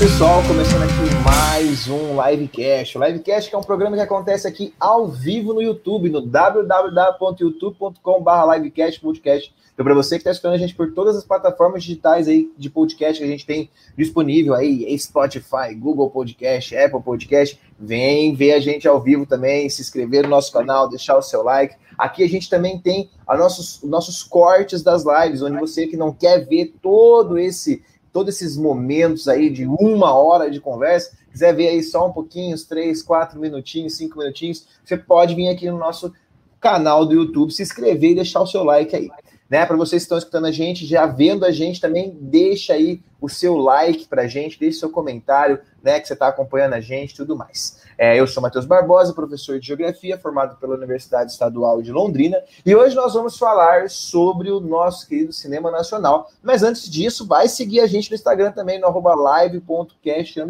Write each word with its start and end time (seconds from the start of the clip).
Pessoal. 0.00 0.42
Começando 0.48 0.82
aqui 0.84 1.14
mais 1.22 1.86
um 1.86 2.26
Livecast. 2.26 2.96
O 2.96 3.04
Livecast 3.04 3.54
é 3.54 3.58
um 3.58 3.62
programa 3.62 3.96
que 3.96 4.02
acontece 4.02 4.48
aqui 4.48 4.72
ao 4.80 5.06
vivo 5.06 5.52
no 5.52 5.60
YouTube, 5.60 6.08
no 6.08 6.22
www.youtube.com.br 6.22 8.54
Livecast 8.54 8.98
Podcast. 8.98 9.54
Então, 9.74 9.84
para 9.84 9.94
você 9.94 10.14
que 10.14 10.20
está 10.20 10.30
escutando 10.30 10.54
a 10.54 10.58
gente 10.58 10.74
por 10.74 10.94
todas 10.94 11.16
as 11.16 11.24
plataformas 11.24 11.82
digitais 11.82 12.28
aí 12.28 12.50
de 12.56 12.70
podcast 12.70 13.18
que 13.18 13.24
a 13.28 13.30
gente 13.30 13.44
tem 13.44 13.68
disponível 13.94 14.54
aí, 14.54 14.98
Spotify, 14.98 15.74
Google 15.78 16.08
Podcast, 16.08 16.74
Apple 16.74 17.02
Podcast, 17.02 17.60
vem 17.78 18.34
ver 18.34 18.54
a 18.54 18.60
gente 18.60 18.88
ao 18.88 19.02
vivo 19.02 19.26
também, 19.26 19.68
se 19.68 19.82
inscrever 19.82 20.22
no 20.22 20.30
nosso 20.30 20.50
canal, 20.50 20.88
deixar 20.88 21.18
o 21.18 21.22
seu 21.22 21.42
like. 21.42 21.76
Aqui 21.98 22.24
a 22.24 22.28
gente 22.28 22.48
também 22.48 22.78
tem 22.78 23.10
os 23.30 23.38
nossos, 23.38 23.82
nossos 23.82 24.22
cortes 24.22 24.82
das 24.82 25.04
lives, 25.04 25.42
onde 25.42 25.60
você 25.60 25.86
que 25.86 25.98
não 25.98 26.10
quer 26.10 26.46
ver 26.46 26.72
todo 26.80 27.38
esse 27.38 27.82
todos 28.12 28.34
esses 28.34 28.56
momentos 28.56 29.28
aí 29.28 29.50
de 29.50 29.66
uma 29.66 30.14
hora 30.14 30.50
de 30.50 30.60
conversa, 30.60 31.16
quiser 31.30 31.54
ver 31.54 31.68
aí 31.68 31.82
só 31.82 32.08
um 32.08 32.12
pouquinho, 32.12 32.54
uns 32.54 32.64
três, 32.64 33.02
quatro 33.02 33.38
minutinhos, 33.38 33.96
cinco 33.96 34.18
minutinhos, 34.18 34.66
você 34.84 34.96
pode 34.96 35.34
vir 35.34 35.48
aqui 35.48 35.70
no 35.70 35.78
nosso 35.78 36.12
canal 36.60 37.06
do 37.06 37.14
YouTube, 37.14 37.52
se 37.52 37.62
inscrever 37.62 38.10
e 38.10 38.14
deixar 38.16 38.40
o 38.40 38.46
seu 38.46 38.64
like 38.64 38.94
aí 38.94 39.08
né? 39.50 39.66
Para 39.66 39.76
vocês 39.76 40.02
que 40.02 40.04
estão 40.04 40.16
escutando 40.16 40.46
a 40.46 40.52
gente, 40.52 40.86
já 40.86 41.04
vendo 41.06 41.44
a 41.44 41.50
gente 41.50 41.80
também, 41.80 42.16
deixa 42.20 42.74
aí 42.74 43.02
o 43.20 43.28
seu 43.28 43.56
like 43.56 44.06
para 44.06 44.26
gente, 44.26 44.58
deixe 44.58 44.78
seu 44.78 44.90
comentário, 44.90 45.60
né, 45.82 45.98
que 45.98 46.06
você 46.06 46.12
está 46.12 46.28
acompanhando 46.28 46.74
a 46.74 46.80
gente, 46.80 47.14
tudo 47.14 47.36
mais. 47.36 47.80
É, 47.96 48.18
eu 48.18 48.26
sou 48.26 48.42
Matheus 48.42 48.66
Barbosa, 48.66 49.12
professor 49.12 49.58
de 49.58 49.66
Geografia, 49.66 50.18
formado 50.18 50.56
pela 50.56 50.74
Universidade 50.74 51.32
Estadual 51.32 51.82
de 51.82 51.92
Londrina, 51.92 52.42
e 52.64 52.74
hoje 52.74 52.94
nós 52.94 53.14
vamos 53.14 53.38
falar 53.38 53.88
sobre 53.88 54.50
o 54.50 54.60
nosso 54.60 55.06
querido 55.06 55.32
cinema 55.32 55.70
nacional. 55.70 56.30
Mas 56.42 56.62
antes 56.62 56.88
disso, 56.88 57.26
vai 57.26 57.48
seguir 57.48 57.80
a 57.80 57.86
gente 57.86 58.10
no 58.10 58.14
Instagram 58.14 58.52
também, 58.52 58.78
no 58.78 58.86
arroba 58.86 59.14
live.cast, 59.14 60.40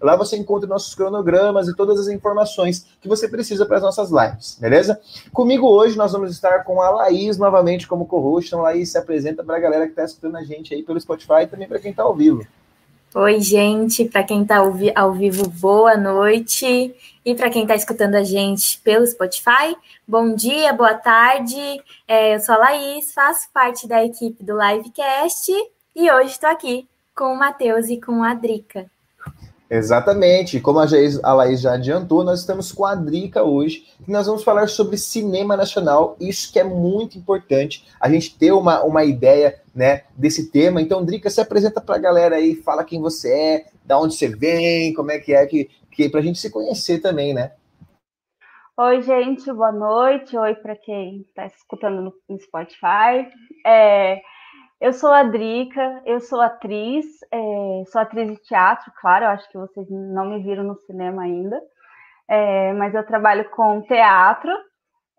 Lá 0.00 0.16
você 0.16 0.36
encontra 0.36 0.68
nossos 0.68 0.94
cronogramas 0.94 1.68
e 1.68 1.76
todas 1.76 2.00
as 2.00 2.08
informações 2.08 2.86
que 3.00 3.08
você 3.08 3.28
precisa 3.28 3.66
para 3.66 3.76
as 3.76 3.82
nossas 3.82 4.10
lives, 4.10 4.58
beleza? 4.60 5.00
Comigo 5.32 5.66
hoje 5.68 5.96
nós 5.96 6.12
vamos 6.12 6.30
estar 6.30 6.64
com 6.64 6.80
a 6.80 6.90
Laís 6.90 7.36
novamente 7.36 7.86
como 7.86 8.06
co-host. 8.06 8.48
Então, 8.48 8.62
Laís 8.62 8.90
se 8.90 8.98
apresenta 8.98 9.44
para 9.44 9.56
a 9.56 9.60
galera 9.60 9.84
que 9.84 9.92
está 9.92 10.04
escutando 10.04 10.36
a 10.36 10.44
gente 10.44 10.74
aí 10.74 10.82
pelo 10.82 11.00
Spotify 11.00 11.42
e 11.42 11.46
também 11.46 11.68
para 11.68 11.78
quem 11.78 11.90
está 11.90 12.05
ao 12.06 12.14
vivo. 12.14 12.46
Oi, 13.14 13.40
gente, 13.40 14.04
para 14.04 14.22
quem 14.22 14.42
está 14.42 14.58
ao 14.58 15.12
vivo, 15.12 15.48
boa 15.48 15.96
noite. 15.96 16.94
E 17.24 17.34
para 17.34 17.50
quem 17.50 17.62
está 17.62 17.74
escutando 17.74 18.14
a 18.14 18.22
gente 18.22 18.78
pelo 18.80 19.06
Spotify, 19.06 19.74
bom 20.06 20.34
dia, 20.34 20.72
boa 20.72 20.94
tarde. 20.94 21.82
É, 22.06 22.36
eu 22.36 22.40
sou 22.40 22.54
a 22.54 22.58
Laís, 22.58 23.12
faço 23.12 23.48
parte 23.52 23.88
da 23.88 24.04
equipe 24.04 24.44
do 24.44 24.56
Livecast 24.56 25.50
e 25.94 26.10
hoje 26.12 26.32
estou 26.32 26.48
aqui 26.48 26.86
com 27.14 27.32
o 27.32 27.38
Matheus 27.38 27.88
e 27.88 28.00
com 28.00 28.22
a 28.22 28.34
Drica. 28.34 28.88
Exatamente. 29.68 30.60
Como 30.60 30.78
a, 30.78 30.86
a 31.22 31.32
Laís 31.34 31.60
já 31.60 31.74
adiantou, 31.74 32.22
nós 32.22 32.40
estamos 32.40 32.70
com 32.70 32.84
a 32.84 32.94
Drica 32.94 33.42
hoje 33.42 33.86
e 34.06 34.10
nós 34.10 34.26
vamos 34.26 34.44
falar 34.44 34.68
sobre 34.68 34.96
cinema 34.96 35.56
nacional. 35.56 36.16
Isso 36.20 36.52
que 36.52 36.58
é 36.58 36.64
muito 36.64 37.18
importante, 37.18 37.84
a 38.00 38.08
gente 38.08 38.36
ter 38.38 38.52
uma, 38.52 38.82
uma 38.84 39.04
ideia 39.04 39.60
né, 39.74 40.02
desse 40.16 40.50
tema. 40.50 40.80
Então, 40.80 41.04
Drica, 41.04 41.28
se 41.28 41.40
apresenta 41.40 41.80
para 41.80 41.96
a 41.96 42.00
galera 42.00 42.36
aí, 42.36 42.54
fala 42.56 42.84
quem 42.84 43.00
você 43.00 43.32
é, 43.32 43.66
da 43.84 43.98
onde 43.98 44.14
você 44.14 44.28
vem, 44.28 44.94
como 44.94 45.10
é 45.10 45.18
que 45.18 45.34
é, 45.34 45.44
que, 45.46 45.68
que 45.90 46.08
para 46.08 46.20
a 46.20 46.22
gente 46.22 46.38
se 46.38 46.50
conhecer 46.50 47.00
também, 47.00 47.34
né? 47.34 47.52
Oi, 48.78 49.00
gente, 49.00 49.50
boa 49.52 49.72
noite. 49.72 50.36
Oi 50.36 50.54
para 50.54 50.76
quem 50.76 51.22
está 51.22 51.46
escutando 51.46 52.12
no 52.28 52.38
Spotify. 52.38 53.26
É, 53.64 54.20
eu 54.80 54.92
sou 54.92 55.10
a 55.10 55.22
Drica, 55.22 56.02
eu 56.04 56.20
sou 56.20 56.40
atriz, 56.40 57.06
é, 57.32 57.82
sou 57.90 58.00
atriz 58.00 58.30
de 58.30 58.36
teatro, 58.42 58.92
claro, 59.00 59.24
eu 59.24 59.30
acho 59.30 59.48
que 59.50 59.58
vocês 59.58 59.86
não 59.90 60.26
me 60.26 60.42
viram 60.42 60.64
no 60.64 60.76
cinema 60.80 61.22
ainda, 61.22 61.60
é, 62.28 62.72
mas 62.74 62.94
eu 62.94 63.04
trabalho 63.06 63.48
com 63.50 63.82
teatro. 63.82 64.50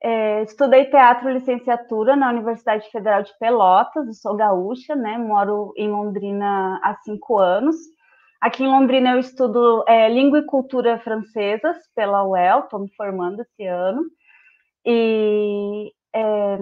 É, 0.03 0.43
estudei 0.43 0.85
teatro 0.85 1.29
licenciatura 1.29 2.15
na 2.15 2.29
Universidade 2.29 2.89
Federal 2.91 3.23
de 3.23 3.35
Pelotas, 3.39 4.21
sou 4.21 4.35
gaúcha, 4.35 4.95
né? 4.95 5.17
Moro 5.17 5.73
em 5.75 5.89
Londrina 5.89 6.79
há 6.83 6.95
cinco 7.03 7.39
anos. 7.39 7.75
Aqui 8.39 8.63
em 8.63 8.67
Londrina 8.67 9.13
eu 9.13 9.19
estudo 9.19 9.83
é, 9.87 10.07
língua 10.09 10.39
e 10.39 10.45
cultura 10.45 10.99
francesas 10.99 11.77
pela 11.95 12.23
UEL, 12.23 12.59
estou 12.59 12.79
me 12.79 12.93
formando 12.95 13.41
esse 13.41 13.65
ano. 13.65 14.03
E 14.85 15.91
é, 16.15 16.57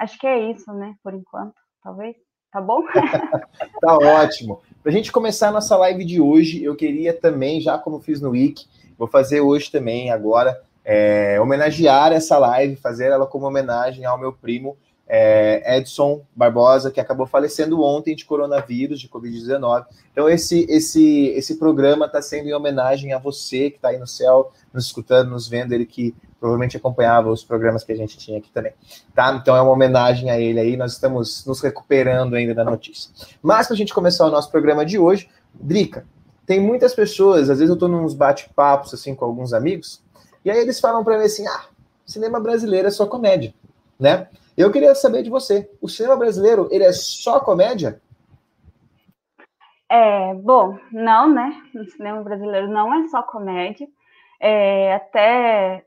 acho 0.00 0.18
que 0.18 0.26
é 0.26 0.50
isso, 0.50 0.72
né? 0.72 0.94
Por 1.02 1.14
enquanto, 1.14 1.54
talvez 1.82 2.16
tá 2.52 2.60
bom? 2.60 2.82
tá 3.80 3.96
ótimo. 3.96 4.60
Para 4.82 4.90
a 4.90 4.94
gente 4.94 5.12
começar 5.12 5.48
a 5.48 5.52
nossa 5.52 5.76
live 5.76 6.04
de 6.04 6.20
hoje, 6.20 6.62
eu 6.64 6.74
queria 6.74 7.12
também, 7.12 7.60
já 7.60 7.78
como 7.78 8.00
fiz 8.00 8.20
no 8.20 8.30
Wiki, 8.30 8.66
vou 8.98 9.06
fazer 9.06 9.40
hoje 9.40 9.70
também, 9.70 10.10
agora, 10.10 10.60
é, 10.84 11.40
homenagear 11.40 12.12
essa 12.12 12.38
live, 12.38 12.76
fazer 12.76 13.06
ela 13.06 13.26
como 13.26 13.46
homenagem 13.46 14.04
ao 14.04 14.18
meu 14.18 14.32
primo 14.32 14.76
é, 15.12 15.76
Edson 15.76 16.22
Barbosa, 16.36 16.88
que 16.88 17.00
acabou 17.00 17.26
falecendo 17.26 17.82
ontem 17.82 18.14
de 18.14 18.24
coronavírus, 18.24 19.00
de 19.00 19.08
Covid-19. 19.08 19.84
Então, 20.12 20.28
esse, 20.28 20.64
esse, 20.70 21.26
esse 21.30 21.56
programa 21.56 22.06
está 22.06 22.22
sendo 22.22 22.48
em 22.48 22.54
homenagem 22.54 23.12
a 23.12 23.18
você 23.18 23.70
que 23.70 23.76
está 23.76 23.88
aí 23.88 23.98
no 23.98 24.06
céu, 24.06 24.52
nos 24.72 24.86
escutando, 24.86 25.30
nos 25.30 25.48
vendo, 25.48 25.72
ele 25.72 25.84
que 25.84 26.14
provavelmente 26.38 26.76
acompanhava 26.76 27.28
os 27.28 27.42
programas 27.42 27.82
que 27.82 27.90
a 27.90 27.96
gente 27.96 28.16
tinha 28.16 28.38
aqui 28.38 28.52
também. 28.52 28.72
Tá? 29.12 29.34
Então, 29.34 29.56
é 29.56 29.60
uma 29.60 29.72
homenagem 29.72 30.30
a 30.30 30.38
ele 30.38 30.60
aí, 30.60 30.76
nós 30.76 30.92
estamos 30.92 31.44
nos 31.44 31.60
recuperando 31.60 32.36
ainda 32.36 32.54
da 32.54 32.62
notícia. 32.62 33.10
Mas, 33.42 33.66
para 33.66 33.74
a 33.74 33.76
gente 33.76 33.92
começar 33.92 34.24
o 34.26 34.30
nosso 34.30 34.48
programa 34.48 34.86
de 34.86 34.96
hoje, 34.96 35.28
Drica, 35.52 36.06
tem 36.46 36.60
muitas 36.60 36.94
pessoas, 36.94 37.50
às 37.50 37.58
vezes 37.58 37.68
eu 37.68 37.74
estou 37.74 37.88
nos 37.88 38.14
bate-papos 38.14 38.94
assim 38.94 39.12
com 39.12 39.24
alguns 39.24 39.52
amigos, 39.52 40.00
e 40.44 40.50
aí 40.50 40.58
eles 40.58 40.78
falam 40.78 41.02
para 41.02 41.18
mim 41.18 41.24
assim: 41.24 41.46
ah, 41.48 41.64
cinema 42.06 42.38
brasileiro 42.38 42.86
é 42.86 42.90
só 42.92 43.06
comédia, 43.06 43.52
né? 43.98 44.28
Eu 44.60 44.70
queria 44.70 44.94
saber 44.94 45.22
de 45.22 45.30
você, 45.30 45.70
o 45.80 45.88
cinema 45.88 46.16
brasileiro, 46.16 46.68
ele 46.70 46.84
é 46.84 46.92
só 46.92 47.40
comédia? 47.40 47.98
É, 49.88 50.34
bom, 50.34 50.78
não, 50.92 51.32
né? 51.32 51.62
O 51.74 51.84
cinema 51.86 52.22
brasileiro 52.22 52.68
não 52.68 52.92
é 52.92 53.08
só 53.08 53.22
comédia. 53.22 53.88
É, 54.38 54.94
até 54.96 55.82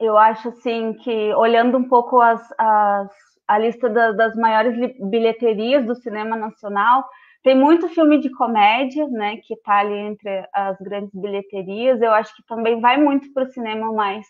eu 0.00 0.18
acho 0.18 0.48
assim 0.48 0.92
que 0.94 1.32
olhando 1.34 1.78
um 1.78 1.88
pouco 1.88 2.20
as, 2.20 2.42
as 2.58 3.08
a 3.46 3.58
lista 3.58 3.88
da, 3.88 4.10
das 4.10 4.34
maiores 4.34 4.76
bilheterias 4.98 5.86
do 5.86 5.94
cinema 5.94 6.34
nacional, 6.34 7.08
tem 7.44 7.54
muito 7.54 7.88
filme 7.90 8.18
de 8.20 8.28
comédia, 8.30 9.06
né, 9.06 9.36
que 9.36 9.54
está 9.54 9.78
ali 9.78 9.94
entre 9.94 10.48
as 10.52 10.76
grandes 10.80 11.14
bilheterias. 11.14 12.02
Eu 12.02 12.10
acho 12.10 12.34
que 12.34 12.44
também 12.44 12.80
vai 12.80 12.96
muito 12.96 13.32
para 13.32 13.44
o 13.44 13.52
cinema 13.52 13.92
mais 13.92 14.26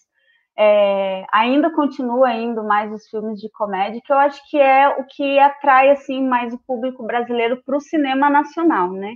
é, 0.59 1.25
ainda 1.33 1.71
continua 1.71 2.33
indo 2.33 2.65
mais 2.65 2.91
os 2.93 3.06
filmes 3.09 3.41
de 3.41 3.50
comédia, 3.50 4.00
que 4.05 4.12
eu 4.12 4.19
acho 4.19 4.41
que 4.49 4.59
é 4.59 4.89
o 4.89 5.05
que 5.05 5.39
atrai 5.39 5.91
assim 5.91 6.27
mais 6.27 6.55
o 6.55 6.59
público 6.67 7.05
brasileiro 7.05 7.62
para 7.65 7.77
o 7.77 7.81
cinema 7.81 8.31
nacional, 8.31 8.91
né? 8.93 9.15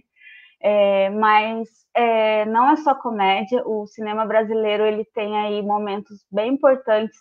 É, 0.62 1.09
mas 1.11 1.69
é, 1.95 2.45
não 2.47 2.71
é 2.71 2.77
só 2.77 2.95
comédia, 2.95 3.62
o 3.67 3.87
cinema 3.87 4.27
brasileiro 4.27 4.84
ele 4.84 5.05
tem 5.15 5.37
aí 5.39 5.62
momentos 5.62 6.19
bem 6.31 6.53
importantes 6.53 7.19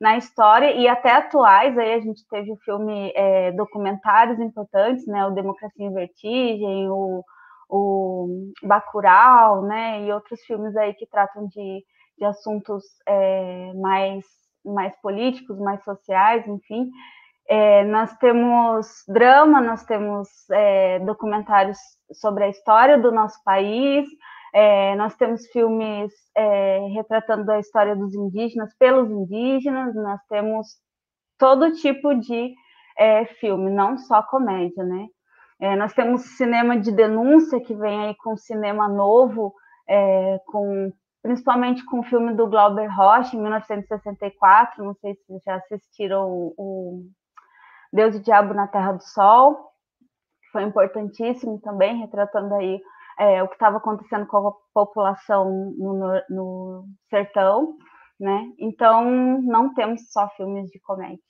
na 0.00 0.16
história 0.16 0.72
e 0.72 0.88
até 0.88 1.12
atuais. 1.12 1.76
Aí 1.78 1.94
a 1.94 2.00
gente 2.00 2.26
teve 2.28 2.50
o 2.52 2.56
filme 2.64 3.12
é, 3.14 3.52
documentários 3.52 4.38
importantes, 4.40 5.06
né? 5.06 5.26
O 5.26 5.30
Democracia 5.32 5.84
em 5.84 5.92
Vertigem, 5.92 6.88
o, 6.88 7.22
o 7.68 8.52
Bacurau, 8.62 9.62
né? 9.62 10.04
E 10.04 10.12
outros 10.12 10.40
filmes 10.44 10.76
aí 10.76 10.94
que 10.94 11.06
tratam 11.06 11.46
de 11.48 11.84
de 12.18 12.24
assuntos 12.24 12.84
é, 13.06 13.72
mais, 13.74 14.24
mais 14.64 14.94
políticos, 15.00 15.58
mais 15.58 15.82
sociais, 15.84 16.46
enfim. 16.46 16.90
É, 17.48 17.82
nós 17.84 18.14
temos 18.18 19.04
drama, 19.08 19.60
nós 19.60 19.84
temos 19.84 20.28
é, 20.50 20.98
documentários 21.00 21.78
sobre 22.12 22.44
a 22.44 22.48
história 22.48 22.98
do 22.98 23.10
nosso 23.10 23.42
país, 23.42 24.06
é, 24.52 24.94
nós 24.96 25.14
temos 25.16 25.46
filmes 25.46 26.12
é, 26.36 26.78
retratando 26.94 27.50
a 27.50 27.58
história 27.58 27.96
dos 27.96 28.14
indígenas 28.14 28.74
pelos 28.78 29.10
indígenas, 29.10 29.94
nós 29.94 30.20
temos 30.28 30.66
todo 31.38 31.72
tipo 31.72 32.14
de 32.14 32.54
é, 32.98 33.24
filme, 33.24 33.70
não 33.70 33.96
só 33.96 34.22
comédia, 34.22 34.84
né? 34.84 35.06
nós 35.76 35.92
temos 35.92 36.36
cinema 36.36 36.78
de 36.78 36.92
denúncia 36.92 37.60
que 37.60 37.74
vem 37.74 38.06
aí 38.06 38.14
com 38.18 38.36
cinema 38.36 38.88
novo, 38.88 39.52
com 40.46 40.92
principalmente 41.28 41.84
com 41.84 42.00
o 42.00 42.04
filme 42.04 42.32
do 42.32 42.46
Glauber 42.46 42.86
Rocha, 42.86 43.36
em 43.36 43.42
1964, 43.42 44.82
não 44.82 44.94
sei 44.94 45.14
se 45.14 45.38
já 45.44 45.56
assistiram 45.56 46.26
o 46.56 47.04
Deus 47.92 48.14
e 48.14 48.18
o 48.18 48.22
Diabo 48.22 48.54
na 48.54 48.66
Terra 48.66 48.92
do 48.92 49.02
Sol, 49.02 49.54
que 50.40 50.50
foi 50.50 50.62
importantíssimo 50.62 51.60
também, 51.60 51.98
retratando 51.98 52.54
aí 52.54 52.80
é, 53.18 53.42
o 53.42 53.48
que 53.48 53.56
estava 53.56 53.76
acontecendo 53.76 54.26
com 54.26 54.48
a 54.48 54.52
população 54.72 55.74
no, 55.76 56.22
no, 56.30 56.84
sertão, 57.10 57.76
né? 58.18 58.50
Então, 58.58 59.04
não 59.42 59.74
temos 59.74 60.10
só 60.10 60.30
filmes 60.30 60.70
de 60.70 60.80
comédia. 60.80 61.20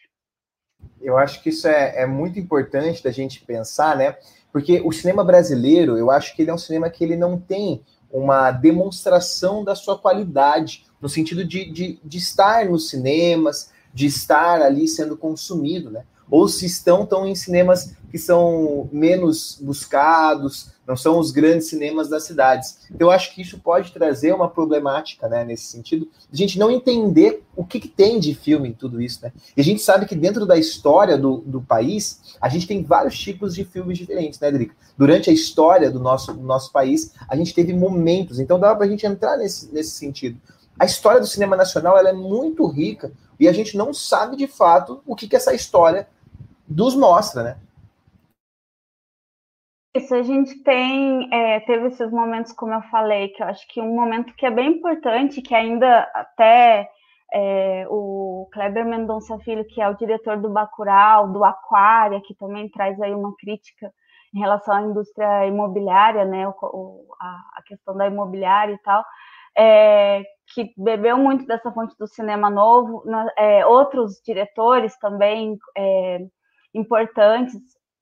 Eu 1.01 1.19
acho 1.19 1.43
que 1.43 1.49
isso 1.49 1.67
é, 1.67 2.03
é 2.03 2.07
muito 2.07 2.39
importante 2.39 3.03
da 3.03 3.11
gente 3.11 3.45
pensar, 3.45 3.97
né? 3.97 4.17
Porque 4.53 4.81
o 4.81 4.93
cinema 4.93 5.25
brasileiro, 5.25 5.99
eu 5.99 6.09
acho 6.09 6.37
que 6.37 6.43
ele 6.43 6.53
é 6.53 6.55
um 6.55 6.59
cinema 6.59 6.89
que 6.89 7.03
ele 7.03 7.17
não 7.17 7.37
tem 7.37 7.85
uma 8.11 8.51
demonstração 8.51 9.63
da 9.63 9.75
sua 9.75 9.99
qualidade, 9.99 10.87
no 11.01 11.09
sentido 11.09 11.45
de, 11.45 11.71
de, 11.71 12.01
de 12.03 12.19
estar 12.19 12.67
nos 12.67 12.89
cinemas, 12.89 13.71
de 13.93 14.07
estar 14.07 14.63
ali 14.63 14.89
sendo 14.89 15.17
consumido, 15.17 15.91
né? 15.91 16.05
Ou 16.31 16.49
se 16.49 16.67
estão 16.67 17.07
tão 17.07 17.27
em 17.27 17.35
cinemas 17.35 17.93
que 18.11 18.19
são 18.19 18.89
menos 18.93 19.59
buscados, 19.61 20.71
não 20.87 20.97
são 20.97 21.19
os 21.19 21.31
grandes 21.31 21.69
cinemas 21.69 22.09
das 22.09 22.25
cidades. 22.25 22.79
Então, 22.91 23.09
eu 23.09 23.11
acho 23.11 23.35
que 23.35 23.43
isso 23.43 23.59
pode 23.59 23.93
trazer 23.93 24.33
uma 24.35 24.49
problemática, 24.49 25.29
né, 25.29 25.45
nesse 25.45 25.65
sentido, 25.65 26.09
a 26.33 26.35
gente 26.35 26.59
não 26.59 26.71
entender 26.71 27.43
o 27.55 27.65
que, 27.65 27.79
que, 27.79 27.89
tem 27.89 28.19
de 28.19 28.35
filme 28.35 28.71
em 28.71 28.73
tudo 28.73 29.01
isso, 29.01 29.21
né? 29.23 29.33
E 29.55 29.61
a 29.61 29.65
gente 29.65 29.83
sabe 29.83 30.07
que 30.07 30.15
dentro 30.15 30.47
da 30.47 30.57
história 30.57 31.19
do, 31.19 31.39
do 31.39 31.61
país, 31.61 32.21
a 32.41 32.49
gente 32.49 32.67
tem 32.67 32.83
vários 32.83 33.19
tipos 33.19 33.55
de 33.55 33.65
filmes 33.65 33.99
diferentes, 33.99 34.41
né, 34.41 34.51
Drica? 34.51 34.75
Durante 34.97 35.29
a 35.29 35.33
história 35.33 35.91
do 35.91 36.01
nosso, 36.01 36.33
do 36.33 36.43
nosso 36.43 36.73
país, 36.73 37.13
a 37.29 37.37
gente 37.37 37.53
teve 37.53 37.75
momentos, 37.75 38.39
então 38.39 38.59
dá 38.59 38.75
para 38.75 38.87
a 38.87 38.89
gente 38.89 39.05
entrar 39.05 39.37
nesse, 39.37 39.73
nesse 39.73 39.91
sentido. 39.91 40.41
A 40.79 40.87
história 40.87 41.21
do 41.21 41.27
cinema 41.27 41.57
nacional 41.57 41.99
ela 41.99 42.11
é 42.11 42.13
muito 42.13 42.67
rica 42.67 43.13
e 43.39 43.49
a 43.49 43.53
gente 43.53 43.77
não 43.77 43.93
sabe 43.93 44.37
de 44.37 44.47
fato 44.47 45.03
o 45.05 45.15
que, 45.15 45.29
que 45.29 45.37
essa 45.37 45.53
história 45.53 46.09
nos 46.69 46.95
mostra, 46.95 47.43
né? 47.43 47.57
Isso, 49.97 50.15
a 50.15 50.23
gente 50.23 50.63
tem, 50.63 51.29
é, 51.33 51.61
teve 51.61 51.89
esses 51.89 52.11
momentos, 52.13 52.53
como 52.53 52.73
eu 52.73 52.83
falei, 52.83 53.29
que 53.29 53.43
eu 53.43 53.47
acho 53.47 53.67
que 53.69 53.81
um 53.81 53.95
momento 53.95 54.35
que 54.35 54.47
é 54.47 54.51
bem 54.51 54.75
importante, 54.75 55.43
que 55.43 55.55
ainda 55.55 56.03
até 56.15 56.89
é, 57.33 57.87
o 57.89 58.49
Kleber 58.53 58.87
Mendonça 58.87 59.39
Filho, 59.41 59.65
que 59.67 59.81
é 59.81 59.89
o 59.89 59.97
diretor 59.97 60.37
do 60.37 60.51
Bacurau, 60.51 61.33
do 61.33 61.45
Aquária, 61.45 62.21
que 62.21 62.35
também 62.35 62.69
traz 62.69 63.01
aí 63.01 63.15
uma 63.15 63.35
crítica 63.37 63.93
em 64.35 64.39
relação 64.39 64.75
à 64.75 64.83
indústria 64.83 65.47
imobiliária, 65.47 66.25
né, 66.25 66.47
o, 66.47 66.55
o, 66.63 67.07
a, 67.19 67.63
questão 67.67 67.97
da 67.97 68.07
imobiliária 68.07 68.75
e 68.75 68.79
tal, 68.79 69.05
é, 69.57 70.23
que 70.55 70.73
bebeu 70.77 71.17
muito 71.19 71.47
dessa 71.47 71.73
fonte 71.73 71.97
do 71.99 72.07
cinema 72.07 72.49
novo, 72.49 73.03
é, 73.37 73.67
outros 73.67 74.21
diretores 74.25 74.97
também 74.99 75.59
é, 75.77 76.19
importantes 76.79 77.55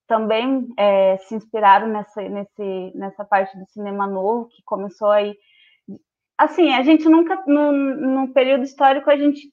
também 0.07 0.69
é, 0.77 1.17
se 1.19 1.35
inspiraram 1.35 1.89
nessa, 1.89 2.23
nesse, 2.23 2.93
nessa 2.95 3.25
parte 3.25 3.57
do 3.59 3.67
cinema 3.67 4.07
novo, 4.07 4.49
que 4.49 4.63
começou 4.65 5.11
aí. 5.11 5.37
Assim, 6.39 6.73
a 6.75 6.83
gente 6.83 7.09
nunca, 7.09 7.43
no, 7.47 8.33
período 8.33 8.65
histórico, 8.65 9.11
a 9.11 9.17
gente 9.17 9.51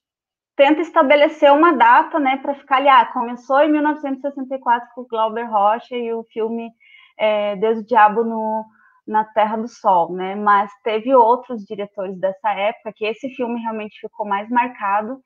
tenta 0.56 0.81
estabelecer 0.81 1.52
uma 1.52 1.72
data, 1.74 2.20
né, 2.20 2.38
para 2.38 2.54
ficar 2.54 2.78
ali, 2.78 2.88
ah, 2.88 3.06
começou 3.06 3.62
em 3.62 3.72
1964 3.72 4.90
com 4.94 5.02
o 5.02 5.08
Glauber 5.08 5.50
Rocha 5.50 5.96
e 5.96 6.14
o 6.14 6.24
filme 6.26 6.69
é, 7.18 7.56
Deus 7.56 7.80
o 7.80 7.86
Diabo 7.86 8.24
no, 8.24 8.64
na 9.08 9.24
Terra 9.24 9.58
do 9.58 9.68
Sol, 9.68 10.14
né, 10.14 10.36
mas 10.36 10.72
teve 10.84 11.16
outros 11.16 11.64
diretores 11.66 12.19
dessa 12.19 12.52
época 12.52 12.94
que 12.94 13.06
esse 13.06 13.30
filme 13.30 13.60
realmente 13.62 14.00
ficou 14.00 14.28
mais 14.28 14.48
marcado, 14.50 15.19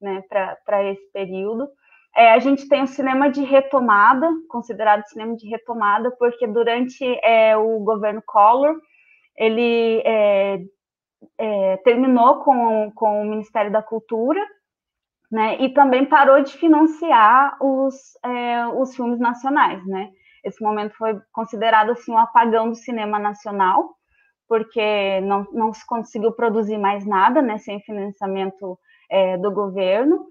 né, 0.00 0.22
para 0.28 0.84
esse 0.84 1.10
período. 1.12 1.66
É, 2.16 2.32
a 2.32 2.38
gente 2.38 2.68
tem 2.68 2.82
o 2.82 2.86
cinema 2.86 3.28
de 3.28 3.42
retomada, 3.42 4.30
considerado 4.48 5.04
cinema 5.08 5.36
de 5.36 5.48
retomada, 5.48 6.12
porque 6.12 6.46
durante 6.46 7.04
é, 7.24 7.56
o 7.56 7.80
governo 7.80 8.22
Collor, 8.24 8.80
ele 9.36 10.00
é, 10.04 10.60
é, 11.36 11.76
terminou 11.78 12.36
com, 12.40 12.92
com 12.94 13.22
o 13.22 13.24
Ministério 13.24 13.72
da 13.72 13.82
Cultura, 13.82 14.40
né, 15.30 15.56
e 15.60 15.70
também 15.70 16.04
parou 16.04 16.40
de 16.42 16.52
financiar 16.52 17.56
os, 17.60 17.94
é, 18.24 18.66
os 18.68 18.94
filmes 18.94 19.18
nacionais, 19.18 19.84
né. 19.84 20.10
Esse 20.44 20.62
momento 20.62 20.94
foi 20.96 21.18
considerado 21.32 21.90
assim 21.90 22.12
um 22.12 22.18
apagão 22.18 22.68
do 22.68 22.76
cinema 22.76 23.18
nacional, 23.18 23.96
porque 24.46 25.20
não, 25.22 25.46
não 25.52 25.72
se 25.72 25.84
conseguiu 25.84 26.30
produzir 26.30 26.78
mais 26.78 27.04
nada, 27.04 27.42
né, 27.42 27.58
sem 27.58 27.80
financiamento 27.80 28.78
é, 29.10 29.36
do 29.36 29.50
governo. 29.50 30.26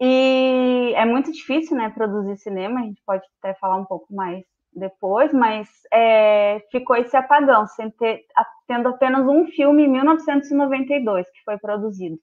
E 0.00 0.92
é 0.94 1.04
muito 1.06 1.32
difícil, 1.32 1.76
né, 1.76 1.88
produzir 1.90 2.36
cinema, 2.36 2.80
a 2.80 2.82
gente 2.84 3.02
pode 3.06 3.24
até 3.38 3.54
falar 3.54 3.76
um 3.76 3.84
pouco 3.84 4.12
mais 4.14 4.44
depois, 4.72 5.32
mas 5.32 5.68
é, 5.92 6.60
ficou 6.70 6.96
esse 6.96 7.16
apagão, 7.16 7.66
sem 7.66 7.90
ter, 7.90 8.20
tendo 8.68 8.88
apenas 8.88 9.26
um 9.26 9.46
filme 9.46 9.84
em 9.84 9.88
1992 9.88 11.26
que 11.30 11.42
foi 11.44 11.56
produzido. 11.58 12.18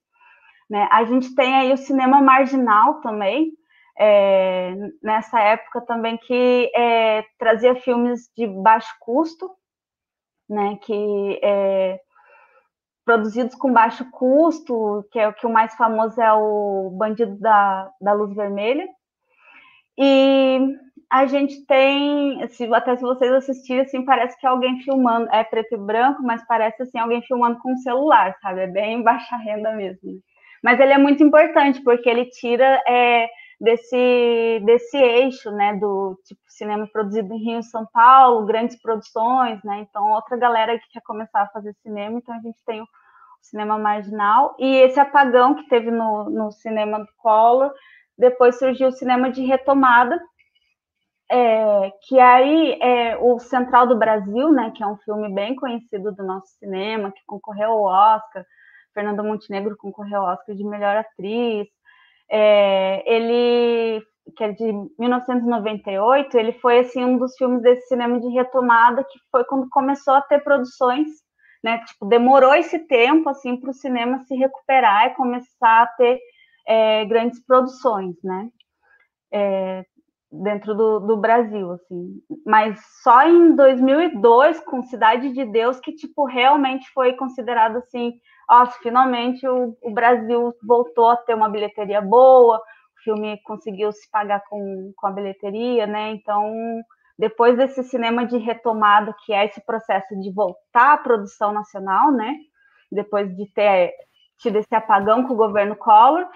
Né? 0.70 0.88
A 0.92 1.04
gente 1.04 1.34
tem 1.36 1.56
aí 1.56 1.74
o 1.74 1.78
cinema 1.78 2.22
marginal 2.22 3.02
também, 3.02 3.52
é, 3.98 4.76
nessa 5.02 5.40
época 5.40 5.82
também 5.82 6.18
que 6.18 6.72
é, 6.76 7.24
trazia 7.40 7.76
filmes 7.76 8.30
de 8.36 8.48
baixo 8.48 8.94
custo, 9.00 9.50
né, 10.50 10.78
que 10.82 11.40
é, 11.44 12.00
produzidos 13.06 13.56
com 13.56 13.74
baixo 13.74 14.10
custo, 14.12 15.06
que 15.12 15.20
é 15.20 15.28
o 15.28 15.34
que 15.34 15.46
o 15.46 15.52
mais 15.52 15.76
famoso 15.76 16.22
é 16.22 16.34
o 16.34 16.92
Bandido 16.98 17.36
da, 17.40 17.90
da 18.02 18.14
Luz 18.14 18.34
Vermelha. 18.36 18.88
E 19.98 20.76
a 21.10 21.26
gente 21.26 21.66
tem, 21.66 22.48
se, 22.48 22.66
até 22.74 22.96
se 22.96 23.04
vocês 23.04 23.32
assistirem, 23.32 23.84
assim, 23.84 24.04
parece 24.04 24.40
que 24.40 24.46
é 24.46 24.50
alguém 24.50 24.82
filmando, 24.82 25.30
é 25.32 25.44
preto 25.44 25.76
e 25.76 25.78
branco, 25.78 26.24
mas 26.24 26.46
parece 26.48 26.82
assim 26.82 26.98
alguém 26.98 27.22
filmando 27.22 27.60
com 27.60 27.74
um 27.74 27.78
celular, 27.78 28.36
sabe? 28.42 28.62
É 28.62 28.68
bem 28.68 29.04
baixa 29.04 29.36
renda 29.38 29.74
mesmo. 29.74 30.20
Mas 30.64 30.80
ele 30.80 30.94
é 30.94 30.98
muito 30.98 31.22
importante 31.22 31.82
porque 31.84 32.10
ele 32.10 32.26
tira 32.26 32.82
é, 32.88 33.30
desse 33.64 34.62
desse 34.66 34.98
eixo, 34.98 35.50
né, 35.50 35.74
do 35.78 36.20
tipo 36.26 36.42
cinema 36.50 36.86
produzido 36.92 37.34
em 37.34 37.38
Rio 37.38 37.60
e 37.60 37.64
São 37.64 37.86
Paulo, 37.94 38.46
grandes 38.46 38.80
produções, 38.82 39.64
né? 39.64 39.88
Então 39.90 40.12
outra 40.12 40.36
galera 40.36 40.78
que 40.78 40.90
quer 40.92 41.02
começar 41.02 41.44
a 41.44 41.48
fazer 41.48 41.74
cinema, 41.82 42.18
então 42.18 42.36
a 42.36 42.42
gente 42.42 42.58
tem 42.66 42.82
o 42.82 42.88
cinema 43.42 43.78
marginal 43.78 44.54
e 44.60 44.76
esse 44.76 45.00
apagão 45.00 45.56
que 45.56 45.66
teve 45.70 45.90
no, 45.90 46.30
no 46.30 46.52
cinema 46.52 47.00
do 47.00 47.08
Collor, 47.18 47.72
depois 48.18 48.60
surgiu 48.60 48.90
o 48.90 48.92
cinema 48.92 49.32
de 49.32 49.46
retomada, 49.46 50.22
é, 51.32 51.92
que 52.02 52.20
aí 52.20 52.78
é 52.82 53.18
o 53.18 53.40
Central 53.40 53.88
do 53.88 53.98
Brasil, 53.98 54.52
né, 54.52 54.74
que 54.76 54.84
é 54.84 54.88
um 54.88 54.98
filme 54.98 55.34
bem 55.34 55.56
conhecido 55.56 56.12
do 56.12 56.24
nosso 56.24 56.48
cinema, 56.60 57.14
que 57.14 57.22
concorreu 57.26 57.72
ao 57.72 57.84
Oscar, 57.84 58.46
Fernanda 58.94 59.24
Montenegro 59.24 59.78
concorreu 59.78 60.22
ao 60.22 60.34
Oscar 60.34 60.54
de 60.54 60.66
melhor 60.66 60.98
atriz, 60.98 61.68
é, 62.36 63.04
ele 63.06 64.04
que 64.36 64.44
é 64.44 64.52
de 64.52 64.74
1998, 64.98 66.36
ele 66.36 66.54
foi 66.54 66.80
assim 66.80 67.06
um 67.06 67.18
dos 67.20 67.36
filmes 67.36 67.62
desse 67.62 67.88
cinema 67.88 68.20
de 68.20 68.28
retomada 68.30 69.04
que 69.04 69.20
foi 69.30 69.44
quando 69.44 69.70
começou 69.70 70.16
a 70.16 70.22
ter 70.22 70.40
produções, 70.44 71.08
né? 71.64 71.78
Tipo, 71.86 72.08
demorou 72.08 72.56
esse 72.56 72.80
tempo 72.88 73.30
assim 73.30 73.58
para 73.58 73.70
o 73.70 73.74
cinema 73.74 74.20
se 74.22 74.36
recuperar 74.36 75.08
e 75.08 75.16
começar 75.16 75.84
a 75.84 75.88
ter 75.88 76.20
é, 76.68 77.06
grandes 77.06 77.46
produções, 77.46 78.16
né? 78.24 78.50
É, 79.32 79.84
dentro 80.32 80.74
do, 80.74 81.00
do, 81.02 81.18
Brasil, 81.18 81.72
assim. 81.74 82.20
Mas 82.44 82.80
só 83.04 83.28
em 83.28 83.56
2002, 83.56 84.60
com 84.62 84.82
Cidade 84.82 85.32
de 85.32 85.46
Deus, 85.46 85.80
que, 85.80 85.92
tipo, 85.92 86.26
realmente 86.26 86.90
foi 86.92 87.14
considerado, 87.14 87.78
assim, 87.78 88.14
nossa, 88.50 88.78
finalmente 88.82 89.48
o, 89.48 89.76
o 89.82 89.92
Brasil 89.92 90.54
voltou 90.66 91.10
a 91.10 91.18
ter 91.18 91.34
uma 91.34 91.50
bilheteria 91.50 92.02
boa, 92.02 92.58
o 92.58 93.04
filme 93.04 93.40
conseguiu 93.44 93.92
se 93.92 94.10
pagar 94.12 94.42
com, 94.50 94.94
com 94.96 95.08
a 95.08 95.12
bilheteria, 95.12 95.88
né? 95.88 96.12
Então, 96.12 96.54
depois 97.18 97.58
desse 97.58 97.84
cinema 97.84 98.26
de 98.26 98.38
retomada, 98.38 99.16
que 99.26 99.34
é 99.34 99.46
esse 99.46 99.64
processo 99.66 100.20
de 100.20 100.32
voltar 100.32 100.94
à 100.94 100.98
produção 100.98 101.52
nacional, 101.52 102.12
né? 102.12 102.36
Depois 102.92 103.36
de 103.36 103.52
ter 103.54 103.94
tido 104.38 104.58
esse 104.58 104.76
apagão 104.76 105.26
com 105.26 105.34
o 105.34 105.38
governo 105.38 105.76
Collor, 105.76 106.28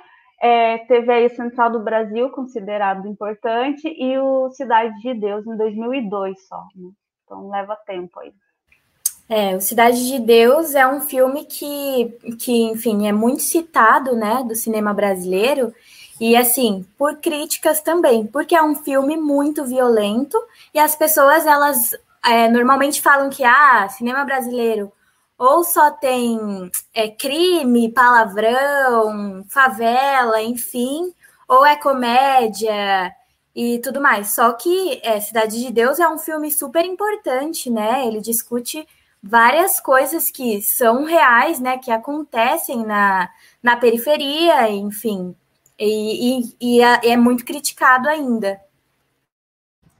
é, 0.41 0.77
teve 0.85 1.11
aí 1.11 1.29
Central 1.29 1.71
do 1.71 1.83
Brasil, 1.83 2.29
considerado 2.29 3.07
importante, 3.07 3.87
e 3.87 4.17
o 4.19 4.49
Cidade 4.51 4.93
de 5.01 5.13
Deus 5.15 5.45
em 5.47 5.57
2002 5.57 6.47
só. 6.47 6.61
Né? 6.75 6.91
Então 7.23 7.49
leva 7.49 7.75
tempo 7.85 8.19
aí. 8.19 8.31
É, 9.29 9.55
o 9.55 9.61
Cidade 9.61 10.07
de 10.07 10.19
Deus 10.19 10.73
é 10.73 10.87
um 10.87 11.01
filme 11.01 11.45
que, 11.45 12.17
que, 12.39 12.63
enfim, 12.63 13.07
é 13.07 13.11
muito 13.11 13.41
citado, 13.41 14.15
né, 14.15 14.43
do 14.47 14.55
cinema 14.55 14.93
brasileiro, 14.93 15.73
e 16.19 16.35
assim, 16.35 16.85
por 16.97 17.17
críticas 17.17 17.81
também, 17.81 18.25
porque 18.25 18.55
é 18.55 18.63
um 18.63 18.75
filme 18.75 19.17
muito 19.17 19.65
violento, 19.65 20.37
e 20.73 20.79
as 20.79 20.95
pessoas, 20.95 21.45
elas 21.45 21.91
é, 22.25 22.49
normalmente 22.49 23.01
falam 23.01 23.29
que, 23.29 23.43
ah, 23.43 23.87
cinema 23.89 24.23
brasileiro 24.23 24.91
ou 25.37 25.63
só 25.63 25.91
tem 25.91 26.71
é, 26.93 27.09
crime, 27.09 27.91
palavrão, 27.91 29.45
favela, 29.47 30.41
enfim, 30.41 31.13
ou 31.47 31.65
é 31.65 31.75
comédia 31.75 33.13
e 33.55 33.79
tudo 33.79 34.01
mais. 34.01 34.33
Só 34.33 34.51
que 34.53 34.99
é, 35.03 35.19
Cidade 35.19 35.61
de 35.61 35.71
Deus 35.71 35.99
é 35.99 36.09
um 36.09 36.17
filme 36.17 36.51
super 36.51 36.83
importante, 36.85 37.69
né? 37.69 38.07
Ele 38.07 38.19
discute 38.19 38.87
várias 39.27 39.79
coisas 39.79 40.31
que 40.31 40.61
são 40.61 41.05
reais, 41.05 41.59
né? 41.59 41.77
Que 41.77 41.91
acontecem 41.91 42.85
na, 42.85 43.29
na 43.61 43.75
periferia, 43.77 44.69
enfim. 44.69 45.35
e, 45.79 46.39
e, 46.39 46.55
e 46.61 46.81
é, 46.81 47.11
é 47.11 47.17
muito 47.17 47.45
criticado 47.45 48.07
ainda 48.09 48.59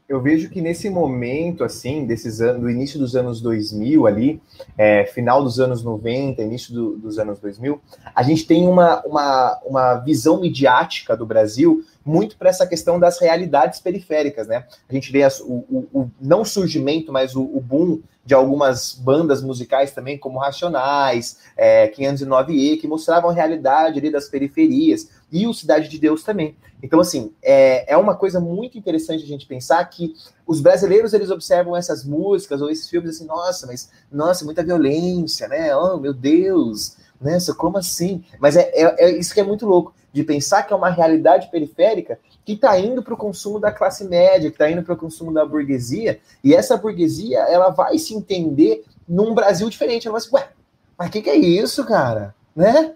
eu 0.08 0.22
vejo 0.22 0.50
que 0.50 0.62
nesse 0.62 0.90
momento, 0.90 1.66
assim, 1.66 2.06
desses 2.06 2.40
anos, 2.40 2.62
do 2.62 2.70
início 2.70 2.98
dos 2.98 3.16
anos 3.16 3.42
2000 3.42 4.08
ali, 4.08 4.42
é, 4.78 5.06
final 5.06 5.44
dos 5.44 5.60
anos 5.60 5.84
90, 5.84 6.42
início 6.42 6.74
do, 6.74 6.98
dos 6.98 7.20
anos 7.20 7.40
2000, 7.40 7.82
a 8.16 8.24
gente 8.24 8.48
tem 8.48 8.66
uma, 8.68 9.02
uma, 9.06 9.60
uma 9.66 9.96
visão 9.96 10.40
midiática 10.40 11.16
do 11.16 11.26
Brasil 11.26 11.84
muito 12.08 12.38
para 12.38 12.50
essa 12.50 12.66
questão 12.66 13.00
das 13.00 13.20
realidades 13.20 13.80
periféricas, 13.80 14.48
né? 14.48 14.66
A 14.90 14.94
gente 14.94 15.12
vê 15.12 15.24
as, 15.24 15.40
o, 15.42 15.66
o, 15.70 15.88
o, 15.94 16.12
não 16.22 16.46
surgimento, 16.46 17.12
mas 17.12 17.36
o, 17.36 17.44
o, 17.44 17.60
boom 17.60 18.00
de 18.26 18.34
algumas 18.34 18.94
bandas 18.94 19.42
musicais 19.42 19.92
também, 19.92 20.18
como 20.18 20.40
Racionais, 20.40 21.38
é, 21.56 21.90
509E, 21.90 22.80
que 22.80 22.88
mostravam 22.88 23.30
a 23.30 23.34
realidade 23.34 24.00
ali 24.00 24.10
das 24.10 24.30
periferias, 24.30 25.10
e 25.32 25.46
o 25.46 25.54
Cidade 25.54 25.90
de 25.90 26.00
Deus 26.00 26.24
também. 26.24 26.56
Então, 26.82 27.00
assim, 27.00 27.34
é, 27.42 27.94
é 27.94 27.98
uma 27.98 28.16
coisa 28.16 28.40
muito 28.40 28.78
interessante 28.78 29.24
a 29.24 29.28
gente 29.28 29.46
pensar 29.46 29.84
que 29.86 30.14
os 30.46 30.62
brasileiros, 30.62 31.14
eles 31.14 31.30
observam 31.30 31.76
essas 31.76 32.06
músicas 32.06 32.62
ou 32.62 32.70
esses 32.70 32.90
filmes 32.90 33.12
assim, 33.16 33.26
nossa, 33.26 33.66
mas, 33.66 33.90
nossa, 34.12 34.46
muita 34.46 34.64
violência, 34.64 35.48
né? 35.48 35.76
Oh, 35.76 35.98
meu 35.98 36.14
Deus, 36.14 36.96
né? 37.20 37.38
Como 37.58 37.78
assim? 37.78 38.24
Mas 38.40 38.56
é, 38.56 38.72
é, 38.74 39.06
é 39.06 39.12
isso 39.12 39.34
que 39.34 39.40
é 39.40 39.44
muito 39.44 39.66
louco 39.66 39.94
de 40.12 40.24
pensar 40.24 40.64
que 40.64 40.74
é 40.74 40.76
uma 40.76 40.90
realidade 40.90 41.50
periférica 41.52 42.20
que 42.44 42.54
está 42.54 42.80
indo 42.80 43.04
para 43.04 43.14
o 43.14 43.18
consumo 43.18 43.60
da 43.60 43.72
classe 43.72 44.06
média, 44.06 44.50
que 44.50 44.56
está 44.56 44.72
indo 44.72 44.82
para 44.82 44.94
o 44.94 44.98
consumo 44.98 45.34
da 45.34 45.46
burguesia, 45.46 46.20
e 46.44 46.56
essa 46.56 46.78
burguesia 46.78 47.40
ela 47.40 47.70
vai 47.70 47.98
se 48.00 48.16
entender 48.16 48.84
num 49.08 49.36
Brasil 49.36 49.70
diferente. 49.70 50.08
Ela 50.08 50.18
vai 50.18 50.26
assim, 50.26 50.36
ué, 50.36 50.50
mas 50.98 51.10
o 51.10 51.12
que, 51.12 51.22
que 51.22 51.30
é 51.30 51.36
isso, 51.36 51.86
cara? 51.86 52.34
Né? 52.56 52.94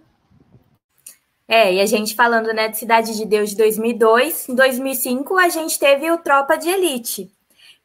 É, 1.48 1.74
e 1.74 1.82
a 1.82 1.86
gente 1.86 2.16
falando 2.16 2.54
né, 2.54 2.70
de 2.70 2.78
Cidade 2.78 3.16
de 3.16 3.26
Deus 3.26 3.50
de 3.50 3.58
2002, 3.58 4.48
em 4.48 4.56
2005 4.56 5.38
a 5.38 5.50
gente 5.50 5.78
teve 5.78 6.10
o 6.10 6.18
Tropa 6.18 6.58
de 6.58 6.70
Elite, 6.70 7.30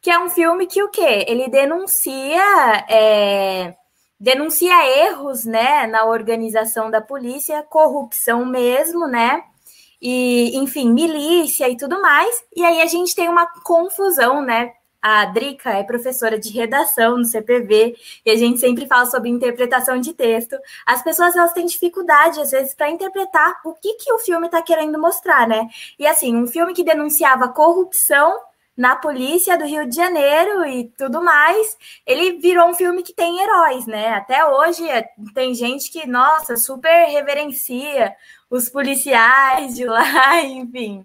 que 0.00 0.08
é 0.08 0.18
um 0.18 0.30
filme 0.30 0.68
que 0.68 0.80
o 0.84 0.88
quê? 0.88 1.24
Ele 1.26 1.48
denuncia 1.48 2.86
é, 2.88 3.74
denuncia 4.18 4.74
erros, 5.04 5.44
né, 5.44 5.86
na 5.86 6.04
organização 6.06 6.90
da 6.90 7.00
polícia, 7.00 7.62
corrupção 7.62 8.44
mesmo, 8.44 9.06
né, 9.06 9.44
e, 10.00 10.56
enfim, 10.56 10.92
milícia 10.92 11.68
e 11.68 11.76
tudo 11.76 12.00
mais. 12.00 12.44
E 12.54 12.64
aí 12.64 12.80
a 12.80 12.86
gente 12.86 13.14
tem 13.14 13.28
uma 13.28 13.46
confusão, 13.62 14.42
né? 14.42 14.72
A 15.00 15.24
Drica 15.26 15.70
é 15.70 15.84
professora 15.84 16.38
de 16.38 16.50
redação 16.50 17.18
no 17.18 17.24
CPV 17.24 17.94
e 18.24 18.30
a 18.30 18.36
gente 18.36 18.58
sempre 18.58 18.86
fala 18.86 19.06
sobre 19.06 19.28
interpretação 19.28 20.00
de 20.00 20.12
texto. 20.12 20.56
As 20.84 21.02
pessoas 21.02 21.36
elas 21.36 21.52
têm 21.52 21.64
dificuldade 21.64 22.40
às 22.40 22.50
vezes 22.50 22.74
para 22.74 22.90
interpretar 22.90 23.60
o 23.64 23.72
que 23.74 23.94
que 23.94 24.12
o 24.12 24.18
filme 24.18 24.46
está 24.46 24.60
querendo 24.62 24.98
mostrar, 24.98 25.46
né? 25.46 25.68
E 25.98 26.06
assim, 26.06 26.36
um 26.36 26.46
filme 26.46 26.74
que 26.74 26.82
denunciava 26.82 27.48
corrupção 27.48 28.36
na 28.76 28.94
polícia 28.96 29.56
do 29.56 29.64
Rio 29.64 29.88
de 29.88 29.96
Janeiro 29.96 30.66
e 30.66 30.88
tudo 30.98 31.22
mais, 31.22 31.76
ele 32.06 32.38
virou 32.38 32.68
um 32.68 32.74
filme 32.74 33.02
que 33.02 33.14
tem 33.14 33.40
heróis, 33.40 33.86
né? 33.86 34.08
Até 34.14 34.44
hoje 34.44 34.88
é, 34.88 35.08
tem 35.34 35.54
gente 35.54 35.90
que, 35.90 36.06
nossa, 36.06 36.56
super 36.56 37.06
reverencia 37.06 38.14
os 38.50 38.68
policiais 38.68 39.74
de 39.74 39.84
lá, 39.86 40.42
enfim. 40.44 41.04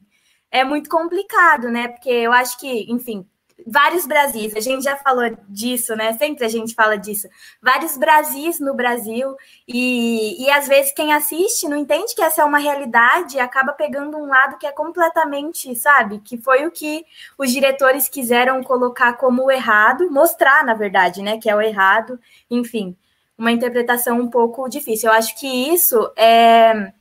É 0.52 0.64
muito 0.64 0.90
complicado, 0.90 1.70
né? 1.70 1.88
Porque 1.88 2.10
eu 2.10 2.34
acho 2.34 2.60
que, 2.60 2.92
enfim, 2.92 3.26
vários 3.66 4.06
Brasis, 4.06 4.56
a 4.56 4.60
gente 4.60 4.84
já 4.84 4.96
falou 4.96 5.24
disso, 5.48 5.96
né? 5.96 6.14
Sempre 6.14 6.46
a 6.46 6.50
gente 6.50 6.74
fala 6.74 6.98
disso. 6.98 7.28
Vários 7.62 7.98
Brasis 7.98 8.60
no 8.60 8.74
Brasil, 8.74 9.36
e, 9.68 10.44
e 10.44 10.50
às 10.52 10.68
vezes 10.68 10.94
quem 10.94 11.14
assiste 11.14 11.68
não 11.68 11.78
entende 11.78 12.16
que 12.16 12.22
essa 12.22 12.42
é 12.42 12.46
uma 12.46 12.58
realidade 12.58 13.38
e 13.38 13.40
acaba 13.40 13.74
pegando 13.74 14.18
um 14.18 14.28
lado 14.28 14.58
que 14.58 14.66
é 14.66 14.72
completamente, 14.72 15.76
sabe? 15.76 16.20
Que 16.20 16.38
foi 16.38 16.66
o 16.66 16.72
que 16.72 17.06
os 17.38 17.52
diretores 17.52 18.10
quiseram 18.10 18.64
colocar 18.64 19.14
como 19.14 19.46
o 19.46 19.52
errado, 19.52 20.10
mostrar, 20.12 20.64
na 20.66 20.74
verdade, 20.74 21.22
né? 21.22 21.38
Que 21.38 21.50
é 21.50 21.56
o 21.56 21.62
errado, 21.62 22.20
enfim, 22.50 22.96
uma 23.38 23.52
interpretação 23.52 24.20
um 24.20 24.30
pouco 24.30 24.68
difícil. 24.70 25.10
Eu 25.10 25.16
acho 25.16 25.40
que 25.40 25.48
isso 25.48 26.12
é, 26.16 26.94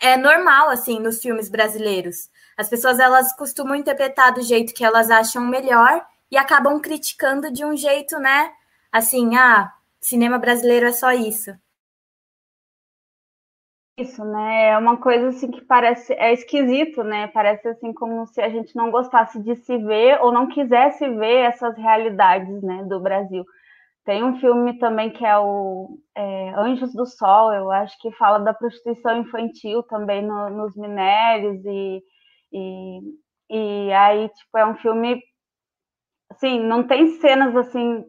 é 0.00 0.16
normal, 0.16 0.70
assim, 0.70 1.00
nos 1.00 1.20
filmes 1.20 1.48
brasileiros 1.48 2.31
as 2.56 2.68
pessoas 2.68 2.98
elas 2.98 3.34
costumam 3.36 3.74
interpretar 3.76 4.32
do 4.32 4.42
jeito 4.42 4.74
que 4.74 4.84
elas 4.84 5.10
acham 5.10 5.46
melhor 5.46 6.04
e 6.30 6.36
acabam 6.36 6.80
criticando 6.80 7.52
de 7.52 7.64
um 7.64 7.76
jeito, 7.76 8.18
né? 8.18 8.52
Assim, 8.90 9.36
ah, 9.36 9.72
cinema 10.00 10.38
brasileiro 10.38 10.86
é 10.86 10.92
só 10.92 11.12
isso. 11.12 11.50
Isso, 13.98 14.24
né? 14.24 14.70
É 14.70 14.78
uma 14.78 14.96
coisa 14.96 15.28
assim 15.28 15.50
que 15.50 15.60
parece 15.62 16.14
é 16.14 16.32
esquisito, 16.32 17.04
né? 17.04 17.26
Parece 17.28 17.68
assim 17.68 17.92
como 17.92 18.26
se 18.26 18.40
a 18.40 18.48
gente 18.48 18.74
não 18.74 18.90
gostasse 18.90 19.40
de 19.42 19.54
se 19.56 19.76
ver 19.78 20.18
ou 20.22 20.32
não 20.32 20.48
quisesse 20.48 21.08
ver 21.10 21.44
essas 21.44 21.76
realidades, 21.76 22.62
né, 22.62 22.84
do 22.84 22.98
Brasil. 23.00 23.44
Tem 24.04 24.24
um 24.24 24.40
filme 24.40 24.78
também 24.78 25.10
que 25.10 25.24
é 25.24 25.38
o 25.38 25.98
é, 26.16 26.50
Anjos 26.56 26.92
do 26.94 27.06
Sol, 27.06 27.52
eu 27.52 27.70
acho 27.70 27.96
que 28.00 28.10
fala 28.12 28.38
da 28.38 28.54
prostituição 28.54 29.18
infantil 29.20 29.82
também 29.84 30.22
no, 30.22 30.50
nos 30.50 30.74
minérios 30.76 31.64
e 31.64 32.02
e, 32.52 33.00
e 33.50 33.92
aí, 33.92 34.28
tipo, 34.28 34.58
é 34.58 34.66
um 34.66 34.74
filme, 34.76 35.22
assim, 36.30 36.60
não 36.60 36.86
tem 36.86 37.08
cenas, 37.20 37.56
assim, 37.56 38.04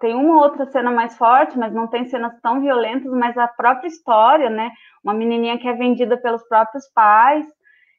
tem 0.00 0.14
uma 0.14 0.42
outra 0.42 0.66
cena 0.66 0.90
mais 0.90 1.16
forte, 1.16 1.58
mas 1.58 1.72
não 1.72 1.86
tem 1.86 2.06
cenas 2.06 2.38
tão 2.40 2.60
violentas, 2.60 3.10
mas 3.12 3.36
a 3.38 3.46
própria 3.48 3.88
história, 3.88 4.50
né? 4.50 4.70
Uma 5.02 5.14
menininha 5.14 5.58
que 5.58 5.68
é 5.68 5.72
vendida 5.72 6.16
pelos 6.16 6.42
próprios 6.48 6.84
pais, 6.92 7.46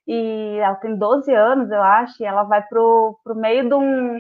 e 0.08 0.58
ela 0.58 0.75
tem 0.75 0.98
12 0.98 1.32
anos, 1.34 1.70
eu 1.72 1.82
acho, 1.82 2.22
e 2.22 2.25
ela 2.25 2.44
vai 2.44 2.63
pro, 2.63 3.20
pro 3.24 3.36
meio 3.36 3.70
de 3.70 3.75
um, 3.75 4.20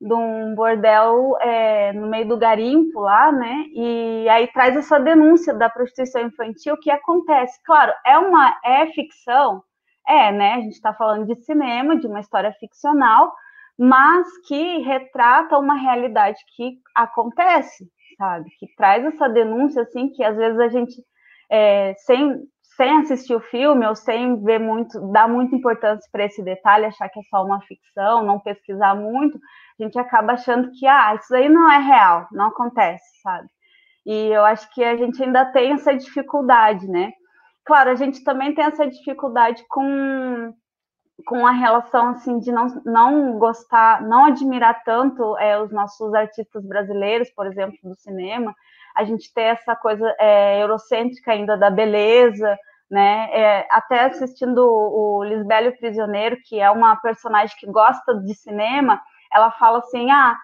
de 0.00 0.12
um 0.12 0.54
bordel 0.54 1.36
é, 1.40 1.92
no 1.92 2.08
meio 2.08 2.28
do 2.28 2.36
garimpo 2.36 3.00
lá, 3.00 3.32
né? 3.32 3.64
E 3.72 4.28
aí 4.28 4.48
traz 4.48 4.76
essa 4.76 4.98
denúncia 4.98 5.54
da 5.54 5.70
prostituição 5.70 6.22
infantil 6.22 6.76
que 6.76 6.90
acontece. 6.90 7.58
Claro, 7.64 7.92
é 8.04 8.18
uma 8.18 8.58
é 8.64 8.86
ficção, 8.88 9.62
é, 10.08 10.32
né? 10.32 10.54
A 10.54 10.60
gente 10.60 10.72
está 10.72 10.94
falando 10.94 11.26
de 11.26 11.36
cinema, 11.44 11.98
de 11.98 12.06
uma 12.06 12.20
história 12.20 12.52
ficcional, 12.58 13.32
mas 13.78 14.26
que 14.46 14.78
retrata 14.78 15.58
uma 15.58 15.74
realidade 15.74 16.38
que 16.56 16.78
acontece, 16.94 17.86
sabe? 18.16 18.50
Que 18.58 18.66
traz 18.76 19.04
essa 19.04 19.28
denúncia, 19.28 19.82
assim, 19.82 20.08
que 20.10 20.24
às 20.24 20.36
vezes 20.36 20.58
a 20.58 20.68
gente, 20.68 20.94
é, 21.50 21.94
sem, 21.98 22.40
sem 22.76 22.98
assistir 22.98 23.34
o 23.34 23.40
filme 23.40 23.86
ou 23.86 23.94
sem 23.94 24.42
ver 24.42 24.58
muito, 24.58 24.98
dar 25.12 25.28
muita 25.28 25.54
importância 25.54 26.08
para 26.10 26.24
esse 26.24 26.42
detalhe, 26.42 26.86
achar 26.86 27.08
que 27.08 27.20
é 27.20 27.22
só 27.24 27.44
uma 27.44 27.60
ficção, 27.62 28.24
não 28.24 28.40
pesquisar 28.40 28.94
muito, 28.96 29.38
a 29.78 29.84
gente 29.84 29.98
acaba 29.98 30.32
achando 30.32 30.70
que, 30.72 30.86
ah, 30.86 31.14
isso 31.14 31.34
aí 31.34 31.48
não 31.48 31.70
é 31.70 31.78
real, 31.78 32.26
não 32.32 32.46
acontece, 32.46 33.20
sabe? 33.22 33.48
E 34.06 34.28
eu 34.32 34.44
acho 34.44 34.72
que 34.72 34.82
a 34.82 34.96
gente 34.96 35.22
ainda 35.22 35.44
tem 35.52 35.72
essa 35.72 35.94
dificuldade, 35.94 36.88
né? 36.88 37.12
Claro, 37.68 37.90
a 37.90 37.94
gente 37.94 38.24
também 38.24 38.54
tem 38.54 38.64
essa 38.64 38.86
dificuldade 38.86 39.62
com, 39.68 40.54
com 41.26 41.46
a 41.46 41.52
relação 41.52 42.08
assim 42.08 42.38
de 42.38 42.50
não, 42.50 42.66
não 42.82 43.38
gostar, 43.38 44.00
não 44.00 44.24
admirar 44.24 44.82
tanto 44.84 45.36
é, 45.36 45.60
os 45.60 45.70
nossos 45.70 46.14
artistas 46.14 46.64
brasileiros, 46.66 47.30
por 47.30 47.46
exemplo, 47.46 47.76
do 47.84 47.94
cinema. 47.94 48.54
A 48.96 49.04
gente 49.04 49.30
tem 49.34 49.44
essa 49.44 49.76
coisa 49.76 50.16
é, 50.18 50.62
eurocêntrica 50.62 51.30
ainda 51.30 51.58
da 51.58 51.68
beleza, 51.68 52.58
né? 52.90 53.28
É, 53.32 53.68
até 53.70 54.06
assistindo 54.06 54.60
o, 54.60 55.18
o 55.18 55.24
Lisbelo 55.24 55.76
Prisioneiro, 55.76 56.38
que 56.46 56.58
é 56.58 56.70
uma 56.70 56.96
personagem 56.96 57.54
que 57.60 57.70
gosta 57.70 58.14
de 58.14 58.34
cinema, 58.34 58.98
ela 59.30 59.50
fala 59.50 59.80
assim, 59.80 60.10
ah, 60.10 60.34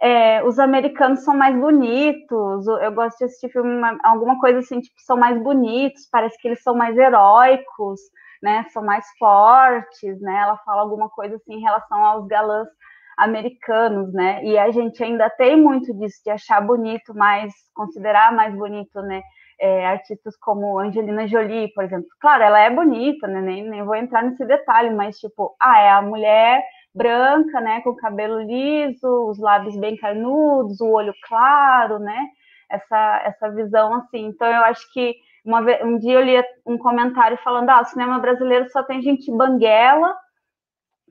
é, 0.00 0.42
os 0.44 0.58
americanos 0.58 1.24
são 1.24 1.36
mais 1.36 1.56
bonitos, 1.56 2.66
eu 2.66 2.92
gosto 2.92 3.18
de 3.18 3.24
assistir 3.24 3.50
filme, 3.50 3.82
alguma 4.04 4.38
coisa 4.38 4.60
assim, 4.60 4.80
tipo, 4.80 4.96
são 5.00 5.16
mais 5.16 5.40
bonitos, 5.42 6.08
parece 6.10 6.38
que 6.40 6.48
eles 6.48 6.62
são 6.62 6.74
mais 6.74 6.96
heróicos, 6.96 8.00
né, 8.42 8.64
são 8.72 8.84
mais 8.84 9.04
fortes, 9.18 10.20
né, 10.20 10.40
ela 10.42 10.56
fala 10.58 10.82
alguma 10.82 11.08
coisa 11.08 11.36
assim 11.36 11.54
em 11.54 11.60
relação 11.60 12.04
aos 12.04 12.26
galãs 12.28 12.68
americanos, 13.16 14.12
né, 14.12 14.44
e 14.44 14.56
a 14.56 14.70
gente 14.70 15.02
ainda 15.02 15.28
tem 15.30 15.56
muito 15.60 15.92
disso, 15.94 16.20
de 16.24 16.30
achar 16.30 16.60
bonito, 16.60 17.12
mais, 17.14 17.52
considerar 17.74 18.32
mais 18.32 18.54
bonito, 18.54 19.02
né, 19.02 19.22
é, 19.60 19.86
artistas 19.88 20.36
como 20.36 20.78
Angelina 20.78 21.26
Jolie, 21.26 21.72
por 21.74 21.82
exemplo. 21.82 22.06
Claro, 22.20 22.44
ela 22.44 22.60
é 22.60 22.70
bonita, 22.70 23.26
né, 23.26 23.40
nem, 23.40 23.68
nem 23.68 23.82
vou 23.82 23.96
entrar 23.96 24.22
nesse 24.22 24.44
detalhe, 24.44 24.90
mas, 24.90 25.18
tipo, 25.18 25.56
ah, 25.60 25.80
é 25.80 25.90
a 25.90 26.00
mulher 26.00 26.62
branca, 26.98 27.60
né, 27.60 27.80
com 27.82 27.94
cabelo 27.94 28.40
liso, 28.42 29.08
os 29.30 29.38
lábios 29.38 29.78
bem 29.78 29.96
carnudos, 29.96 30.80
o 30.80 30.90
olho 30.90 31.14
claro, 31.22 31.98
né, 32.00 32.26
essa, 32.68 33.22
essa 33.24 33.50
visão 33.50 33.94
assim. 33.94 34.26
Então, 34.26 34.48
eu 34.48 34.64
acho 34.64 34.92
que 34.92 35.14
uma, 35.44 35.60
um 35.84 35.96
dia 35.98 36.14
eu 36.14 36.24
li 36.24 36.44
um 36.66 36.76
comentário 36.76 37.38
falando, 37.38 37.70
ah, 37.70 37.80
o 37.80 37.84
cinema 37.84 38.18
brasileiro 38.18 38.68
só 38.70 38.82
tem 38.82 39.00
gente 39.00 39.30
banguela, 39.30 40.14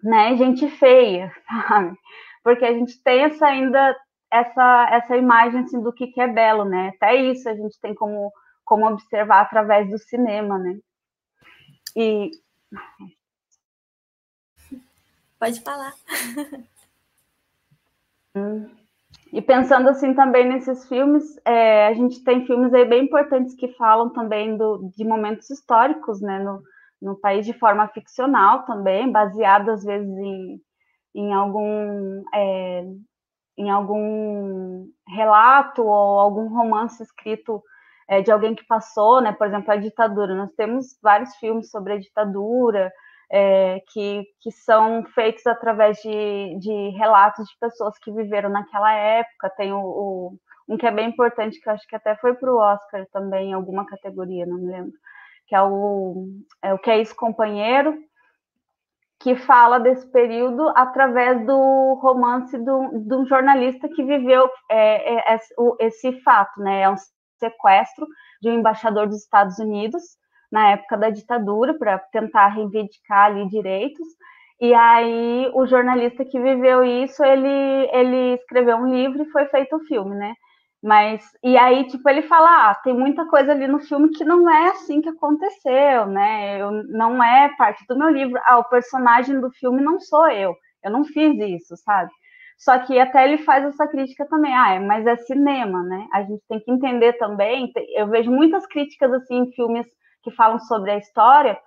né, 0.03 0.35
gente 0.35 0.69
feia, 0.69 1.31
sabe? 1.67 1.97
Porque 2.43 2.65
a 2.65 2.73
gente 2.73 3.01
tem 3.03 3.23
essa 3.23 3.47
ainda 3.47 3.95
essa 4.29 4.89
essa 4.91 5.17
imagem 5.17 5.61
assim, 5.61 5.81
do 5.81 5.93
que, 5.93 6.07
que 6.07 6.19
é 6.21 6.27
belo, 6.27 6.65
né? 6.65 6.91
Até 6.95 7.15
isso 7.15 7.49
a 7.49 7.55
gente 7.55 7.79
tem 7.79 7.95
como 7.95 8.31
como 8.65 8.85
observar 8.85 9.41
através 9.41 9.89
do 9.89 9.97
cinema, 9.97 10.57
né? 10.59 10.75
E 11.95 12.31
Pode 15.39 15.61
falar. 15.61 15.93
E 19.31 19.41
pensando 19.41 19.89
assim 19.89 20.13
também 20.13 20.47
nesses 20.47 20.87
filmes, 20.87 21.39
é, 21.45 21.87
a 21.87 21.93
gente 21.93 22.23
tem 22.23 22.45
filmes 22.45 22.73
aí 22.73 22.85
bem 22.85 23.03
importantes 23.03 23.55
que 23.55 23.67
falam 23.73 24.09
também 24.11 24.57
do, 24.57 24.89
de 24.95 25.03
momentos 25.03 25.49
históricos, 25.49 26.21
né, 26.21 26.39
no, 26.39 26.61
no 27.01 27.15
país 27.19 27.45
de 27.45 27.53
forma 27.53 27.87
ficcional 27.89 28.63
também, 28.65 29.11
baseado 29.11 29.69
às 29.69 29.83
vezes 29.83 30.09
em, 30.09 30.61
em 31.13 31.33
algum 31.33 32.23
é, 32.33 32.85
em 33.57 33.69
algum 33.69 34.87
relato 35.07 35.83
ou 35.83 36.19
algum 36.19 36.47
romance 36.47 37.01
escrito 37.01 37.61
é, 38.07 38.21
de 38.21 38.31
alguém 38.31 38.55
que 38.55 38.65
passou, 38.65 39.19
né? 39.19 39.33
Por 39.33 39.47
exemplo, 39.47 39.71
a 39.71 39.75
ditadura. 39.75 40.35
Nós 40.35 40.51
temos 40.53 40.97
vários 41.01 41.35
filmes 41.35 41.69
sobre 41.71 41.93
a 41.93 41.99
ditadura 41.99 42.91
é, 43.31 43.81
que, 43.91 44.25
que 44.41 44.51
são 44.51 45.03
feitos 45.13 45.45
através 45.45 45.97
de, 45.97 46.57
de 46.59 46.89
relatos 46.97 47.45
de 47.47 47.57
pessoas 47.59 47.97
que 47.99 48.11
viveram 48.11 48.49
naquela 48.49 48.93
época. 48.93 49.49
Tem 49.57 49.71
o, 49.71 49.79
o 49.79 50.37
um 50.67 50.77
que 50.77 50.85
é 50.85 50.91
bem 50.91 51.09
importante, 51.09 51.59
que 51.61 51.69
eu 51.69 51.73
acho 51.73 51.87
que 51.87 51.95
até 51.95 52.15
foi 52.17 52.33
para 52.33 52.51
o 52.51 52.57
Oscar 52.57 53.05
também, 53.11 53.51
em 53.51 53.53
alguma 53.53 53.85
categoria, 53.85 54.45
não 54.45 54.57
me 54.57 54.71
lembro, 54.71 54.91
que 55.47 55.55
é 55.55 55.61
o, 55.61 56.27
é 56.61 56.73
o 56.73 56.79
Que 56.79 56.91
é 56.91 57.01
Isso 57.01 57.15
Companheiro, 57.15 57.97
que 59.19 59.35
fala 59.35 59.79
desse 59.79 60.05
período 60.11 60.67
através 60.75 61.45
do 61.45 61.93
romance 62.01 62.57
de 62.57 63.15
um 63.15 63.25
jornalista 63.25 63.89
que 63.89 64.03
viveu 64.03 64.49
é, 64.69 65.33
é 65.33 65.39
esse 65.79 66.21
fato, 66.21 66.61
né? 66.61 66.81
É 66.81 66.89
um 66.89 66.95
sequestro 67.39 68.05
de 68.41 68.49
um 68.49 68.53
embaixador 68.53 69.07
dos 69.07 69.23
Estados 69.23 69.57
Unidos 69.57 70.03
na 70.51 70.71
época 70.71 70.97
da 70.97 71.09
ditadura 71.09 71.77
para 71.77 71.99
tentar 71.99 72.47
reivindicar 72.49 73.27
ali 73.27 73.47
direitos. 73.49 74.07
E 74.59 74.73
aí 74.73 75.51
o 75.53 75.65
jornalista 75.67 76.25
que 76.25 76.39
viveu 76.39 76.83
isso, 76.83 77.23
ele 77.23 77.89
ele 77.91 78.35
escreveu 78.35 78.77
um 78.77 78.87
livro 78.93 79.23
e 79.23 79.31
foi 79.31 79.45
feito 79.47 79.75
o 79.75 79.79
um 79.79 79.85
filme, 79.85 80.15
né? 80.15 80.33
Mas 80.81 81.23
e 81.43 81.57
aí 81.57 81.85
tipo 81.87 82.07
ele 82.09 82.23
fala, 82.23 82.71
ah, 82.71 82.75
tem 82.75 82.93
muita 82.93 83.25
coisa 83.27 83.51
ali 83.51 83.67
no 83.67 83.79
filme 83.79 84.09
que 84.09 84.23
não 84.23 84.49
é 84.49 84.69
assim 84.69 85.01
que 85.01 85.09
aconteceu, 85.09 86.05
né? 86.07 86.61
Eu, 86.61 86.71
não 86.87 87.23
é 87.23 87.49
parte 87.57 87.85
do 87.87 87.97
meu 87.97 88.09
livro. 88.09 88.39
Ah, 88.45 88.59
o 88.59 88.63
personagem 88.69 89.39
do 89.39 89.51
filme 89.51 89.81
não 89.81 89.99
sou 89.99 90.27
eu. 90.29 90.55
Eu 90.83 90.91
não 90.91 91.03
fiz 91.05 91.37
isso, 91.39 91.75
sabe? 91.77 92.11
Só 92.57 92.79
que 92.79 92.99
até 92.99 93.25
ele 93.25 93.37
faz 93.39 93.63
essa 93.65 93.87
crítica 93.87 94.25
também, 94.27 94.53
ah, 94.55 94.73
é, 94.75 94.79
mas 94.79 95.05
é 95.05 95.15
cinema, 95.17 95.83
né? 95.83 96.07
A 96.13 96.23
gente 96.23 96.41
tem 96.49 96.59
que 96.59 96.71
entender 96.71 97.13
também. 97.13 97.71
Eu 97.95 98.07
vejo 98.07 98.31
muitas 98.31 98.65
críticas 98.67 99.13
assim 99.13 99.35
em 99.43 99.51
filmes 99.53 99.85
que 100.27 100.35
falam 100.35 100.59
sobre 100.59 100.91
a 100.91 100.97
história, 100.97 101.57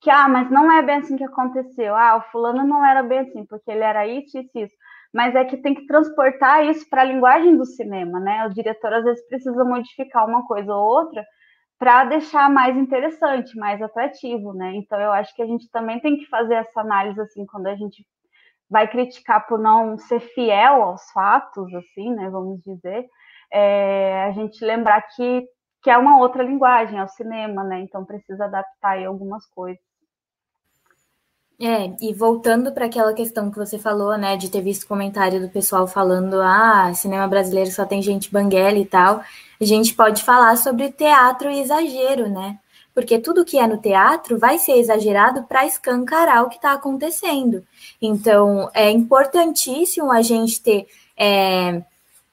que 0.00 0.10
ah, 0.10 0.28
mas 0.28 0.50
não 0.50 0.70
é 0.70 0.82
bem 0.82 0.96
assim 0.96 1.16
que 1.16 1.24
aconteceu. 1.24 1.94
Ah, 1.94 2.16
o 2.16 2.30
fulano 2.30 2.64
não 2.64 2.84
era 2.84 3.02
bem 3.02 3.20
assim, 3.20 3.46
porque 3.46 3.70
ele 3.70 3.82
era 3.82 4.06
isso, 4.06 4.38
isso, 4.38 4.50
isso. 4.58 4.74
Mas 5.14 5.34
é 5.34 5.44
que 5.44 5.56
tem 5.58 5.74
que 5.74 5.86
transportar 5.86 6.64
isso 6.66 6.88
para 6.88 7.02
a 7.02 7.04
linguagem 7.04 7.56
do 7.56 7.64
cinema, 7.64 8.18
né? 8.20 8.46
O 8.46 8.50
diretor 8.50 8.92
às 8.92 9.04
vezes 9.04 9.26
precisa 9.28 9.64
modificar 9.64 10.26
uma 10.26 10.46
coisa 10.46 10.74
ou 10.74 10.84
outra 10.84 11.24
para 11.78 12.04
deixar 12.04 12.48
mais 12.50 12.76
interessante, 12.76 13.56
mais 13.56 13.80
atrativo, 13.82 14.52
né? 14.54 14.72
Então 14.74 15.00
eu 15.00 15.12
acho 15.12 15.34
que 15.34 15.42
a 15.42 15.46
gente 15.46 15.70
também 15.70 16.00
tem 16.00 16.16
que 16.16 16.26
fazer 16.26 16.54
essa 16.54 16.80
análise 16.80 17.20
assim 17.20 17.44
quando 17.46 17.66
a 17.66 17.74
gente 17.74 18.06
vai 18.70 18.88
criticar 18.88 19.46
por 19.46 19.58
não 19.58 19.98
ser 19.98 20.20
fiel 20.20 20.82
aos 20.82 21.10
fatos, 21.12 21.72
assim, 21.74 22.14
né? 22.14 22.30
Vamos 22.30 22.60
dizer, 22.62 23.06
é, 23.52 24.24
a 24.24 24.32
gente 24.32 24.64
lembrar 24.64 25.02
que 25.14 25.46
que 25.82 25.90
é 25.90 25.98
uma 25.98 26.18
outra 26.18 26.42
linguagem, 26.42 26.98
é 26.98 27.04
o 27.04 27.08
cinema, 27.08 27.64
né? 27.64 27.80
Então 27.80 28.04
precisa 28.04 28.44
adaptar 28.44 28.92
aí 28.92 29.04
algumas 29.04 29.44
coisas. 29.46 29.82
É, 31.60 31.94
e 32.00 32.12
voltando 32.12 32.72
para 32.72 32.86
aquela 32.86 33.12
questão 33.12 33.50
que 33.50 33.56
você 33.56 33.78
falou, 33.78 34.16
né, 34.18 34.36
de 34.36 34.50
ter 34.50 34.60
visto 34.60 34.86
comentário 34.86 35.40
do 35.40 35.48
pessoal 35.48 35.86
falando, 35.86 36.40
ah, 36.40 36.92
cinema 36.92 37.28
brasileiro 37.28 37.70
só 37.70 37.84
tem 37.84 38.02
gente 38.02 38.32
banguela 38.32 38.78
e 38.78 38.84
tal, 38.84 39.22
a 39.60 39.64
gente 39.64 39.94
pode 39.94 40.24
falar 40.24 40.56
sobre 40.56 40.90
teatro 40.90 41.48
e 41.48 41.60
exagero, 41.60 42.28
né? 42.28 42.58
Porque 42.92 43.18
tudo 43.18 43.44
que 43.44 43.58
é 43.58 43.66
no 43.66 43.78
teatro 43.78 44.38
vai 44.38 44.58
ser 44.58 44.72
exagerado 44.72 45.44
para 45.44 45.64
escancarar 45.64 46.42
o 46.42 46.48
que 46.48 46.56
está 46.56 46.72
acontecendo. 46.72 47.64
Então, 48.00 48.68
é 48.74 48.90
importantíssimo 48.90 50.10
a 50.10 50.20
gente 50.20 50.60
ter 50.60 50.86
é, 51.16 51.82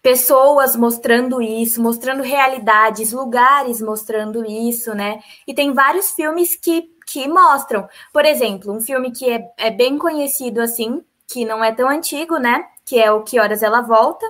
pessoas 0.02 0.76
mostrando 0.76 1.42
isso, 1.42 1.82
mostrando 1.82 2.24
realidades, 2.24 3.12
lugares 3.12 3.82
mostrando 3.82 4.46
isso, 4.46 4.94
né? 4.94 5.22
E 5.46 5.54
tem 5.54 5.74
vários 5.74 6.12
filmes 6.12 6.56
que, 6.56 6.90
que 7.06 7.28
mostram. 7.28 7.88
Por 8.14 8.26
exemplo, 8.26 8.74
um 8.74 8.80
filme 8.80 9.12
que 9.12 9.30
é, 9.30 9.52
é 9.58 9.72
bem 9.72 9.98
conhecido 9.98 10.62
assim, 10.62 11.04
que 11.28 11.46
não 11.46 11.64
é 11.64 11.72
tão 11.72 11.90
antigo, 11.90 12.38
né? 12.38 12.66
Que 12.86 13.00
é 13.00 13.12
o 13.12 13.24
Que 13.24 13.40
Horas 13.40 13.62
Ela 13.62 13.82
Volta, 13.82 14.26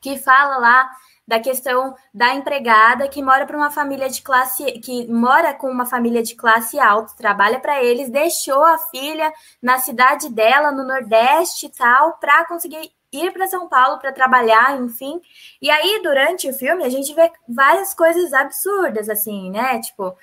que 0.00 0.18
fala 0.18 0.56
lá 0.56 0.90
da 1.26 1.38
questão 1.38 1.94
da 2.12 2.34
empregada 2.34 3.06
que 3.06 3.22
mora 3.22 3.46
para 3.46 3.56
uma 3.56 3.70
família 3.70 4.08
de 4.08 4.20
classe 4.20 4.64
que 4.80 5.06
mora 5.06 5.54
com 5.54 5.70
uma 5.70 5.86
família 5.86 6.24
de 6.24 6.34
classe 6.34 6.76
alta, 6.78 7.14
trabalha 7.16 7.60
para 7.60 7.82
eles, 7.84 8.10
deixou 8.10 8.64
a 8.64 8.76
filha 8.78 9.32
na 9.62 9.78
cidade 9.78 10.28
dela 10.28 10.72
no 10.72 10.84
Nordeste 10.84 11.66
e 11.66 11.68
tal 11.68 12.14
para 12.14 12.44
conseguir 12.46 12.90
ir 13.12 13.32
para 13.32 13.46
São 13.48 13.68
Paulo 13.68 13.98
para 13.98 14.12
trabalhar, 14.12 14.80
enfim. 14.80 15.20
E 15.60 15.70
aí, 15.70 16.00
durante 16.02 16.48
o 16.48 16.52
filme, 16.52 16.84
a 16.84 16.88
gente 16.88 17.12
vê 17.14 17.30
várias 17.48 17.94
coisas 17.94 18.32
absurdas, 18.32 19.08
assim, 19.08 19.50
né? 19.50 19.80
Tipo, 19.80 20.16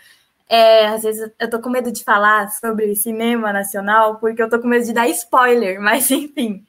é, 0.49 0.87
às 0.87 1.03
vezes 1.03 1.29
eu 1.39 1.49
tô 1.49 1.59
com 1.61 1.69
medo 1.69 1.91
de 1.91 2.03
falar 2.03 2.49
sobre 2.51 2.95
cinema 2.95 3.51
nacional, 3.51 4.17
porque 4.17 4.41
eu 4.41 4.49
tô 4.49 4.59
com 4.59 4.67
medo 4.67 4.85
de 4.85 4.93
dar 4.93 5.07
spoiler, 5.09 5.79
mas 5.81 6.09
enfim. 6.11 6.65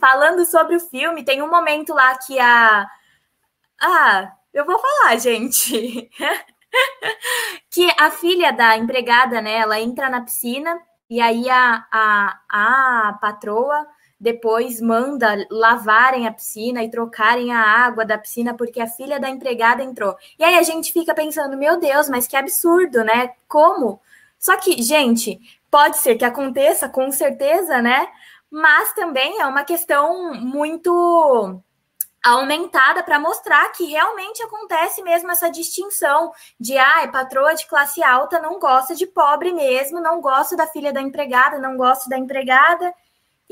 Falando 0.00 0.44
sobre 0.46 0.76
o 0.76 0.80
filme, 0.80 1.24
tem 1.24 1.42
um 1.42 1.50
momento 1.50 1.92
lá 1.94 2.16
que 2.18 2.38
a. 2.38 2.86
Ah, 3.80 4.32
eu 4.54 4.64
vou 4.64 4.78
falar, 4.78 5.16
gente. 5.18 6.10
que 7.70 7.90
a 7.98 8.10
filha 8.10 8.52
da 8.52 8.76
empregada, 8.76 9.40
né, 9.40 9.56
ela 9.56 9.80
entra 9.80 10.08
na 10.08 10.22
piscina 10.22 10.80
e 11.10 11.20
aí 11.20 11.48
a, 11.50 11.86
a, 11.92 12.40
a 12.48 13.18
patroa 13.20 13.86
depois 14.22 14.80
manda 14.80 15.44
lavarem 15.50 16.28
a 16.28 16.32
piscina 16.32 16.80
e 16.84 16.88
trocarem 16.88 17.52
a 17.52 17.60
água 17.60 18.04
da 18.04 18.16
piscina 18.16 18.54
porque 18.54 18.80
a 18.80 18.86
filha 18.86 19.18
da 19.18 19.28
empregada 19.28 19.82
entrou. 19.82 20.16
E 20.38 20.44
aí 20.44 20.56
a 20.56 20.62
gente 20.62 20.92
fica 20.92 21.12
pensando, 21.12 21.56
meu 21.56 21.76
Deus, 21.80 22.08
mas 22.08 22.28
que 22.28 22.36
absurdo, 22.36 23.02
né? 23.02 23.32
Como? 23.48 24.00
Só 24.38 24.56
que, 24.56 24.80
gente, 24.80 25.40
pode 25.68 25.96
ser 25.98 26.14
que 26.14 26.24
aconteça, 26.24 26.88
com 26.88 27.10
certeza, 27.10 27.82
né? 27.82 28.06
Mas 28.48 28.92
também 28.92 29.40
é 29.40 29.46
uma 29.46 29.64
questão 29.64 30.32
muito 30.34 31.60
aumentada 32.24 33.02
para 33.02 33.18
mostrar 33.18 33.72
que 33.72 33.86
realmente 33.86 34.40
acontece 34.40 35.02
mesmo 35.02 35.32
essa 35.32 35.50
distinção 35.50 36.30
de 36.60 36.78
ah, 36.78 37.08
patroa 37.12 37.54
de 37.54 37.66
classe 37.66 38.00
alta 38.04 38.38
não 38.38 38.60
gosta 38.60 38.94
de 38.94 39.04
pobre 39.04 39.52
mesmo, 39.52 40.00
não 40.00 40.20
gosta 40.20 40.56
da 40.56 40.68
filha 40.68 40.92
da 40.92 41.02
empregada, 41.02 41.58
não 41.58 41.76
gosta 41.76 42.08
da 42.08 42.16
empregada 42.16 42.94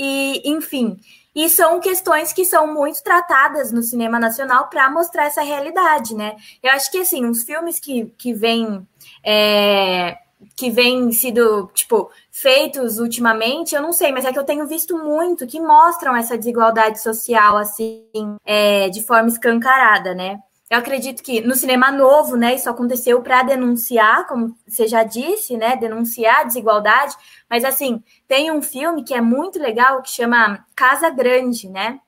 e, 0.02 0.40
enfim, 0.46 0.98
e 1.34 1.46
são 1.50 1.78
questões 1.78 2.32
que 2.32 2.46
são 2.46 2.72
muito 2.72 3.02
tratadas 3.02 3.70
no 3.70 3.82
cinema 3.82 4.18
nacional 4.18 4.68
para 4.68 4.88
mostrar 4.88 5.26
essa 5.26 5.42
realidade, 5.42 6.14
né? 6.14 6.36
Eu 6.62 6.72
acho 6.72 6.90
que, 6.90 6.96
assim, 6.96 7.26
os 7.26 7.42
filmes 7.42 7.78
que, 7.78 8.06
que 8.16 8.32
vêm... 8.32 8.86
É, 9.22 10.16
que 10.56 10.70
vêm 10.70 11.12
sido, 11.12 11.70
tipo, 11.74 12.10
feitos 12.30 12.98
ultimamente, 12.98 13.74
eu 13.74 13.82
não 13.82 13.92
sei, 13.92 14.10
mas 14.10 14.24
é 14.24 14.32
que 14.32 14.38
eu 14.38 14.44
tenho 14.44 14.66
visto 14.66 14.96
muito 14.96 15.46
que 15.46 15.60
mostram 15.60 16.16
essa 16.16 16.38
desigualdade 16.38 16.98
social, 16.98 17.58
assim, 17.58 18.06
é, 18.42 18.88
de 18.88 19.02
forma 19.02 19.28
escancarada, 19.28 20.14
né? 20.14 20.40
Eu 20.70 20.78
acredito 20.78 21.20
que 21.24 21.40
no 21.40 21.56
cinema 21.56 21.90
novo, 21.90 22.36
né, 22.36 22.54
isso 22.54 22.70
aconteceu 22.70 23.20
para 23.22 23.42
denunciar, 23.42 24.28
como 24.28 24.56
você 24.68 24.86
já 24.86 25.02
disse, 25.02 25.56
né, 25.56 25.74
denunciar 25.74 26.40
a 26.40 26.44
desigualdade, 26.44 27.16
mas 27.50 27.64
assim, 27.64 28.00
tem 28.28 28.52
um 28.52 28.62
filme 28.62 29.02
que 29.02 29.12
é 29.12 29.20
muito 29.20 29.58
legal 29.58 30.00
que 30.00 30.10
chama 30.10 30.64
Casa 30.76 31.10
Grande, 31.10 31.68
né? 31.68 31.98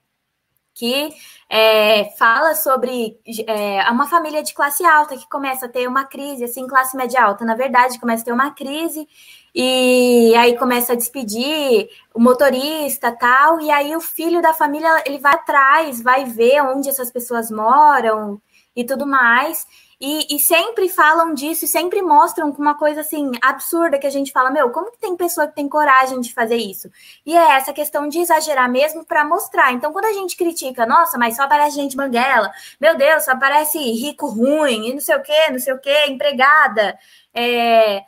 Que 0.75 1.11
é, 1.51 2.14
fala 2.16 2.55
sobre 2.55 3.18
é, 3.48 3.90
uma 3.90 4.07
família 4.07 4.42
de 4.44 4.55
classe 4.55 4.85
alta 4.85 5.16
que 5.16 5.29
começa 5.29 5.66
a 5.66 5.68
ter 5.68 5.88
uma 5.88 6.05
crise, 6.05 6.44
assim, 6.44 6.66
classe 6.68 6.96
média 6.96 7.20
alta, 7.22 7.44
na 7.44 7.57
verdade, 7.57 7.98
começa 7.98 8.22
a 8.22 8.27
ter 8.27 8.33
uma 8.33 8.53
crise 8.53 9.09
e 9.55 10.35
aí 10.37 10.57
começa 10.57 10.92
a 10.92 10.96
despedir 10.96 11.88
o 12.14 12.20
motorista 12.20 13.11
tal, 13.12 13.61
e 13.61 13.70
aí 13.72 13.94
o 13.96 14.01
filho 14.01 14.40
da 14.40 14.55
família 14.55 15.03
ele 15.05 15.18
vai 15.18 15.35
atrás, 15.35 16.01
vai 16.01 16.25
ver 16.25 16.62
onde 16.62 16.88
essas 16.88 17.11
pessoas 17.11 17.51
moram, 17.51 18.40
e 18.75 18.85
tudo 18.85 19.07
mais. 19.07 19.67
E, 20.05 20.35
e, 20.35 20.39
sempre 20.41 20.89
falam 20.89 21.33
disso 21.33 21.65
e 21.65 21.69
sempre 21.69 22.03
mostram 22.03 22.51
uma 22.59 22.75
coisa 22.77 23.03
assim 23.03 23.31
absurda 23.41 24.01
que 24.01 24.07
a 24.07 24.11
gente 24.11 24.33
fala, 24.33 24.51
meu, 24.51 24.71
como 24.71 24.91
que 24.91 24.99
tem 24.99 25.17
pessoa 25.17 25.47
que 25.47 25.55
tem 25.55 25.69
coragem 25.69 26.21
de 26.21 26.35
fazer 26.35 26.57
isso? 26.57 26.91
E 27.25 27.37
é 27.37 27.53
essa 27.53 27.73
questão 27.73 28.09
de 28.09 28.19
exagerar 28.19 28.69
mesmo 28.69 29.05
para 29.05 29.25
mostrar. 29.25 29.73
Então, 29.73 29.93
quando 29.93 30.07
a 30.07 30.13
gente 30.13 30.37
critica, 30.37 30.85
nossa, 30.85 31.17
mas 31.17 31.37
só 31.37 31.45
aparece 31.45 31.77
gente 31.77 31.97
banguela, 31.97 32.51
meu 32.81 32.97
Deus, 32.97 33.25
só 33.25 33.31
aparece 33.31 33.79
rico 33.79 34.27
ruim, 34.27 34.89
e 34.89 34.93
não 34.93 35.01
sei 35.01 35.15
o 35.15 35.23
quê, 35.23 35.51
não 35.53 35.61
sei 35.61 35.73
o 35.73 35.79
quê, 35.79 36.07
empregada, 36.09 36.99
é, 37.33 38.03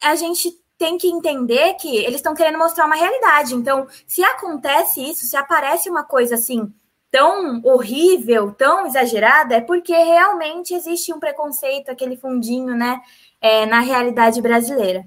a 0.00 0.14
gente 0.14 0.52
tem 0.78 0.96
que 0.96 1.08
entender 1.08 1.74
que 1.74 1.96
eles 1.96 2.16
estão 2.16 2.32
querendo 2.32 2.58
mostrar 2.58 2.86
uma 2.86 2.94
realidade. 2.94 3.56
Então, 3.56 3.88
se 4.06 4.22
acontece 4.22 5.02
isso, 5.02 5.26
se 5.26 5.36
aparece 5.36 5.90
uma 5.90 6.04
coisa 6.04 6.36
assim 6.36 6.72
tão 7.10 7.60
horrível, 7.64 8.52
tão 8.52 8.86
exagerada, 8.86 9.56
é 9.56 9.60
porque 9.60 9.92
realmente 9.92 10.74
existe 10.74 11.12
um 11.12 11.18
preconceito, 11.18 11.90
aquele 11.90 12.16
fundinho, 12.16 12.74
né, 12.76 13.00
é, 13.40 13.66
na 13.66 13.80
realidade 13.80 14.40
brasileira. 14.40 15.04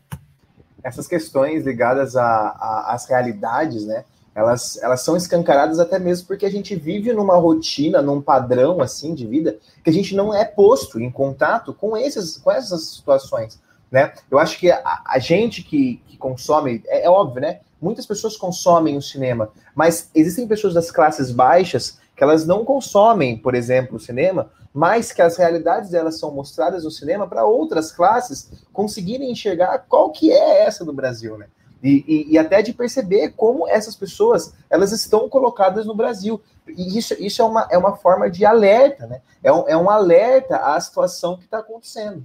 Essas 0.83 1.07
questões 1.07 1.65
ligadas 1.65 2.15
às 2.15 3.07
realidades, 3.07 3.85
né, 3.85 4.03
elas, 4.35 4.81
elas 4.81 5.01
são 5.01 5.15
escancaradas 5.15 5.79
até 5.79 5.99
mesmo 5.99 6.27
porque 6.27 6.45
a 6.45 6.51
gente 6.51 6.75
vive 6.75 7.13
numa 7.13 7.35
rotina, 7.37 8.01
num 8.01 8.21
padrão 8.21 8.81
assim 8.81 9.13
de 9.13 9.27
vida, 9.27 9.57
que 9.83 9.89
a 9.89 9.93
gente 9.93 10.15
não 10.15 10.33
é 10.33 10.43
posto 10.43 10.99
em 10.99 11.11
contato 11.11 11.73
com, 11.73 11.95
esses, 11.95 12.37
com 12.37 12.51
essas 12.51 12.83
situações. 12.85 13.59
Né? 13.91 14.11
Eu 14.31 14.39
acho 14.39 14.57
que 14.57 14.71
a, 14.71 15.03
a 15.05 15.19
gente 15.19 15.61
que, 15.61 16.01
que 16.07 16.17
consome, 16.17 16.81
é, 16.87 17.05
é, 17.05 17.09
óbvio, 17.09 17.41
né? 17.41 17.59
Muitas 17.83 18.05
pessoas 18.05 18.37
consomem 18.37 18.95
o 18.95 19.01
cinema, 19.01 19.49
mas 19.75 20.09
existem 20.15 20.47
pessoas 20.47 20.73
das 20.73 20.89
classes 20.89 21.31
baixas 21.31 21.99
que 22.15 22.23
elas 22.23 22.45
não 22.45 22.63
consomem, 22.63 23.37
por 23.37 23.53
exemplo, 23.53 23.97
o 23.97 23.99
cinema, 23.99 24.49
mas 24.73 25.11
que 25.11 25.21
as 25.21 25.35
realidades 25.35 25.89
delas 25.89 26.17
são 26.17 26.31
mostradas 26.31 26.85
no 26.85 26.91
cinema 26.91 27.27
para 27.27 27.45
outras 27.45 27.91
classes 27.91 28.49
conseguirem 28.71 29.29
enxergar 29.29 29.79
qual 29.89 30.11
que 30.11 30.31
é 30.31 30.63
essa 30.63 30.85
do 30.85 30.93
Brasil, 30.93 31.37
né? 31.37 31.47
E, 31.83 32.05
e, 32.07 32.33
e, 32.33 32.37
até 32.37 32.61
de 32.61 32.71
perceber 32.71 33.33
como 33.35 33.67
essas 33.67 33.93
pessoas 33.93 34.53
elas 34.69 34.93
estão 34.93 35.27
colocadas 35.27 35.85
no 35.85 35.93
Brasil. 35.93 36.41
E 36.65 36.97
isso, 36.97 37.13
isso 37.19 37.41
é, 37.41 37.45
uma, 37.45 37.67
é 37.69 37.77
uma 37.77 37.97
forma 37.97 38.31
de 38.31 38.45
alerta, 38.45 39.05
né? 39.05 39.21
É 39.43 39.51
um, 39.51 39.67
é 39.67 39.75
um 39.75 39.89
alerta 39.89 40.55
à 40.55 40.79
situação 40.79 41.35
que 41.35 41.43
está 41.43 41.59
acontecendo. 41.59 42.23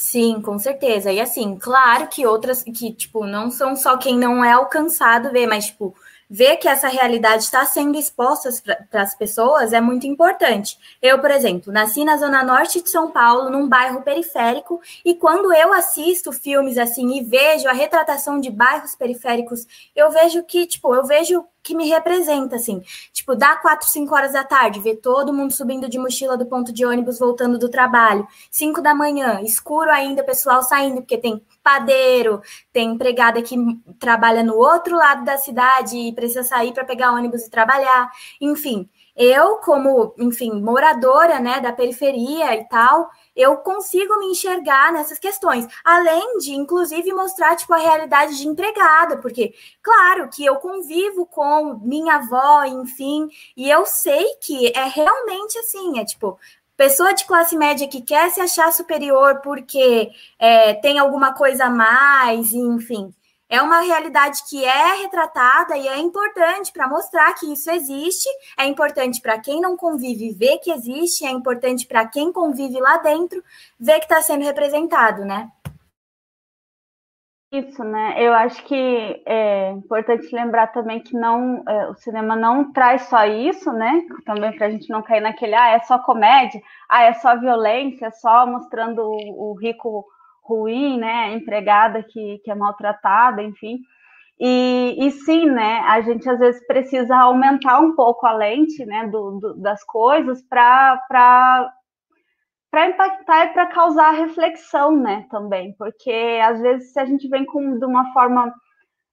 Sim, 0.00 0.40
com 0.40 0.58
certeza. 0.60 1.10
E 1.12 1.20
assim, 1.20 1.58
claro 1.58 2.06
que 2.06 2.24
outras 2.24 2.62
que, 2.62 2.92
tipo, 2.92 3.26
não 3.26 3.50
são 3.50 3.74
só 3.74 3.96
quem 3.98 4.16
não 4.16 4.44
é 4.44 4.52
alcançado 4.52 5.32
ver, 5.32 5.48
mas, 5.48 5.66
tipo, 5.66 5.92
ver 6.30 6.56
que 6.58 6.68
essa 6.68 6.86
realidade 6.86 7.42
está 7.42 7.64
sendo 7.66 7.98
exposta 7.98 8.48
para 8.90 9.02
as 9.02 9.16
pessoas 9.16 9.72
é 9.72 9.80
muito 9.80 10.06
importante. 10.06 10.78
Eu, 11.02 11.18
por 11.18 11.32
exemplo, 11.32 11.72
nasci 11.72 12.04
na 12.04 12.16
zona 12.16 12.44
norte 12.44 12.80
de 12.80 12.88
São 12.88 13.10
Paulo, 13.10 13.50
num 13.50 13.68
bairro 13.68 14.02
periférico, 14.02 14.80
e 15.04 15.16
quando 15.16 15.52
eu 15.52 15.72
assisto 15.72 16.30
filmes 16.30 16.78
assim 16.78 17.18
e 17.18 17.24
vejo 17.24 17.68
a 17.68 17.72
retratação 17.72 18.38
de 18.38 18.50
bairros 18.52 18.94
periféricos, 18.94 19.66
eu 19.96 20.12
vejo 20.12 20.44
que, 20.44 20.64
tipo, 20.66 20.94
eu 20.94 21.04
vejo 21.06 21.44
que 21.62 21.74
me 21.74 21.88
representa, 21.88 22.56
assim. 22.56 22.82
Tipo, 23.12 23.34
dá 23.34 23.56
quatro, 23.56 23.88
cinco 23.88 24.14
horas 24.14 24.32
da 24.32 24.44
tarde, 24.44 24.80
ver 24.80 24.96
todo 24.96 25.32
mundo 25.32 25.52
subindo 25.52 25.88
de 25.88 25.98
mochila 25.98 26.36
do 26.36 26.46
ponto 26.46 26.72
de 26.72 26.84
ônibus 26.84 27.18
voltando 27.18 27.58
do 27.58 27.68
trabalho. 27.68 28.26
Cinco 28.50 28.80
da 28.80 28.94
manhã, 28.94 29.40
escuro 29.42 29.90
ainda, 29.90 30.24
pessoal 30.24 30.62
saindo, 30.62 31.02
porque 31.02 31.18
tem 31.18 31.42
padeiro, 31.62 32.40
tem 32.72 32.92
empregada 32.92 33.42
que 33.42 33.56
trabalha 33.98 34.42
no 34.42 34.56
outro 34.56 34.96
lado 34.96 35.24
da 35.24 35.36
cidade 35.36 35.96
e 35.98 36.12
precisa 36.12 36.42
sair 36.42 36.72
para 36.72 36.84
pegar 36.84 37.12
ônibus 37.12 37.44
e 37.44 37.50
trabalhar. 37.50 38.10
Enfim, 38.40 38.88
eu, 39.14 39.56
como, 39.56 40.14
enfim, 40.16 40.60
moradora, 40.62 41.40
né, 41.40 41.60
da 41.60 41.72
periferia 41.72 42.54
e 42.54 42.64
tal, 42.68 43.10
eu 43.38 43.56
consigo 43.58 44.18
me 44.18 44.26
enxergar 44.26 44.92
nessas 44.92 45.18
questões, 45.18 45.64
além 45.84 46.38
de, 46.38 46.52
inclusive, 46.52 47.12
mostrar 47.12 47.54
tipo 47.54 47.72
a 47.72 47.78
realidade 47.78 48.36
de 48.36 48.48
empregada, 48.48 49.18
porque, 49.18 49.54
claro, 49.80 50.28
que 50.28 50.44
eu 50.44 50.56
convivo 50.56 51.24
com 51.24 51.78
minha 51.80 52.16
avó, 52.16 52.64
enfim, 52.64 53.28
e 53.56 53.70
eu 53.70 53.86
sei 53.86 54.34
que 54.40 54.72
é 54.76 54.84
realmente 54.84 55.56
assim, 55.60 56.00
é 56.00 56.04
tipo 56.04 56.36
pessoa 56.76 57.12
de 57.12 57.24
classe 57.24 57.56
média 57.56 57.88
que 57.88 58.02
quer 58.02 58.30
se 58.30 58.40
achar 58.40 58.72
superior 58.72 59.40
porque 59.42 60.10
é, 60.38 60.74
tem 60.74 60.98
alguma 60.98 61.32
coisa 61.32 61.66
a 61.66 61.70
mais, 61.70 62.52
enfim 62.52 63.12
é 63.48 63.62
uma 63.62 63.80
realidade 63.80 64.42
que 64.48 64.64
é 64.64 65.02
retratada 65.02 65.76
e 65.76 65.88
é 65.88 65.98
importante 65.98 66.72
para 66.72 66.88
mostrar 66.88 67.32
que 67.34 67.52
isso 67.52 67.70
existe, 67.70 68.28
é 68.58 68.66
importante 68.66 69.20
para 69.22 69.38
quem 69.40 69.60
não 69.60 69.76
convive 69.76 70.32
ver 70.32 70.58
que 70.58 70.70
existe, 70.70 71.24
é 71.24 71.30
importante 71.30 71.86
para 71.86 72.06
quem 72.06 72.32
convive 72.32 72.78
lá 72.78 72.98
dentro 72.98 73.42
ver 73.80 74.00
que 74.00 74.04
está 74.04 74.20
sendo 74.20 74.44
representado, 74.44 75.24
né? 75.24 75.50
Isso, 77.50 77.82
né? 77.82 78.14
Eu 78.18 78.34
acho 78.34 78.62
que 78.64 79.22
é 79.24 79.70
importante 79.70 80.28
lembrar 80.34 80.66
também 80.66 81.00
que 81.00 81.14
não, 81.14 81.64
é, 81.66 81.88
o 81.88 81.94
cinema 81.94 82.36
não 82.36 82.70
traz 82.74 83.08
só 83.08 83.24
isso, 83.24 83.72
né? 83.72 84.02
Também 84.26 84.54
para 84.54 84.66
a 84.66 84.70
gente 84.70 84.90
não 84.90 85.02
cair 85.02 85.22
naquele, 85.22 85.54
ah, 85.54 85.70
é 85.70 85.78
só 85.80 85.98
comédia, 85.98 86.60
ah, 86.90 87.04
é 87.04 87.14
só 87.14 87.38
violência, 87.40 88.10
só 88.10 88.46
mostrando 88.46 88.98
o, 89.00 89.52
o 89.52 89.54
rico 89.54 90.04
ruim, 90.48 90.98
né? 90.98 91.34
Empregada 91.34 92.02
que, 92.02 92.38
que 92.38 92.50
é 92.50 92.54
maltratada, 92.54 93.42
enfim. 93.42 93.78
E, 94.40 94.96
e 94.98 95.10
sim, 95.10 95.46
né? 95.46 95.80
A 95.86 96.00
gente 96.00 96.28
às 96.28 96.38
vezes 96.38 96.64
precisa 96.66 97.16
aumentar 97.16 97.80
um 97.80 97.94
pouco 97.94 98.26
a 98.26 98.32
lente, 98.32 98.84
né? 98.86 99.06
Do, 99.08 99.38
do 99.40 99.54
das 99.60 99.84
coisas 99.84 100.42
para 100.42 101.00
impactar 102.74 103.46
e 103.46 103.48
para 103.52 103.66
causar 103.66 104.10
reflexão, 104.12 104.96
né? 104.96 105.26
Também, 105.30 105.74
porque 105.78 106.40
às 106.42 106.60
vezes 106.60 106.92
se 106.92 107.00
a 107.00 107.04
gente 107.04 107.28
vem 107.28 107.44
com 107.44 107.78
de 107.78 107.84
uma 107.84 108.12
forma 108.12 108.52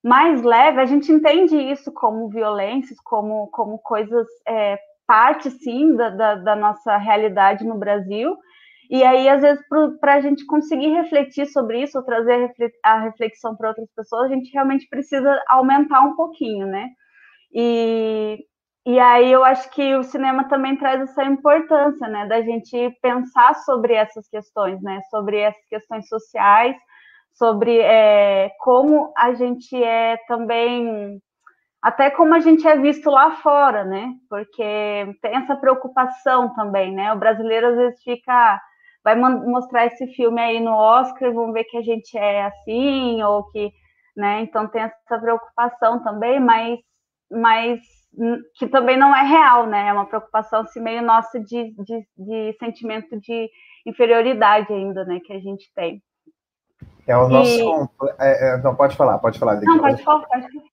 mais 0.04 0.42
leve, 0.42 0.80
a 0.80 0.86
gente 0.86 1.10
entende 1.10 1.56
isso 1.56 1.92
como 1.92 2.28
violências, 2.28 2.96
como, 3.00 3.48
como 3.48 3.78
coisas, 3.80 4.26
é, 4.46 4.78
parte 5.06 5.50
sim 5.50 5.96
da, 5.96 6.10
da, 6.10 6.34
da 6.36 6.56
nossa 6.56 6.96
realidade 6.96 7.64
no 7.64 7.76
Brasil, 7.76 8.36
e 8.90 9.02
aí, 9.02 9.28
às 9.28 9.42
vezes, 9.42 9.64
para 10.00 10.14
a 10.14 10.20
gente 10.20 10.46
conseguir 10.46 10.88
refletir 10.90 11.46
sobre 11.46 11.82
isso, 11.82 11.98
ou 11.98 12.04
trazer 12.04 12.52
a 12.84 13.00
reflexão 13.00 13.56
para 13.56 13.68
outras 13.68 13.88
pessoas, 13.94 14.30
a 14.30 14.34
gente 14.34 14.52
realmente 14.52 14.88
precisa 14.88 15.42
aumentar 15.48 16.00
um 16.02 16.14
pouquinho, 16.14 16.66
né? 16.66 16.88
E, 17.52 18.38
e 18.86 18.98
aí 18.98 19.30
eu 19.32 19.44
acho 19.44 19.70
que 19.70 19.94
o 19.96 20.02
cinema 20.02 20.48
também 20.48 20.76
traz 20.76 21.00
essa 21.02 21.24
importância, 21.24 22.08
né? 22.08 22.26
Da 22.26 22.42
gente 22.42 22.90
pensar 23.02 23.54
sobre 23.56 23.94
essas 23.94 24.28
questões, 24.28 24.80
né? 24.82 25.00
Sobre 25.10 25.38
essas 25.38 25.66
questões 25.68 26.08
sociais, 26.08 26.76
sobre 27.32 27.78
é, 27.80 28.50
como 28.60 29.12
a 29.16 29.34
gente 29.34 29.82
é 29.82 30.16
também 30.28 31.20
até 31.82 32.10
como 32.10 32.34
a 32.34 32.40
gente 32.40 32.66
é 32.66 32.76
visto 32.76 33.08
lá 33.10 33.36
fora, 33.36 33.84
né? 33.84 34.12
Porque 34.28 34.62
tem 35.22 35.36
essa 35.36 35.54
preocupação 35.54 36.52
também, 36.54 36.92
né? 36.92 37.12
O 37.12 37.18
brasileiro 37.18 37.68
às 37.68 37.76
vezes 37.76 38.02
fica 38.02 38.60
vai 39.06 39.14
mostrar 39.14 39.86
esse 39.86 40.04
filme 40.16 40.40
aí 40.40 40.58
no 40.58 40.72
Oscar, 40.72 41.32
vão 41.32 41.52
ver 41.52 41.62
que 41.62 41.76
a 41.76 41.82
gente 41.82 42.18
é 42.18 42.46
assim, 42.46 43.22
ou 43.22 43.44
que, 43.52 43.72
né, 44.16 44.40
então 44.40 44.66
tem 44.66 44.82
essa 44.82 45.20
preocupação 45.20 46.02
também, 46.02 46.40
mas, 46.40 46.80
mas 47.30 47.80
que 48.56 48.66
também 48.66 48.96
não 48.96 49.14
é 49.14 49.22
real, 49.22 49.68
né, 49.68 49.90
é 49.90 49.92
uma 49.92 50.06
preocupação 50.06 50.62
assim, 50.62 50.80
meio 50.80 51.02
nossa 51.02 51.38
de, 51.38 51.72
de, 51.84 52.04
de 52.18 52.56
sentimento 52.58 53.16
de 53.20 53.48
inferioridade 53.86 54.72
ainda, 54.72 55.04
né, 55.04 55.20
que 55.24 55.32
a 55.32 55.38
gente 55.38 55.70
tem. 55.72 56.02
É 57.06 57.16
o 57.16 57.28
nosso. 57.28 57.50
E... 57.50 57.88
É, 58.18 58.48
é, 58.48 58.62
não, 58.62 58.74
pode 58.74 58.96
falar, 58.96 59.18
pode 59.18 59.38
falar. 59.38 59.60
Não, 59.60 59.78
pode 59.78 60.02
falar, 60.02 60.26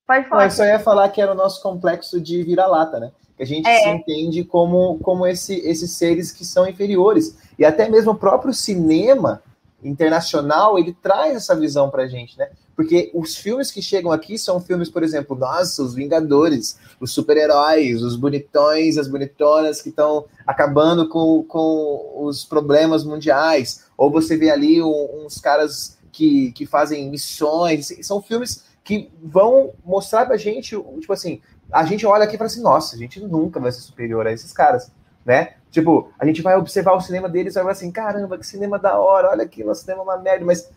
pode, 0.07 0.27
falar. 0.27 0.41
Não, 0.41 0.41
eu 0.41 0.51
só 0.51 0.65
ia 0.65 0.79
falar 0.79 1.09
que 1.09 1.21
era 1.21 1.31
o 1.31 1.35
nosso 1.35 1.61
complexo 1.61 2.19
de 2.19 2.41
vira-lata, 2.43 2.99
né? 2.99 3.11
Que 3.37 3.43
a 3.43 3.45
gente 3.45 3.67
é. 3.67 3.81
se 3.81 3.89
entende 3.89 4.43
como, 4.43 4.97
como 4.99 5.27
esse, 5.27 5.55
esses 5.67 5.91
seres 5.91 6.31
que 6.31 6.43
são 6.43 6.67
inferiores. 6.67 7.37
E 7.57 7.63
até 7.63 7.87
mesmo 7.87 8.11
o 8.11 8.15
próprio 8.15 8.53
cinema 8.53 9.41
internacional, 9.83 10.79
ele 10.79 10.93
traz 10.93 11.35
essa 11.35 11.55
visão 11.55 11.89
pra 11.89 12.07
gente, 12.07 12.37
né? 12.37 12.49
Porque 12.75 13.11
os 13.13 13.35
filmes 13.35 13.69
que 13.69 13.81
chegam 13.81 14.11
aqui 14.11 14.37
são 14.37 14.59
filmes, 14.59 14.89
por 14.89 15.03
exemplo, 15.03 15.37
nossa, 15.37 15.83
os 15.83 15.93
Vingadores, 15.93 16.79
os 16.99 17.11
super-heróis, 17.11 18.01
os 18.01 18.15
bonitões, 18.15 18.97
as 18.97 19.07
bonitonas 19.07 19.81
que 19.81 19.89
estão 19.89 20.25
acabando 20.47 21.07
com, 21.07 21.43
com 21.43 22.25
os 22.25 22.43
problemas 22.43 23.03
mundiais. 23.03 23.85
Ou 23.95 24.09
você 24.09 24.35
vê 24.35 24.49
ali 24.49 24.81
um, 24.81 25.25
uns 25.25 25.39
caras 25.39 25.99
que, 26.13 26.53
que 26.53 26.65
fazem 26.65 27.09
missões. 27.09 27.93
São 28.01 28.21
filmes 28.21 28.63
que 28.85 29.11
vão 29.21 29.73
mostrar 29.83 30.25
pra 30.25 30.37
gente, 30.37 30.69
tipo 31.01 31.11
assim, 31.11 31.41
a 31.69 31.83
gente 31.83 32.05
olha 32.05 32.23
aqui 32.23 32.35
e 32.35 32.37
fala 32.37 32.49
assim, 32.49 32.61
nossa, 32.61 32.95
a 32.95 32.99
gente 32.99 33.19
nunca 33.19 33.59
vai 33.59 33.71
ser 33.71 33.81
superior 33.81 34.25
a 34.25 34.31
esses 34.31 34.53
caras 34.53 34.89
né? 35.25 35.53
Tipo, 35.71 36.11
a 36.19 36.25
gente 36.25 36.41
vai 36.41 36.55
observar 36.55 36.93
o 36.93 37.01
cinema 37.01 37.29
deles 37.29 37.53
e 37.53 37.55
vai 37.55 37.63
falar 37.63 37.71
assim, 37.71 37.91
caramba, 37.91 38.37
que 38.37 38.45
cinema 38.45 38.77
da 38.77 38.99
hora, 38.99 39.29
olha 39.29 39.43
aqui, 39.43 39.63
o 39.63 39.73
cinema 39.73 40.01
é 40.01 40.03
uma 40.03 40.17
merda, 40.17 40.45
mas 40.45 40.69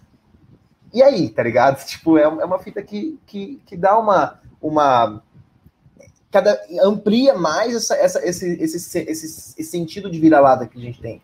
e 0.92 1.02
aí, 1.02 1.28
tá 1.28 1.42
ligado? 1.42 1.82
Tipo, 1.84 2.16
é, 2.16 2.22
é 2.22 2.28
uma 2.28 2.58
fita 2.58 2.82
que, 2.82 3.18
que, 3.26 3.60
que 3.66 3.76
dá 3.76 3.98
uma, 3.98 4.40
uma 4.60 5.22
cada 6.30 6.58
amplia 6.82 7.34
mais 7.34 7.74
essa, 7.74 7.96
essa, 7.96 8.26
esse, 8.26 8.52
esse, 8.62 8.98
esse, 8.98 9.10
esse 9.10 9.64
sentido 9.64 10.10
de 10.10 10.18
vira-lata 10.18 10.66
que 10.66 10.78
a 10.78 10.82
gente 10.82 11.00
tem. 11.00 11.20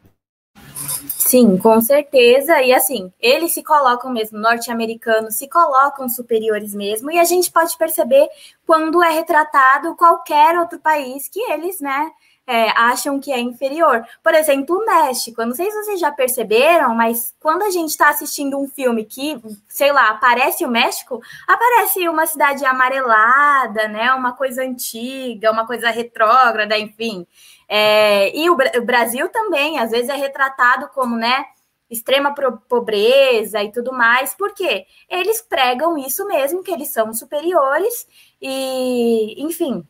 Sim, 1.19 1.57
com 1.57 1.81
certeza. 1.81 2.61
E 2.63 2.73
assim, 2.73 3.13
eles 3.21 3.53
se 3.53 3.63
colocam 3.63 4.13
mesmo, 4.13 4.39
norte-americanos 4.39 5.37
se 5.37 5.49
colocam 5.49 6.09
superiores 6.09 6.75
mesmo, 6.75 7.11
e 7.11 7.19
a 7.19 7.25
gente 7.25 7.51
pode 7.51 7.77
perceber 7.77 8.29
quando 8.67 9.03
é 9.03 9.11
retratado 9.11 9.95
qualquer 9.97 10.59
outro 10.59 10.79
país 10.79 11.29
que 11.29 11.41
eles, 11.51 11.81
né, 11.81 12.11
é, 12.47 12.71
acham 12.71 13.21
que 13.21 13.33
é 13.33 13.41
inferior. 13.41 14.05
Por 14.23 14.35
exemplo, 14.35 14.77
o 14.77 14.85
México. 14.85 15.41
Eu 15.41 15.47
não 15.47 15.55
sei 15.55 15.71
se 15.71 15.85
vocês 15.85 16.01
já 16.01 16.11
perceberam, 16.11 16.95
mas 16.95 17.35
quando 17.41 17.63
a 17.63 17.71
gente 17.71 17.91
está 17.91 18.11
assistindo 18.11 18.59
um 18.59 18.69
filme 18.69 19.05
que, 19.05 19.41
sei 19.69 19.93
lá, 19.93 20.11
aparece 20.11 20.65
o 20.65 20.71
México, 20.71 21.21
aparece 21.47 22.09
uma 22.09 22.27
cidade 22.27 22.65
amarelada, 22.65 23.89
né? 23.89 24.13
Uma 24.13 24.33
coisa 24.33 24.63
antiga, 24.63 25.53
uma 25.53 25.67
coisa 25.67 25.91
retrógrada, 25.91 26.77
enfim. 26.79 27.27
É, 27.69 28.37
e 28.37 28.51
o, 28.51 28.55
o 28.55 28.85
Brasil 28.85 29.29
também, 29.29 29.79
às 29.79 29.91
vezes, 29.91 30.09
é 30.09 30.17
retratado 30.17 30.89
como, 30.95 31.17
né? 31.17 31.45
extrema 31.93 32.35
pobreza 32.71 33.63
e 33.63 33.71
tudo 33.71 33.93
mais, 33.93 34.35
porque 34.35 34.87
eles 35.11 35.43
pregam 35.43 35.99
isso 35.99 36.27
mesmo, 36.27 36.63
que 36.63 36.71
eles 36.71 36.91
são 36.91 37.13
superiores, 37.13 38.07
e, 38.41 39.35
enfim, 39.45 39.87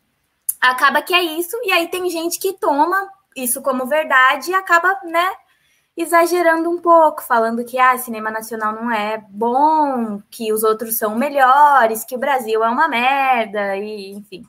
acaba 0.62 1.02
que 1.02 1.12
é 1.12 1.22
isso, 1.22 1.56
e 1.64 1.72
aí 1.72 1.88
tem 1.88 2.08
gente 2.08 2.38
que 2.38 2.52
toma 2.52 3.10
isso 3.36 3.60
como 3.62 3.86
verdade 3.86 4.50
e 4.50 4.54
acaba, 4.54 5.00
né, 5.04 5.32
exagerando 5.96 6.70
um 6.70 6.80
pouco, 6.80 7.22
falando 7.22 7.64
que 7.64 7.78
ah, 7.78 7.98
cinema 7.98 8.30
nacional 8.30 8.72
não 8.72 8.90
é 8.90 9.18
bom, 9.28 10.20
que 10.30 10.52
os 10.52 10.62
outros 10.62 10.96
são 10.96 11.16
melhores, 11.16 12.04
que 12.04 12.14
o 12.14 12.18
Brasil 12.18 12.62
é 12.62 12.68
uma 12.68 12.88
merda, 12.88 13.76
e 13.76 14.12
enfim. 14.12 14.42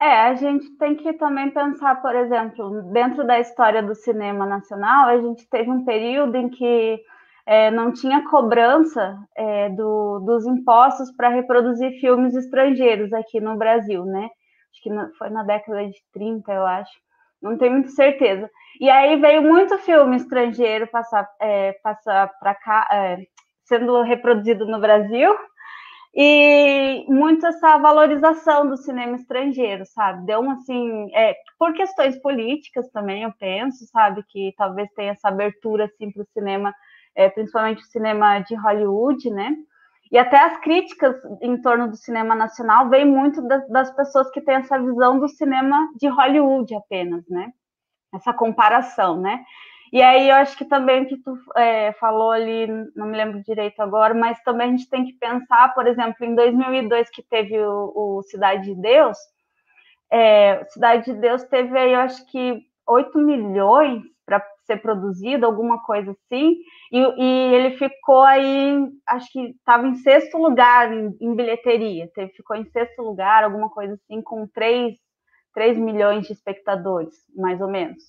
É, 0.00 0.22
a 0.22 0.34
gente 0.34 0.68
tem 0.78 0.96
que 0.96 1.12
também 1.12 1.50
pensar, 1.50 2.02
por 2.02 2.14
exemplo, 2.14 2.82
dentro 2.92 3.24
da 3.24 3.38
história 3.38 3.82
do 3.82 3.94
cinema 3.94 4.44
nacional, 4.44 5.08
a 5.08 5.18
gente 5.20 5.48
teve 5.48 5.70
um 5.70 5.84
período 5.84 6.36
em 6.36 6.48
que 6.48 7.00
é, 7.46 7.70
não 7.70 7.92
tinha 7.92 8.28
cobrança 8.28 9.16
é, 9.36 9.68
do, 9.70 10.20
dos 10.20 10.44
impostos 10.44 11.10
para 11.12 11.28
reproduzir 11.28 12.00
filmes 12.00 12.34
estrangeiros 12.34 13.12
aqui 13.12 13.40
no 13.40 13.56
Brasil, 13.56 14.04
né? 14.04 14.28
Que 14.82 14.90
foi 15.18 15.30
na 15.30 15.42
década 15.44 15.86
de 15.86 15.98
30, 16.12 16.52
eu 16.52 16.66
acho, 16.66 16.92
não 17.40 17.56
tenho 17.56 17.72
muita 17.72 17.90
certeza. 17.90 18.50
E 18.80 18.90
aí 18.90 19.16
veio 19.16 19.42
muito 19.42 19.78
filme 19.78 20.16
estrangeiro 20.16 20.86
passar, 20.88 21.28
é, 21.40 21.72
passar 21.82 22.30
para 22.38 22.54
cá, 22.54 22.88
é, 22.92 23.18
sendo 23.64 24.02
reproduzido 24.02 24.66
no 24.66 24.80
Brasil, 24.80 25.34
e 26.14 27.06
muito 27.08 27.46
essa 27.46 27.78
valorização 27.78 28.68
do 28.68 28.76
cinema 28.76 29.16
estrangeiro, 29.16 29.84
sabe? 29.86 30.26
Deu 30.26 30.48
assim, 30.50 31.08
é, 31.14 31.34
por 31.58 31.72
questões 31.72 32.20
políticas 32.20 32.90
também, 32.90 33.22
eu 33.22 33.32
penso, 33.38 33.86
sabe, 33.86 34.22
que 34.28 34.52
talvez 34.58 34.90
tenha 34.94 35.12
essa 35.12 35.28
abertura 35.28 35.86
assim 35.86 36.10
para 36.12 36.22
o 36.22 36.26
cinema, 36.34 36.74
é, 37.14 37.30
principalmente 37.30 37.82
o 37.82 37.86
cinema 37.86 38.40
de 38.40 38.54
Hollywood, 38.54 39.30
né? 39.30 39.56
E 40.12 40.18
até 40.18 40.36
as 40.36 40.58
críticas 40.58 41.16
em 41.40 41.60
torno 41.62 41.88
do 41.88 41.96
cinema 41.96 42.34
nacional 42.34 42.90
vêm 42.90 43.06
muito 43.06 43.40
das, 43.48 43.66
das, 43.68 43.90
pessoas 43.96 44.30
que 44.30 44.42
têm 44.42 44.56
essa 44.56 44.78
visão 44.78 45.18
do 45.18 45.26
cinema 45.26 45.88
de 45.98 46.06
Hollywood 46.06 46.74
apenas, 46.74 47.26
né? 47.30 47.50
Essa 48.14 48.34
comparação, 48.34 49.18
né? 49.18 49.42
E 49.90 50.02
aí 50.02 50.28
eu 50.28 50.36
acho 50.36 50.56
que 50.56 50.66
também 50.66 51.06
que 51.06 51.16
tu 51.16 51.34
é, 51.56 51.92
falou 51.94 52.30
ali, 52.30 52.66
não 52.94 53.06
me 53.06 53.16
lembro 53.16 53.42
direito 53.42 53.80
agora, 53.80 54.12
mas 54.12 54.38
também 54.42 54.68
a 54.68 54.70
gente 54.70 54.88
tem 54.88 55.06
que 55.06 55.14
pensar, 55.14 55.72
por 55.74 55.86
exemplo, 55.86 56.26
em 56.26 56.34
2002 56.34 57.08
que 57.08 57.22
teve 57.22 57.58
o, 57.58 57.92
o 57.94 58.22
Cidade 58.24 58.66
de 58.66 58.74
Deus, 58.74 59.16
é, 60.10 60.62
Cidade 60.66 61.06
de 61.06 61.14
Deus 61.14 61.42
teve 61.44 61.76
aí, 61.78 61.94
eu 61.94 62.00
acho 62.00 62.26
que 62.26 62.62
8 62.86 63.18
milhões 63.18 64.02
ser 64.72 64.80
produzido, 64.80 65.46
alguma 65.46 65.82
coisa 65.82 66.12
assim, 66.12 66.56
e, 66.90 66.98
e, 66.98 67.54
ele 67.54 67.76
ficou 67.76 68.22
aí, 68.22 68.88
acho 69.06 69.30
que 69.30 69.50
estava 69.50 69.86
em 69.86 69.94
sexto 69.96 70.38
lugar 70.38 70.92
em, 70.92 71.16
em 71.20 71.34
bilheteria, 71.34 72.08
ficou 72.34 72.56
em 72.56 72.64
sexto 72.66 73.02
lugar, 73.02 73.44
alguma 73.44 73.68
coisa 73.68 73.94
assim, 73.94 74.22
com 74.22 74.46
3, 74.46 74.94
3 75.54 75.78
milhões 75.78 76.26
de 76.26 76.32
espectadores, 76.32 77.14
mais 77.36 77.60
ou 77.60 77.68
menos. 77.68 78.02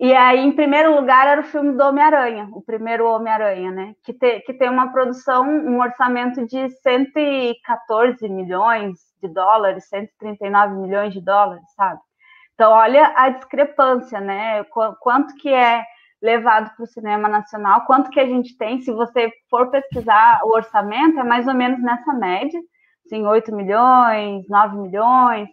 E 0.00 0.14
aí, 0.14 0.38
em 0.38 0.52
primeiro 0.52 0.94
lugar, 0.94 1.26
era 1.26 1.40
o 1.40 1.44
filme 1.44 1.76
do 1.76 1.82
Homem-Aranha, 1.82 2.48
o 2.52 2.62
primeiro 2.62 3.08
Homem-Aranha, 3.08 3.72
né? 3.72 3.94
Que, 4.04 4.12
te, 4.12 4.40
que 4.42 4.54
tem 4.54 4.70
uma 4.70 4.92
produção, 4.92 5.44
um 5.44 5.80
orçamento 5.80 6.46
de 6.46 6.70
114 6.70 8.28
milhões 8.28 8.96
de 9.20 9.28
dólares, 9.28 9.88
139 9.88 10.74
milhões 10.76 11.12
de 11.12 11.20
dólares, 11.20 11.64
sabe? 11.74 12.00
Então, 12.54 12.72
olha 12.72 13.12
a 13.16 13.28
discrepância, 13.30 14.20
né? 14.20 14.62
Quanto 15.00 15.34
que 15.36 15.48
é 15.48 15.84
levado 16.20 16.74
para 16.74 16.84
o 16.84 16.88
cinema 16.88 17.28
nacional, 17.28 17.84
quanto 17.86 18.10
que 18.10 18.20
a 18.20 18.26
gente 18.26 18.56
tem, 18.56 18.80
se 18.80 18.90
você 18.90 19.30
for 19.48 19.70
pesquisar 19.70 20.40
o 20.44 20.52
orçamento, 20.52 21.18
é 21.18 21.24
mais 21.24 21.46
ou 21.46 21.54
menos 21.54 21.80
nessa 21.82 22.12
média, 22.12 22.60
assim, 23.06 23.24
8 23.24 23.54
milhões, 23.54 24.44
9 24.48 24.78
milhões, 24.78 25.48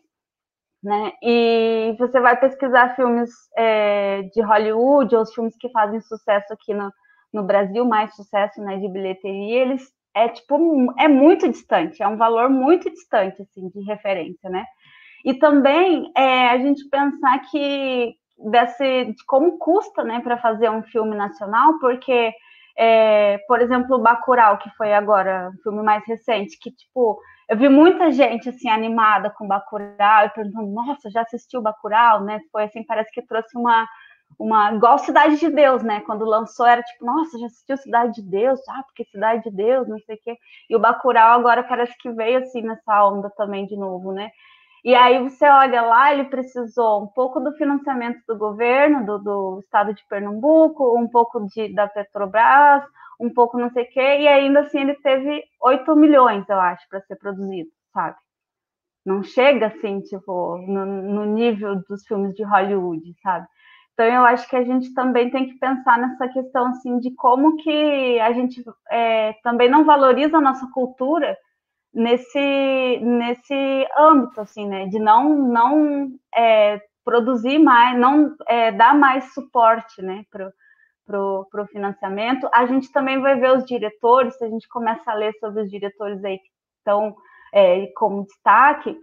né? 0.83 1.13
E 1.21 1.95
você 1.97 2.19
vai 2.19 2.39
pesquisar 2.39 2.95
filmes 2.95 3.31
é, 3.57 4.23
de 4.33 4.41
Hollywood, 4.41 5.15
ou 5.15 5.21
os 5.21 5.33
filmes 5.33 5.55
que 5.57 5.69
fazem 5.69 6.01
sucesso 6.01 6.53
aqui 6.53 6.73
no, 6.73 6.91
no 7.33 7.43
Brasil, 7.43 7.85
mais 7.85 8.15
sucesso 8.15 8.61
né, 8.61 8.77
de 8.77 8.87
bilheteria, 8.87 9.61
eles 9.61 9.83
é 10.15 10.29
tipo, 10.29 10.57
é 10.97 11.09
muito 11.09 11.47
distante, 11.49 12.01
é 12.01 12.07
um 12.07 12.15
valor 12.15 12.49
muito 12.49 12.89
distante, 12.89 13.41
assim, 13.41 13.67
de 13.67 13.81
referência, 13.81 14.49
né? 14.49 14.65
E 15.25 15.33
também 15.33 16.09
é, 16.15 16.49
a 16.49 16.57
gente 16.57 16.87
pensar 16.89 17.39
que 17.51 18.15
desse, 18.37 19.05
de 19.05 19.25
como 19.25 19.57
custa 19.57 20.03
né, 20.03 20.19
para 20.21 20.37
fazer 20.37 20.69
um 20.69 20.83
filme 20.83 21.15
nacional, 21.15 21.79
porque, 21.79 22.33
é, 22.77 23.37
por 23.47 23.61
exemplo, 23.61 23.95
o 23.95 24.01
Bacurau, 24.01 24.57
que 24.57 24.69
foi 24.71 24.93
agora 24.93 25.51
um 25.53 25.61
filme 25.61 25.81
mais 25.83 26.05
recente, 26.05 26.59
que, 26.59 26.71
tipo, 26.71 27.19
eu 27.47 27.57
vi 27.57 27.69
muita 27.69 28.11
gente, 28.11 28.49
assim, 28.49 28.69
animada 28.69 29.29
com 29.29 29.47
Bacurau, 29.47 30.25
e 30.25 30.29
perguntando, 30.29 30.67
nossa, 30.67 31.09
já 31.09 31.21
assistiu 31.21 31.61
Bacurau, 31.61 32.23
né? 32.23 32.39
Foi, 32.51 32.63
assim, 32.63 32.83
parece 32.83 33.11
que 33.11 33.21
trouxe 33.21 33.57
uma, 33.57 33.87
uma, 34.39 34.73
igual 34.73 34.97
Cidade 34.97 35.37
de 35.39 35.49
Deus, 35.49 35.83
né? 35.83 36.01
Quando 36.01 36.25
lançou, 36.25 36.65
era 36.65 36.81
tipo, 36.81 37.05
nossa, 37.05 37.37
já 37.37 37.45
assistiu 37.45 37.77
Cidade 37.77 38.15
de 38.15 38.23
Deus? 38.23 38.59
Ah, 38.69 38.83
porque 38.83 39.05
Cidade 39.05 39.43
de 39.43 39.51
Deus, 39.55 39.87
não 39.87 39.99
sei 39.99 40.15
o 40.15 40.19
quê. 40.23 40.37
E 40.69 40.75
o 40.75 40.79
Bacurau 40.79 41.39
agora 41.39 41.63
parece 41.63 41.95
que 41.99 42.11
veio, 42.11 42.39
assim, 42.39 42.61
nessa 42.61 43.05
onda 43.07 43.29
também 43.37 43.65
de 43.65 43.77
novo, 43.77 44.11
né? 44.11 44.31
E 44.85 44.93
aí 44.93 45.17
você 45.17 45.43
olha 45.47 45.81
lá, 45.81 46.13
ele 46.13 46.25
precisou 46.25 47.01
um 47.03 47.07
pouco 47.07 47.39
do 47.39 47.51
financiamento 47.53 48.21
do 48.27 48.37
governo, 48.37 49.03
do, 49.03 49.17
do 49.17 49.59
estado 49.59 49.95
de 49.95 50.07
Pernambuco, 50.07 50.95
um 50.95 51.07
pouco 51.07 51.43
de, 51.47 51.73
da 51.73 51.87
Petrobras, 51.87 52.83
um 53.19 53.33
pouco 53.33 53.57
não 53.57 53.71
sei 53.71 53.85
o 53.85 53.89
quê, 53.89 54.19
e 54.19 54.27
ainda 54.27 54.59
assim 54.59 54.81
ele 54.81 54.93
teve 54.95 55.43
8 55.59 55.95
milhões, 55.95 56.47
eu 56.47 56.59
acho, 56.59 56.87
para 56.87 57.01
ser 57.01 57.15
produzido, 57.15 57.71
sabe? 57.91 58.15
Não 59.03 59.23
chega 59.23 59.67
assim, 59.67 60.01
tipo, 60.01 60.59
no, 60.67 60.85
no 60.85 61.25
nível 61.25 61.81
dos 61.89 62.05
filmes 62.05 62.35
de 62.35 62.43
Hollywood, 62.43 63.15
sabe? 63.23 63.47
Então 63.93 64.05
eu 64.05 64.23
acho 64.23 64.47
que 64.47 64.55
a 64.55 64.63
gente 64.63 64.93
também 64.93 65.31
tem 65.31 65.47
que 65.47 65.57
pensar 65.57 65.97
nessa 65.97 66.27
questão 66.27 66.67
assim 66.67 66.99
de 66.99 67.09
como 67.15 67.55
que 67.57 68.19
a 68.19 68.31
gente 68.33 68.63
é, 68.91 69.33
também 69.41 69.67
não 69.67 69.83
valoriza 69.83 70.37
a 70.37 70.41
nossa 70.41 70.69
cultura 70.71 71.35
nesse, 71.95 72.99
nesse 73.01 73.87
âmbito, 73.97 74.41
assim, 74.41 74.67
né? 74.67 74.85
De 74.87 74.99
não, 74.99 75.29
não 75.29 76.09
é, 76.35 76.81
produzir 77.05 77.57
mais, 77.57 77.97
não 77.97 78.35
é, 78.47 78.71
dar 78.73 78.93
mais 78.93 79.33
suporte, 79.33 80.01
né? 80.01 80.25
Pro, 80.29 80.51
pro, 81.05 81.47
pro 81.49 81.67
financiamento. 81.67 82.49
A 82.53 82.65
gente 82.65 82.91
também 82.91 83.21
vai 83.21 83.39
ver 83.39 83.57
os 83.57 83.65
diretores, 83.65 84.37
se 84.37 84.43
a 84.43 84.49
gente 84.49 84.67
começa 84.67 85.09
a 85.09 85.15
ler 85.15 85.33
sobre 85.39 85.63
os 85.63 85.71
diretores 85.71 86.23
aí 86.25 86.37
que 86.37 86.49
estão 86.79 87.15
é, 87.53 87.87
como 87.95 88.25
destaque, 88.25 88.97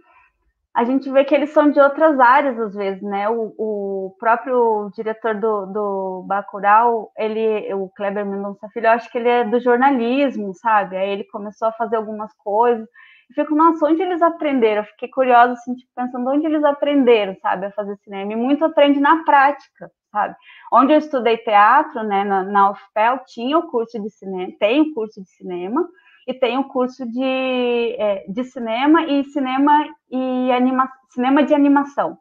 a 0.75 0.83
gente 0.83 1.09
vê 1.11 1.23
que 1.23 1.35
eles 1.35 1.51
são 1.51 1.69
de 1.69 1.79
outras 1.79 2.19
áreas, 2.19 2.59
às 2.59 2.73
vezes, 2.73 3.01
né? 3.03 3.29
O, 3.29 3.53
o 3.57 4.15
próprio 4.19 4.89
diretor 4.95 5.35
do, 5.35 5.67
do 5.67 6.25
Bacurau, 6.27 7.11
ele, 7.15 7.71
o 7.75 7.89
Kleber 7.89 8.25
Mendonça 8.25 8.67
Filho, 8.69 8.87
eu 8.87 8.91
acho 8.91 9.11
que 9.11 9.17
ele 9.19 9.29
é 9.29 9.43
do 9.43 9.59
jornalismo, 9.59 10.51
sabe? 10.55 10.97
Aí 10.97 11.09
ele 11.09 11.25
começou 11.25 11.67
a 11.67 11.73
fazer 11.73 11.97
algumas 11.97 12.33
coisas. 12.37 12.87
Eu 13.29 13.43
fico, 13.43 13.55
nossa, 13.55 13.85
onde 13.85 14.01
eles 14.01 14.21
aprenderam? 14.21 14.81
Eu 14.81 14.87
fiquei 14.87 15.09
curiosa, 15.09 15.53
assim, 15.53 15.75
tipo, 15.75 15.91
pensando 15.95 16.27
onde 16.29 16.45
eles 16.45 16.63
aprenderam, 16.63 17.35
sabe, 17.39 17.67
a 17.67 17.71
fazer 17.71 17.95
cinema. 17.97 18.33
E 18.33 18.35
muito 18.35 18.65
aprende 18.65 18.99
na 18.99 19.23
prática, 19.23 19.91
sabe? 20.11 20.35
Onde 20.71 20.93
eu 20.93 20.97
estudei 20.97 21.37
teatro, 21.37 22.03
né, 22.03 22.23
na, 22.23 22.43
na 22.43 22.71
UFPEL, 22.71 23.19
tinha 23.27 23.59
o 23.59 23.67
curso 23.69 23.99
de 24.01 24.09
cinema, 24.09 24.51
tem 24.59 24.81
o 24.81 24.93
curso 24.95 25.21
de 25.21 25.29
cinema, 25.29 25.87
e 26.27 26.33
tem 26.33 26.57
o 26.57 26.67
curso 26.67 27.05
de, 27.05 27.95
é, 27.97 28.25
de 28.27 28.43
cinema 28.45 29.03
e 29.03 29.23
cinema 29.25 29.85
e 30.11 30.51
anima, 30.51 30.89
cinema 31.09 31.43
de 31.43 31.53
animação, 31.53 32.17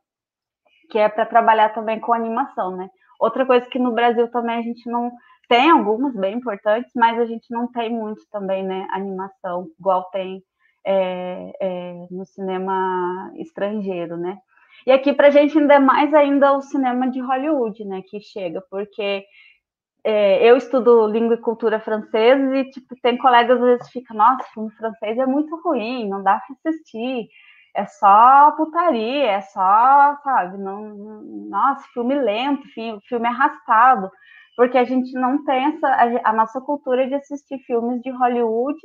que 0.90 0.98
é 0.98 1.08
para 1.08 1.26
trabalhar 1.26 1.70
também 1.70 2.00
com 2.00 2.12
animação, 2.12 2.76
né? 2.76 2.88
Outra 3.20 3.46
coisa 3.46 3.66
que 3.66 3.78
no 3.78 3.92
Brasil 3.92 4.28
também 4.30 4.58
a 4.58 4.62
gente 4.62 4.90
não 4.90 5.10
tem 5.48 5.70
algumas 5.70 6.14
bem 6.16 6.36
importantes, 6.36 6.90
mas 6.94 7.18
a 7.18 7.24
gente 7.24 7.46
não 7.50 7.70
tem 7.70 7.90
muito 7.90 8.22
também, 8.30 8.64
né? 8.64 8.86
Animação, 8.90 9.68
igual 9.78 10.04
tem 10.10 10.42
é, 10.84 11.52
é, 11.60 12.06
no 12.10 12.24
cinema 12.24 13.30
estrangeiro, 13.36 14.16
né? 14.16 14.38
E 14.86 14.90
aqui 14.90 15.12
para 15.12 15.28
a 15.28 15.30
gente 15.30 15.56
ainda 15.56 15.74
é 15.74 15.78
mais 15.78 16.12
ainda 16.12 16.52
o 16.54 16.62
cinema 16.62 17.08
de 17.08 17.20
Hollywood, 17.20 17.84
né? 17.84 18.02
Que 18.02 18.20
chega, 18.20 18.60
porque 18.70 19.24
é, 20.04 20.44
eu 20.50 20.56
estudo 20.56 21.06
língua 21.06 21.34
e 21.36 21.40
cultura 21.40 21.80
francesa 21.80 22.56
e 22.56 22.70
tipo, 22.70 22.94
tem 23.02 23.16
colegas 23.18 23.58
às 23.60 23.64
vezes 23.64 23.86
que 23.86 24.00
ficam, 24.00 24.16
nossa, 24.16 24.44
filme 24.52 24.70
francês 24.72 25.18
é 25.18 25.26
muito 25.26 25.54
ruim, 25.62 26.08
não 26.08 26.22
dá 26.22 26.40
para 26.40 26.70
assistir. 26.70 27.28
é 27.74 27.86
só 27.86 28.52
putaria, 28.56 29.30
é 29.32 29.40
só, 29.40 30.16
sabe, 30.24 30.58
não, 30.58 31.22
nossa, 31.48 31.86
filme 31.94 32.14
lento, 32.16 32.62
filme 33.08 33.28
arrastado, 33.28 34.10
porque 34.56 34.76
a 34.78 34.84
gente 34.84 35.12
não 35.14 35.44
tem 35.44 35.66
essa, 35.66 35.88
a, 35.88 36.30
a 36.30 36.32
nossa 36.32 36.60
cultura 36.60 37.06
de 37.06 37.14
assistir 37.14 37.58
filmes 37.60 38.02
de 38.02 38.10
Hollywood, 38.10 38.78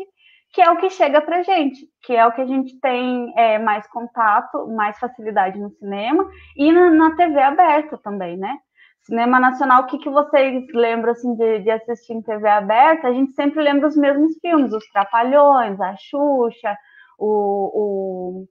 que 0.54 0.62
é 0.62 0.72
o 0.72 0.78
que 0.78 0.90
chega 0.90 1.22
pra 1.22 1.44
gente, 1.44 1.88
que 2.04 2.14
é 2.16 2.26
o 2.26 2.32
que 2.32 2.42
a 2.42 2.46
gente 2.46 2.80
tem 2.80 3.34
é, 3.38 3.60
mais 3.60 3.86
contato, 3.88 4.68
mais 4.70 4.98
facilidade 5.00 5.60
no 5.60 5.70
cinema 5.72 6.30
e 6.56 6.72
na, 6.72 6.90
na 6.92 7.16
TV 7.16 7.40
aberta 7.42 7.98
também, 7.98 8.38
né? 8.38 8.58
Cinema 9.08 9.40
nacional, 9.40 9.84
o 9.84 9.86
que, 9.86 9.98
que 10.00 10.10
vocês 10.10 10.68
lembram 10.74 11.14
assim, 11.14 11.34
de, 11.34 11.60
de 11.60 11.72
assistir 11.72 12.12
em 12.12 12.22
TV 12.22 12.46
aberta? 12.50 13.08
A 13.08 13.14
gente 13.14 13.32
sempre 13.32 13.64
lembra 13.64 13.88
os 13.88 13.96
mesmos 13.96 14.38
filmes, 14.42 14.74
os 14.74 14.86
Trapalhões, 14.90 15.80
a 15.80 15.96
Xuxa, 15.96 16.78
o, 17.18 17.72
o 17.74 18.48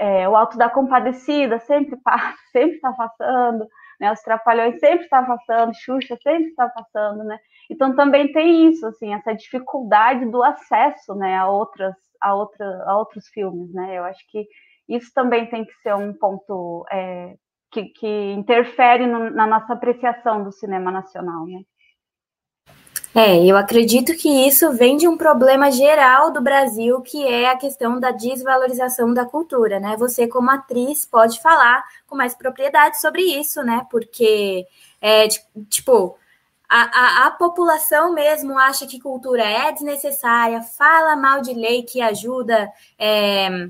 é, 0.00 0.28
o 0.28 0.34
Alto 0.34 0.58
da 0.58 0.68
Compadecida 0.68 1.60
sempre 1.60 1.96
passa, 1.98 2.34
sempre 2.50 2.74
está 2.74 2.92
passando, 2.92 3.64
né? 4.00 4.10
Os 4.10 4.20
Trapalhões 4.22 4.80
sempre 4.80 5.04
está 5.04 5.22
passando, 5.22 5.72
Xuxa 5.72 6.18
sempre 6.20 6.48
está 6.48 6.68
passando, 6.68 7.22
né? 7.22 7.38
Então 7.70 7.94
também 7.94 8.32
tem 8.32 8.66
isso, 8.66 8.84
assim, 8.88 9.14
essa 9.14 9.32
dificuldade 9.32 10.26
do 10.26 10.42
acesso, 10.42 11.14
né, 11.14 11.36
a 11.36 11.46
outras, 11.46 11.94
a 12.20 12.34
outra, 12.34 12.66
a 12.86 12.98
outros 12.98 13.28
filmes, 13.28 13.72
né? 13.72 13.96
Eu 13.96 14.02
acho 14.02 14.20
que 14.32 14.48
isso 14.88 15.12
também 15.14 15.46
tem 15.48 15.64
que 15.64 15.74
ser 15.74 15.94
um 15.94 16.12
ponto 16.12 16.84
é, 16.90 17.36
que, 17.72 17.86
que, 17.86 18.32
interfere 18.32 19.06
no, 19.06 19.30
na 19.30 19.46
nossa 19.46 19.72
apreciação 19.72 20.44
do 20.44 20.52
cinema 20.52 20.92
nacional, 20.92 21.46
né? 21.46 21.62
É, 23.14 23.44
eu 23.44 23.56
acredito 23.58 24.14
que 24.16 24.28
isso 24.46 24.72
vem 24.72 24.96
de 24.96 25.06
um 25.06 25.18
problema 25.18 25.70
geral 25.70 26.30
do 26.30 26.40
Brasil, 26.40 27.00
que 27.02 27.26
é 27.26 27.50
a 27.50 27.56
questão 27.56 28.00
da 28.00 28.10
desvalorização 28.10 29.12
da 29.12 29.26
cultura, 29.26 29.78
né? 29.78 29.96
Você, 29.98 30.26
como 30.26 30.50
atriz, 30.50 31.04
pode 31.04 31.40
falar 31.42 31.82
com 32.06 32.16
mais 32.16 32.34
propriedade 32.34 33.00
sobre 33.00 33.22
isso, 33.22 33.62
né? 33.62 33.86
Porque, 33.90 34.66
é, 35.00 35.28
tipo, 35.68 36.16
a, 36.66 37.24
a, 37.24 37.26
a, 37.26 37.30
população 37.32 38.14
mesmo 38.14 38.58
acha 38.58 38.86
que 38.86 38.98
cultura 38.98 39.44
é 39.44 39.72
desnecessária, 39.72 40.62
fala 40.62 41.14
mal 41.14 41.42
de 41.42 41.52
lei 41.52 41.82
que 41.82 42.00
ajuda 42.00 42.66
é, 42.98 43.68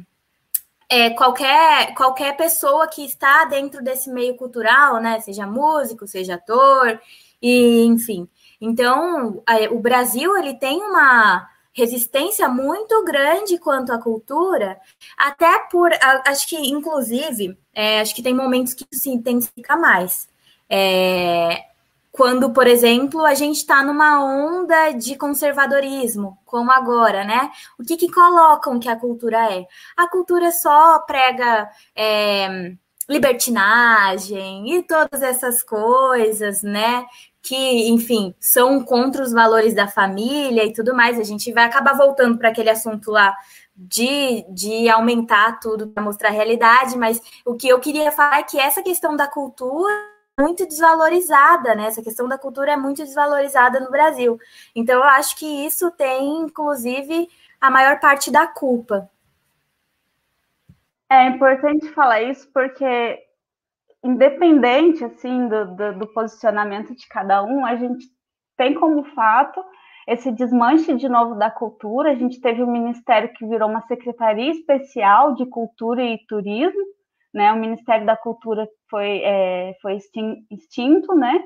é, 0.93 1.09
qualquer, 1.09 1.95
qualquer 1.95 2.37
pessoa 2.37 2.87
que 2.87 3.03
está 3.03 3.47
dentro 3.47 3.83
desse 3.83 4.11
meio 4.11 4.37
cultural, 4.37 5.01
né? 5.01 5.19
Seja 5.21 5.47
músico, 5.47 6.07
seja 6.07 6.35
ator, 6.35 7.01
e 7.41 7.83
enfim. 7.87 8.29
Então, 8.61 9.43
o 9.71 9.79
Brasil 9.79 10.37
ele 10.37 10.53
tem 10.53 10.83
uma 10.83 11.49
resistência 11.73 12.47
muito 12.47 13.03
grande 13.05 13.59
quanto 13.59 13.91
à 13.91 13.99
cultura, 13.99 14.79
até 15.17 15.61
por, 15.71 15.91
acho 16.27 16.47
que, 16.47 16.57
inclusive, 16.57 17.57
é, 17.73 18.03
acho 18.03 18.15
que 18.15 18.23
tem 18.23 18.35
momentos 18.35 18.75
que 18.75 18.85
se 18.93 19.09
intensifica 19.09 19.75
mais. 19.75 20.29
É, 20.69 21.72
quando, 22.13 22.53
por 22.53 22.67
exemplo, 22.67 23.25
a 23.25 23.35
gente 23.35 23.57
está 23.57 23.83
numa 23.83 24.23
onda 24.23 24.93
de 24.93 25.17
conservadorismo, 25.17 26.39
como 26.45 26.71
agora, 26.71 27.25
né? 27.25 27.51
O 27.81 27.83
que, 27.83 27.97
que 27.97 28.13
colocam 28.13 28.79
que 28.79 28.89
a 28.89 28.97
cultura 28.97 29.51
é? 29.51 29.67
A 29.97 30.07
cultura 30.09 30.53
só 30.53 30.99
prega 31.01 31.71
é, 31.97 32.75
libertinagem 33.09 34.77
e 34.77 34.83
todas 34.83 35.23
essas 35.23 35.63
coisas, 35.63 36.63
né? 36.63 37.07
que, 37.43 37.89
enfim, 37.89 38.35
são 38.39 38.85
contra 38.85 39.23
os 39.23 39.33
valores 39.33 39.75
da 39.75 39.89
família 39.89 40.65
e 40.65 40.73
tudo 40.73 40.95
mais. 40.95 41.19
A 41.19 41.25
gente 41.25 41.53
vai 41.53 41.65
acabar 41.65 41.97
voltando 41.97 42.39
para 42.39 42.51
aquele 42.51 42.71
assunto 42.71 43.11
lá 43.11 43.37
de, 43.75 44.45
de 44.49 44.89
aumentar 44.89 45.59
tudo 45.59 45.89
para 45.89 46.03
mostrar 46.03 46.29
a 46.29 46.33
realidade, 46.33 46.97
mas 46.97 47.21
o 47.45 47.57
que 47.57 47.67
eu 47.69 47.81
queria 47.81 48.13
falar 48.13 48.39
é 48.39 48.43
que 48.45 48.61
essa 48.61 48.83
questão 48.83 49.17
da 49.17 49.27
cultura 49.27 49.93
muito 50.39 50.67
desvalorizada, 50.67 51.75
né? 51.75 51.87
Essa 51.87 52.03
questão 52.03 52.29
da 52.29 52.39
cultura 52.39 52.73
é 52.73 52.77
muito 52.77 53.03
desvalorizada 53.03 53.81
no 53.81 53.91
Brasil. 53.91 54.39
Então, 54.75 54.97
eu 54.97 55.05
acho 55.05 55.37
que 55.37 55.47
isso 55.67 55.91
tem, 55.93 56.39
inclusive, 56.41 57.29
a 57.61 57.71
maior 57.71 58.01
parte 58.01 58.31
da 58.31 58.47
culpa. 58.47 59.09
É 61.11 61.27
importante 61.27 61.89
falar 61.91 62.23
isso 62.23 62.49
porque 62.53 63.23
independente 64.03 65.05
assim 65.05 65.47
do, 65.47 65.77
do, 65.77 65.99
do, 65.99 66.07
posicionamento 66.09 66.95
de 66.95 67.07
cada 67.07 67.43
um, 67.45 67.65
a 67.65 67.77
gente 67.77 68.07
tem 68.57 68.75
como 68.75 69.05
fato 69.15 69.63
esse 70.09 70.33
desmanche 70.33 70.95
de 70.97 71.09
novo 71.09 71.37
da 71.37 71.51
cultura. 71.51 72.11
A 72.11 72.15
gente 72.15 72.41
teve 72.41 72.63
um 72.63 72.71
ministério 72.71 73.33
que 73.35 73.47
virou 73.47 73.69
uma 73.69 73.83
secretaria 73.83 74.51
especial 74.51 75.35
de 75.35 75.47
cultura 75.47 76.03
e 76.03 76.19
turismo, 76.27 76.83
né? 77.33 77.53
O 77.53 77.57
Ministério 77.57 78.07
da 78.07 78.17
Cultura 78.17 78.69
foi 78.91 79.21
é, 79.25 79.77
foi 79.81 79.99
extinto, 80.51 81.15
né? 81.15 81.43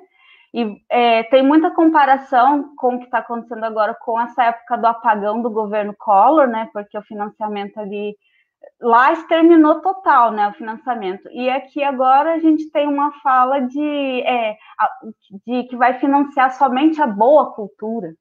E 0.54 0.82
é, 0.90 1.22
tem 1.24 1.42
muita 1.42 1.70
comparação 1.70 2.74
com 2.76 2.94
o 2.94 2.98
que 2.98 3.04
está 3.04 3.18
acontecendo 3.18 3.64
agora 3.64 3.94
com 3.94 4.18
essa 4.20 4.44
época 4.44 4.78
do 4.78 4.86
apagão 4.86 5.42
do 5.42 5.50
governo 5.50 5.94
Collor, 5.98 6.46
né? 6.46 6.68
Porque 6.72 6.96
o 6.96 7.02
financiamento 7.02 7.78
ali 7.78 8.16
lá 8.80 9.12
exterminou 9.12 9.80
total 9.80 10.32
né, 10.32 10.48
o 10.48 10.54
financiamento. 10.54 11.28
E 11.30 11.48
aqui 11.50 11.82
agora 11.82 12.34
a 12.34 12.38
gente 12.38 12.70
tem 12.70 12.86
uma 12.86 13.12
fala 13.20 13.60
de, 13.60 14.22
é, 14.22 14.56
de 15.46 15.64
que 15.64 15.76
vai 15.76 15.98
financiar 15.98 16.52
somente 16.52 17.00
a 17.00 17.06
boa 17.06 17.52
cultura. 17.54 18.14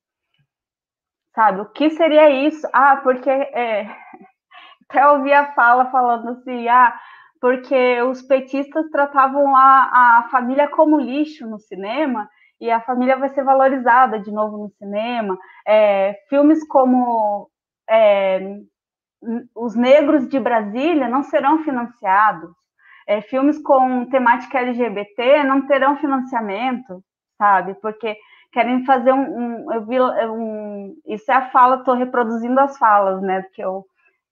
Sabe? 1.33 1.61
O 1.61 1.65
que 1.65 1.89
seria 1.91 2.29
isso? 2.29 2.67
Ah, 2.73 2.97
porque 2.97 3.29
é, 3.29 3.83
até 4.89 5.07
ouvi 5.07 5.33
a 5.33 5.53
fala 5.53 5.91
falando 5.91 6.29
assim, 6.29 6.67
ah, 6.67 6.97
porque 7.45 8.01
os 8.01 8.23
petistas 8.23 8.89
tratavam 8.89 9.55
a, 9.55 9.59
a 10.17 10.29
família 10.31 10.67
como 10.67 10.99
lixo 10.99 11.45
no 11.45 11.59
cinema 11.59 12.27
e 12.59 12.71
a 12.71 12.81
família 12.81 13.15
vai 13.17 13.29
ser 13.29 13.43
valorizada 13.43 14.19
de 14.19 14.31
novo 14.31 14.57
no 14.57 14.69
cinema. 14.79 15.37
É, 15.63 16.15
filmes 16.27 16.67
como 16.67 17.47
é, 17.87 18.57
os 19.53 19.75
negros 19.75 20.27
de 20.27 20.39
Brasília 20.39 21.07
não 21.07 21.21
serão 21.21 21.63
financiados. 21.63 22.49
É, 23.07 23.21
filmes 23.21 23.61
com 23.61 24.07
temática 24.07 24.57
LGBT 24.61 25.43
não 25.43 25.67
terão 25.67 25.97
financiamento, 25.97 27.03
sabe? 27.37 27.75
Porque 27.75 28.17
querem 28.51 28.83
fazer 28.85 29.13
um, 29.13 29.19
um 29.21 29.71
eu 29.71 29.85
vi 29.85 30.01
um, 30.01 30.95
isso 31.05 31.31
é 31.31 31.35
a 31.35 31.51
fala, 31.51 31.75
estou 31.75 31.93
reproduzindo 31.93 32.59
as 32.59 32.75
falas, 32.79 33.21
né? 33.21 33.43
Que 33.53 33.63
eu 33.63 33.85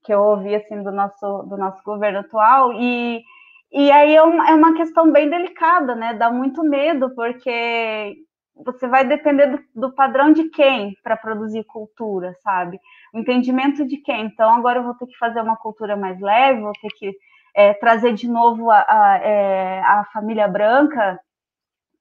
que 0.04 0.14
eu 0.14 0.22
ouvi 0.22 0.56
assim 0.56 0.82
do 0.84 0.92
nosso 0.92 1.44
do 1.44 1.58
nosso 1.58 1.82
governo 1.84 2.20
atual 2.20 2.74
e 2.74 3.24
e 3.72 3.92
aí 3.92 4.16
é 4.16 4.22
uma, 4.22 4.50
é 4.52 4.54
uma 4.54 4.76
questão 4.76 5.12
bem 5.12 5.28
delicada, 5.30 5.96
né? 5.96 6.14
Dá 6.14 6.30
muito 6.32 6.64
medo 6.64 7.10
porque 7.16 8.16
você 8.56 8.88
vai 8.88 9.04
depender 9.04 9.48
do, 9.48 9.60
do 9.76 9.96
padrão 9.96 10.32
de 10.32 10.50
quem 10.50 10.96
para 11.04 11.18
produzir 11.18 11.64
cultura, 11.64 12.36
sabe? 12.44 12.80
O 13.14 13.20
entendimento 13.20 13.84
de 13.86 13.98
quem. 13.98 14.26
Então, 14.26 14.54
agora 14.54 14.80
eu 14.80 14.84
vou 14.84 14.94
ter 14.94 15.08
que 15.08 15.18
fazer 15.18 15.42
uma 15.42 15.58
cultura 15.58 15.98
mais 15.98 16.20
leve, 16.20 16.62
vou 16.62 16.74
ter 16.80 16.90
que 16.90 17.14
é, 17.56 17.74
trazer 17.74 18.14
de 18.14 18.28
novo 18.28 18.70
a, 18.70 18.86
a, 18.88 19.18
é, 19.18 19.80
a 19.82 20.06
família 20.14 20.48
branca 20.48 21.20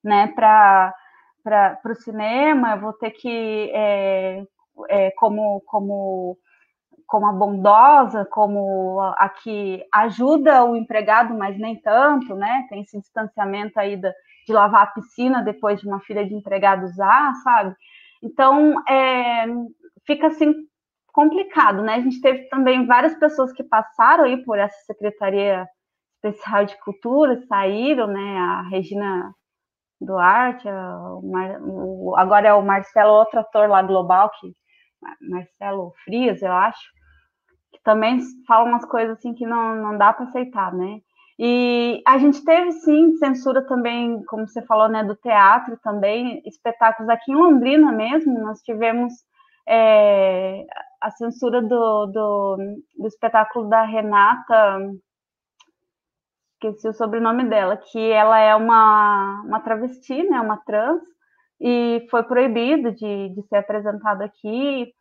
né, 0.03 0.27
para 0.29 0.93
o 1.87 1.95
cinema, 1.95 2.73
eu 2.73 2.81
vou 2.81 2.93
ter 2.95 3.11
que, 3.13 3.71
é, 3.73 4.45
é, 4.89 5.11
como, 5.13 5.63
como, 5.67 6.37
como 7.13 7.27
a 7.27 7.33
bondosa, 7.33 8.25
como 8.25 8.99
a, 9.19 9.29
que 9.29 9.85
ajuda 9.93 10.65
o 10.65 10.75
empregado, 10.75 11.35
mas 11.35 11.59
nem 11.59 11.77
tanto, 11.77 12.35
né? 12.35 12.65
Tem 12.71 12.81
esse 12.81 12.99
distanciamento 12.99 13.79
aí 13.79 13.99
da, 13.99 14.11
de 14.47 14.53
lavar 14.55 14.85
a 14.85 14.87
piscina 14.87 15.43
depois 15.43 15.79
de 15.79 15.87
uma 15.87 16.01
filha 16.01 16.27
de 16.27 16.35
empregado 16.35 16.87
usar, 16.87 17.35
sabe? 17.45 17.77
Então, 18.23 18.83
é, 18.89 19.45
fica 20.07 20.29
assim 20.29 20.55
complicado, 21.09 21.83
né? 21.83 21.97
A 21.97 22.01
gente 22.01 22.19
teve 22.23 22.49
também 22.49 22.87
várias 22.87 23.15
pessoas 23.17 23.53
que 23.53 23.63
passaram 23.63 24.25
aí 24.25 24.43
por 24.43 24.59
essa 24.59 24.79
Secretaria 24.87 25.69
Especial 26.15 26.65
de 26.65 26.81
Cultura, 26.81 27.45
saíram, 27.47 28.07
né? 28.07 28.39
A 28.39 28.63
Regina 28.71 29.35
Duarte, 30.01 30.67
o 30.67 31.31
Mar, 31.31 31.61
o, 31.61 32.15
agora 32.17 32.49
é 32.49 32.55
o 32.55 32.63
Marcelo, 32.63 33.13
outro 33.13 33.39
ator 33.39 33.69
lá 33.69 33.83
global, 33.83 34.31
que 34.41 34.51
Marcelo 35.21 35.93
Frias, 36.07 36.41
eu 36.41 36.53
acho, 36.53 37.02
também 37.85 38.21
fala 38.47 38.69
umas 38.69 38.85
coisas 38.85 39.19
assim 39.19 39.35
que 39.35 39.47
não, 39.47 39.77
não 39.77 39.99
dá 39.99 40.13
para 40.13 40.27
aceitar, 40.27 40.73
né? 40.73 41.01
E 41.39 42.03
a 42.07 42.19
gente 42.19 42.45
teve 42.45 42.73
sim 42.73 43.17
censura 43.17 43.67
também, 43.67 44.23
como 44.25 44.47
você 44.47 44.63
falou, 44.63 44.89
né, 44.89 45.03
do 45.03 45.17
teatro 45.17 45.79
também, 45.83 46.43
espetáculos 46.47 47.09
aqui 47.09 47.33
em 47.33 47.35
Londrina 47.35 47.91
mesmo, 47.91 48.39
nós 48.39 48.61
tivemos 48.61 49.13
é, 49.67 50.65
a 51.01 51.11
censura 51.11 51.63
do, 51.63 52.07
do, 52.07 52.57
do, 52.99 53.07
espetáculo 53.09 53.69
da 53.69 53.83
Renata, 53.83 54.79
esqueci 56.55 56.89
o 56.89 56.93
sobrenome 56.93 57.49
dela, 57.49 57.77
que 57.77 57.99
ela 58.11 58.39
é 58.39 58.55
uma, 58.55 59.43
uma 59.45 59.61
travesti, 59.61 60.23
né, 60.23 60.41
uma 60.41 60.59
trans, 60.59 61.03
e 61.61 62.07
foi 62.11 62.23
proibido 62.25 62.93
de, 62.93 63.31
de 63.31 63.43
ser 63.49 63.57
apresentado 63.57 64.23
aqui. 64.23 64.93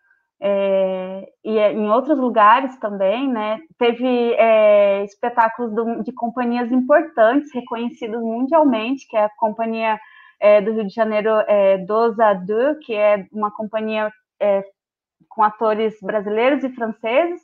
É, 0.43 1.31
e 1.45 1.59
em 1.59 1.87
outros 1.89 2.17
lugares 2.17 2.75
também, 2.77 3.27
né? 3.29 3.59
Teve 3.77 4.33
é, 4.33 5.03
espetáculos 5.03 5.71
do, 5.71 6.03
de 6.03 6.11
companhias 6.11 6.71
importantes, 6.71 7.53
reconhecidas 7.53 8.19
mundialmente, 8.19 9.07
que 9.07 9.15
é 9.15 9.25
a 9.25 9.35
companhia 9.37 9.99
é, 10.39 10.59
do 10.59 10.71
Rio 10.71 10.87
de 10.87 10.93
Janeiro, 10.93 11.29
é, 11.47 11.77
Dos 11.77 12.19
a 12.19 12.33
Deux, 12.33 12.79
que 12.83 12.95
é 12.95 13.27
uma 13.31 13.51
companhia 13.51 14.11
é, 14.39 14.63
com 15.29 15.43
atores 15.43 15.95
brasileiros 16.01 16.63
e 16.63 16.73
franceses, 16.73 17.39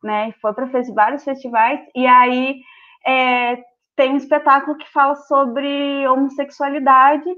né? 0.00 0.32
Foi 0.40 0.54
para 0.54 0.70
vários 0.94 1.24
festivais, 1.24 1.80
e 1.96 2.06
aí 2.06 2.60
é, 3.04 3.56
tem 3.96 4.12
um 4.12 4.16
espetáculo 4.16 4.78
que 4.78 4.88
fala 4.92 5.16
sobre 5.16 6.06
homossexualidade, 6.06 7.28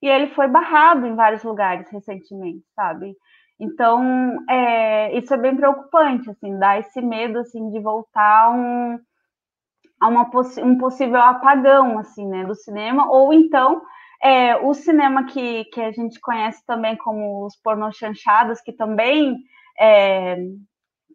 e 0.00 0.08
ele 0.08 0.28
foi 0.28 0.46
barrado 0.46 1.06
em 1.06 1.16
vários 1.16 1.42
lugares 1.42 1.88
recentemente, 1.90 2.64
sabe? 2.76 3.16
Então, 3.60 4.38
é, 4.48 5.16
isso 5.16 5.32
é 5.32 5.36
bem 5.36 5.54
preocupante, 5.54 6.30
assim, 6.30 6.58
dá 6.58 6.78
esse 6.78 7.00
medo, 7.00 7.38
assim, 7.38 7.70
de 7.70 7.78
voltar 7.80 8.50
um, 8.50 8.98
a 10.00 10.08
uma 10.08 10.28
um 10.64 10.78
possível 10.78 11.20
apagão, 11.20 11.98
assim, 11.98 12.26
né, 12.26 12.44
do 12.44 12.54
cinema, 12.54 13.08
ou 13.10 13.32
então 13.32 13.82
é, 14.22 14.56
o 14.56 14.72
cinema 14.72 15.24
que, 15.24 15.64
que 15.66 15.80
a 15.80 15.90
gente 15.90 16.20
conhece 16.20 16.64
também 16.64 16.96
como 16.96 17.44
os 17.44 17.56
pornochanchados, 17.56 18.60
que 18.60 18.72
também 18.72 19.36
é, 19.78 20.36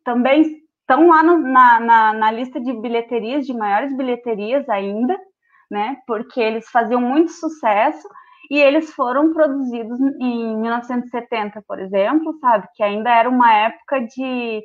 também 0.03 0.61
estão 0.81 1.07
lá 1.07 1.23
no, 1.23 1.37
na, 1.37 1.79
na, 1.79 2.13
na, 2.13 2.31
lista 2.31 2.59
de 2.59 2.73
bilheterias, 2.73 3.45
de 3.45 3.53
maiores 3.53 3.95
bilheterias 3.95 4.67
ainda, 4.69 5.17
né, 5.71 5.97
porque 6.05 6.39
eles 6.39 6.69
faziam 6.69 7.01
muito 7.01 7.31
sucesso, 7.31 8.07
e 8.49 8.59
eles 8.59 8.93
foram 8.93 9.33
produzidos 9.33 9.99
em 10.19 10.57
1970, 10.57 11.63
por 11.67 11.79
exemplo, 11.79 12.37
sabe? 12.39 12.67
Que 12.75 12.83
ainda 12.83 13.09
era 13.09 13.29
uma 13.29 13.53
época 13.53 14.01
de 14.01 14.63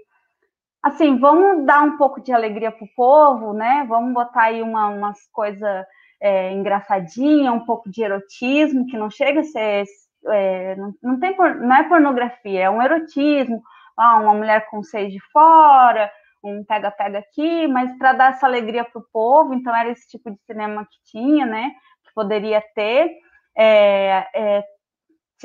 assim, 0.83 1.18
vamos 1.18 1.64
dar 1.64 1.83
um 1.83 1.97
pouco 1.97 2.20
de 2.20 2.33
alegria 2.33 2.72
pro 2.72 2.89
povo, 2.97 3.53
né? 3.53 3.87
Vamos 3.89 4.12
botar 4.12 4.45
aí 4.45 4.62
uma, 4.62 4.89
umas 4.89 5.18
coisas 5.33 5.87
é, 6.20 6.53
engraçadinha, 6.53 7.53
um 7.53 7.64
pouco 7.64 7.91
de 7.91 8.03
erotismo, 8.03 8.87
que 8.87 8.97
não 8.97 9.11
chega 9.11 9.41
a 9.41 9.45
ser. 9.45 9.85
É, 10.26 10.76
não, 10.76 10.95
não, 11.03 11.20
tem 11.20 11.37
não 11.37 11.74
é 11.74 11.83
pornografia, 11.89 12.61
é 12.62 12.70
um 12.70 12.80
erotismo, 12.80 13.61
ah, 13.97 14.20
uma 14.20 14.35
mulher 14.35 14.66
com 14.70 14.83
seis 14.83 15.12
de 15.12 15.18
fora, 15.33 16.11
um 16.45 16.64
pega-pega 16.64 17.18
aqui, 17.18 17.66
mas 17.66 17.97
para 17.99 18.12
dar 18.12 18.30
essa 18.30 18.47
alegria 18.47 18.85
pro 18.85 19.05
povo, 19.12 19.53
então 19.53 19.74
era 19.74 19.91
esse 19.91 20.09
tipo 20.09 20.30
de 20.30 20.39
cinema 20.47 20.85
que 20.85 20.99
tinha, 21.11 21.45
né? 21.45 21.72
Que 22.05 22.14
poderia 22.14 22.62
ter 22.74 23.11
é, 23.57 24.26
é, 24.34 24.64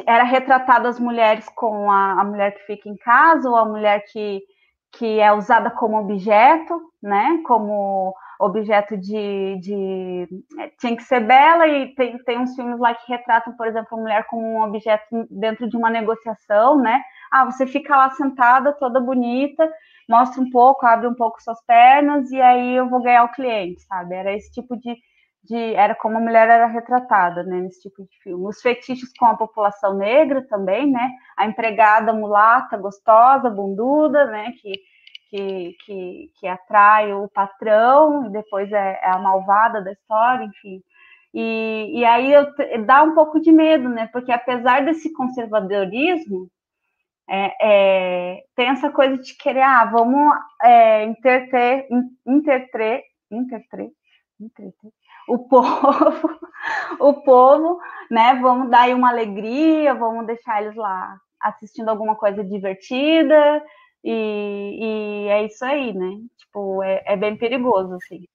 era 0.05 0.23
retratado 0.23 0.87
as 0.87 0.99
mulheres 0.99 1.47
com 1.49 1.89
a, 1.91 2.21
a, 2.21 2.23
mulher 2.23 2.51
que 2.53 2.65
fica 2.65 2.89
em 2.89 2.97
casa 2.97 3.49
ou 3.49 3.55
a 3.55 3.65
mulher 3.65 4.03
que, 4.11 4.41
que 4.93 5.19
é 5.19 5.31
usada 5.33 5.71
como 5.71 5.97
objeto, 5.97 6.79
né? 7.01 7.41
Como 7.45 8.13
objeto 8.39 8.95
de, 8.95 9.57
de 9.59 10.27
é, 10.59 10.69
tinha 10.79 10.95
que 10.95 11.03
ser 11.03 11.21
bela 11.21 11.67
e 11.67 11.95
tem, 11.95 12.17
tem 12.19 12.39
uns 12.39 12.55
filmes 12.55 12.79
lá 12.79 12.93
que 12.93 13.11
retratam, 13.11 13.53
por 13.53 13.67
exemplo, 13.67 13.97
a 13.97 14.01
mulher 14.01 14.25
como 14.27 14.43
um 14.43 14.61
objeto 14.63 15.27
dentro 15.31 15.67
de 15.67 15.75
uma 15.75 15.89
negociação, 15.89 16.77
né? 16.79 17.01
Ah, 17.31 17.45
você 17.45 17.65
fica 17.65 17.95
lá 17.95 18.09
sentada, 18.11 18.73
toda 18.73 18.99
bonita, 18.99 19.69
mostra 20.07 20.41
um 20.41 20.49
pouco, 20.49 20.85
abre 20.85 21.07
um 21.07 21.15
pouco 21.15 21.41
suas 21.41 21.63
pernas 21.65 22.29
e 22.31 22.39
aí 22.39 22.75
eu 22.75 22.87
vou 22.89 23.01
ganhar 23.01 23.23
o 23.23 23.31
cliente, 23.31 23.81
sabe? 23.81 24.15
Era 24.15 24.33
esse 24.33 24.51
tipo 24.51 24.77
de, 24.77 24.95
de 25.47 25.75
era 25.75 25.95
como 25.95 26.17
a 26.17 26.21
mulher 26.21 26.47
era 26.49 26.67
retratada, 26.67 27.43
né, 27.43 27.61
nesse 27.61 27.81
tipo 27.81 28.03
de 28.03 28.17
filme. 28.21 28.45
Os 28.45 28.61
fetiches 28.61 29.11
com 29.17 29.25
a 29.25 29.37
população 29.37 29.95
negra 29.95 30.45
também, 30.47 30.91
né, 30.91 31.11
a 31.37 31.45
empregada 31.45 32.13
mulata, 32.13 32.77
gostosa, 32.77 33.49
bunduda, 33.49 34.25
né, 34.25 34.51
que, 34.61 34.73
que, 35.29 35.77
que, 35.85 36.31
que 36.39 36.47
atrai 36.47 37.13
o 37.13 37.29
patrão 37.29 38.27
e 38.27 38.29
depois 38.31 38.71
é, 38.71 38.99
é 39.01 39.09
a 39.09 39.19
malvada 39.19 39.81
da 39.81 39.91
história, 39.91 40.43
enfim. 40.43 40.81
E, 41.33 41.99
e 41.99 42.05
aí 42.05 42.33
eu, 42.33 42.45
dá 42.85 43.03
um 43.03 43.13
pouco 43.13 43.39
de 43.39 43.51
medo, 43.51 43.89
né, 43.89 44.09
porque 44.11 44.31
apesar 44.31 44.83
desse 44.83 45.13
conservadorismo, 45.13 46.49
é, 47.29 47.53
é, 47.61 48.43
tem 48.55 48.69
essa 48.69 48.89
coisa 48.89 49.17
de 49.17 49.35
querer, 49.35 49.61
ah, 49.61 49.85
vamos 49.85 50.33
é, 50.63 51.03
interter, 51.03 51.87
interter, 52.25 53.03
interter, 53.29 53.91
o 55.27 55.39
povo, 55.39 56.39
o 56.99 57.13
povo, 57.13 57.79
né? 58.09 58.35
Vamos 58.41 58.69
dar 58.69 58.81
aí 58.81 58.93
uma 58.93 59.09
alegria, 59.09 59.93
vamos 59.93 60.25
deixar 60.25 60.61
eles 60.61 60.75
lá 60.75 61.17
assistindo 61.41 61.89
alguma 61.89 62.15
coisa 62.15 62.43
divertida 62.43 63.63
e, 64.03 64.77
e 64.79 65.27
é 65.29 65.45
isso 65.45 65.63
aí, 65.65 65.93
né? 65.93 66.19
Tipo, 66.37 66.83
é, 66.83 67.03
é 67.05 67.15
bem 67.17 67.35
perigoso, 67.35 67.95
assim. 67.95 68.25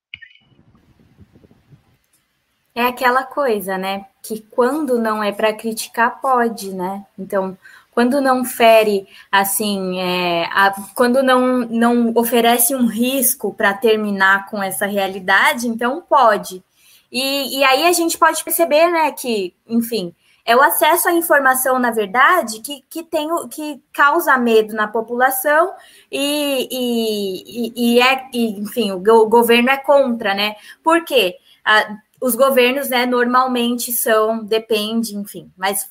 É 2.74 2.86
aquela 2.86 3.24
coisa, 3.24 3.76
né? 3.76 4.06
Que 4.22 4.40
quando 4.40 4.98
não 4.98 5.22
é 5.22 5.30
para 5.30 5.52
criticar, 5.52 6.20
pode, 6.20 6.74
né? 6.74 7.06
Então, 7.18 7.56
quando 7.92 8.20
não 8.20 8.44
fere, 8.44 9.06
assim, 9.30 10.00
é, 10.00 10.46
a, 10.46 10.74
quando 10.94 11.22
não, 11.22 11.58
não 11.58 12.12
oferece 12.16 12.74
um 12.74 12.86
risco 12.86 13.54
para 13.54 13.74
terminar 13.74 14.46
com 14.46 14.62
essa 14.62 14.86
realidade, 14.86 15.68
então 15.68 16.02
pode. 16.02 16.64
E, 17.10 17.58
e 17.58 17.64
aí 17.64 17.84
a 17.84 17.92
gente 17.92 18.16
pode 18.16 18.42
perceber, 18.42 18.90
né, 18.90 19.12
que, 19.12 19.54
enfim, 19.68 20.14
é 20.44 20.56
o 20.56 20.62
acesso 20.62 21.08
à 21.08 21.12
informação, 21.12 21.78
na 21.78 21.90
verdade, 21.90 22.60
que, 22.60 22.82
que, 22.88 23.02
tem, 23.02 23.28
que 23.48 23.80
causa 23.92 24.36
medo 24.38 24.74
na 24.74 24.88
população 24.88 25.72
e, 26.10 26.68
e, 26.70 27.72
e 27.76 28.00
é, 28.00 28.28
e, 28.32 28.58
enfim, 28.58 28.90
o, 28.90 28.96
o, 28.96 29.28
governo 29.28 29.70
é 29.70 29.76
contra, 29.76 30.34
né? 30.34 30.56
Por 30.82 31.04
quê? 31.04 31.36
Ah, 31.64 31.96
os 32.20 32.34
governos, 32.34 32.88
né, 32.88 33.04
normalmente 33.06 33.92
são, 33.92 34.42
depende, 34.44 35.16
enfim, 35.16 35.52
mas 35.56 35.90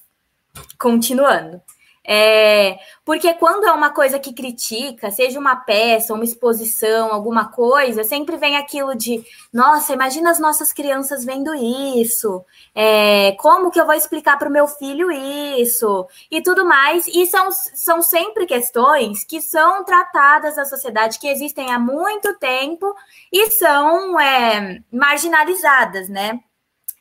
continuando. 0.78 1.62
É, 2.04 2.80
porque 3.06 3.32
quando 3.36 3.66
é 3.66 3.72
uma 3.72 3.92
coisa 3.92 4.18
que 4.18 4.34
critica, 4.34 5.12
seja 5.12 5.40
uma 5.40 5.56
peça, 5.56 6.14
uma 6.14 6.24
exposição, 6.24 7.14
alguma 7.14 7.52
coisa, 7.52 8.04
sempre 8.04 8.38
vem 8.38 8.58
aquilo 8.58 8.96
de, 8.96 9.24
nossa, 9.54 9.94
imagina 9.94 10.32
as 10.32 10.40
nossas 10.40 10.74
crianças 10.74 11.24
vendo 11.24 11.54
isso, 11.54 12.44
é, 12.74 13.34
como 13.34 13.70
que 13.70 13.80
eu 13.80 13.86
vou 13.86 13.94
explicar 13.94 14.38
para 14.40 14.50
o 14.50 14.52
meu 14.52 14.68
filho 14.68 15.12
isso, 15.12 16.08
e 16.32 16.42
tudo 16.42 16.66
mais. 16.66 17.06
E 17.08 17.28
são, 17.28 17.52
são 17.52 18.02
sempre 18.02 18.48
questões 18.48 19.24
que 19.24 19.40
são 19.40 19.84
tratadas 19.86 20.56
na 20.56 20.66
sociedade, 20.66 21.20
que 21.20 21.28
existem 21.28 21.72
há 21.72 21.78
muito 21.78 22.38
tempo 22.40 22.96
e 23.32 23.52
são 23.52 24.20
é, 24.20 24.80
marginalizadas, 24.92 26.10
né? 26.10 26.40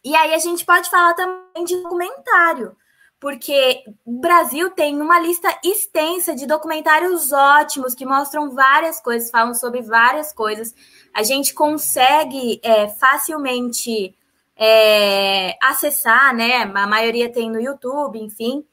E 0.05 0.15
aí 0.15 0.35
a 0.35 0.39
gente 0.39 0.65
pode 0.65 0.91
falar 0.91 1.15
também 1.15 1.65
de 1.65 1.77
documentário 1.83 2.77
porque 3.21 3.85
o 4.05 4.19
Brasil 4.19 4.71
tem 4.71 4.99
uma 5.01 5.21
lista 5.21 5.55
extensa 5.63 6.35
de 6.35 6.47
documentários 6.47 7.31
ótimos 7.31 7.95
que 7.95 8.07
mostram 8.07 8.51
várias 8.51 8.99
coisas, 8.99 9.31
falam 9.31 9.53
sobre 9.53 9.83
várias 9.83 10.33
coisas. 10.33 10.75
A 11.15 11.23
gente 11.23 11.53
consegue 11.53 12.59
é, 12.63 12.89
facilmente 12.89 14.17
é, 14.57 15.55
acessar, 15.63 16.35
né? 16.35 16.63
A 16.63 16.87
maioria 16.87 17.31
tem 17.31 17.51
no 17.51 17.61
YouTube, 17.61 18.19
enfim. 18.19 18.65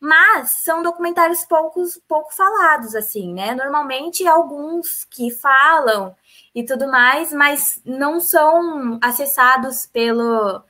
Mas 0.00 0.62
são 0.64 0.82
documentários 0.82 1.44
poucos, 1.44 2.00
pouco 2.08 2.34
falados, 2.34 2.94
assim, 2.96 3.32
né? 3.34 3.54
Normalmente 3.54 4.26
alguns 4.26 5.04
que 5.04 5.30
falam 5.30 6.16
e 6.54 6.64
tudo 6.64 6.88
mais, 6.88 7.30
mas 7.32 7.80
não 7.84 8.20
são 8.20 8.98
acessados 9.02 9.86
pelo 9.86 10.62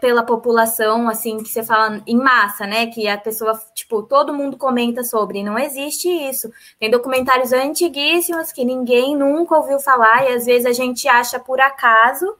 pela 0.00 0.24
população, 0.24 1.08
assim, 1.08 1.38
que 1.38 1.48
você 1.48 1.62
fala 1.62 2.02
em 2.06 2.16
massa, 2.16 2.66
né? 2.66 2.86
Que 2.86 3.06
a 3.06 3.16
pessoa, 3.16 3.58
tipo, 3.74 4.02
todo 4.02 4.34
mundo 4.34 4.56
comenta 4.56 5.04
sobre. 5.04 5.42
Não 5.42 5.58
existe 5.58 6.08
isso. 6.08 6.50
Tem 6.80 6.90
documentários 6.90 7.52
antiguíssimos 7.52 8.50
que 8.50 8.64
ninguém 8.64 9.16
nunca 9.16 9.56
ouviu 9.56 9.78
falar 9.78 10.24
e 10.24 10.34
às 10.34 10.46
vezes 10.46 10.66
a 10.66 10.72
gente 10.72 11.06
acha 11.06 11.38
por 11.38 11.60
acaso. 11.60 12.36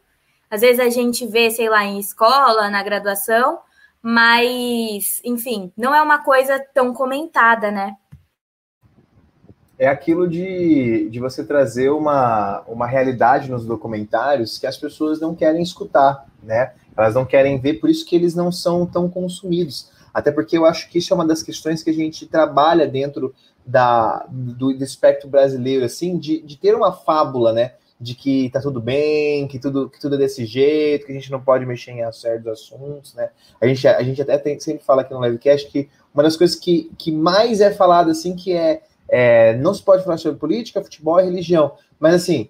Às 0.50 0.62
vezes 0.62 0.80
a 0.80 0.88
gente 0.88 1.26
vê, 1.26 1.50
sei 1.50 1.68
lá, 1.68 1.84
em 1.84 1.98
escola, 1.98 2.70
na 2.70 2.82
graduação, 2.82 3.60
mas, 4.02 5.20
enfim, 5.24 5.72
não 5.76 5.94
é 5.94 6.02
uma 6.02 6.18
coisa 6.18 6.58
tão 6.74 6.92
comentada, 6.92 7.70
né? 7.70 7.94
É 9.78 9.86
aquilo 9.86 10.28
de, 10.28 11.08
de 11.08 11.20
você 11.20 11.44
trazer 11.44 11.90
uma, 11.90 12.62
uma 12.66 12.86
realidade 12.86 13.48
nos 13.48 13.64
documentários 13.64 14.58
que 14.58 14.66
as 14.66 14.76
pessoas 14.76 15.20
não 15.20 15.36
querem 15.36 15.62
escutar, 15.62 16.26
né? 16.42 16.72
Elas 16.98 17.14
não 17.14 17.24
querem 17.24 17.58
ver, 17.58 17.74
por 17.74 17.88
isso 17.88 18.04
que 18.04 18.16
eles 18.16 18.34
não 18.34 18.50
são 18.50 18.84
tão 18.84 19.08
consumidos. 19.08 19.90
Até 20.12 20.32
porque 20.32 20.58
eu 20.58 20.64
acho 20.64 20.90
que 20.90 20.98
isso 20.98 21.12
é 21.12 21.14
uma 21.14 21.26
das 21.26 21.42
questões 21.42 21.82
que 21.82 21.90
a 21.90 21.94
gente 21.94 22.26
trabalha 22.26 22.88
dentro 22.88 23.34
da, 23.64 24.26
do, 24.28 24.72
do 24.72 24.84
espectro 24.84 25.28
brasileiro, 25.28 25.84
assim, 25.84 26.18
de, 26.18 26.40
de 26.42 26.56
ter 26.56 26.74
uma 26.74 26.92
fábula, 26.92 27.52
né? 27.52 27.72
de 28.00 28.14
que 28.14 28.48
tá 28.50 28.60
tudo 28.60 28.80
bem, 28.80 29.48
que 29.48 29.58
tudo, 29.58 29.90
que 29.90 30.00
tudo 30.00 30.14
é 30.14 30.18
desse 30.18 30.46
jeito, 30.46 31.04
que 31.04 31.12
a 31.12 31.14
gente 31.14 31.32
não 31.32 31.40
pode 31.40 31.66
mexer 31.66 31.90
em 31.90 32.12
certos 32.12 32.46
assuntos, 32.46 33.14
né? 33.14 33.30
A 33.60 33.66
gente, 33.66 33.88
a 33.88 34.02
gente 34.02 34.22
até 34.22 34.38
tem, 34.38 34.58
sempre 34.60 34.84
fala 34.84 35.02
aqui 35.02 35.12
no 35.12 35.24
livecast 35.24 35.68
que 35.68 35.88
uma 36.14 36.22
das 36.22 36.36
coisas 36.36 36.56
que, 36.56 36.90
que 36.96 37.10
mais 37.10 37.60
é 37.60 37.72
falado 37.72 38.10
assim 38.10 38.36
que 38.36 38.52
é, 38.52 38.82
é 39.08 39.56
não 39.56 39.74
se 39.74 39.82
pode 39.82 40.04
falar 40.04 40.16
sobre 40.16 40.38
política, 40.38 40.82
futebol 40.82 41.18
e 41.20 41.24
religião, 41.24 41.72
mas 41.98 42.14
assim 42.14 42.48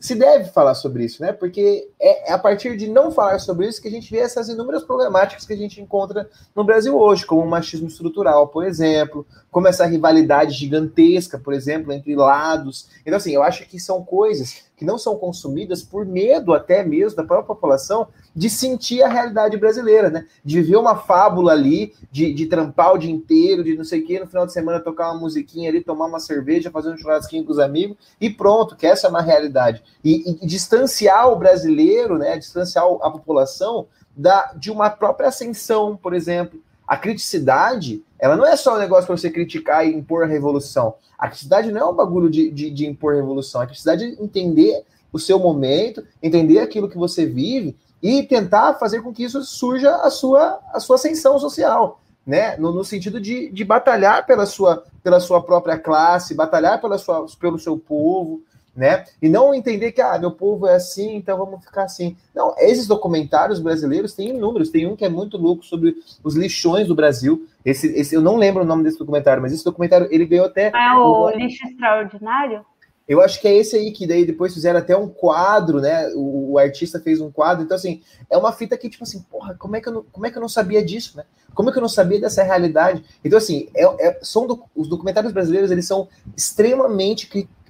se 0.00 0.14
deve 0.14 0.46
falar 0.46 0.74
sobre 0.74 1.04
isso, 1.04 1.22
né? 1.22 1.30
Porque 1.30 1.90
é, 2.00 2.30
é, 2.30 2.32
a 2.32 2.38
partir 2.38 2.74
de 2.74 2.88
não 2.88 3.12
falar 3.12 3.38
sobre 3.38 3.68
isso 3.68 3.82
que 3.82 3.88
a 3.88 3.90
gente 3.90 4.10
vê 4.10 4.18
essas 4.18 4.48
inúmeras 4.48 4.82
problemáticas 4.82 5.44
que 5.44 5.52
a 5.52 5.56
gente 5.56 5.78
encontra 5.78 6.28
no 6.56 6.64
Brasil 6.64 6.98
hoje, 6.98 7.26
como 7.26 7.42
o 7.42 7.48
machismo 7.48 7.86
estrutural, 7.86 8.48
por 8.48 8.64
exemplo, 8.64 9.26
como 9.50 9.68
essa 9.68 9.84
rivalidade 9.84 10.54
gigantesca, 10.54 11.38
por 11.38 11.52
exemplo, 11.52 11.92
entre 11.92 12.16
lados. 12.16 12.88
Então, 13.02 13.18
assim, 13.18 13.34
eu 13.34 13.42
acho 13.42 13.68
que 13.68 13.78
são 13.78 14.02
coisas 14.02 14.64
que 14.74 14.86
não 14.86 14.96
são 14.96 15.18
consumidas 15.18 15.82
por 15.82 16.06
medo 16.06 16.54
até 16.54 16.82
mesmo 16.82 17.18
da 17.18 17.24
própria 17.24 17.54
população 17.54 18.08
de 18.40 18.48
sentir 18.48 19.02
a 19.02 19.08
realidade 19.08 19.54
brasileira, 19.58 20.08
né? 20.08 20.24
De 20.42 20.62
ver 20.62 20.76
uma 20.76 20.96
fábula 20.96 21.52
ali, 21.52 21.92
de, 22.10 22.32
de 22.32 22.46
trampar 22.46 22.94
o 22.94 22.96
dia 22.96 23.10
inteiro, 23.10 23.62
de 23.62 23.76
não 23.76 23.84
sei 23.84 24.00
o 24.00 24.06
quê, 24.06 24.18
no 24.18 24.26
final 24.26 24.46
de 24.46 24.52
semana 24.54 24.80
tocar 24.80 25.10
uma 25.10 25.20
musiquinha 25.20 25.68
ali, 25.68 25.84
tomar 25.84 26.06
uma 26.06 26.18
cerveja, 26.18 26.70
fazer 26.70 26.88
um 26.90 26.96
churrasquinho 26.96 27.44
com 27.44 27.52
os 27.52 27.58
amigos 27.58 27.98
e 28.18 28.30
pronto, 28.30 28.76
que 28.76 28.86
essa 28.86 29.06
é 29.06 29.10
uma 29.10 29.20
realidade. 29.20 29.82
E, 30.02 30.30
e, 30.30 30.38
e 30.40 30.46
distanciar 30.46 31.30
o 31.30 31.36
brasileiro, 31.36 32.16
né? 32.16 32.38
Distanciar 32.38 32.86
a 33.02 33.10
população 33.10 33.88
da, 34.16 34.54
de 34.54 34.70
uma 34.70 34.88
própria 34.88 35.28
ascensão, 35.28 35.94
por 35.94 36.14
exemplo. 36.14 36.62
A 36.88 36.96
criticidade, 36.96 38.02
ela 38.18 38.38
não 38.38 38.46
é 38.46 38.56
só 38.56 38.74
um 38.74 38.78
negócio 38.78 39.06
para 39.06 39.18
você 39.18 39.28
criticar 39.28 39.86
e 39.86 39.94
impor 39.94 40.24
a 40.24 40.26
revolução. 40.26 40.94
A 41.18 41.28
criticidade 41.28 41.70
não 41.70 41.80
é 41.82 41.84
um 41.84 41.94
bagulho 41.94 42.30
de, 42.30 42.50
de, 42.50 42.70
de 42.70 42.86
impor 42.86 43.16
revolução. 43.16 43.60
A 43.60 43.66
criticidade 43.66 44.02
é 44.02 44.24
entender 44.24 44.82
o 45.12 45.18
seu 45.18 45.38
momento, 45.38 46.02
entender 46.22 46.60
aquilo 46.60 46.88
que 46.88 46.96
você 46.96 47.26
vive 47.26 47.76
e 48.02 48.22
tentar 48.22 48.74
fazer 48.74 49.02
com 49.02 49.12
que 49.12 49.24
isso 49.24 49.42
surja 49.42 49.96
a 49.96 50.10
sua, 50.10 50.60
a 50.72 50.80
sua 50.80 50.96
ascensão 50.96 51.38
social, 51.38 52.00
né? 52.26 52.56
No, 52.56 52.72
no 52.72 52.84
sentido 52.84 53.20
de, 53.20 53.50
de 53.50 53.64
batalhar 53.64 54.26
pela 54.26 54.46
sua, 54.46 54.84
pela 55.02 55.20
sua 55.20 55.42
própria 55.42 55.78
classe, 55.78 56.34
batalhar 56.34 56.80
pela 56.80 56.98
sua, 56.98 57.26
pelo 57.38 57.58
seu 57.58 57.76
povo, 57.76 58.42
né? 58.74 59.04
E 59.20 59.28
não 59.28 59.54
entender 59.54 59.92
que, 59.92 60.00
ah, 60.00 60.18
meu 60.18 60.30
povo 60.30 60.66
é 60.66 60.74
assim, 60.74 61.16
então 61.16 61.36
vamos 61.36 61.64
ficar 61.64 61.84
assim. 61.84 62.16
Não, 62.34 62.54
esses 62.58 62.86
documentários 62.86 63.60
brasileiros 63.60 64.14
têm 64.14 64.30
inúmeros. 64.30 64.70
Tem 64.70 64.86
um 64.86 64.96
que 64.96 65.04
é 65.04 65.08
muito 65.08 65.36
louco 65.36 65.64
sobre 65.64 65.96
os 66.22 66.34
lixões 66.36 66.86
do 66.86 66.94
Brasil. 66.94 67.46
Esse, 67.64 67.88
esse 67.88 68.14
eu 68.14 68.22
não 68.22 68.36
lembro 68.36 68.62
o 68.62 68.66
nome 68.66 68.84
desse 68.84 68.98
documentário, 68.98 69.42
mas 69.42 69.52
esse 69.52 69.64
documentário 69.64 70.08
ele 70.10 70.24
ganhou 70.24 70.46
até. 70.46 70.68
É 70.74 70.94
o, 70.94 71.26
o 71.26 71.30
Lixo 71.30 71.66
Extraordinário? 71.66 72.64
Eu 73.10 73.20
acho 73.20 73.40
que 73.40 73.48
é 73.48 73.56
esse 73.56 73.74
aí 73.74 73.90
que 73.90 74.06
daí 74.06 74.24
depois 74.24 74.54
fizeram 74.54 74.78
até 74.78 74.96
um 74.96 75.08
quadro, 75.08 75.80
né? 75.80 76.10
O, 76.14 76.52
o, 76.52 76.58
artista 76.58 77.00
fez 77.00 77.20
um 77.20 77.28
quadro. 77.28 77.64
Então, 77.64 77.74
assim, 77.74 78.00
é 78.30 78.38
uma 78.38 78.52
fita 78.52 78.78
que, 78.78 78.88
tipo 78.88 79.02
assim, 79.02 79.20
porra, 79.22 79.52
como 79.56 79.74
é 79.74 79.80
que 79.80 79.88
eu 79.88 79.92
não, 79.92 80.04
como 80.12 80.26
é 80.26 80.30
que 80.30 80.38
eu 80.38 80.40
não 80.40 80.48
sabia 80.48 80.80
disso, 80.80 81.16
né? 81.16 81.24
Como 81.52 81.68
é 81.68 81.72
que 81.72 81.78
eu 81.78 81.82
não 81.82 81.88
sabia 81.88 82.20
dessa 82.20 82.44
realidade? 82.44 83.04
Então, 83.24 83.36
assim, 83.36 83.68
é, 83.74 83.82
é, 84.06 84.20
são 84.22 84.46
do, 84.46 84.62
os 84.76 84.86
documentários 84.86 85.32
brasileiros, 85.32 85.72
eles 85.72 85.88
são 85.88 86.08
extremamente 86.36 87.26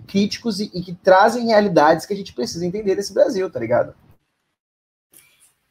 críticos 0.06 0.60
e, 0.60 0.70
e 0.74 0.82
que 0.82 0.92
trazem 0.92 1.46
realidades 1.46 2.04
que 2.04 2.12
a 2.12 2.16
gente 2.18 2.34
precisa 2.34 2.66
entender 2.66 2.94
desse 2.94 3.14
Brasil, 3.14 3.50
tá 3.50 3.58
ligado? 3.58 3.94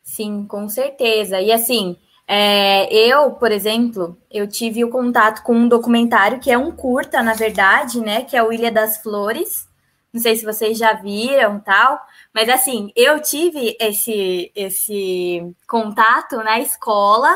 Sim, 0.02 0.48
com 0.48 0.68
certeza. 0.68 1.40
E 1.40 1.52
assim, 1.52 1.96
é, 2.32 2.94
eu, 2.94 3.32
por 3.32 3.52
exemplo, 3.52 4.16
eu 4.30 4.48
tive 4.48 4.84
o 4.84 4.92
contato 4.92 5.42
com 5.42 5.56
um 5.56 5.68
documentário 5.68 6.40
que 6.40 6.52
é 6.52 6.58
um 6.58 6.72
curta, 6.72 7.24
na 7.24 7.34
verdade, 7.34 8.00
né? 8.00 8.24
Que 8.24 8.38
é 8.38 8.44
o 8.44 8.54
Ilha 8.54 8.72
das 8.72 9.02
Flores. 9.02 9.68
Não 10.14 10.22
sei 10.22 10.36
se 10.36 10.46
vocês 10.46 10.78
já 10.78 10.94
viram 10.94 11.60
tal, 11.60 12.00
mas 12.32 12.48
assim, 12.48 12.92
eu 12.96 13.20
tive 13.20 13.76
esse 13.80 14.52
esse 14.56 15.56
contato 15.68 16.38
na 16.38 16.60
escola 16.60 17.36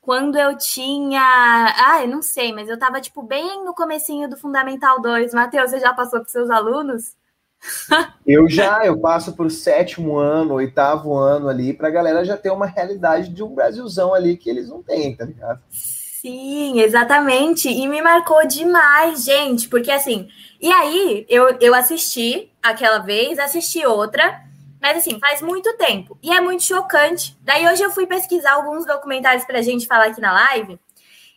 quando 0.00 0.36
eu 0.36 0.58
tinha, 0.58 1.22
ah, 1.22 2.02
eu 2.02 2.08
não 2.08 2.22
sei, 2.22 2.52
mas 2.52 2.68
eu 2.68 2.78
tava 2.78 3.00
tipo 3.00 3.22
bem 3.22 3.64
no 3.64 3.74
comecinho 3.74 4.28
do 4.28 4.36
Fundamental 4.36 5.00
2. 5.00 5.32
Matheus, 5.32 5.70
você 5.70 5.80
já 5.80 5.94
passou 5.94 6.20
para 6.20 6.28
seus 6.28 6.50
alunos? 6.50 7.16
Eu 8.26 8.48
já, 8.48 8.84
eu 8.84 8.98
passo 8.98 9.34
o 9.36 9.50
sétimo 9.50 10.16
ano, 10.16 10.54
oitavo 10.54 11.14
ano 11.14 11.48
ali, 11.48 11.72
para 11.72 11.88
a 11.88 11.90
galera 11.90 12.24
já 12.24 12.36
ter 12.36 12.50
uma 12.50 12.66
realidade 12.66 13.28
de 13.28 13.42
um 13.42 13.54
Brasilzão 13.54 14.14
ali 14.14 14.36
que 14.36 14.48
eles 14.48 14.68
não 14.68 14.82
têm, 14.82 15.16
tá 15.16 15.24
ligado? 15.24 15.60
Sim, 15.70 16.80
exatamente. 16.80 17.68
E 17.68 17.86
me 17.86 18.00
marcou 18.00 18.46
demais, 18.46 19.24
gente, 19.24 19.68
porque 19.68 19.90
assim. 19.90 20.28
E 20.60 20.72
aí, 20.72 21.26
eu, 21.28 21.58
eu 21.60 21.74
assisti 21.74 22.50
aquela 22.62 22.98
vez, 22.98 23.38
assisti 23.38 23.84
outra, 23.84 24.40
mas 24.80 24.96
assim, 24.96 25.18
faz 25.20 25.42
muito 25.42 25.76
tempo. 25.76 26.18
E 26.22 26.32
é 26.32 26.40
muito 26.40 26.62
chocante. 26.62 27.36
Daí 27.42 27.66
hoje 27.68 27.82
eu 27.82 27.90
fui 27.90 28.06
pesquisar 28.06 28.52
alguns 28.52 28.86
documentários 28.86 29.44
para 29.44 29.58
a 29.58 29.62
gente 29.62 29.86
falar 29.86 30.06
aqui 30.06 30.20
na 30.20 30.32
live. 30.32 30.78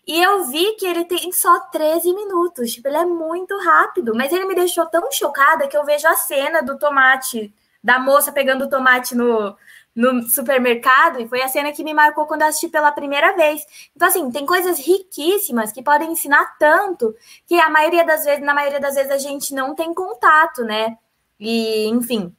E 0.08 0.24
eu 0.24 0.46
vi 0.46 0.74
que 0.76 0.86
ele 0.86 1.04
tem 1.04 1.32
só 1.34 1.60
13 1.60 2.14
minutos. 2.14 2.72
Tipo, 2.72 2.88
ele 2.88 2.98
é 2.98 3.06
muito 3.06 3.58
rápido. 3.60 4.14
Mas 4.16 4.32
ele 4.32 4.46
me 4.46 4.56
deixou 4.56 4.86
tão 4.86 5.12
chocada 5.12 5.68
que 5.68 5.76
eu 5.76 5.84
vejo 5.84 6.08
a 6.08 6.16
cena 6.16 6.62
do 6.62 6.80
tomate, 6.80 7.54
da 7.84 8.00
moça 8.00 8.32
pegando 8.32 8.64
o 8.64 8.70
tomate 8.70 9.14
no, 9.14 9.56
no 9.94 10.24
supermercado. 10.30 11.20
E 11.20 11.28
foi 11.28 11.42
a 11.42 11.50
cena 11.50 11.74
que 11.74 11.84
me 11.84 11.94
marcou 11.94 12.26
quando 12.26 12.44
eu 12.44 12.48
assisti 12.48 12.70
pela 12.70 12.92
primeira 12.92 13.36
vez. 13.36 13.62
Então, 13.94 14.08
assim, 14.08 14.32
tem 14.32 14.46
coisas 14.46 14.80
riquíssimas 14.80 15.74
que 15.74 15.84
podem 15.84 16.14
ensinar 16.14 16.58
tanto 16.58 17.14
que 17.46 17.60
a 17.60 17.70
maioria 17.70 18.06
das 18.06 18.24
vezes, 18.24 18.46
na 18.46 18.54
maioria 18.54 18.80
das 18.80 18.96
vezes, 18.96 19.12
a 19.12 19.18
gente 19.18 19.54
não 19.54 19.76
tem 19.76 19.94
contato, 19.94 20.64
né? 20.64 20.98
E, 21.38 21.86
enfim. 21.90 22.34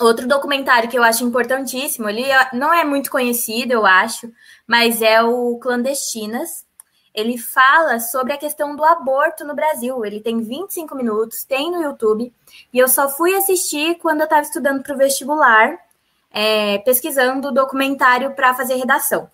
Outro 0.00 0.26
documentário 0.26 0.88
que 0.90 0.98
eu 0.98 1.04
acho 1.04 1.22
importantíssimo, 1.22 2.08
ele 2.08 2.24
não 2.52 2.74
é 2.74 2.82
muito 2.82 3.10
conhecido, 3.10 3.72
eu 3.72 3.86
acho, 3.86 4.32
mas 4.66 5.00
é 5.00 5.22
o 5.22 5.58
Clandestinas, 5.58 6.66
ele 7.14 7.36
fala 7.36 8.00
sobre 8.00 8.32
a 8.32 8.38
questão 8.38 8.74
do 8.74 8.84
aborto 8.84 9.44
no 9.44 9.54
Brasil. 9.54 10.04
Ele 10.04 10.20
tem 10.20 10.40
25 10.40 10.94
minutos, 10.94 11.44
tem 11.44 11.70
no 11.70 11.82
YouTube, 11.82 12.32
e 12.72 12.78
eu 12.78 12.88
só 12.88 13.08
fui 13.08 13.34
assistir 13.34 13.96
quando 13.96 14.20
eu 14.20 14.24
estava 14.24 14.42
estudando 14.42 14.82
para 14.82 14.94
o 14.94 14.98
vestibular, 14.98 15.78
é, 16.30 16.78
pesquisando 16.78 17.52
documentário 17.52 18.34
para 18.34 18.54
fazer 18.54 18.76
redação. 18.76 19.30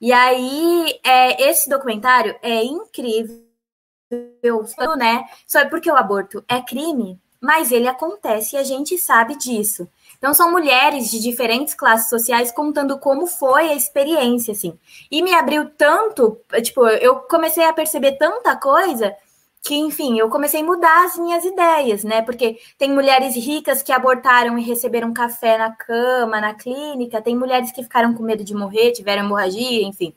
E 0.00 0.12
aí, 0.12 0.98
é, 1.04 1.50
esse 1.50 1.68
documentário 1.68 2.34
é 2.42 2.64
incrível, 2.64 3.44
né? 4.96 5.24
Só 5.46 5.60
é 5.60 5.64
porque 5.66 5.90
o 5.90 5.96
aborto 5.96 6.42
é 6.48 6.60
crime, 6.60 7.20
mas 7.40 7.70
ele 7.70 7.86
acontece 7.86 8.56
e 8.56 8.58
a 8.58 8.64
gente 8.64 8.98
sabe 8.98 9.36
disso. 9.36 9.88
Então, 10.20 10.34
são 10.34 10.50
mulheres 10.50 11.10
de 11.10 11.18
diferentes 11.18 11.72
classes 11.72 12.10
sociais 12.10 12.52
contando 12.52 12.98
como 12.98 13.26
foi 13.26 13.70
a 13.70 13.74
experiência, 13.74 14.52
assim. 14.52 14.78
E 15.10 15.22
me 15.22 15.34
abriu 15.34 15.70
tanto, 15.70 16.38
tipo, 16.62 16.86
eu 16.86 17.20
comecei 17.20 17.64
a 17.64 17.72
perceber 17.72 18.12
tanta 18.18 18.54
coisa 18.54 19.16
que, 19.62 19.74
enfim, 19.74 20.18
eu 20.18 20.28
comecei 20.28 20.60
a 20.60 20.64
mudar 20.64 21.06
as 21.06 21.16
minhas 21.16 21.42
ideias, 21.42 22.04
né? 22.04 22.20
Porque 22.20 22.58
tem 22.76 22.90
mulheres 22.92 23.34
ricas 23.34 23.82
que 23.82 23.92
abortaram 23.92 24.58
e 24.58 24.62
receberam 24.62 25.12
café 25.14 25.56
na 25.56 25.70
cama, 25.70 26.38
na 26.38 26.52
clínica, 26.52 27.22
tem 27.22 27.34
mulheres 27.34 27.72
que 27.72 27.82
ficaram 27.82 28.12
com 28.12 28.22
medo 28.22 28.44
de 28.44 28.54
morrer, 28.54 28.92
tiveram 28.92 29.24
hemorragia, 29.24 29.82
enfim. 29.82 30.14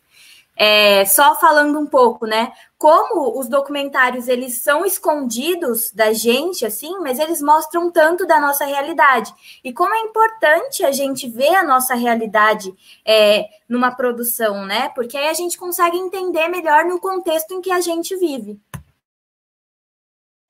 É, 0.56 1.04
só 1.06 1.36
falando 1.36 1.80
um 1.80 1.86
pouco, 1.86 2.28
né? 2.28 2.51
Como 2.78 3.39
os 3.39 3.47
documentários 3.47 4.28
eles 4.28 4.62
são 4.62 4.86
escondidos 4.86 5.91
da 5.91 6.14
gente, 6.14 6.66
assim, 6.66 6.99
mas 6.99 7.18
eles 7.18 7.41
mostram 7.41 7.91
tanto 7.91 8.28
da 8.28 8.39
nossa 8.39 8.66
realidade. 8.66 9.34
E 9.64 9.74
como 9.74 9.95
é 9.95 9.99
importante 10.01 10.86
a 10.86 10.91
gente 10.91 11.28
ver 11.28 11.56
a 11.56 11.64
nossa 11.64 11.95
realidade 11.95 12.74
é, 13.06 13.45
numa 13.68 13.95
produção, 13.95 14.66
né? 14.66 14.89
Porque 14.89 15.18
aí 15.18 15.28
a 15.28 15.34
gente 15.34 15.58
consegue 15.58 15.97
entender 15.97 16.47
melhor 16.47 16.86
no 16.86 16.99
contexto 16.99 17.54
em 17.54 17.62
que 17.62 17.72
a 17.72 17.80
gente 17.80 18.16
vive. 18.16 18.60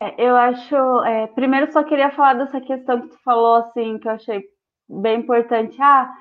É, 0.02 0.16
eu 0.18 0.36
acho. 0.36 0.76
É, 1.06 1.28
primeiro, 1.28 1.72
só 1.72 1.82
queria 1.84 2.12
falar 2.12 2.34
dessa 2.34 2.60
questão 2.60 3.02
que 3.02 3.08
tu 3.08 3.20
falou, 3.24 3.56
assim, 3.56 3.98
que 4.00 4.08
eu 4.08 4.12
achei 4.12 4.44
bem 4.90 5.20
importante. 5.20 5.82
Ah, 5.82 6.12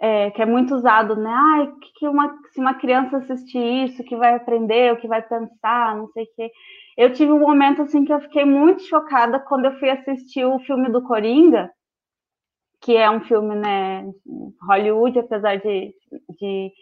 é, 0.00 0.30
que 0.30 0.40
é 0.40 0.46
muito 0.46 0.74
usado, 0.74 1.16
né? 1.16 1.30
Ai, 1.30 1.72
que 1.96 2.06
uma, 2.06 2.32
se 2.52 2.60
uma 2.60 2.74
criança 2.74 3.16
assistir 3.18 3.58
isso, 3.84 4.04
que 4.04 4.16
vai 4.16 4.34
aprender, 4.34 4.92
o 4.92 4.96
que 4.96 5.08
vai 5.08 5.22
pensar, 5.22 5.96
não 5.96 6.08
sei 6.12 6.24
o 6.24 6.28
quê. 6.36 6.50
Eu 6.96 7.12
tive 7.12 7.32
um 7.32 7.40
momento 7.40 7.82
assim 7.82 8.04
que 8.04 8.12
eu 8.12 8.20
fiquei 8.20 8.44
muito 8.44 8.82
chocada 8.82 9.40
quando 9.40 9.66
eu 9.66 9.78
fui 9.78 9.90
assistir 9.90 10.44
o 10.44 10.60
filme 10.60 10.88
do 10.90 11.02
Coringa, 11.02 11.70
que 12.80 12.96
é 12.96 13.10
um 13.10 13.20
filme, 13.20 13.56
né, 13.56 14.04
Hollywood, 14.62 15.18
apesar 15.18 15.56
de, 15.56 15.92
de, 16.40 16.72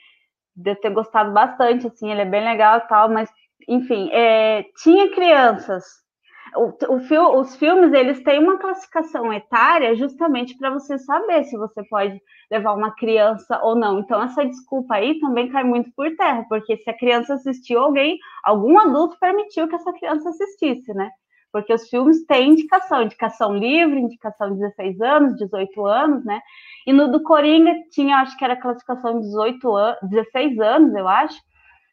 de 0.54 0.70
eu 0.70 0.76
ter 0.76 0.90
gostado 0.90 1.32
bastante, 1.32 1.86
assim, 1.86 2.10
ele 2.10 2.20
é 2.22 2.24
bem 2.26 2.44
legal 2.44 2.78
e 2.78 2.88
tal, 2.88 3.08
mas, 3.08 3.30
enfim, 3.66 4.10
é, 4.12 4.64
tinha 4.82 5.10
crianças 5.14 5.84
o, 6.56 6.74
o, 6.88 7.40
os 7.40 7.56
filmes 7.56 7.92
eles 7.92 8.22
têm 8.22 8.38
uma 8.38 8.58
classificação 8.58 9.32
etária 9.32 9.94
justamente 9.94 10.56
para 10.56 10.70
você 10.70 10.98
saber 10.98 11.44
se 11.44 11.56
você 11.56 11.82
pode 11.84 12.20
levar 12.50 12.74
uma 12.74 12.90
criança 12.90 13.60
ou 13.62 13.76
não. 13.76 14.00
Então 14.00 14.22
essa 14.22 14.44
desculpa 14.44 14.94
aí 14.94 15.18
também 15.20 15.48
cai 15.48 15.64
muito 15.64 15.90
por 15.94 16.14
terra, 16.16 16.44
porque 16.48 16.76
se 16.78 16.90
a 16.90 16.96
criança 16.96 17.34
assistiu 17.34 17.80
alguém, 17.80 18.18
algum 18.42 18.78
adulto 18.78 19.16
permitiu 19.18 19.68
que 19.68 19.76
essa 19.76 19.92
criança 19.92 20.30
assistisse, 20.30 20.92
né? 20.94 21.10
porque 21.56 21.72
os 21.72 21.88
filmes 21.88 22.26
têm 22.26 22.50
indicação, 22.50 23.02
indicação 23.02 23.56
livre, 23.56 23.98
indicação 23.98 24.54
16 24.54 25.00
anos, 25.00 25.36
18 25.36 25.86
anos, 25.86 26.22
né? 26.22 26.42
E 26.86 26.92
no 26.92 27.10
do 27.10 27.22
Coringa 27.22 27.72
tinha, 27.90 28.18
acho 28.18 28.36
que 28.36 28.44
era 28.44 28.60
classificação 28.60 29.20
18 29.20 29.74
anos, 29.74 29.98
16 30.02 30.58
anos, 30.60 30.94
eu 30.94 31.08
acho, 31.08 31.40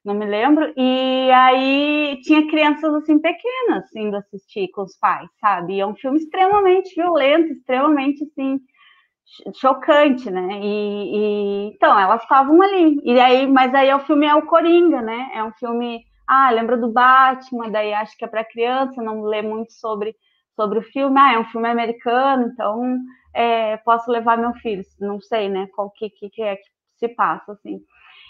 não 0.04 0.14
me 0.16 0.26
lembro. 0.26 0.74
E 0.78 1.32
aí 1.32 2.20
tinha 2.24 2.48
crianças 2.50 2.94
assim 2.96 3.20
pequenas 3.20 3.86
indo 3.96 4.18
assistir 4.18 4.70
com 4.72 4.84
os 4.84 4.98
pais, 4.98 5.30
sabe? 5.40 5.76
E 5.76 5.80
é 5.82 5.88
um 5.88 5.96
filme 5.96 6.18
extremamente 6.20 6.94
violento, 6.96 7.54
extremamente 7.54 8.24
assim 8.24 8.60
chocante, 9.56 10.30
né? 10.30 10.60
E, 10.62 11.68
e 11.68 11.74
então 11.74 11.98
elas 12.00 12.22
estavam 12.22 12.62
ali. 12.62 13.00
E 13.04 13.20
aí, 13.20 13.48
mas 13.48 13.74
aí 13.74 13.94
o 13.94 14.00
filme 14.00 14.26
é 14.26 14.36
o 14.36 14.46
Coringa, 14.46 15.02
né? 15.02 15.32
É 15.34 15.44
um 15.44 15.52
filme, 15.54 16.04
ah, 16.28 16.50
lembra 16.52 16.78
do 16.78 16.92
Batman, 16.92 17.70
daí 17.72 17.94
acho 17.94 18.18
que 18.18 18.26
é 18.26 18.28
para 18.28 18.44
criança, 18.46 19.02
não 19.02 19.24
lê 19.24 19.42
muito 19.42 19.74
sobre 19.74 20.16
sobre 20.56 20.80
o 20.80 20.84
filme. 20.84 21.20
Ah, 21.20 21.34
é 21.34 21.40
um 21.40 21.46
filme 21.46 21.68
americano, 21.70 22.48
então 22.52 22.82
é, 23.34 23.78
posso 23.78 24.12
levar 24.12 24.38
meu 24.38 24.54
filho. 24.56 24.84
Não 25.00 25.20
sei, 25.22 25.50
né? 25.50 25.68
Qual 25.76 25.90
que, 25.92 26.10
que 26.10 26.42
é 26.44 26.56
que 26.58 26.74
se 26.98 27.08
passa 27.10 27.54
assim. 27.54 27.80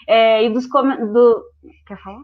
É, 0.06 0.44
e 0.44 0.50
dos 0.50 0.66
do 1.12 1.44
quer 1.86 1.98
falar? 2.02 2.22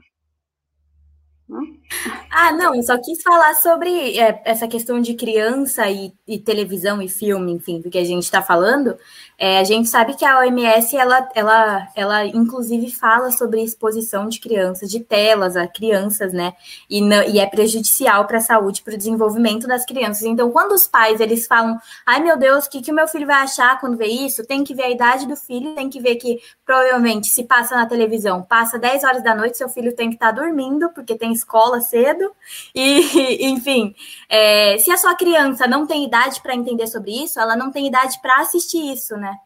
Ah, 2.31 2.53
não, 2.53 2.81
só 2.83 2.97
quis 2.97 3.21
falar 3.23 3.55
sobre 3.55 4.17
é, 4.19 4.41
essa 4.45 4.69
questão 4.69 5.01
de 5.01 5.15
criança 5.15 5.89
e, 5.91 6.13
e, 6.27 6.39
televisão 6.39 7.03
e 7.03 7.09
filme, 7.09 7.53
enfim, 7.53 7.81
do 7.81 7.91
que 7.91 7.99
a 7.99 8.05
gente 8.05 8.23
está 8.23 8.41
falando. 8.41 8.97
É, 9.37 9.59
a 9.59 9.65
gente 9.65 9.89
sabe 9.89 10.15
que 10.15 10.25
a 10.25 10.39
OMS, 10.39 10.97
ela, 10.97 11.29
ela, 11.35 11.89
ela 11.97 12.27
inclusive 12.27 12.91
fala 12.93 13.33
sobre 13.33 13.63
exposição 13.63 14.29
de 14.29 14.39
crianças, 14.39 14.89
de 14.89 15.01
telas 15.01 15.57
a 15.57 15.67
crianças, 15.67 16.33
né? 16.33 16.53
E, 16.89 17.01
não, 17.01 17.23
e 17.25 17.41
é 17.41 17.47
prejudicial 17.47 18.27
para 18.27 18.39
a 18.39 18.43
saúde, 18.43 18.83
para 18.83 18.95
o 18.95 18.99
desenvolvimento 18.99 19.67
das 19.67 19.85
crianças. 19.85 20.23
Então, 20.23 20.51
quando 20.53 20.73
os 20.73 20.87
pais 20.87 21.21
eles 21.21 21.47
falam, 21.47 21.79
ai 22.07 22.23
meu 22.23 22.37
Deus, 22.39 22.67
o 22.67 22.71
que, 22.71 22.81
que 22.81 22.93
o 22.93 22.95
meu 22.95 23.09
filho 23.09 23.27
vai 23.27 23.43
achar 23.43 23.81
quando 23.81 23.97
vê 23.97 24.07
isso? 24.07 24.47
Tem 24.47 24.63
que 24.63 24.75
ver 24.75 24.85
a 24.85 24.91
idade 24.91 25.27
do 25.27 25.37
filho, 25.37 25.75
tem 25.75 25.91
que 25.91 26.01
ver 26.01 26.17
que 26.17 26.39
provavelmente 26.65 27.27
se 27.27 27.43
passa 27.45 27.75
na 27.75 27.87
televisão, 27.87 28.43
passa 28.43 28.79
10 28.79 29.05
horas 29.05 29.23
da 29.25 29.35
noite, 29.35 29.59
seu 29.59 29.69
filho 29.69 29.95
tem 29.95 30.09
que 30.09 30.17
estar 30.17 30.33
tá 30.33 30.41
dormindo, 30.41 30.91
porque 30.91 31.17
tem 31.17 31.33
escola 31.41 31.81
cedo, 31.81 32.31
e 32.75 33.45
enfim, 33.51 33.95
é, 34.29 34.79
se 34.79 34.91
a 34.91 34.97
sua 34.97 35.15
criança 35.15 35.67
não 35.67 35.87
tem 35.87 36.05
idade 36.05 36.41
para 36.41 36.55
entender 36.55 36.87
sobre 36.87 37.11
isso, 37.11 37.41
ela 37.41 37.57
não 37.57 37.71
tem 37.71 37.87
idade 37.87 38.21
para 38.23 38.41
assistir 38.41 38.93
isso, 38.93 39.17
né? 39.17 39.37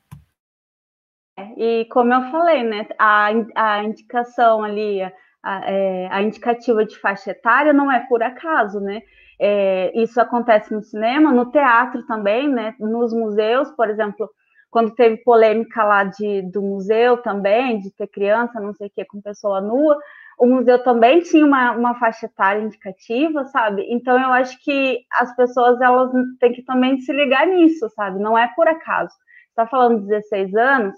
E 1.57 1.87
como 1.91 2.13
eu 2.13 2.31
falei, 2.31 2.63
né, 2.63 2.87
a, 2.99 3.29
a 3.57 3.85
indicação 3.85 4.63
ali, 4.63 5.03
a, 5.43 5.71
é, 5.71 6.09
a 6.11 6.23
indicativa 6.23 6.85
de 6.85 6.97
faixa 6.99 7.33
etária 7.33 7.73
não 7.73 7.91
é 7.91 8.01
por 8.09 8.23
acaso, 8.23 8.81
né? 8.81 9.03
É, 9.39 9.91
isso 10.01 10.21
acontece 10.21 10.73
no 10.73 10.81
cinema, 10.81 11.33
no 11.33 11.51
teatro 11.51 12.07
também, 12.07 12.49
né? 12.49 12.75
Nos 12.79 13.13
museus, 13.13 13.69
por 13.73 13.91
exemplo, 13.91 14.31
quando 14.75 14.93
teve 14.95 15.19
polêmica 15.19 15.85
lá 15.85 16.03
de, 16.03 16.43
do 16.43 16.61
museu 16.61 17.19
também, 17.19 17.79
de 17.79 17.93
ter 17.93 18.09
criança, 18.09 18.61
não 18.61 18.75
sei 18.75 18.89
o 18.89 18.91
que, 18.91 19.05
com 19.05 19.21
pessoa 19.21 19.61
nua, 19.61 19.97
o 20.39 20.47
museu 20.47 20.83
também 20.83 21.21
tinha 21.21 21.45
uma, 21.45 21.73
uma 21.73 21.95
faixa 21.99 22.27
etária 22.27 22.63
indicativa, 22.63 23.45
sabe? 23.47 23.87
Então 23.89 24.21
eu 24.21 24.33
acho 24.33 24.59
que 24.63 25.01
as 25.13 25.35
pessoas 25.37 25.81
elas 25.81 26.11
têm 26.41 26.53
que 26.53 26.63
também 26.63 26.99
se 27.01 27.13
ligar 27.13 27.47
nisso, 27.47 27.89
sabe? 27.91 28.19
Não 28.19 28.37
é 28.37 28.49
por 28.55 28.67
acaso. 28.69 29.15
Está 29.49 29.67
falando 29.67 30.01
de 30.01 30.09
16 30.09 30.55
anos, 30.57 30.95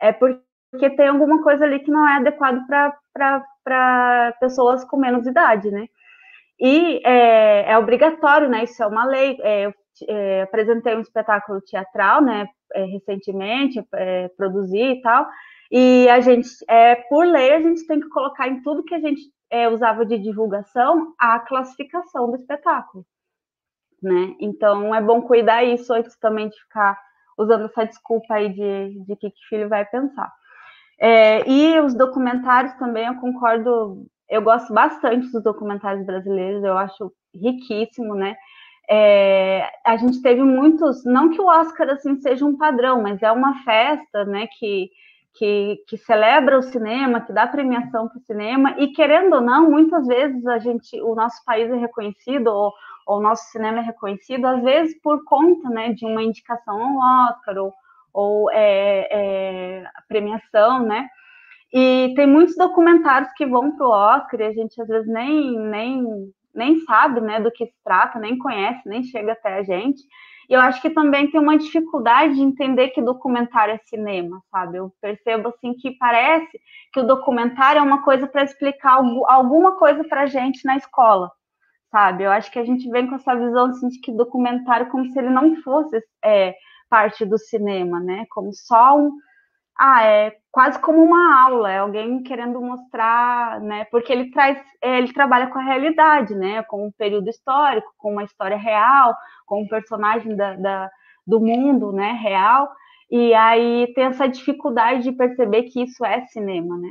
é 0.00 0.12
porque 0.12 0.90
tem 0.96 1.08
alguma 1.08 1.42
coisa 1.42 1.64
ali 1.64 1.78
que 1.80 1.90
não 1.90 2.08
é 2.08 2.16
adequado 2.16 2.66
para 2.66 4.32
pessoas 4.40 4.84
com 4.84 4.96
menos 4.96 5.26
idade, 5.26 5.70
né? 5.70 5.86
E 6.60 7.00
é, 7.06 7.72
é, 7.72 7.78
obrigatório, 7.78 8.48
né? 8.48 8.64
Isso 8.64 8.82
é 8.82 8.86
uma 8.86 9.06
lei. 9.06 9.38
É, 9.40 9.66
eu 9.66 9.74
é, 10.08 10.42
apresentei 10.42 10.94
um 10.94 11.00
espetáculo 11.00 11.60
teatral, 11.62 12.20
né? 12.22 12.46
É, 12.74 12.84
recentemente, 12.84 13.82
é, 13.94 14.28
produzi 14.36 14.92
e 14.92 15.00
tal. 15.00 15.26
E 15.70 16.08
a 16.08 16.20
gente, 16.20 16.48
é, 16.68 16.96
por 16.96 17.24
lei, 17.24 17.52
a 17.52 17.60
gente 17.60 17.86
tem 17.86 18.00
que 18.00 18.08
colocar 18.08 18.48
em 18.48 18.60
tudo 18.62 18.82
que 18.82 18.94
a 18.94 19.00
gente 19.00 19.22
é, 19.50 19.68
usava 19.68 20.04
de 20.04 20.18
divulgação 20.18 21.14
a 21.18 21.38
classificação 21.38 22.30
do 22.30 22.36
espetáculo, 22.36 23.04
né? 24.02 24.34
Então 24.40 24.94
é 24.94 25.00
bom 25.00 25.22
cuidar 25.22 25.62
isso 25.62 25.92
antes 25.92 26.16
também 26.18 26.48
de 26.48 26.60
ficar 26.60 26.98
usando 27.38 27.64
essa 27.66 27.84
desculpa 27.84 28.34
aí 28.34 28.48
de, 28.48 29.04
de 29.04 29.16
que, 29.16 29.30
que 29.30 29.46
filho 29.48 29.68
vai 29.68 29.84
pensar. 29.84 30.32
É, 31.00 31.48
e 31.48 31.80
os 31.80 31.94
documentários 31.94 32.74
também, 32.74 33.06
eu 33.06 33.14
concordo, 33.16 34.06
eu 34.28 34.42
gosto 34.42 34.72
bastante 34.74 35.30
dos 35.32 35.42
documentários 35.42 36.04
brasileiros, 36.04 36.62
eu 36.62 36.76
acho 36.76 37.12
riquíssimo, 37.34 38.14
né? 38.14 38.36
É, 38.88 39.70
a 39.86 39.96
gente 39.96 40.20
teve 40.20 40.42
muitos, 40.42 41.04
não 41.04 41.30
que 41.30 41.40
o 41.40 41.46
Oscar 41.46 41.88
assim 41.90 42.20
seja 42.20 42.44
um 42.44 42.56
padrão, 42.56 43.00
mas 43.00 43.22
é 43.22 43.30
uma 43.30 43.62
festa, 43.62 44.24
né, 44.24 44.48
que 44.58 44.90
que, 45.40 45.82
que 45.88 45.96
celebra 45.96 46.58
o 46.58 46.62
cinema, 46.62 47.22
que 47.22 47.32
dá 47.32 47.46
premiação 47.46 48.06
para 48.06 48.18
o 48.18 48.24
cinema, 48.26 48.74
e 48.76 48.88
querendo 48.88 49.36
ou 49.36 49.40
não, 49.40 49.70
muitas 49.70 50.06
vezes 50.06 50.46
a 50.46 50.58
gente, 50.58 51.00
o 51.00 51.14
nosso 51.14 51.42
país 51.46 51.70
é 51.70 51.76
reconhecido, 51.76 52.48
ou, 52.48 52.70
ou 53.06 53.20
o 53.20 53.22
nosso 53.22 53.50
cinema 53.50 53.78
é 53.78 53.80
reconhecido, 53.80 54.44
às 54.44 54.62
vezes 54.62 55.00
por 55.00 55.24
conta 55.24 55.70
né, 55.70 55.94
de 55.94 56.04
uma 56.04 56.22
indicação 56.22 56.78
ao 56.78 57.30
Oscar, 57.30 57.56
ou, 57.56 57.72
ou 58.12 58.50
é, 58.50 59.08
é, 59.10 59.84
premiação, 60.06 60.82
né? 60.82 61.08
E 61.72 62.12
tem 62.14 62.26
muitos 62.26 62.54
documentários 62.54 63.32
que 63.32 63.46
vão 63.46 63.74
para 63.74 63.86
o 63.86 63.90
Oscar 63.90 64.40
e 64.40 64.44
a 64.44 64.52
gente 64.52 64.78
às 64.82 64.88
vezes 64.88 65.08
nem, 65.08 65.58
nem, 65.58 66.04
nem 66.54 66.80
sabe 66.80 67.22
né, 67.22 67.40
do 67.40 67.50
que 67.50 67.64
se 67.64 67.74
trata, 67.82 68.18
nem 68.18 68.36
conhece, 68.36 68.86
nem 68.86 69.02
chega 69.04 69.32
até 69.32 69.54
a 69.54 69.62
gente. 69.62 70.02
E 70.50 70.52
eu 70.52 70.60
acho 70.60 70.82
que 70.82 70.90
também 70.90 71.30
tem 71.30 71.40
uma 71.40 71.56
dificuldade 71.56 72.34
de 72.34 72.42
entender 72.42 72.88
que 72.88 73.00
documentário 73.00 73.74
é 73.74 73.78
cinema, 73.84 74.42
sabe? 74.50 74.78
Eu 74.78 74.92
percebo 75.00 75.50
assim 75.50 75.74
que 75.74 75.92
parece 75.92 76.60
que 76.92 76.98
o 76.98 77.06
documentário 77.06 77.78
é 77.78 77.82
uma 77.82 78.02
coisa 78.02 78.26
para 78.26 78.42
explicar 78.42 79.00
alguma 79.28 79.76
coisa 79.76 80.02
para 80.02 80.26
gente 80.26 80.64
na 80.64 80.76
escola, 80.76 81.30
sabe? 81.92 82.24
Eu 82.24 82.32
acho 82.32 82.50
que 82.50 82.58
a 82.58 82.64
gente 82.64 82.90
vem 82.90 83.06
com 83.08 83.14
essa 83.14 83.32
visão 83.36 83.66
assim, 83.66 83.86
de 83.90 84.00
que 84.00 84.10
documentário 84.10 84.90
como 84.90 85.06
se 85.06 85.16
ele 85.20 85.30
não 85.30 85.54
fosse 85.62 86.02
é, 86.24 86.56
parte 86.88 87.24
do 87.24 87.38
cinema, 87.38 88.00
né? 88.00 88.26
Como 88.30 88.52
só 88.52 88.98
um, 88.98 89.12
ah, 89.82 90.04
é 90.04 90.36
quase 90.52 90.78
como 90.78 91.02
uma 91.02 91.42
aula, 91.42 91.72
é 91.72 91.78
alguém 91.78 92.22
querendo 92.22 92.60
mostrar, 92.60 93.58
né? 93.62 93.86
Porque 93.86 94.12
ele 94.12 94.30
traz, 94.30 94.58
é, 94.82 94.98
ele 94.98 95.10
trabalha 95.10 95.46
com 95.46 95.58
a 95.58 95.62
realidade, 95.62 96.34
né? 96.34 96.62
Com 96.64 96.88
um 96.88 96.92
período 96.92 97.30
histórico, 97.30 97.90
com 97.96 98.12
uma 98.12 98.24
história 98.24 98.58
real, 98.58 99.16
com 99.46 99.62
um 99.62 99.68
personagem 99.68 100.36
da, 100.36 100.54
da, 100.56 100.90
do 101.26 101.40
mundo, 101.40 101.92
né? 101.92 102.12
Real. 102.12 102.70
E 103.10 103.32
aí 103.32 103.90
tem 103.94 104.04
essa 104.04 104.28
dificuldade 104.28 105.02
de 105.04 105.12
perceber 105.12 105.62
que 105.64 105.82
isso 105.82 106.04
é 106.04 106.26
cinema, 106.26 106.76
né? 106.76 106.90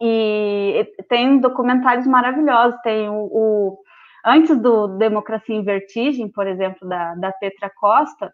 E 0.00 0.90
tem 1.08 1.38
documentários 1.38 2.06
maravilhosos, 2.06 2.80
tem 2.80 3.10
o, 3.10 3.28
o 3.30 3.78
antes 4.24 4.58
do 4.58 4.88
Democracia 4.96 5.54
em 5.54 5.62
Vertigem, 5.62 6.30
por 6.30 6.46
exemplo, 6.46 6.88
da, 6.88 7.14
da 7.16 7.32
Petra 7.32 7.70
Costa, 7.76 8.32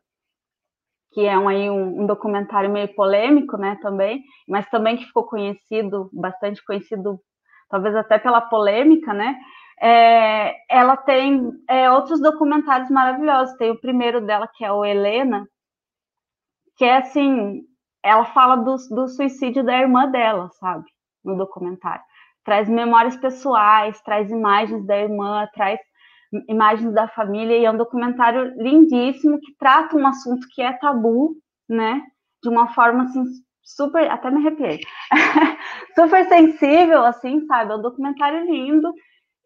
que 1.13 1.27
é 1.27 1.37
um, 1.37 1.49
aí 1.49 1.69
um, 1.69 2.03
um, 2.03 2.07
documentário 2.07 2.71
meio 2.71 2.95
polêmico, 2.95 3.57
né, 3.57 3.77
também, 3.83 4.23
mas 4.49 4.69
também 4.71 4.97
que 4.97 5.05
ficou 5.05 5.25
conhecido, 5.25 6.09
bastante 6.13 6.65
conhecido, 6.65 7.21
talvez 7.69 7.95
até 7.97 8.19
pela 8.19 8.41
polêmica, 8.41 9.13
né, 9.13 9.37
é, 9.81 10.57
ela 10.69 10.97
tem 10.97 11.51
é, 11.69 11.91
outros 11.91 12.21
documentários 12.21 12.91
maravilhosos, 12.91 13.57
tem 13.57 13.71
o 13.71 13.81
primeiro 13.81 14.21
dela, 14.21 14.49
que 14.55 14.65
é 14.65 14.71
o 14.71 14.85
Helena, 14.85 15.47
que 16.77 16.85
é 16.85 16.99
assim, 16.99 17.63
ela 18.03 18.27
fala 18.27 18.57
do, 18.57 18.77
do 18.91 19.09
suicídio 19.09 19.65
da 19.65 19.79
irmã 19.79 20.09
dela, 20.11 20.49
sabe, 20.61 20.85
no 21.25 21.37
documentário, 21.37 22.03
traz 22.45 22.69
memórias 22.69 23.17
pessoais, 23.17 24.01
traz 24.03 24.31
imagens 24.31 24.87
da 24.87 24.97
irmã, 24.97 25.49
traz 25.55 25.81
imagens 26.49 26.93
da 26.93 27.09
família 27.09 27.57
e 27.57 27.65
é 27.65 27.71
um 27.71 27.77
documentário 27.77 28.55
lindíssimo 28.57 29.41
que 29.41 29.55
trata 29.59 29.97
um 29.97 30.07
assunto 30.07 30.47
que 30.55 30.63
é 30.63 30.73
tabu, 30.73 31.37
né? 31.69 32.03
De 32.43 32.49
uma 32.49 32.73
forma 32.73 33.05
assim 33.05 33.25
super, 33.63 34.11
até 34.11 34.31
me 34.31 34.39
arrepiei, 34.39 34.81
super 35.95 36.25
sensível, 36.27 37.05
assim, 37.05 37.47
sabe? 37.47 37.73
É 37.73 37.77
um 37.77 37.83
documentário 37.83 38.45
lindo. 38.45 38.93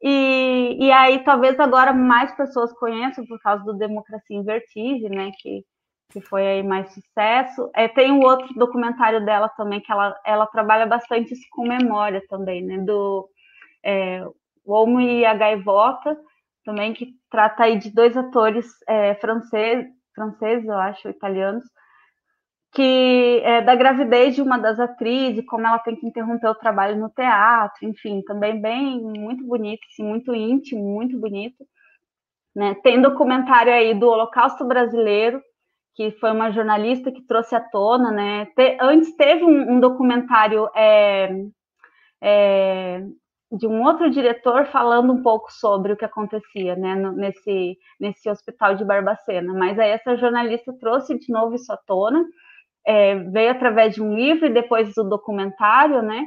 E, 0.03 0.76
e 0.80 0.93
aí 0.93 1.24
talvez 1.24 1.59
agora 1.59 1.93
mais 1.93 2.35
pessoas 2.37 2.72
conheçam 2.74 3.24
por 3.26 3.39
causa 3.41 3.64
do 3.64 3.74
Democracia 3.74 4.37
em 4.37 4.45
Vertigem, 4.45 5.11
né? 5.11 5.30
Que, 5.39 5.64
que 6.11 6.20
foi 6.20 6.47
aí 6.47 6.62
mais 6.62 6.93
sucesso. 6.93 7.70
É, 7.74 7.89
tem 7.89 8.12
um 8.12 8.22
outro 8.22 8.53
documentário 8.55 9.24
dela 9.24 9.49
também 9.51 9.80
que 9.80 9.91
ela, 9.91 10.14
ela 10.24 10.47
trabalha 10.47 10.87
bastante 10.87 11.32
isso 11.32 11.47
com 11.51 11.66
memória 11.66 12.22
também, 12.28 12.62
né? 12.62 12.78
Do 12.78 13.28
é, 13.85 14.24
o 14.64 14.72
Homo 14.72 15.01
e 15.01 15.24
a 15.26 15.35
Gaivota, 15.35 16.18
também, 16.64 16.94
que 16.94 17.14
trata 17.30 17.64
aí 17.64 17.78
de 17.78 17.90
dois 17.90 18.16
atores 18.16 18.66
é, 18.88 19.14
franceses, 19.16 19.92
franceses, 20.14 20.66
eu 20.66 20.78
acho, 20.78 21.08
italianos, 21.08 21.64
que 22.72 23.40
é 23.44 23.62
da 23.62 23.76
gravidez 23.76 24.34
de 24.34 24.42
uma 24.42 24.58
das 24.58 24.80
atrizes, 24.80 25.44
como 25.46 25.66
ela 25.66 25.78
tem 25.78 25.94
que 25.94 26.06
interromper 26.06 26.48
o 26.48 26.54
trabalho 26.54 26.98
no 26.98 27.08
teatro, 27.08 27.86
enfim, 27.86 28.22
também 28.22 28.60
bem 28.60 29.00
muito 29.00 29.46
bonito, 29.46 29.80
assim, 29.90 30.02
muito 30.02 30.34
íntimo, 30.34 30.82
muito 30.82 31.18
bonito. 31.18 31.64
Né? 32.54 32.74
Tem 32.82 33.00
documentário 33.00 33.72
aí 33.72 33.94
do 33.94 34.08
Holocausto 34.08 34.64
Brasileiro, 34.64 35.40
que 35.94 36.10
foi 36.12 36.32
uma 36.32 36.50
jornalista 36.50 37.12
que 37.12 37.22
trouxe 37.22 37.54
à 37.54 37.60
tona, 37.60 38.10
né? 38.10 38.46
Te, 38.56 38.76
antes 38.80 39.14
teve 39.16 39.44
um, 39.44 39.74
um 39.74 39.80
documentário 39.80 40.68
é, 40.74 41.30
é, 42.20 43.06
de 43.57 43.66
um 43.66 43.82
outro 43.82 44.11
diretor 44.11 44.66
falando 44.66 45.12
um 45.12 45.22
pouco 45.22 45.52
sobre 45.52 45.92
o 45.92 45.96
que 45.96 46.05
acontecia, 46.05 46.76
né, 46.76 46.94
nesse, 46.94 47.78
nesse 48.00 48.28
hospital 48.28 48.74
de 48.74 48.84
Barbacena. 48.84 49.52
Mas 49.55 49.78
aí 49.78 49.90
essa 49.90 50.16
jornalista 50.16 50.72
trouxe 50.78 51.18
de 51.18 51.32
novo 51.32 51.55
isso 51.55 51.72
à 51.72 51.76
tona, 51.76 52.24
é, 52.86 53.14
veio 53.16 53.50
através 53.50 53.94
de 53.94 54.02
um 54.02 54.14
livro 54.14 54.46
e 54.46 54.52
depois 54.52 54.92
do 54.94 55.05
documentário, 55.05 56.02
né? 56.02 56.24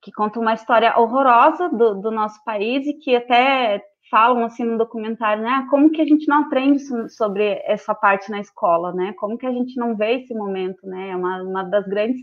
que 0.00 0.12
conta 0.12 0.38
uma 0.38 0.54
história 0.54 0.96
horrorosa 0.98 1.68
do, 1.68 1.94
do, 2.00 2.10
nosso 2.10 2.42
país 2.44 2.86
e 2.86 2.94
que 2.94 3.16
até 3.16 3.82
falam 4.10 4.44
assim 4.44 4.64
no 4.64 4.78
documentário, 4.78 5.42
né? 5.42 5.66
Como 5.70 5.90
que 5.90 6.00
a 6.00 6.06
gente 6.06 6.26
não 6.28 6.42
aprende 6.42 6.80
sobre 7.10 7.60
essa 7.64 7.94
parte 7.94 8.30
na 8.30 8.40
escola, 8.40 8.92
né? 8.92 9.12
Como 9.18 9.36
que 9.36 9.46
a 9.46 9.52
gente 9.52 9.76
não 9.76 9.96
vê 9.96 10.20
esse 10.20 10.32
momento, 10.34 10.86
né? 10.86 11.10
É 11.10 11.16
uma, 11.16 11.42
uma 11.42 11.62
das 11.64 11.86
grandes 11.86 12.22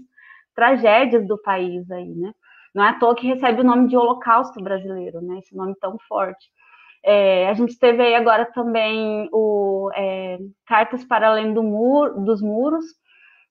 tragédias 0.55 1.27
do 1.27 1.38
país 1.41 1.89
aí, 1.91 2.15
né? 2.15 2.33
Não 2.76 2.84
é 2.84 2.89
à 2.89 2.99
toa 2.99 3.15
que 3.15 3.26
recebe 3.26 3.61
o 3.61 3.63
nome 3.63 3.88
de 3.88 3.95
Holocausto 3.95 4.61
brasileiro, 4.61 5.21
né? 5.21 5.39
Esse 5.39 5.55
nome 5.55 5.73
tão 5.80 5.97
forte. 6.09 6.45
É, 7.05 7.47
a 7.47 7.53
gente 7.53 7.80
teve 7.80 8.03
aí 8.03 8.15
agora 8.15 8.45
também 8.53 9.30
o 9.32 9.89
é, 9.95 10.38
Cartas 10.65 11.05
para 11.05 11.30
Além 11.30 11.53
do 11.53 11.63
Muro, 11.63 12.19
dos 12.21 12.41
Muros, 12.41 12.86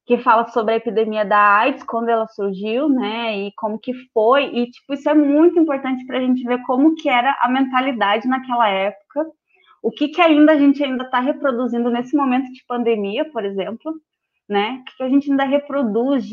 que 0.06 0.18
fala 0.18 0.46
sobre 0.48 0.74
a 0.74 0.76
epidemia 0.76 1.24
da 1.24 1.38
AIDS, 1.38 1.82
quando 1.84 2.10
ela 2.10 2.26
surgiu, 2.26 2.88
né, 2.88 3.38
e 3.38 3.52
como 3.56 3.78
que 3.78 3.94
foi, 4.12 4.44
e, 4.54 4.70
tipo, 4.70 4.92
isso 4.92 5.08
é 5.08 5.14
muito 5.14 5.58
importante 5.58 6.04
para 6.04 6.18
a 6.18 6.20
gente 6.20 6.42
ver 6.44 6.60
como 6.62 6.94
que 6.94 7.08
era 7.08 7.34
a 7.40 7.48
mentalidade 7.48 8.28
naquela 8.28 8.68
época, 8.68 9.24
o 9.82 9.90
que 9.90 10.08
que 10.08 10.20
ainda 10.20 10.52
a 10.52 10.58
gente 10.58 10.82
ainda 10.84 11.04
está 11.04 11.20
reproduzindo 11.20 11.90
nesse 11.90 12.14
momento 12.14 12.52
de 12.52 12.62
pandemia, 12.66 13.24
por 13.30 13.44
exemplo, 13.44 13.94
né, 14.48 14.80
o 14.82 14.84
que, 14.84 14.96
que 14.96 15.02
a 15.04 15.08
gente 15.08 15.30
ainda 15.30 15.44
reproduz 15.44 16.26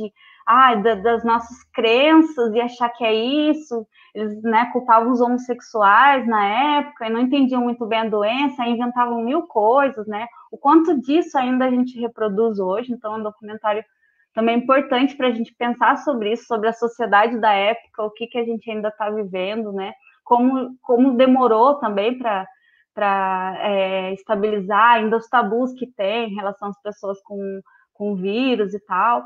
ah, 0.45 0.75
da, 0.75 0.95
das 0.95 1.23
nossas 1.23 1.63
crenças 1.73 2.53
e 2.53 2.61
achar 2.61 2.89
que 2.89 3.03
é 3.03 3.13
isso. 3.13 3.85
Eles 4.13 4.41
né, 4.43 4.69
culpavam 4.73 5.11
os 5.11 5.21
homossexuais 5.21 6.27
na 6.27 6.79
época 6.79 7.07
e 7.07 7.09
não 7.09 7.21
entendiam 7.21 7.61
muito 7.61 7.85
bem 7.85 7.99
a 7.99 8.09
doença, 8.09 8.65
inventavam 8.65 9.23
mil 9.23 9.43
coisas, 9.43 10.05
né? 10.07 10.27
O 10.51 10.57
quanto 10.57 10.99
disso 10.99 11.37
ainda 11.37 11.65
a 11.65 11.69
gente 11.69 11.99
reproduz 11.99 12.59
hoje. 12.59 12.91
Então, 12.91 13.15
é 13.15 13.17
um 13.17 13.23
documentário 13.23 13.83
também 14.33 14.57
importante 14.57 15.15
para 15.15 15.27
a 15.27 15.31
gente 15.31 15.53
pensar 15.55 15.97
sobre 15.97 16.33
isso, 16.33 16.45
sobre 16.45 16.67
a 16.67 16.73
sociedade 16.73 17.39
da 17.39 17.53
época, 17.53 18.03
o 18.03 18.11
que, 18.11 18.27
que 18.27 18.37
a 18.37 18.43
gente 18.43 18.69
ainda 18.69 18.89
está 18.89 19.09
vivendo, 19.09 19.71
né? 19.71 19.93
Como, 20.23 20.75
como 20.81 21.15
demorou 21.15 21.75
também 21.75 22.17
para 22.17 22.45
para 22.93 23.55
é, 23.59 24.13
estabilizar 24.13 24.95
ainda 24.95 25.17
os 25.17 25.27
tabus 25.27 25.73
que 25.73 25.87
tem 25.87 26.29
em 26.29 26.35
relação 26.35 26.69
às 26.69 26.81
pessoas 26.81 27.21
com, 27.23 27.61
com 27.93 28.15
vírus 28.15 28.73
e 28.73 28.79
tal. 28.79 29.25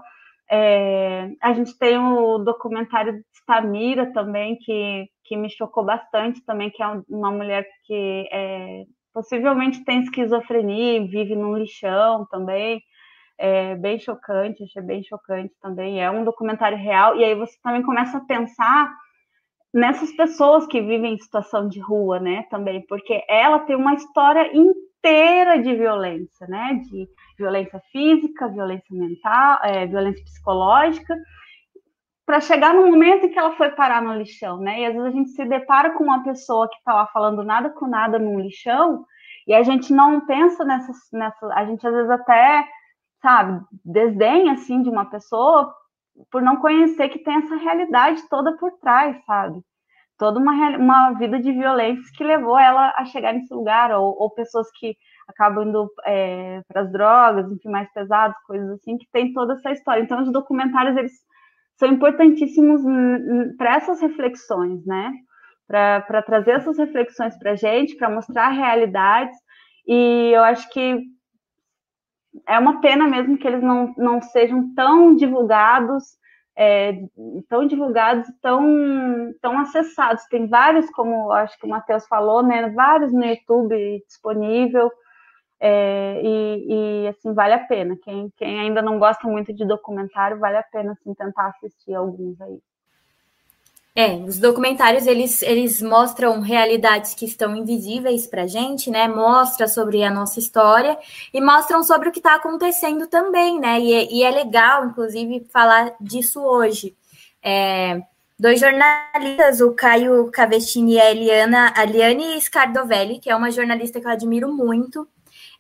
É, 0.50 1.30
a 1.41 1.54
gente 1.54 1.78
tem 1.78 1.98
o 1.98 2.38
documentário 2.39 3.14
de 3.14 3.46
Tamira 3.48 4.12
também, 4.14 4.58
que, 4.58 5.08
que 5.24 5.36
me 5.36 5.50
chocou 5.50 5.84
bastante 5.84 6.43
também, 6.46 6.70
que 6.70 6.84
é 6.84 6.88
uma 7.10 7.32
mulher 7.32 7.66
que 7.86 8.28
é, 8.32 8.84
possivelmente 9.14 9.84
tem 9.84 10.02
esquizofrenia 10.02 10.98
e 10.98 11.08
vive 11.08 11.36
num 11.36 11.58
lixão 11.58 12.26
também. 12.30 12.82
É 13.38 13.76
bem 13.76 14.00
chocante, 14.00 14.64
achei 14.64 14.82
bem 14.82 15.04
chocante 15.04 15.54
também. 15.62 16.02
É 16.02 16.10
um 16.10 16.24
documentário 16.24 16.78
real, 16.78 17.16
e 17.18 17.24
aí 17.24 17.36
você 17.36 17.56
também 17.62 17.84
começa 17.84 18.18
a 18.18 18.26
pensar 18.26 18.93
nessas 19.74 20.12
pessoas 20.14 20.66
que 20.68 20.82
vivem 20.82 21.16
em 21.16 21.18
situação 21.18 21.68
de 21.68 21.82
rua, 21.82 22.18
né, 22.18 22.46
também, 22.50 22.86
porque 22.88 23.22
ela 23.28 23.60
tem 23.60 23.76
uma 23.76 23.93
história 23.93 24.50
de 25.62 25.76
violência, 25.76 26.47
né, 26.47 26.80
de 26.89 27.08
violência 27.38 27.82
física, 27.91 28.47
violência 28.47 28.95
mental, 28.95 29.60
é, 29.64 29.86
violência 29.86 30.24
psicológica, 30.24 31.16
para 32.26 32.39
chegar 32.41 32.74
no 32.74 32.88
momento 32.88 33.26
em 33.26 33.30
que 33.30 33.38
ela 33.38 33.56
foi 33.56 33.70
parar 33.70 34.01
no 34.01 34.16
lixão, 34.16 34.58
né? 34.60 34.82
E 34.82 34.86
às 34.86 34.93
vezes 34.93 35.08
a 35.08 35.12
gente 35.12 35.30
se 35.30 35.45
depara 35.45 35.91
com 35.91 36.03
uma 36.03 36.24
pessoa 36.24 36.68
que 36.68 36.76
está 36.78 36.93
lá 36.93 37.06
falando 37.08 37.43
nada 37.43 37.70
com 37.70 37.86
nada 37.86 38.18
num 38.18 38.39
lixão 38.39 39.06
e 39.47 39.53
a 39.53 39.62
gente 39.62 39.93
não 39.93 40.26
pensa 40.26 40.66
nessas, 40.66 40.97
nessa, 41.14 41.47
a 41.53 41.66
gente 41.66 41.86
às 41.86 41.93
vezes 41.93 42.10
até, 42.10 42.68
sabe, 43.22 43.64
desdenha 43.84 44.53
assim 44.53 44.82
de 44.82 44.89
uma 44.89 45.06
pessoa 45.06 45.72
por 46.32 46.41
não 46.41 46.58
conhecer 46.58 47.10
que 47.10 47.20
tem 47.20 47.36
essa 47.36 47.56
realidade 47.58 48.28
toda 48.28 48.58
por 48.58 48.72
trás, 48.80 49.24
sabe? 49.26 49.62
Toda 50.18 50.39
uma, 50.39 50.53
uma 50.78 51.11
vida 51.13 51.39
de 51.39 51.51
violência 51.51 52.03
que 52.16 52.24
levou 52.24 52.57
ela 52.57 52.93
a 52.97 53.05
chegar 53.05 53.34
nesse 53.34 53.53
lugar, 53.53 53.91
ou, 53.91 54.16
ou 54.18 54.30
pessoas 54.32 54.68
que 54.80 54.95
acabam 55.28 55.68
indo 55.68 55.89
é, 56.05 56.61
para 56.68 56.82
as 56.82 56.91
drogas, 56.91 57.51
enfim, 57.51 57.70
mais 57.70 57.91
pesados, 57.91 58.38
coisas 58.45 58.70
assim, 58.72 58.97
que 58.97 59.07
tem 59.11 59.34
toda 59.34 59.53
essa 59.53 59.72
história. 59.72 60.01
Então, 60.01 60.22
os 60.22 60.32
documentários, 60.32 60.95
eles 60.95 61.13
são 61.78 61.89
importantíssimos 61.89 62.82
para 63.57 63.76
essas 63.76 63.99
reflexões, 64.01 64.86
né? 64.86 65.11
Para 65.68 66.22
trazer 66.22 66.51
essas 66.51 66.78
reflexões 66.78 67.38
para 67.38 67.51
a 67.51 67.55
gente, 67.55 67.97
para 67.97 68.09
mostrar 68.09 68.49
realidades, 68.49 69.36
e 69.88 70.32
eu 70.34 70.43
acho 70.43 70.70
que 70.70 71.03
é 72.47 72.59
uma 72.59 72.82
pena 72.82 73.07
mesmo 73.07 73.38
que 73.38 73.47
eles 73.47 73.61
não, 73.61 73.93
não 73.97 74.22
sejam 74.22 74.74
tão 74.74 75.16
divulgados, 75.16 76.03
é, 76.58 76.93
tão 77.49 77.68
divulgados, 77.68 78.28
tão, 78.41 79.34
tão 79.41 79.60
acessados. 79.60 80.24
Tem 80.26 80.47
vários, 80.47 80.89
como 80.91 81.32
acho 81.32 81.58
que 81.60 81.66
o 81.66 81.70
Matheus 81.70 82.08
falou, 82.08 82.41
né? 82.43 82.70
Vários 82.70 83.12
no 83.12 83.26
YouTube 83.26 84.03
disponível. 84.08 84.91
É, 85.60 86.22
e, 86.24 87.03
e, 87.03 87.08
assim, 87.08 87.34
vale 87.34 87.53
a 87.53 87.60
pena. 87.66 87.97
Quem, 88.03 88.32
quem 88.38 88.60
ainda 88.60 88.82
não 88.82 88.99
gosta 88.99 89.28
muito 89.28 89.53
de 89.53 89.66
documentário, 89.66 90.39
vale 90.39 90.58
a 90.58 90.64
pena 90.64 90.93
assim, 90.93 91.14
tentar 91.14 91.47
assistir 91.47 91.93
alguns 91.95 92.39
aí. 92.41 92.60
É, 93.98 94.18
os 94.18 94.38
documentários 94.39 95.08
eles, 95.08 95.41
eles 95.41 95.82
mostram 95.82 96.41
realidades 96.41 97.14
que 97.14 97.24
estão 97.24 97.56
invisíveis 97.56 98.28
para 98.28 98.46
gente, 98.46 98.91
né? 98.91 99.08
Mostra 99.08 99.70
sobre 99.70 100.04
a 100.04 100.12
nossa 100.12 100.38
história 100.38 100.98
e 101.34 101.39
mostram 101.39 101.82
sobre 101.82 102.10
o 102.10 102.12
que 102.12 102.20
está 102.20 102.36
acontecendo 102.36 103.08
também, 103.08 103.58
né? 103.58 103.80
E, 103.80 103.93
é, 103.93 104.12
e, 104.12 104.24
é 104.24 104.30
legal, 104.32 104.86
inclusive, 104.86 105.48
falar 105.50 105.96
disso 106.02 106.41
hoje. 106.41 106.93
É, 107.41 108.02
dois 108.38 108.60
jornalistas, 108.60 109.62
o 109.62 109.72
Caio 109.74 110.30
Cavestini 110.30 110.96
e 110.96 111.00
a 111.00 111.12
Eliana, 111.12 111.74
a 111.74 111.86
Liane 111.86 112.41
Scardovelli, 112.41 113.20
que 113.20 113.30
é 113.30 113.36
uma 113.36 113.50
jornalista 113.50 114.02
que 114.02 114.08
eu 114.08 114.12
admiro 114.12 114.52
muito, 114.52 115.08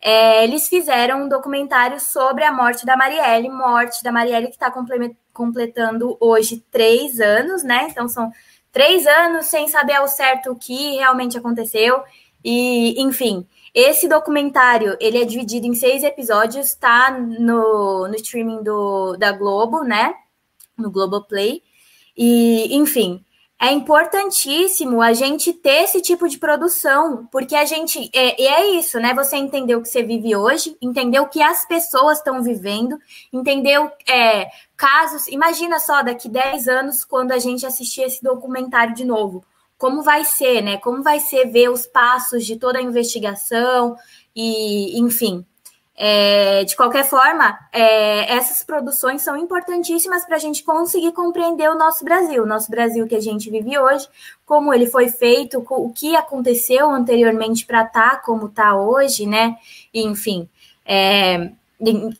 é, 0.07 0.43
eles 0.43 0.67
fizeram 0.67 1.23
um 1.23 1.27
documentário 1.27 1.99
sobre 1.99 2.43
a 2.43 2.51
morte 2.51 2.85
da 2.85 2.95
Marielle, 2.95 3.49
morte 3.49 4.03
da 4.03 4.11
Marielle 4.11 4.49
que 4.49 4.53
está 4.53 4.71
completando 5.33 6.15
hoje 6.19 6.63
três 6.69 7.19
anos, 7.19 7.63
né? 7.63 7.87
Então 7.89 8.07
são 8.07 8.31
três 8.71 9.07
anos 9.07 9.47
sem 9.47 9.67
saber 9.67 9.93
ao 9.93 10.07
certo 10.07 10.51
o 10.51 10.55
que 10.55 10.97
realmente 10.97 11.39
aconteceu. 11.39 12.03
E, 12.43 13.01
enfim, 13.01 13.47
esse 13.73 14.07
documentário 14.07 14.95
ele 14.99 15.19
é 15.19 15.25
dividido 15.25 15.65
em 15.65 15.73
seis 15.73 16.03
episódios, 16.03 16.67
está 16.67 17.09
no, 17.09 18.07
no 18.07 18.15
streaming 18.15 18.61
do, 18.61 19.17
da 19.17 19.31
Globo, 19.31 19.83
né? 19.83 20.13
No 20.77 20.91
Globoplay. 20.91 21.63
E, 22.15 22.75
enfim, 22.75 23.24
é 23.59 23.71
importantíssimo 23.71 25.01
a 25.01 25.13
gente 25.13 25.53
ter 25.53 25.83
esse 25.83 26.01
tipo 26.01 26.27
de 26.27 26.37
produção, 26.37 27.25
porque 27.31 27.55
a 27.55 27.63
gente. 27.63 28.09
É, 28.13 28.41
e 28.41 28.45
é 28.45 28.67
isso, 28.77 28.99
né? 28.99 29.13
Você 29.13 29.37
entender 29.37 29.75
o 29.75 29.81
que 29.81 29.87
você 29.87 30.03
vive 30.03 30.35
hoje, 30.35 30.75
entender 30.81 31.19
o 31.19 31.29
que 31.29 31.41
as 31.41 31.65
pessoas 31.65 32.17
estão 32.17 32.43
vivendo, 32.43 32.99
entender 33.31 33.79
é, 34.07 34.49
casos. 34.75 35.27
Imagina 35.27 35.79
só, 35.79 36.03
daqui 36.03 36.27
10 36.27 36.67
anos, 36.67 37.05
quando 37.05 37.31
a 37.31 37.39
gente 37.39 37.65
assistir 37.65 38.01
esse 38.01 38.21
documentário 38.21 38.93
de 38.93 39.05
novo. 39.05 39.43
Como 39.77 40.03
vai 40.03 40.25
ser, 40.25 40.61
né? 40.61 40.77
Como 40.77 41.01
vai 41.01 41.19
ser 41.19 41.45
ver 41.45 41.69
os 41.69 41.85
passos 41.85 42.45
de 42.45 42.57
toda 42.57 42.79
a 42.79 42.81
investigação 42.81 43.95
e, 44.35 44.99
enfim. 44.99 45.45
É, 45.97 46.65
de 46.65 46.75
qualquer 46.75 47.05
forma, 47.05 47.57
é, 47.71 48.35
essas 48.35 48.61
produções 48.63 49.21
são 49.21 49.37
importantíssimas 49.37 50.25
para 50.25 50.35
a 50.35 50.39
gente 50.39 50.61
conseguir 50.61 51.13
compreender 51.13 51.69
o 51.69 51.77
nosso 51.77 52.03
Brasil, 52.03 52.43
o 52.43 52.45
nosso 52.45 52.69
Brasil 52.69 53.07
que 53.07 53.15
a 53.15 53.21
gente 53.21 53.49
vive 53.49 53.79
hoje, 53.79 54.05
como 54.45 54.73
ele 54.73 54.87
foi 54.87 55.07
feito, 55.07 55.65
o 55.69 55.93
que 55.93 56.13
aconteceu 56.13 56.89
anteriormente 56.89 57.65
para 57.65 57.83
estar 57.83 58.11
tá 58.11 58.17
como 58.17 58.47
está 58.47 58.75
hoje, 58.75 59.25
né? 59.25 59.55
Enfim, 59.93 60.49
é, 60.85 61.51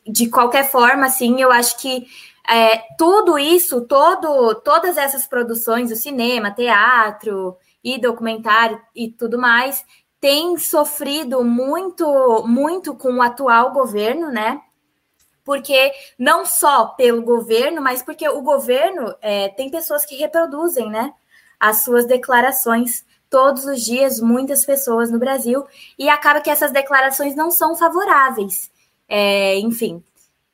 de 0.08 0.30
qualquer 0.30 0.70
forma, 0.70 1.08
assim, 1.08 1.42
eu 1.42 1.52
acho 1.52 1.78
que 1.78 2.08
é, 2.50 2.78
tudo 2.98 3.38
isso, 3.38 3.82
todo, 3.82 4.56
todas 4.56 4.98
essas 4.98 5.28
produções, 5.28 5.92
o 5.92 5.96
cinema, 5.96 6.52
teatro 6.52 7.58
e 7.84 8.00
documentário 8.00 8.80
e 8.96 9.10
tudo 9.10 9.38
mais, 9.38 9.84
tem 10.26 10.58
sofrido 10.58 11.44
muito, 11.44 12.44
muito 12.48 12.96
com 12.96 13.14
o 13.14 13.22
atual 13.22 13.72
governo, 13.72 14.32
né? 14.32 14.60
Porque 15.44 15.92
não 16.18 16.44
só 16.44 16.88
pelo 16.88 17.22
governo, 17.22 17.80
mas 17.80 18.02
porque 18.02 18.28
o 18.28 18.42
governo 18.42 19.14
é, 19.22 19.50
tem 19.50 19.70
pessoas 19.70 20.04
que 20.04 20.16
reproduzem, 20.16 20.90
né? 20.90 21.14
As 21.60 21.84
suas 21.84 22.08
declarações 22.08 23.06
todos 23.30 23.66
os 23.66 23.86
dias 23.86 24.20
muitas 24.20 24.66
pessoas 24.66 25.12
no 25.12 25.20
Brasil 25.20 25.64
e 25.96 26.10
acaba 26.10 26.42
que 26.42 26.50
essas 26.50 26.72
declarações 26.72 27.36
não 27.36 27.52
são 27.52 27.76
favoráveis. 27.76 28.72
É, 29.08 29.60
enfim, 29.60 30.04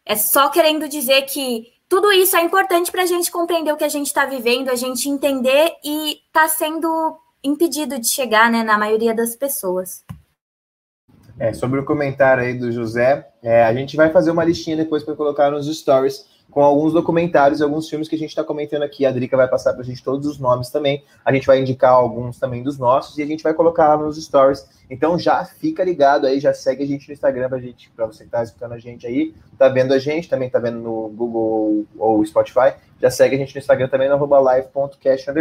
é 0.06 0.18
só 0.18 0.50
querendo 0.50 0.90
dizer 0.90 1.22
que 1.22 1.72
tudo 1.88 2.12
isso 2.12 2.36
é 2.36 2.42
importante 2.42 2.92
para 2.92 3.04
a 3.04 3.06
gente 3.06 3.32
compreender 3.32 3.72
o 3.72 3.78
que 3.78 3.86
a 3.86 3.90
gente 3.90 4.08
está 4.08 4.26
vivendo, 4.26 4.68
a 4.68 4.76
gente 4.76 5.08
entender 5.08 5.78
e 5.82 6.22
está 6.28 6.50
sendo 6.50 7.21
impedido 7.44 8.00
de 8.00 8.08
chegar 8.08 8.52
né, 8.52 8.64
na 8.64 8.78
maioria 8.78 9.14
das 9.14 9.36
pessoas. 9.36 10.04
É, 11.40 11.54
sobre 11.54 11.80
o 11.80 11.86
comentário 11.86 12.44
aí 12.44 12.54
do 12.54 12.72
José, 12.72 13.28
é, 13.42 13.64
a 13.64 13.74
gente 13.74 13.98
vai 13.98 14.12
fazer 14.12 14.30
uma 14.30 14.44
listinha 14.44 14.78
depois 14.78 15.04
para 15.04 15.16
colocar 15.16 15.50
nos 15.50 15.68
stories 15.76 16.26
com 16.52 16.62
alguns 16.62 16.94
documentários 16.94 17.60
e 17.60 17.64
alguns 17.64 17.90
filmes 17.90 18.08
que 18.08 18.16
a 18.16 18.18
gente 18.18 18.30
está 18.30 18.44
comentando 18.44 18.84
aqui. 18.84 19.06
A 19.06 19.12
Drica 19.12 19.36
vai 19.36 19.48
passar 19.48 19.74
para 19.74 19.82
a 19.82 19.86
gente 19.86 20.04
todos 20.04 20.28
os 20.28 20.38
nomes 20.38 20.70
também. 20.70 21.04
A 21.26 21.34
gente 21.34 21.48
vai 21.48 21.60
indicar 21.60 21.94
alguns 21.94 22.38
também 22.38 22.62
dos 22.62 22.78
nossos 22.78 23.18
e 23.18 23.24
a 23.24 23.26
gente 23.26 23.42
vai 23.42 23.54
colocar 23.54 23.88
lá 23.88 23.98
nos 23.98 24.22
stories. 24.24 24.68
Então 24.90 25.18
já 25.18 25.44
fica 25.46 25.84
ligado 25.84 26.28
aí, 26.28 26.40
já 26.40 26.54
segue 26.54 26.84
a 26.84 26.88
gente 26.88 27.08
no 27.08 27.14
Instagram 27.14 27.50
para 27.50 27.60
gente, 27.60 27.90
para 27.96 28.06
você 28.06 28.20
que 28.20 28.26
está 28.26 28.44
escutando 28.44 28.74
a 28.74 28.78
gente 28.78 29.08
aí, 29.08 29.34
tá 29.58 29.70
vendo 29.70 29.94
a 29.94 29.98
gente, 29.98 30.30
também 30.30 30.50
tá 30.50 30.60
vendo 30.60 30.80
no 30.80 31.08
Google 31.08 31.86
ou 31.98 32.26
Spotify, 32.26 32.74
já 33.02 33.10
segue 33.10 33.36
a 33.36 33.40
gente 33.40 33.56
no 33.56 33.60
Instagram 33.60 33.88
também 33.88 34.10
no 34.10 34.26
live.cast 34.26 35.32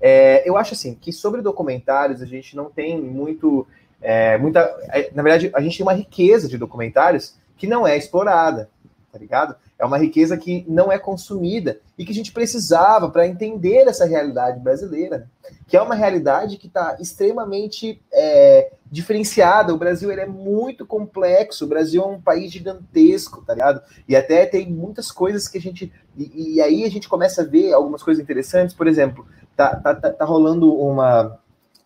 É, 0.00 0.48
eu 0.48 0.56
acho 0.56 0.72
assim 0.72 0.94
que 0.94 1.12
sobre 1.12 1.42
documentários 1.42 2.22
a 2.22 2.26
gente 2.26 2.56
não 2.56 2.70
tem 2.70 3.00
muito 3.00 3.66
é, 4.00 4.38
muita, 4.38 4.60
é, 4.88 5.10
na 5.14 5.22
verdade, 5.22 5.50
a 5.54 5.60
gente 5.60 5.76
tem 5.76 5.84
uma 5.84 5.92
riqueza 5.92 6.48
de 6.48 6.56
documentários 6.56 7.36
que 7.56 7.66
não 7.66 7.86
é 7.86 7.96
explorada, 7.96 8.70
tá 9.12 9.18
ligado? 9.18 9.54
É 9.80 9.84
uma 9.86 9.96
riqueza 9.96 10.36
que 10.36 10.64
não 10.68 10.92
é 10.92 10.98
consumida 10.98 11.80
e 11.96 12.04
que 12.04 12.12
a 12.12 12.14
gente 12.14 12.32
precisava 12.32 13.08
para 13.08 13.26
entender 13.26 13.88
essa 13.88 14.04
realidade 14.04 14.60
brasileira, 14.60 15.26
que 15.66 15.76
é 15.76 15.80
uma 15.80 15.94
realidade 15.94 16.58
que 16.58 16.66
está 16.66 16.98
extremamente 17.00 18.00
é, 18.12 18.72
diferenciada. 18.90 19.72
O 19.72 19.78
Brasil 19.78 20.12
ele 20.12 20.20
é 20.20 20.26
muito 20.26 20.84
complexo, 20.84 21.64
o 21.64 21.68
Brasil 21.68 22.02
é 22.02 22.06
um 22.06 22.20
país 22.20 22.52
gigantesco, 22.52 23.42
tá 23.42 23.54
ligado? 23.54 23.80
E 24.06 24.14
até 24.14 24.44
tem 24.44 24.70
muitas 24.70 25.10
coisas 25.10 25.48
que 25.48 25.56
a 25.56 25.60
gente. 25.60 25.90
E, 26.14 26.56
e 26.56 26.60
aí 26.60 26.84
a 26.84 26.90
gente 26.90 27.08
começa 27.08 27.40
a 27.40 27.46
ver 27.46 27.72
algumas 27.72 28.02
coisas 28.02 28.22
interessantes, 28.22 28.74
por 28.74 28.86
exemplo, 28.86 29.26
tá, 29.56 29.76
tá, 29.76 29.94
tá, 29.94 30.10
tá 30.10 30.24
rolando 30.26 30.74
uma 30.74 31.40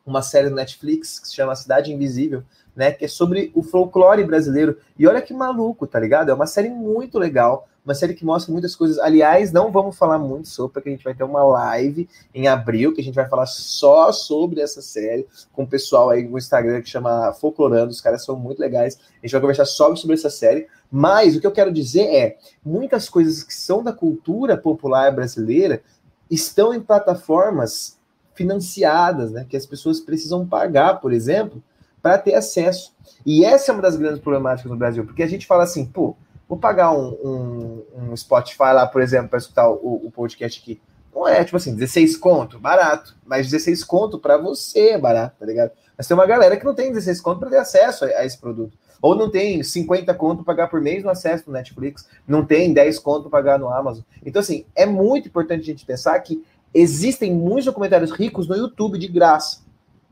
uma 0.07 0.21
série 0.21 0.51
no 0.51 0.57
Netflix 0.57 1.19
que 1.19 1.29
se 1.29 1.35
chama 1.35 1.57
Cidade 1.57 1.93
Invisível, 1.93 2.43
né? 2.77 2.93
Que 2.93 3.07
é 3.07 3.09
sobre 3.09 3.51
o 3.55 3.63
folclore 3.63 4.23
brasileiro. 4.25 4.77
E 4.99 5.07
olha 5.07 5.23
que 5.23 5.33
maluco, 5.33 5.87
tá 5.87 5.99
ligado? 5.99 6.31
É 6.31 6.35
uma 6.35 6.47
série 6.47 6.69
muito 6.69 7.19
legal, 7.19 7.69
uma 7.85 7.95
série 7.95 8.15
que 8.15 8.25
mostra 8.25 8.51
muitas 8.51 8.75
coisas. 8.75 8.99
Aliás, 8.99 9.53
não 9.53 9.71
vamos 9.71 9.97
falar 9.97 10.19
muito 10.19 10.49
sobre, 10.49 10.73
porque 10.73 10.89
a 10.89 10.93
gente 10.93 11.05
vai 11.05 11.15
ter 11.15 11.25
uma 11.25 11.43
live 11.45 12.09
em 12.35 12.49
abril, 12.49 12.95
que 12.95 13.01
a 13.01 13.05
gente 13.05 13.15
vai 13.15 13.29
falar 13.29 13.47
só 13.47 14.11
sobre 14.11 14.61
essa 14.61 14.81
série, 14.81 15.27
com 15.53 15.65
o 15.65 15.67
pessoal 15.67 16.11
aí 16.11 16.27
no 16.27 16.39
Instagram 16.39 16.81
que 16.81 16.89
chama 16.89 17.33
Folclorando, 17.35 17.91
os 17.91 18.01
caras 18.01 18.25
são 18.25 18.37
muito 18.37 18.59
legais. 18.59 18.99
A 19.23 19.27
gente 19.27 19.33
vai 19.33 19.41
conversar 19.41 19.67
só 19.67 19.95
sobre 19.95 20.15
essa 20.15 20.31
série. 20.31 20.67
Mas 20.91 21.37
o 21.37 21.41
que 21.41 21.47
eu 21.47 21.53
quero 21.53 21.73
dizer 21.73 22.05
é, 22.05 22.39
muitas 22.65 23.09
coisas 23.09 23.43
que 23.43 23.53
são 23.53 23.83
da 23.83 23.93
cultura 23.93 24.57
popular 24.57 25.13
brasileira 25.13 25.83
estão 26.31 26.73
em 26.73 26.81
plataformas 26.81 27.99
financiadas, 28.35 29.31
né, 29.31 29.47
que 29.49 29.57
as 29.57 29.67
pessoas 29.67 30.01
precisam 30.01 30.47
pagar, 30.47 31.01
por 31.01 31.13
exemplo, 31.13 31.63
para 32.03 32.19
ter 32.19 32.35
acesso. 32.35 32.95
E 33.25 33.45
essa 33.45 33.71
é 33.71 33.75
uma 33.75 33.83
das 33.83 33.97
grandes 33.97 34.21
problemáticas 34.21 34.71
no 34.71 34.77
Brasil, 34.77 35.05
porque 35.05 35.23
a 35.23 35.27
gente 35.27 35.47
fala 35.47 35.65
assim, 35.65 35.87
pô, 35.87 36.17
vou 36.49 36.59
pagar 36.59 36.93
um, 36.93 37.09
um, 37.25 37.85
um 38.11 38.17
Spotify 38.17 38.73
lá, 38.73 38.87
por 38.87 39.03
exemplo, 39.03 39.29
para 39.29 39.39
escutar 39.39 39.69
o, 39.69 40.07
o, 40.07 40.11
podcast 40.11 40.61
aqui. 40.61 40.81
Não 41.15 41.29
é, 41.29 41.45
tipo 41.45 41.57
assim, 41.57 41.75
16 41.75 42.17
conto, 42.17 42.59
barato. 42.59 43.17
Mas 43.25 43.51
16 43.51 43.85
conto 43.85 44.19
para 44.19 44.37
você 44.37 44.91
é 44.91 44.99
barato, 44.99 45.37
tá 45.39 45.47
ligado? 45.47 45.73
Mas 45.97 46.07
tem 46.07 46.17
uma 46.17 46.27
galera 46.27 46.57
que 46.57 46.65
não 46.65 46.75
tem 46.75 46.89
16 46.89 47.21
conto 47.21 47.41
para 47.41 47.51
ter 47.51 47.59
acesso 47.59 48.05
a, 48.05 48.09
a, 48.09 48.25
esse 48.25 48.39
produto. 48.39 48.77
Ou 49.01 49.15
não 49.15 49.31
tem 49.31 49.63
50 49.63 50.13
conto 50.15 50.43
para 50.43 50.55
pagar 50.55 50.69
por 50.69 50.81
mês 50.81 51.05
no 51.05 51.11
acesso 51.11 51.45
no 51.47 51.53
Netflix. 51.53 52.09
Não 52.27 52.45
tem 52.45 52.73
10 52.73 52.99
conto 52.99 53.29
para 53.29 53.43
pagar 53.43 53.59
no 53.59 53.69
Amazon. 53.69 54.03
Então, 54.25 54.41
assim, 54.41 54.65
é 54.75 54.87
muito 54.87 55.29
importante 55.29 55.61
a 55.61 55.67
gente 55.67 55.87
pensar 55.87 56.19
que 56.21 56.45
existem 56.73 57.33
muitos 57.33 57.67
documentários 57.67 58.11
ricos 58.11 58.49
no 58.49 58.57
YouTube 58.57 58.99
de 58.99 59.07
graça, 59.07 59.61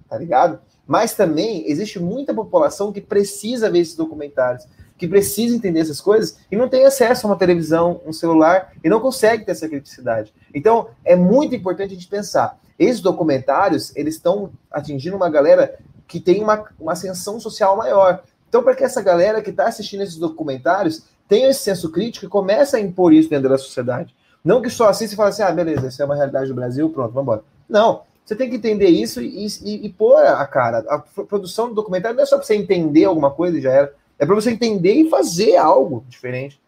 tá 0.09 0.17
ligado? 0.17 0.61
Mas 0.87 1.15
também 1.15 1.69
existe 1.69 1.99
muita 1.99 2.35
população 2.35 2.93
que 2.93 3.01
precisa 3.01 3.71
ver 3.71 3.81
esses 3.81 3.97
documentários, 3.97 4.67
que 4.97 5.09
precisa 5.09 5.57
entender 5.57 5.81
essas 5.81 6.01
coisas 6.01 6.39
e 6.51 6.57
não 6.57 6.69
tem 6.69 6.87
acesso 6.87 7.27
a 7.27 7.31
uma 7.31 7.37
televisão, 7.37 8.01
um 8.07 8.13
celular 8.13 8.73
e 8.83 8.89
não 8.89 9.01
consegue 9.01 9.45
ter 9.45 9.53
essa 9.53 9.69
criticidade. 9.69 10.33
Então, 10.55 10.89
é 11.05 11.17
muito 11.17 11.55
importante 11.55 11.93
a 11.93 11.95
gente 11.95 12.09
pensar. 12.09 12.59
Esses 12.79 13.01
documentários, 13.01 13.95
eles 13.97 14.15
estão 14.15 14.51
atingindo 14.71 15.17
uma 15.17 15.31
galera 15.31 15.79
que 16.07 16.21
tem 16.21 16.43
uma, 16.43 16.65
uma 16.79 16.93
ascensão 16.93 17.41
social 17.41 17.77
maior. 17.77 18.23
Então, 18.49 18.63
para 18.63 18.75
que 18.75 18.85
essa 18.85 19.01
galera 19.01 19.41
que 19.41 19.51
está 19.51 19.67
assistindo 19.67 20.03
esses 20.03 20.17
documentários 20.17 21.05
tenha 21.29 21.49
esse 21.49 21.61
senso 21.61 21.91
crítico 21.91 22.27
e 22.27 22.29
comece 22.29 22.77
a 22.77 22.81
impor 22.81 23.13
isso 23.13 23.31
dentro 23.31 23.49
da 23.49 23.57
sociedade. 23.57 24.15
Não 24.45 24.61
que 24.61 24.69
só 24.69 24.89
assista 24.89 25.15
e 25.15 25.17
fale 25.17 25.31
assim, 25.31 25.43
ah, 25.43 25.51
beleza, 25.51 25.87
essa 25.87 26.03
é 26.03 26.07
uma 26.07 26.17
realidade 26.17 26.49
do 26.49 26.55
Brasil, 26.55 26.91
pronto, 26.91 27.13
vamos 27.13 27.23
embora. 27.23 27.45
Não, 27.69 28.03
você 28.25 28.37
tem 28.37 28.51
que 28.51 28.57
entender 28.57 28.89
isso 28.89 29.23
e, 29.23 29.47
e, 29.47 29.87
e 29.87 29.89
pôr 29.89 30.17
a 30.17 30.45
cara. 30.47 30.85
A 30.89 30.99
produção 30.99 31.69
do 31.69 31.75
documentário 31.75 32.17
não 32.17 32.23
é 32.23 32.27
só 32.27 32.37
para 32.37 32.47
você 32.47 32.55
entender 32.55 33.05
alguma 33.05 33.31
coisa 33.31 33.57
e 33.57 33.61
já 33.61 33.73
era. 33.73 33.95
É 34.23 34.27
para 34.27 34.37
você 34.37 34.53
entender 34.53 34.95
e 34.95 35.11
fazer 35.11 35.57
algo 35.57 36.05
diferente. 36.09 36.63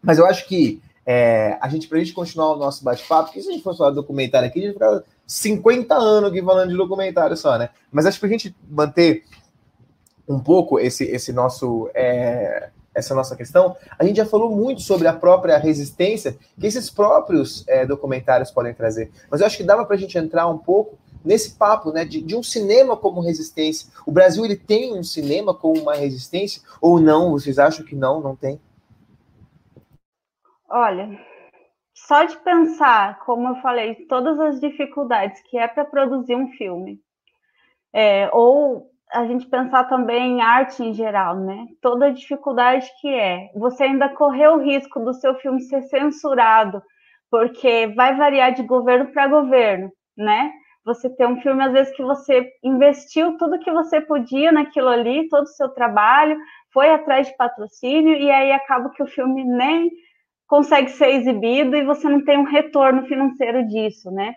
Mas 0.00 0.16
eu 0.16 0.24
acho 0.24 0.46
que 0.46 0.80
é, 1.04 1.58
a 1.60 1.68
gente, 1.68 1.88
para 1.88 1.98
a 1.98 2.00
gente 2.00 2.12
continuar 2.12 2.52
o 2.52 2.56
nosso 2.56 2.84
bate-papo, 2.84 3.24
porque 3.24 3.42
se 3.42 3.48
a 3.48 3.52
gente 3.52 3.64
fosse 3.64 3.78
falar 3.78 3.90
documentário 3.90 4.46
aqui, 4.46 4.60
a 4.60 4.62
gente 4.62 4.74
ficar 4.74 5.02
50 5.26 5.92
anos 5.92 6.30
aqui 6.30 6.40
falando 6.40 6.70
de 6.70 6.76
documentário 6.76 7.36
só, 7.36 7.58
né? 7.58 7.70
Mas 7.90 8.06
acho 8.06 8.20
que 8.20 8.26
a 8.26 8.28
gente 8.28 8.54
manter 8.70 9.24
um 10.28 10.38
pouco 10.38 10.78
esse, 10.78 11.02
esse 11.02 11.32
nosso 11.32 11.90
é, 11.92 12.70
essa 12.94 13.12
nossa 13.12 13.34
questão, 13.34 13.76
a 13.98 14.04
gente 14.04 14.18
já 14.18 14.26
falou 14.26 14.54
muito 14.54 14.80
sobre 14.80 15.08
a 15.08 15.12
própria 15.12 15.58
resistência 15.58 16.38
que 16.60 16.66
esses 16.66 16.88
próprios 16.88 17.66
é, 17.66 17.84
documentários 17.84 18.52
podem 18.52 18.72
trazer. 18.72 19.10
Mas 19.28 19.40
eu 19.40 19.48
acho 19.48 19.56
que 19.56 19.64
dava 19.64 19.84
para 19.84 19.96
a 19.96 19.98
gente 19.98 20.16
entrar 20.16 20.46
um 20.46 20.58
pouco 20.58 20.96
nesse 21.24 21.56
papo 21.56 21.92
né, 21.92 22.04
de, 22.04 22.22
de, 22.22 22.36
um 22.36 22.42
cinema 22.42 22.96
como 22.96 23.20
resistência. 23.20 23.90
O 24.06 24.12
Brasil 24.12 24.44
ele 24.44 24.56
tem 24.56 24.98
um 24.98 25.02
cinema 25.02 25.54
como 25.54 25.80
uma 25.80 25.94
resistência 25.94 26.62
ou 26.80 27.00
não? 27.00 27.32
Vocês 27.32 27.58
acham 27.58 27.84
que 27.84 27.96
não? 27.96 28.20
Não 28.20 28.36
tem? 28.36 28.60
Olha, 30.68 31.18
só 31.94 32.24
de 32.24 32.36
pensar, 32.38 33.18
como 33.20 33.48
eu 33.48 33.56
falei, 33.56 33.94
todas 34.06 34.38
as 34.38 34.60
dificuldades 34.60 35.42
que 35.42 35.58
é 35.58 35.66
para 35.66 35.84
produzir 35.84 36.36
um 36.36 36.48
filme, 36.52 37.00
é, 37.92 38.30
ou 38.32 38.90
a 39.12 39.24
gente 39.26 39.46
pensar 39.46 39.84
também 39.84 40.38
em 40.38 40.40
arte 40.42 40.82
em 40.82 40.92
geral, 40.92 41.36
né? 41.36 41.66
Toda 41.80 42.06
a 42.06 42.10
dificuldade 42.10 42.86
que 43.00 43.08
é. 43.08 43.50
Você 43.54 43.84
ainda 43.84 44.08
correu 44.10 44.54
o 44.54 44.62
risco 44.62 45.00
do 45.00 45.14
seu 45.14 45.34
filme 45.36 45.62
ser 45.62 45.82
censurado, 45.82 46.82
porque 47.30 47.88
vai 47.88 48.14
variar 48.16 48.52
de 48.52 48.62
governo 48.62 49.10
para 49.12 49.28
governo, 49.28 49.90
né? 50.16 50.52
Você 50.88 51.08
tem 51.08 51.26
um 51.26 51.40
filme, 51.40 51.62
às 51.62 51.72
vezes, 51.72 51.94
que 51.94 52.02
você 52.02 52.50
investiu 52.64 53.36
tudo 53.36 53.60
que 53.60 53.70
você 53.70 54.00
podia 54.00 54.50
naquilo 54.50 54.88
ali, 54.88 55.28
todo 55.28 55.44
o 55.44 55.54
seu 55.54 55.68
trabalho, 55.68 56.36
foi 56.72 56.90
atrás 56.90 57.28
de 57.28 57.36
patrocínio, 57.36 58.16
e 58.16 58.30
aí 58.30 58.52
acaba 58.52 58.90
que 58.90 59.02
o 59.02 59.06
filme 59.06 59.44
nem 59.44 59.90
consegue 60.46 60.90
ser 60.90 61.10
exibido 61.10 61.76
e 61.76 61.84
você 61.84 62.08
não 62.08 62.24
tem 62.24 62.38
um 62.38 62.44
retorno 62.44 63.06
financeiro 63.06 63.66
disso, 63.68 64.10
né? 64.10 64.34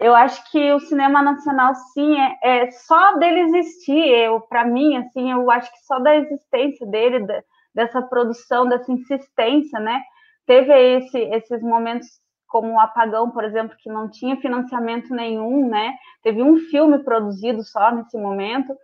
eu 0.00 0.14
acho 0.14 0.50
que 0.50 0.72
o 0.72 0.80
cinema 0.80 1.22
nacional, 1.22 1.74
sim, 1.94 2.18
é, 2.20 2.36
é 2.42 2.70
só 2.70 3.14
dele 3.14 3.40
existir. 3.40 4.28
Para 4.48 4.64
mim, 4.64 4.96
assim, 4.96 5.30
eu 5.30 5.50
acho 5.50 5.70
que 5.72 5.78
só 5.86 5.98
da 5.98 6.16
existência 6.16 6.86
dele, 6.86 7.20
da, 7.26 7.42
dessa 7.74 8.02
produção, 8.02 8.68
dessa 8.68 8.92
insistência, 8.92 9.80
né? 9.80 10.02
Teve 10.46 10.72
esse, 10.98 11.18
esses 11.18 11.62
momentos 11.62 12.06
como 12.46 12.72
o 12.72 12.80
Apagão, 12.80 13.30
por 13.30 13.44
exemplo, 13.44 13.76
que 13.78 13.90
não 13.90 14.10
tinha 14.10 14.36
financiamento 14.36 15.14
nenhum, 15.14 15.68
né? 15.68 15.94
Teve 16.22 16.42
um 16.42 16.56
filme 16.56 16.98
produzido 16.98 17.62
só 17.62 17.90
nesse 17.90 18.16
momento. 18.16 18.74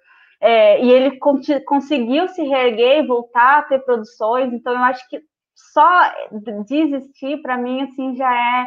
É, 0.40 0.82
e 0.82 0.90
ele 0.90 1.18
conseguiu 1.64 2.28
se 2.28 2.42
reerguer 2.42 3.04
e 3.04 3.06
voltar 3.06 3.58
a 3.58 3.62
ter 3.62 3.78
produções. 3.84 4.52
Então, 4.52 4.72
eu 4.72 4.80
acho 4.80 5.08
que 5.08 5.20
só 5.54 6.12
de 6.66 6.76
existir, 6.76 7.40
para 7.40 7.56
mim, 7.56 7.82
assim, 7.82 8.16
já 8.16 8.34
é 8.34 8.66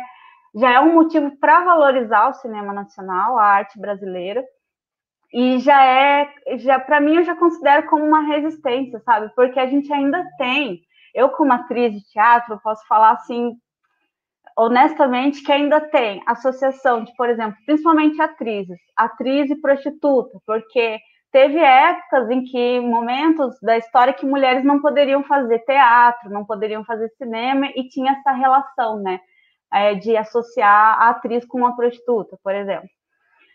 já 0.56 0.72
é 0.72 0.80
um 0.80 0.94
motivo 0.94 1.38
para 1.38 1.66
valorizar 1.66 2.30
o 2.30 2.34
cinema 2.36 2.72
nacional, 2.72 3.38
a 3.38 3.44
arte 3.44 3.78
brasileira. 3.78 4.44
E 5.34 5.60
já 5.60 5.84
é, 5.86 6.34
já 6.60 6.80
para 6.80 7.02
mim 7.02 7.18
eu 7.18 7.26
já 7.26 7.36
considero 7.36 7.88
como 7.88 8.06
uma 8.06 8.22
resistência, 8.22 9.02
sabe? 9.02 9.30
Porque 9.36 9.60
a 9.60 9.68
gente 9.68 9.92
ainda 9.92 10.26
tem, 10.38 10.82
eu 11.14 11.30
como 11.30 11.52
atriz 11.52 11.92
de 11.94 12.02
teatro, 12.10 12.60
posso 12.64 12.88
falar 12.88 13.12
assim 13.12 13.58
honestamente 14.58 15.44
que 15.44 15.52
ainda 15.52 15.82
tem 15.82 16.22
associação 16.26 17.04
de, 17.04 17.14
por 17.16 17.30
exemplo, 17.30 17.58
principalmente 17.66 18.22
atrizes, 18.22 18.80
atriz 18.96 19.50
e 19.50 19.60
prostituta, 19.60 20.40
porque 20.46 21.00
teve 21.32 21.60
épocas 21.60 22.30
em 22.30 22.44
que 22.44 22.80
momentos 22.80 23.60
da 23.62 23.78
história 23.78 24.14
que 24.14 24.26
mulheres 24.26 24.64
não 24.64 24.82
poderiam 24.82 25.24
fazer 25.24 25.60
teatro, 25.60 26.30
não 26.30 26.46
poderiam 26.46 26.86
fazer 26.86 27.10
cinema 27.18 27.68
e 27.76 27.88
tinha 27.90 28.14
essa 28.14 28.32
relação, 28.32 29.02
né? 29.02 29.20
é, 29.76 29.96
de 29.96 30.16
associar 30.16 31.02
a 31.02 31.10
atriz 31.10 31.46
com 31.46 31.60
uma 31.60 31.76
prostituta, 31.76 32.38
por 32.44 32.56
exemplo. 32.56 32.90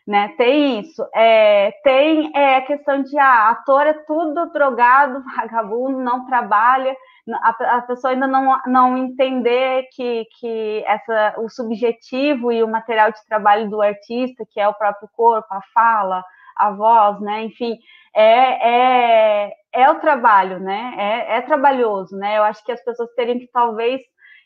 né? 0.06 0.28
Tem 0.36 0.80
isso. 0.80 1.06
É, 1.14 1.72
tem 1.82 2.30
é, 2.34 2.56
a 2.56 2.62
questão 2.62 3.02
de 3.02 3.18
ah, 3.18 3.50
ator 3.50 3.86
é 3.86 3.94
tudo 3.94 4.52
drogado, 4.52 5.22
vagabundo, 5.36 5.98
não 6.00 6.26
trabalha. 6.26 6.94
A, 7.42 7.76
a, 7.76 7.82
pessoa 7.82 8.12
ainda 8.12 8.26
não, 8.26 8.58
não 8.66 8.96
entender 8.96 9.88
que, 9.94 10.26
que 10.38 10.84
essa, 10.86 11.34
o 11.38 11.48
subjetivo 11.48 12.50
e 12.50 12.62
o 12.62 12.68
material 12.68 13.12
de 13.12 13.24
trabalho 13.26 13.68
do 13.68 13.82
artista, 13.82 14.44
que 14.50 14.60
é 14.60 14.66
o 14.66 14.74
próprio 14.74 15.08
corpo, 15.14 15.46
a 15.50 15.60
fala, 15.74 16.24
a 16.56 16.70
voz, 16.70 17.20
né? 17.20 17.42
Enfim, 17.42 17.78
é, 18.14 19.46
é, 19.48 19.52
é 19.72 19.90
o 19.90 20.00
trabalho, 20.00 20.58
né? 20.58 20.94
É, 20.98 21.36
é 21.36 21.40
trabalhoso, 21.42 22.16
né? 22.16 22.38
Eu 22.38 22.44
acho 22.44 22.64
que 22.64 22.72
as 22.72 22.82
pessoas 22.82 23.12
teriam 23.14 23.38
que 23.38 23.48
talvez 23.52 24.00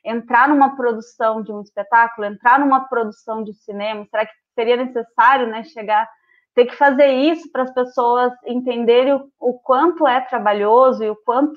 entrar 0.04 0.48
numa 0.48 0.76
produção 0.76 1.42
de 1.42 1.50
um 1.50 1.62
espetáculo, 1.62 2.26
entrar 2.26 2.58
numa 2.58 2.86
produção 2.88 3.42
de 3.42 3.54
cinema, 3.54 4.06
será 4.10 4.26
que 4.26 4.32
seria 4.54 4.76
necessário, 4.76 5.48
né, 5.48 5.64
chegar, 5.64 6.08
ter 6.54 6.66
que 6.66 6.76
fazer 6.76 7.08
isso 7.08 7.50
para 7.50 7.62
as 7.62 7.72
pessoas 7.72 8.32
entenderem 8.46 9.14
o, 9.14 9.28
o, 9.40 9.54
quanto 9.54 10.06
é 10.06 10.20
trabalhoso 10.20 11.02
e 11.02 11.10
o 11.10 11.16
quanto 11.24 11.54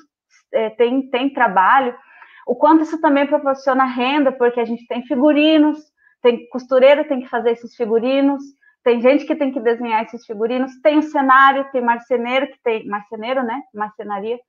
é, 0.54 0.70
tem, 0.72 1.10
tem 1.10 1.30
trabalho, 1.34 1.96
o 2.46 2.56
quanto 2.56 2.84
isso 2.84 3.00
também 3.02 3.28
proporciona 3.28 3.84
renda, 3.84 4.32
porque 4.32 4.60
a 4.60 4.66
gente 4.66 4.88
tem 4.88 5.06
figurinos, 5.06 5.78
tem 6.22 6.48
costureiro 6.50 7.08
tem 7.08 7.20
que 7.20 7.28
fazer 7.28 7.52
esses 7.52 7.76
figurinos, 7.76 8.42
tem 8.84 9.02
gente 9.02 9.26
que 9.26 9.36
tem 9.36 9.52
que 9.52 9.60
desenhar 9.60 10.04
esses 10.04 10.26
figurinos, 10.26 10.80
tem 10.82 10.98
o 10.98 11.04
cenário, 11.04 11.70
tem 11.72 11.82
marceneiro 11.82 12.48
que 12.48 12.58
tem 12.64 12.88
marceneiro, 12.88 13.44
né? 13.44 13.62
Marcenaria, 13.74 14.40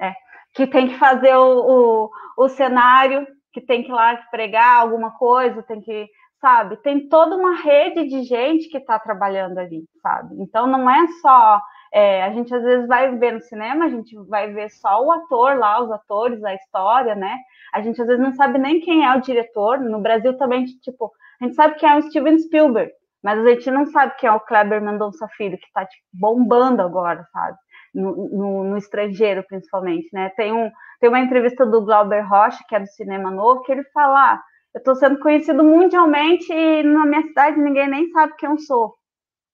é, 0.00 0.14
que 0.54 0.66
tem 0.66 0.88
que 0.88 0.94
fazer 0.96 1.34
o, 1.34 2.06
o, 2.06 2.44
o 2.44 2.48
cenário, 2.48 3.26
que 3.52 3.60
tem 3.60 3.82
que 3.82 3.88
ir 3.88 3.92
lá 3.92 4.16
pregar 4.30 4.76
alguma 4.76 5.10
coisa, 5.10 5.62
tem 5.64 5.80
que, 5.80 6.08
sabe? 6.40 6.76
Tem 6.76 7.08
toda 7.08 7.36
uma 7.36 7.56
rede 7.56 8.06
de 8.06 8.22
gente 8.22 8.68
que 8.68 8.78
está 8.78 8.96
trabalhando 8.98 9.58
ali, 9.58 9.84
sabe? 10.00 10.36
Então 10.40 10.68
não 10.68 10.88
é 10.88 11.08
só. 11.20 11.60
É, 11.92 12.22
a 12.22 12.32
gente 12.32 12.54
às 12.54 12.62
vezes 12.62 12.86
vai 12.86 13.16
ver 13.16 13.32
no 13.32 13.40
cinema, 13.40 13.84
a 13.84 13.88
gente 13.88 14.16
vai 14.28 14.52
ver 14.52 14.70
só 14.70 15.04
o 15.04 15.10
ator 15.10 15.58
lá, 15.58 15.82
os 15.82 15.90
atores, 15.90 16.42
a 16.44 16.54
história, 16.54 17.14
né? 17.14 17.36
A 17.74 17.80
gente 17.82 18.00
às 18.00 18.06
vezes 18.06 18.22
não 18.22 18.32
sabe 18.32 18.58
nem 18.58 18.80
quem 18.80 19.04
é 19.04 19.16
o 19.16 19.20
diretor. 19.20 19.80
No 19.80 20.00
Brasil 20.00 20.36
também, 20.36 20.64
tipo, 20.64 21.12
a 21.40 21.44
gente 21.44 21.56
sabe 21.56 21.74
que 21.76 21.86
é 21.86 21.96
o 21.96 22.02
Steven 22.02 22.38
Spielberg, 22.38 22.92
mas 23.22 23.38
a 23.38 23.50
gente 23.50 23.70
não 23.70 23.86
sabe 23.86 24.14
quem 24.18 24.28
é 24.28 24.32
o 24.32 24.40
Kleber 24.40 24.80
Mendonça 24.80 25.26
Filho, 25.36 25.58
que 25.58 25.66
está 25.66 25.84
tipo, 25.84 26.04
bombando 26.12 26.82
agora, 26.82 27.26
sabe? 27.32 27.56
No, 27.92 28.28
no, 28.28 28.64
no, 28.64 28.76
estrangeiro, 28.76 29.44
principalmente, 29.48 30.08
né? 30.12 30.28
Tem, 30.36 30.52
um, 30.52 30.70
tem 31.00 31.08
uma 31.08 31.18
entrevista 31.18 31.66
do 31.66 31.84
Glauber 31.84 32.20
Rocha, 32.20 32.62
que 32.68 32.76
é 32.76 32.80
do 32.80 32.86
Cinema 32.86 33.32
Novo, 33.32 33.62
que 33.62 33.72
ele 33.72 33.82
fala: 33.92 34.34
ah, 34.34 34.42
eu 34.74 34.78
estou 34.78 34.94
sendo 34.94 35.18
conhecido 35.18 35.64
mundialmente 35.64 36.52
e 36.52 36.82
na 36.84 37.04
minha 37.04 37.22
cidade 37.22 37.58
ninguém 37.58 37.88
nem 37.88 38.08
sabe 38.10 38.34
quem 38.38 38.48
eu 38.48 38.58
sou, 38.58 38.94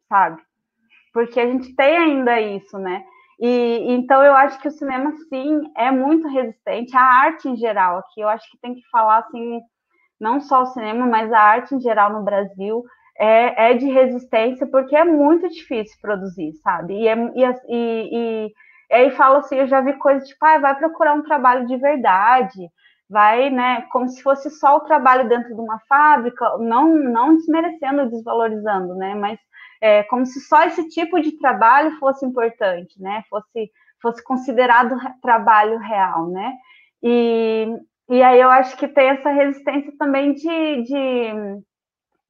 sabe? 0.08 0.42
Porque 1.16 1.40
a 1.40 1.46
gente 1.46 1.74
tem 1.74 1.96
ainda 1.96 2.38
isso, 2.38 2.78
né? 2.78 3.02
E 3.40 3.86
então 3.94 4.22
eu 4.22 4.34
acho 4.34 4.60
que 4.60 4.68
o 4.68 4.70
cinema 4.70 5.14
sim 5.30 5.62
é 5.74 5.90
muito 5.90 6.28
resistente, 6.28 6.94
a 6.94 7.00
arte 7.00 7.48
em 7.48 7.56
geral 7.56 8.00
aqui, 8.00 8.20
eu 8.20 8.28
acho 8.28 8.46
que 8.50 8.58
tem 8.60 8.74
que 8.74 8.82
falar 8.90 9.20
assim, 9.20 9.60
não 10.20 10.42
só 10.42 10.60
o 10.60 10.66
cinema, 10.66 11.06
mas 11.06 11.32
a 11.32 11.40
arte 11.40 11.74
em 11.74 11.80
geral 11.80 12.12
no 12.12 12.22
Brasil 12.22 12.84
é, 13.18 13.70
é 13.70 13.74
de 13.74 13.86
resistência, 13.86 14.66
porque 14.66 14.94
é 14.94 15.04
muito 15.04 15.48
difícil 15.48 15.96
produzir, 16.02 16.52
sabe? 16.62 16.92
E, 16.92 17.08
é, 17.08 17.16
e, 17.34 17.44
e, 17.70 18.46
e 18.90 18.94
aí 18.94 19.10
fala 19.12 19.38
assim, 19.38 19.56
eu 19.56 19.66
já 19.66 19.80
vi 19.80 19.94
coisas 19.94 20.28
tipo, 20.28 20.44
ah, 20.44 20.58
vai 20.58 20.74
procurar 20.76 21.14
um 21.14 21.22
trabalho 21.22 21.66
de 21.66 21.78
verdade, 21.78 22.68
vai, 23.08 23.48
né, 23.48 23.86
como 23.90 24.06
se 24.06 24.22
fosse 24.22 24.50
só 24.50 24.76
o 24.76 24.80
trabalho 24.80 25.30
dentro 25.30 25.54
de 25.54 25.60
uma 25.62 25.80
fábrica, 25.88 26.58
não, 26.58 26.94
não 26.94 27.36
desmerecendo, 27.36 28.10
desvalorizando, 28.10 28.94
né, 28.96 29.14
mas 29.14 29.38
é, 29.80 30.02
como 30.04 30.26
se 30.26 30.40
só 30.40 30.64
esse 30.64 30.88
tipo 30.88 31.20
de 31.20 31.32
trabalho 31.38 31.98
fosse 31.98 32.24
importante, 32.24 33.00
né, 33.00 33.22
fosse, 33.28 33.70
fosse 34.00 34.22
considerado 34.24 34.96
trabalho 35.22 35.78
real, 35.78 36.28
né, 36.28 36.54
e, 37.02 37.66
e 38.08 38.22
aí 38.22 38.40
eu 38.40 38.50
acho 38.50 38.76
que 38.76 38.88
tem 38.88 39.08
essa 39.08 39.30
resistência 39.30 39.92
também 39.98 40.32
de, 40.34 40.82
de 40.82 41.62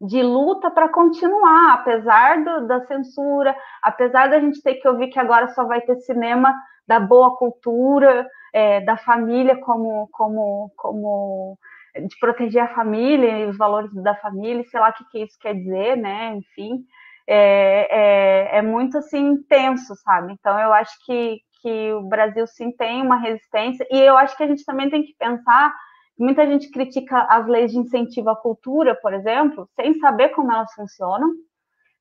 de 0.00 0.22
luta 0.22 0.70
para 0.70 0.88
continuar, 0.88 1.74
apesar 1.74 2.44
do, 2.44 2.66
da 2.66 2.86
censura, 2.86 3.56
apesar 3.82 4.28
da 4.28 4.38
gente 4.38 4.62
ter 4.62 4.74
que 4.74 4.86
ouvir 4.86 5.08
que 5.08 5.18
agora 5.18 5.48
só 5.48 5.64
vai 5.64 5.80
ter 5.80 5.96
cinema 6.00 6.54
da 6.86 7.00
boa 7.00 7.36
cultura, 7.36 8.28
é, 8.52 8.80
da 8.82 8.96
família 8.96 9.56
como, 9.60 10.08
como, 10.12 10.70
como 10.76 11.58
de 11.94 12.18
proteger 12.20 12.62
a 12.62 12.74
família 12.74 13.38
e 13.38 13.46
os 13.46 13.56
valores 13.56 13.92
da 13.94 14.14
família, 14.14 14.64
sei 14.64 14.78
lá 14.78 14.90
o 14.90 14.92
que, 14.92 15.04
que 15.10 15.24
isso 15.24 15.38
quer 15.40 15.54
dizer, 15.54 15.96
né? 15.96 16.34
Enfim, 16.36 16.84
é, 17.28 18.54
é, 18.54 18.58
é 18.58 18.62
muito 18.62 18.98
assim 18.98 19.18
intenso, 19.18 19.94
sabe? 19.96 20.32
Então 20.32 20.58
eu 20.58 20.72
acho 20.72 20.92
que, 21.04 21.38
que 21.62 21.92
o 21.92 22.02
Brasil 22.02 22.46
sim 22.46 22.70
tem 22.72 23.02
uma 23.02 23.16
resistência, 23.16 23.86
e 23.90 23.98
eu 23.98 24.16
acho 24.16 24.36
que 24.36 24.42
a 24.42 24.46
gente 24.46 24.64
também 24.64 24.90
tem 24.90 25.02
que 25.02 25.14
pensar 25.18 25.72
Muita 26.18 26.46
gente 26.46 26.70
critica 26.70 27.26
as 27.28 27.46
leis 27.46 27.72
de 27.72 27.78
incentivo 27.78 28.30
à 28.30 28.36
cultura, 28.36 28.94
por 28.94 29.12
exemplo, 29.12 29.68
sem 29.76 29.98
saber 29.98 30.30
como 30.30 30.50
elas 30.50 30.72
funcionam, 30.72 31.30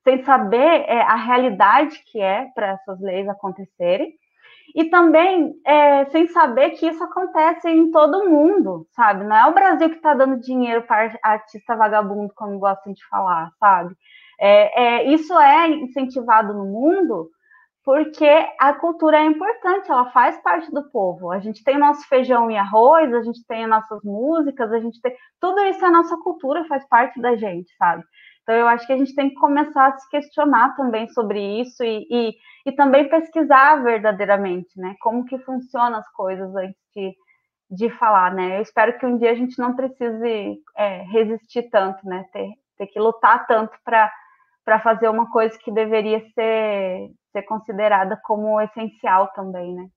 sem 0.06 0.24
saber 0.24 0.86
é, 0.88 1.02
a 1.02 1.16
realidade 1.16 2.02
que 2.06 2.22
é 2.22 2.46
para 2.56 2.68
essas 2.68 3.00
leis 3.02 3.28
acontecerem, 3.28 4.14
e 4.74 4.86
também 4.86 5.54
é, 5.66 6.06
sem 6.06 6.28
saber 6.28 6.72
que 6.72 6.88
isso 6.88 7.04
acontece 7.04 7.70
em 7.70 7.92
todo 7.92 8.30
mundo, 8.30 8.88
sabe? 8.92 9.26
Não 9.26 9.36
é 9.36 9.46
o 9.48 9.54
Brasil 9.54 9.90
que 9.90 9.98
está 9.98 10.14
dando 10.14 10.40
dinheiro 10.40 10.84
para 10.84 11.18
artista 11.22 11.76
vagabundo, 11.76 12.34
como 12.36 12.58
gostam 12.58 12.94
de 12.94 13.06
falar, 13.10 13.52
sabe? 13.60 13.94
É, 14.40 14.84
é, 14.84 15.14
isso 15.14 15.38
é 15.38 15.70
incentivado 15.70 16.54
no 16.54 16.66
mundo 16.66 17.30
porque 17.86 18.28
a 18.60 18.74
cultura 18.74 19.18
é 19.18 19.26
importante, 19.26 19.92
ela 19.92 20.10
faz 20.10 20.42
parte 20.42 20.72
do 20.72 20.90
povo. 20.90 21.32
A 21.32 21.38
gente 21.38 21.64
tem 21.64 21.78
nosso 21.78 22.08
feijão 22.08 22.50
e 22.50 22.58
arroz, 22.58 23.14
a 23.14 23.22
gente 23.22 23.46
tem 23.46 23.68
nossas 23.68 24.02
músicas, 24.04 24.72
a 24.74 24.80
gente 24.80 25.00
tem. 25.00 25.16
Tudo 25.40 25.64
isso 25.66 25.86
é 25.86 25.90
nossa 25.92 26.18
cultura, 26.18 26.66
faz 26.66 26.84
parte 26.90 27.22
da 27.22 27.36
gente, 27.36 27.72
sabe? 27.78 28.04
Então, 28.42 28.56
eu 28.56 28.68
acho 28.68 28.88
que 28.88 28.94
a 28.94 28.98
gente 28.98 29.14
tem 29.14 29.30
que 29.30 29.36
começar 29.36 29.88
a 29.88 29.98
se 29.98 30.10
questionar 30.10 30.76
também 30.76 31.08
sobre 31.10 31.62
isso 31.62 31.84
e, 31.84 32.08
e, 32.10 32.36
e 32.66 32.72
também 32.72 33.08
pesquisar 33.08 33.84
verdadeiramente, 33.84 34.80
né? 34.80 34.96
Como 35.00 35.26
que 35.26 35.38
funcionam 35.40 36.00
as 36.00 36.12
coisas 36.12 36.56
antes 36.56 36.80
de, 36.96 37.16
de 37.70 37.90
falar, 37.98 38.34
né? 38.34 38.58
Eu 38.58 38.62
espero 38.64 38.98
que 38.98 39.06
um 39.06 39.18
dia 39.18 39.32
a 39.32 39.36
gente 39.36 39.60
não 39.60 39.76
precise 39.76 40.60
é, 40.76 41.04
resistir 41.04 41.70
tanto, 41.70 42.04
né? 42.08 42.26
Ter, 42.34 42.50
ter 42.78 42.88
que 42.88 43.00
lutar 43.00 43.46
tanto 43.46 43.76
para 43.84 44.12
fazer 44.84 45.08
uma 45.08 45.30
coisa 45.32 45.58
que 45.58 45.72
deveria 45.72 46.22
ser 46.34 47.12
ser 47.32 47.44
considerada 47.44 48.18
como 48.24 48.62
essencial 48.62 49.28
também, 49.36 49.76
né? 49.76 49.88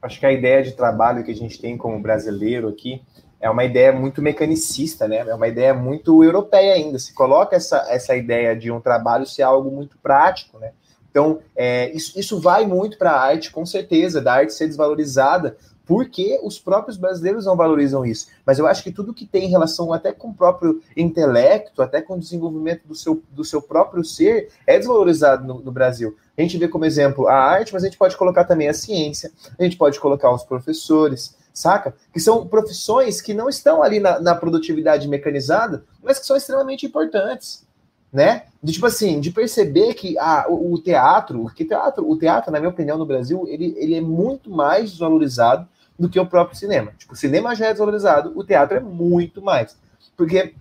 Acho 0.00 0.18
que 0.18 0.26
a 0.26 0.32
ideia 0.32 0.62
de 0.62 0.72
trabalho 0.72 1.22
que 1.22 1.30
a 1.30 1.34
gente 1.34 1.60
tem 1.60 1.76
como 1.76 2.00
brasileiro 2.00 2.68
aqui 2.68 3.02
é 3.38 3.50
uma 3.50 3.64
ideia 3.64 3.92
muito 3.92 4.22
mecanicista, 4.22 5.06
né? 5.06 5.18
É 5.18 5.34
uma 5.34 5.48
ideia 5.48 5.74
muito 5.74 6.24
europeia 6.24 6.74
ainda. 6.74 6.98
Se 6.98 7.12
coloca 7.14 7.54
essa, 7.54 7.86
essa 7.90 8.16
ideia 8.16 8.56
de 8.56 8.70
um 8.70 8.80
trabalho 8.80 9.26
ser 9.26 9.42
algo 9.42 9.70
muito 9.70 9.98
prático, 9.98 10.58
né? 10.58 10.72
Então, 11.10 11.40
é, 11.54 11.90
isso, 11.92 12.18
isso 12.18 12.40
vai 12.40 12.66
muito 12.66 12.98
para 12.98 13.10
a 13.10 13.20
arte, 13.20 13.50
com 13.50 13.64
certeza, 13.64 14.20
da 14.20 14.34
arte 14.34 14.52
ser 14.52 14.66
desvalorizada, 14.66 15.56
porque 15.86 16.38
os 16.42 16.58
próprios 16.58 16.96
brasileiros 16.96 17.46
não 17.46 17.56
valorizam 17.56 18.04
isso. 18.04 18.26
Mas 18.44 18.58
eu 18.58 18.66
acho 18.66 18.82
que 18.82 18.90
tudo 18.90 19.14
que 19.14 19.24
tem 19.24 19.48
relação 19.48 19.92
até 19.92 20.12
com 20.12 20.28
o 20.28 20.34
próprio 20.34 20.82
intelecto, 20.96 21.80
até 21.80 22.02
com 22.02 22.14
o 22.14 22.18
desenvolvimento 22.18 22.82
do 22.86 22.94
seu, 22.94 23.22
do 23.30 23.44
seu 23.44 23.62
próprio 23.62 24.04
ser, 24.04 24.50
é 24.66 24.76
desvalorizado 24.76 25.46
no, 25.46 25.60
no 25.60 25.70
Brasil. 25.70 26.16
A 26.36 26.42
gente 26.42 26.58
vê 26.58 26.66
como 26.66 26.84
exemplo 26.84 27.28
a 27.28 27.34
arte, 27.34 27.72
mas 27.72 27.84
a 27.84 27.86
gente 27.86 27.96
pode 27.96 28.16
colocar 28.16 28.44
também 28.44 28.68
a 28.68 28.74
ciência, 28.74 29.30
a 29.58 29.62
gente 29.62 29.76
pode 29.76 29.98
colocar 30.00 30.30
os 30.34 30.42
professores, 30.42 31.36
saca? 31.54 31.94
Que 32.12 32.20
são 32.20 32.46
profissões 32.46 33.20
que 33.20 33.32
não 33.32 33.48
estão 33.48 33.82
ali 33.82 34.00
na, 34.00 34.20
na 34.20 34.34
produtividade 34.34 35.08
mecanizada, 35.08 35.84
mas 36.02 36.18
que 36.18 36.26
são 36.26 36.36
extremamente 36.36 36.84
importantes 36.84 37.64
né? 38.12 38.44
De 38.62 38.72
tipo 38.72 38.86
assim, 38.86 39.20
de 39.20 39.30
perceber 39.30 39.92
que 39.92 40.18
ah, 40.18 40.46
o, 40.48 40.72
o 40.72 40.80
teatro, 40.80 41.50
que 41.54 41.66
teatro, 41.66 42.08
o 42.08 42.16
teatro, 42.16 42.50
na 42.50 42.58
minha 42.58 42.70
opinião, 42.70 42.96
no 42.96 43.04
Brasil, 43.04 43.44
ele, 43.46 43.74
ele 43.76 43.94
é 43.94 44.00
muito 44.00 44.50
mais 44.50 44.90
desvalorizado 44.90 45.68
do 45.98 46.08
que 46.08 46.18
o 46.20 46.26
próprio 46.26 46.58
cinema. 46.58 46.92
Tipo, 46.96 47.14
o 47.14 47.16
cinema 47.16 47.54
já 47.54 47.66
é 47.66 47.70
desvalorizado, 47.70 48.32
o 48.36 48.44
teatro 48.44 48.76
é 48.76 48.80
muito 48.80 49.40
mais. 49.40 49.76
Porque 50.16 50.54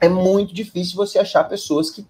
é 0.00 0.08
muito 0.08 0.54
difícil 0.54 0.96
você 0.96 1.18
achar 1.18 1.44
pessoas 1.44 1.90
que 1.90 2.06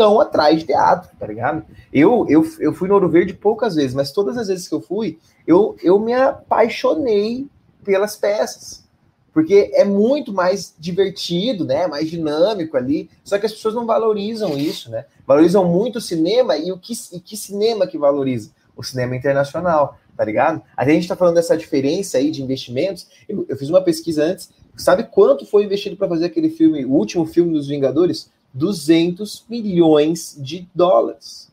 estão 0.00 0.18
atrás 0.18 0.60
de 0.60 0.66
teatro, 0.66 1.10
tá 1.18 1.26
ligado? 1.26 1.62
Eu, 1.92 2.26
eu, 2.28 2.42
eu 2.58 2.72
fui 2.72 2.88
no 2.88 2.94
Ouro 2.94 3.08
Verde 3.10 3.34
poucas 3.34 3.74
vezes, 3.74 3.94
mas 3.94 4.10
todas 4.10 4.38
as 4.38 4.48
vezes 4.48 4.66
que 4.66 4.74
eu 4.74 4.80
fui, 4.80 5.18
eu, 5.46 5.76
eu 5.82 5.98
me 5.98 6.14
apaixonei 6.14 7.46
pelas 7.84 8.16
peças. 8.16 8.88
Porque 9.32 9.70
é 9.74 9.84
muito 9.84 10.32
mais 10.32 10.74
divertido, 10.78 11.64
né? 11.64 11.86
Mais 11.86 12.10
dinâmico 12.10 12.76
ali. 12.76 13.08
Só 13.22 13.38
que 13.38 13.46
as 13.46 13.52
pessoas 13.52 13.74
não 13.74 13.86
valorizam 13.86 14.58
isso, 14.58 14.90
né? 14.90 15.04
Valorizam 15.26 15.64
muito 15.64 15.96
o 15.96 16.00
cinema 16.00 16.56
e 16.56 16.72
o 16.72 16.78
que, 16.78 16.94
e 17.12 17.20
que 17.20 17.36
cinema 17.36 17.86
que 17.86 17.96
valoriza? 17.96 18.50
O 18.74 18.82
cinema 18.82 19.14
internacional 19.14 19.99
tá 20.20 20.26
ligado? 20.26 20.60
A 20.76 20.86
gente 20.86 21.08
tá 21.08 21.16
falando 21.16 21.36
dessa 21.36 21.56
diferença 21.56 22.18
aí 22.18 22.30
de 22.30 22.42
investimentos. 22.42 23.06
Eu, 23.26 23.46
eu 23.48 23.56
fiz 23.56 23.70
uma 23.70 23.80
pesquisa 23.80 24.22
antes. 24.22 24.50
Sabe 24.76 25.04
quanto 25.04 25.46
foi 25.46 25.64
investido 25.64 25.96
para 25.96 26.08
fazer 26.08 26.26
aquele 26.26 26.50
filme, 26.50 26.84
o 26.84 26.90
último 26.90 27.24
filme 27.24 27.54
dos 27.54 27.68
Vingadores? 27.68 28.30
200 28.52 29.46
milhões 29.48 30.36
de 30.38 30.68
dólares. 30.74 31.50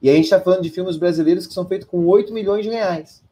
E 0.00 0.08
a 0.08 0.14
gente 0.14 0.24
está 0.24 0.40
falando 0.40 0.62
de 0.62 0.70
filmes 0.70 0.96
brasileiros 0.96 1.46
que 1.46 1.52
são 1.52 1.66
feitos 1.66 1.86
com 1.86 2.06
8 2.06 2.32
milhões 2.32 2.64
de 2.64 2.70
reais. 2.70 3.22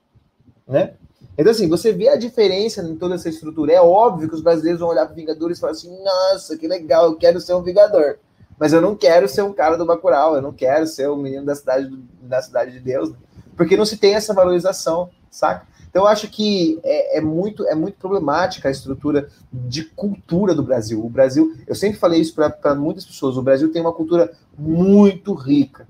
Né? 0.68 0.92
Então, 1.38 1.50
assim, 1.50 1.66
você 1.66 1.90
vê 1.90 2.08
a 2.08 2.16
diferença 2.16 2.82
em 2.82 2.96
toda 2.96 3.14
essa 3.14 3.30
estrutura. 3.30 3.72
É 3.72 3.80
óbvio 3.80 4.28
que 4.28 4.34
os 4.34 4.42
brasileiros 4.42 4.80
vão 4.80 4.90
olhar 4.90 5.06
para 5.06 5.14
Vingadores 5.14 5.56
e 5.56 5.60
falar 5.62 5.72
assim: 5.72 5.96
nossa, 6.04 6.58
que 6.58 6.68
legal, 6.68 7.06
eu 7.06 7.16
quero 7.16 7.40
ser 7.40 7.54
um 7.54 7.62
Vingador. 7.62 8.18
Mas 8.58 8.74
eu 8.74 8.82
não 8.82 8.94
quero 8.94 9.26
ser 9.26 9.40
um 9.40 9.54
cara 9.54 9.78
do 9.78 9.86
Bacurau, 9.86 10.36
eu 10.36 10.42
não 10.42 10.52
quero 10.52 10.86
ser 10.86 11.08
o 11.08 11.14
um 11.14 11.22
menino 11.22 11.46
da 11.46 11.54
cidade, 11.54 11.90
da 12.20 12.42
cidade 12.42 12.72
de 12.72 12.80
Deus, 12.80 13.10
né? 13.10 13.16
Porque 13.56 13.76
não 13.76 13.84
se 13.84 13.96
tem 13.96 14.14
essa 14.14 14.34
valorização, 14.34 15.10
saca? 15.30 15.66
Então, 15.88 16.04
eu 16.04 16.08
acho 16.08 16.28
que 16.28 16.80
é, 16.82 17.18
é, 17.18 17.20
muito, 17.20 17.66
é 17.66 17.74
muito 17.74 17.98
problemática 17.98 18.68
a 18.68 18.72
estrutura 18.72 19.28
de 19.52 19.84
cultura 19.84 20.54
do 20.54 20.62
Brasil. 20.62 21.04
O 21.04 21.10
Brasil, 21.10 21.54
eu 21.66 21.74
sempre 21.74 21.98
falei 21.98 22.18
isso 22.18 22.34
para 22.34 22.74
muitas 22.74 23.04
pessoas: 23.04 23.36
o 23.36 23.42
Brasil 23.42 23.70
tem 23.70 23.82
uma 23.82 23.92
cultura 23.92 24.32
muito 24.56 25.34
rica, 25.34 25.86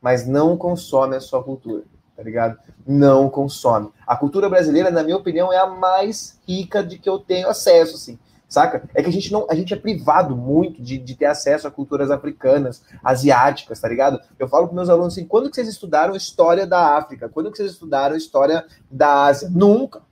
mas 0.00 0.26
não 0.26 0.56
consome 0.56 1.14
a 1.14 1.20
sua 1.20 1.44
cultura, 1.44 1.82
tá 2.16 2.22
ligado? 2.22 2.58
Não 2.86 3.28
consome. 3.28 3.90
A 4.06 4.16
cultura 4.16 4.48
brasileira, 4.48 4.90
na 4.90 5.02
minha 5.02 5.16
opinião, 5.16 5.52
é 5.52 5.58
a 5.58 5.66
mais 5.66 6.38
rica 6.48 6.82
de 6.82 6.98
que 6.98 7.08
eu 7.08 7.18
tenho 7.18 7.48
acesso, 7.48 7.96
assim 7.96 8.18
saca? 8.54 8.88
É 8.94 9.02
que 9.02 9.08
a 9.08 9.12
gente 9.12 9.32
não, 9.32 9.46
a 9.50 9.54
gente 9.54 9.74
é 9.74 9.76
privado 9.76 10.36
muito 10.36 10.82
de, 10.82 10.96
de 10.96 11.14
ter 11.14 11.26
acesso 11.26 11.68
a 11.68 11.70
culturas 11.70 12.10
africanas, 12.10 12.82
asiáticas, 13.02 13.80
tá 13.80 13.88
ligado? 13.88 14.20
Eu 14.38 14.48
falo 14.48 14.66
para 14.66 14.76
meus 14.76 14.88
alunos 14.88 15.14
assim, 15.14 15.26
quando 15.26 15.50
que 15.50 15.56
vocês 15.56 15.68
estudaram 15.68 16.16
história 16.16 16.66
da 16.66 16.96
África? 16.96 17.28
Quando 17.28 17.50
que 17.50 17.58
vocês 17.58 17.72
estudaram 17.72 18.16
história 18.16 18.64
da 18.90 19.24
Ásia? 19.24 19.48
Nunca. 19.50 20.02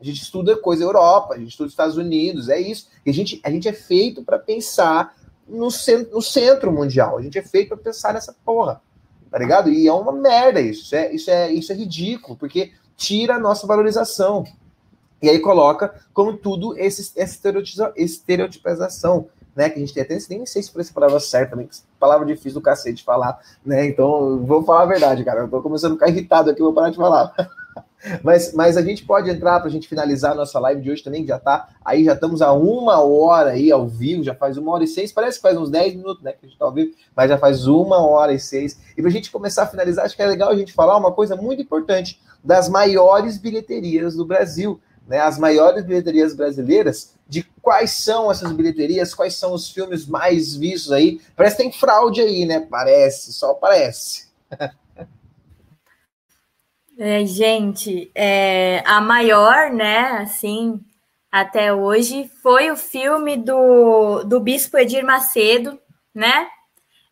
A 0.00 0.04
gente 0.04 0.22
estuda 0.22 0.56
coisa 0.56 0.84
Europa, 0.84 1.34
a 1.34 1.38
gente 1.38 1.50
estuda 1.50 1.68
Estados 1.68 1.96
Unidos, 1.96 2.48
é 2.48 2.60
isso. 2.60 2.88
E 3.06 3.10
a 3.10 3.14
gente, 3.14 3.40
a 3.42 3.50
gente 3.50 3.68
é 3.68 3.72
feito 3.72 4.22
para 4.22 4.38
pensar 4.38 5.14
no 5.48 5.70
centro, 5.70 6.14
no 6.14 6.22
centro 6.22 6.72
mundial. 6.72 7.18
A 7.18 7.22
gente 7.22 7.38
é 7.38 7.42
feito 7.42 7.68
para 7.68 7.78
pensar 7.78 8.12
nessa 8.12 8.34
porra, 8.44 8.82
tá 9.30 9.38
ligado? 9.38 9.70
E 9.70 9.86
é 9.86 9.92
uma 9.92 10.12
merda 10.12 10.60
isso. 10.60 10.84
Isso 10.84 10.94
é, 10.94 11.14
isso 11.14 11.30
é, 11.30 11.52
isso 11.52 11.72
é 11.72 11.74
ridículo, 11.74 12.36
porque 12.36 12.72
tira 12.96 13.36
a 13.36 13.38
nossa 13.38 13.66
valorização. 13.66 14.44
E 15.24 15.30
aí 15.30 15.38
coloca 15.38 15.94
como 16.12 16.36
tudo 16.36 16.76
esse, 16.78 17.18
essa 17.18 17.40
estereotipização, 17.96 19.26
né? 19.56 19.70
Que 19.70 19.76
a 19.76 19.80
gente 19.80 19.94
tem 19.94 20.02
até 20.02 20.18
nem 20.28 20.44
sei 20.44 20.62
se 20.62 20.70
foi 20.70 20.82
essa 20.82 20.92
palavra 20.92 21.18
certa, 21.18 21.56
né? 21.56 21.66
Palavra 21.98 22.26
difícil 22.26 22.60
do 22.60 22.60
cacete 22.60 22.96
de 22.96 23.04
falar, 23.04 23.40
né? 23.64 23.86
Então, 23.86 24.44
vou 24.44 24.62
falar 24.62 24.82
a 24.82 24.86
verdade, 24.86 25.24
cara. 25.24 25.40
Eu 25.40 25.48
tô 25.48 25.62
começando 25.62 25.92
a 25.92 25.94
ficar 25.94 26.08
irritado 26.10 26.50
aqui, 26.50 26.60
vou 26.60 26.74
parar 26.74 26.90
de 26.90 26.96
falar. 26.96 27.34
Mas, 28.22 28.52
mas 28.52 28.76
a 28.76 28.82
gente 28.82 29.02
pode 29.02 29.30
entrar 29.30 29.58
para 29.60 29.68
a 29.68 29.72
gente 29.72 29.88
finalizar 29.88 30.32
a 30.32 30.34
nossa 30.34 30.58
live 30.58 30.82
de 30.82 30.90
hoje 30.90 31.02
também, 31.02 31.22
que 31.22 31.28
já 31.28 31.38
tá. 31.38 31.70
Aí 31.82 32.04
já 32.04 32.12
estamos 32.12 32.42
a 32.42 32.52
uma 32.52 33.02
hora 33.02 33.52
aí 33.52 33.72
ao 33.72 33.88
vivo, 33.88 34.22
já 34.22 34.34
faz 34.34 34.58
uma 34.58 34.72
hora 34.72 34.84
e 34.84 34.86
seis, 34.86 35.10
parece 35.10 35.38
que 35.38 35.42
faz 35.42 35.56
uns 35.56 35.70
dez 35.70 35.94
minutos, 35.94 36.22
né? 36.22 36.32
Que 36.32 36.40
a 36.42 36.44
gente 36.44 36.52
está 36.52 36.66
ao 36.66 36.72
vivo, 36.72 36.92
mas 37.16 37.30
já 37.30 37.38
faz 37.38 37.66
uma 37.66 38.06
hora 38.06 38.34
e 38.34 38.38
seis. 38.38 38.78
E 38.94 39.00
para 39.00 39.08
a 39.08 39.12
gente 39.12 39.30
começar 39.30 39.62
a 39.62 39.66
finalizar, 39.66 40.04
acho 40.04 40.14
que 40.14 40.22
é 40.22 40.26
legal 40.26 40.50
a 40.50 40.54
gente 40.54 40.74
falar 40.74 40.98
uma 40.98 41.12
coisa 41.12 41.34
muito 41.34 41.62
importante 41.62 42.20
das 42.44 42.68
maiores 42.68 43.38
bilheterias 43.38 44.14
do 44.14 44.26
Brasil 44.26 44.78
né, 45.06 45.20
as 45.20 45.38
maiores 45.38 45.84
bilheterias 45.84 46.34
brasileiras, 46.34 47.14
de 47.28 47.42
quais 47.60 47.90
são 47.92 48.30
essas 48.30 48.52
bilheterias, 48.52 49.14
quais 49.14 49.36
são 49.36 49.52
os 49.52 49.70
filmes 49.70 50.06
mais 50.06 50.54
vistos 50.54 50.92
aí. 50.92 51.20
Parece 51.36 51.56
que 51.56 51.62
tem 51.62 51.72
fraude 51.72 52.20
aí, 52.20 52.44
né? 52.44 52.60
Parece, 52.60 53.32
só 53.32 53.54
parece. 53.54 54.28
É, 56.96 57.26
gente, 57.26 58.08
é, 58.14 58.80
a 58.86 59.00
maior, 59.00 59.68
né, 59.72 60.18
assim, 60.22 60.80
até 61.28 61.72
hoje, 61.72 62.30
foi 62.40 62.70
o 62.70 62.76
filme 62.76 63.36
do, 63.36 64.22
do 64.22 64.38
Bispo 64.38 64.78
Edir 64.78 65.04
Macedo, 65.04 65.76
né? 66.14 66.46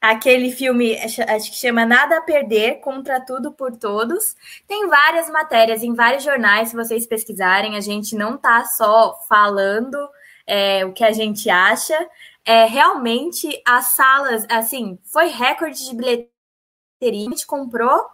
Aquele 0.03 0.51
filme, 0.51 0.99
acho 0.99 1.51
que 1.53 1.57
chama 1.57 1.87
Nada 1.87 2.19
a 2.19 2.21
Perder, 2.21 2.81
Contra 2.81 3.25
Tudo 3.25 3.53
por 3.53 3.77
Todos. 3.77 4.35
Tem 4.67 4.89
várias 4.89 5.31
matérias 5.31 5.85
em 5.85 5.95
vários 5.95 6.25
jornais, 6.25 6.71
se 6.71 6.77
vocês 6.77 7.07
pesquisarem. 7.07 7.77
A 7.77 7.81
gente 7.81 8.17
não 8.17 8.35
está 8.35 8.65
só 8.65 9.17
falando 9.29 9.97
é, 10.45 10.85
o 10.85 10.93
que 10.93 11.05
a 11.05 11.13
gente 11.13 11.49
acha. 11.49 11.97
É, 12.45 12.65
realmente, 12.65 13.63
as 13.65 13.95
salas, 13.95 14.45
assim, 14.51 14.99
foi 15.05 15.29
recorde 15.29 15.89
de 15.89 15.95
bilheteria. 15.95 17.29
A 17.29 17.31
gente 17.31 17.47
comprou, 17.47 18.05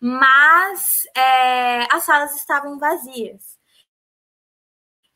mas 0.00 1.06
é, 1.16 1.86
as 1.94 2.02
salas 2.02 2.34
estavam 2.34 2.80
vazias. 2.80 3.57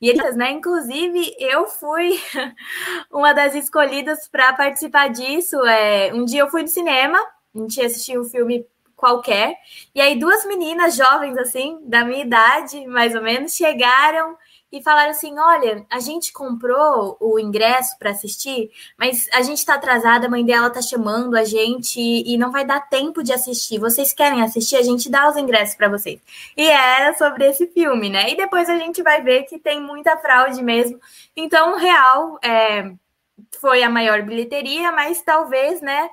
E 0.03 0.11
eles, 0.11 0.35
né? 0.35 0.51
Inclusive, 0.51 1.33
eu 1.39 1.69
fui 1.69 2.21
uma 3.09 3.33
das 3.33 3.55
escolhidas 3.55 4.27
para 4.27 4.53
participar 4.53 5.09
disso. 5.09 5.57
É, 5.65 6.13
um 6.13 6.25
dia 6.25 6.41
eu 6.41 6.51
fui 6.51 6.63
no 6.63 6.69
cinema, 6.69 7.17
a 7.55 7.59
gente 7.59 7.81
assistiu 7.81 8.23
um 8.23 8.25
filme 8.25 8.67
qualquer, 8.97 9.57
e 9.95 10.01
aí 10.01 10.19
duas 10.19 10.45
meninas 10.47 10.97
jovens, 10.97 11.37
assim, 11.39 11.79
da 11.83 12.05
minha 12.05 12.25
idade, 12.25 12.85
mais 12.87 13.15
ou 13.15 13.23
menos, 13.23 13.55
chegaram 13.55 14.37
e 14.73 14.83
falaram 14.83 15.11
assim: 15.11 15.39
olha, 15.39 15.85
a 15.91 16.01
gente 16.01 16.33
comprou 16.33 17.17
o 17.21 17.39
ingresso 17.39 17.99
para 17.99 18.11
assistir, 18.11 18.71
mas 18.99 19.29
a 19.33 19.43
gente 19.43 19.59
está 19.59 19.75
atrasada, 19.75 20.27
a 20.27 20.31
mãe 20.31 20.45
dela 20.45 20.71
tá 20.71 20.81
chamando 20.81 21.37
a 21.37 21.45
gente 21.45 22.01
e 22.01 22.39
não 22.39 22.51
vai 22.51 22.65
dar 22.65 22.89
tempo 22.89 23.23
de 23.23 23.33
assistir. 23.33 23.79
Vocês 23.79 24.15
querem 24.15 24.43
assistir? 24.43 24.77
A 24.77 24.83
gente 24.83 25.11
dá 25.11 25.29
os 25.29 25.37
ingressos 25.37 25.75
para 25.75 25.91
vocês. 25.91 26.19
E 26.57 26.67
era 26.67 27.17
sobre 27.19 27.47
esse 27.47 27.67
filme, 27.67 28.09
né? 28.09 28.31
E 28.31 28.37
depois 28.37 28.71
a 28.71 28.79
gente 28.79 29.03
vai 29.03 29.23
ver 29.23 29.43
que 29.43 29.59
tem 29.59 29.81
muita 29.81 30.17
fraude 30.17 30.63
mesmo. 30.63 30.99
Então, 31.37 31.77
real 31.77 32.39
é, 32.43 32.93
foi 33.61 33.83
a 33.83 33.91
maior 33.91 34.23
bilheteria, 34.23 34.91
mas 34.91 35.21
talvez, 35.21 35.83
né? 35.83 36.09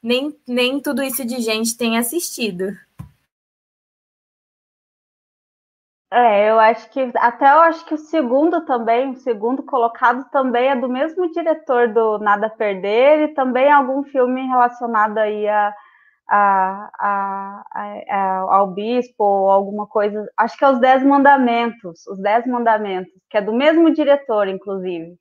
Nem, 0.00 0.36
nem 0.46 0.80
tudo 0.80 1.02
isso 1.02 1.24
de 1.24 1.40
gente 1.40 1.76
tenha 1.76 2.00
assistido. 2.00 2.76
É, 6.16 6.48
eu 6.48 6.60
acho 6.60 6.88
que 6.90 7.10
até 7.16 7.44
eu 7.44 7.58
acho 7.62 7.84
que 7.86 7.94
o 7.94 7.98
segundo 7.98 8.64
também, 8.64 9.10
o 9.10 9.16
segundo 9.16 9.64
colocado 9.64 10.24
também 10.30 10.68
é 10.68 10.76
do 10.76 10.88
mesmo 10.88 11.28
diretor 11.32 11.92
do 11.92 12.20
Nada 12.20 12.48
Perder 12.48 13.30
e 13.30 13.34
também 13.34 13.68
algum 13.72 14.04
filme 14.04 14.46
relacionado 14.46 15.18
aí 15.18 15.48
a, 15.48 15.74
a, 16.30 16.90
a, 17.00 17.64
a, 18.08 18.38
ao 18.58 18.68
bispo 18.68 19.24
ou 19.24 19.50
alguma 19.50 19.88
coisa. 19.88 20.24
Acho 20.36 20.56
que 20.56 20.64
é 20.64 20.70
os 20.70 20.78
Dez 20.78 21.02
Mandamentos, 21.02 22.06
os 22.06 22.20
Dez 22.20 22.46
Mandamentos, 22.46 23.12
que 23.28 23.38
é 23.38 23.42
do 23.42 23.52
mesmo 23.52 23.92
diretor, 23.92 24.46
inclusive. 24.46 25.16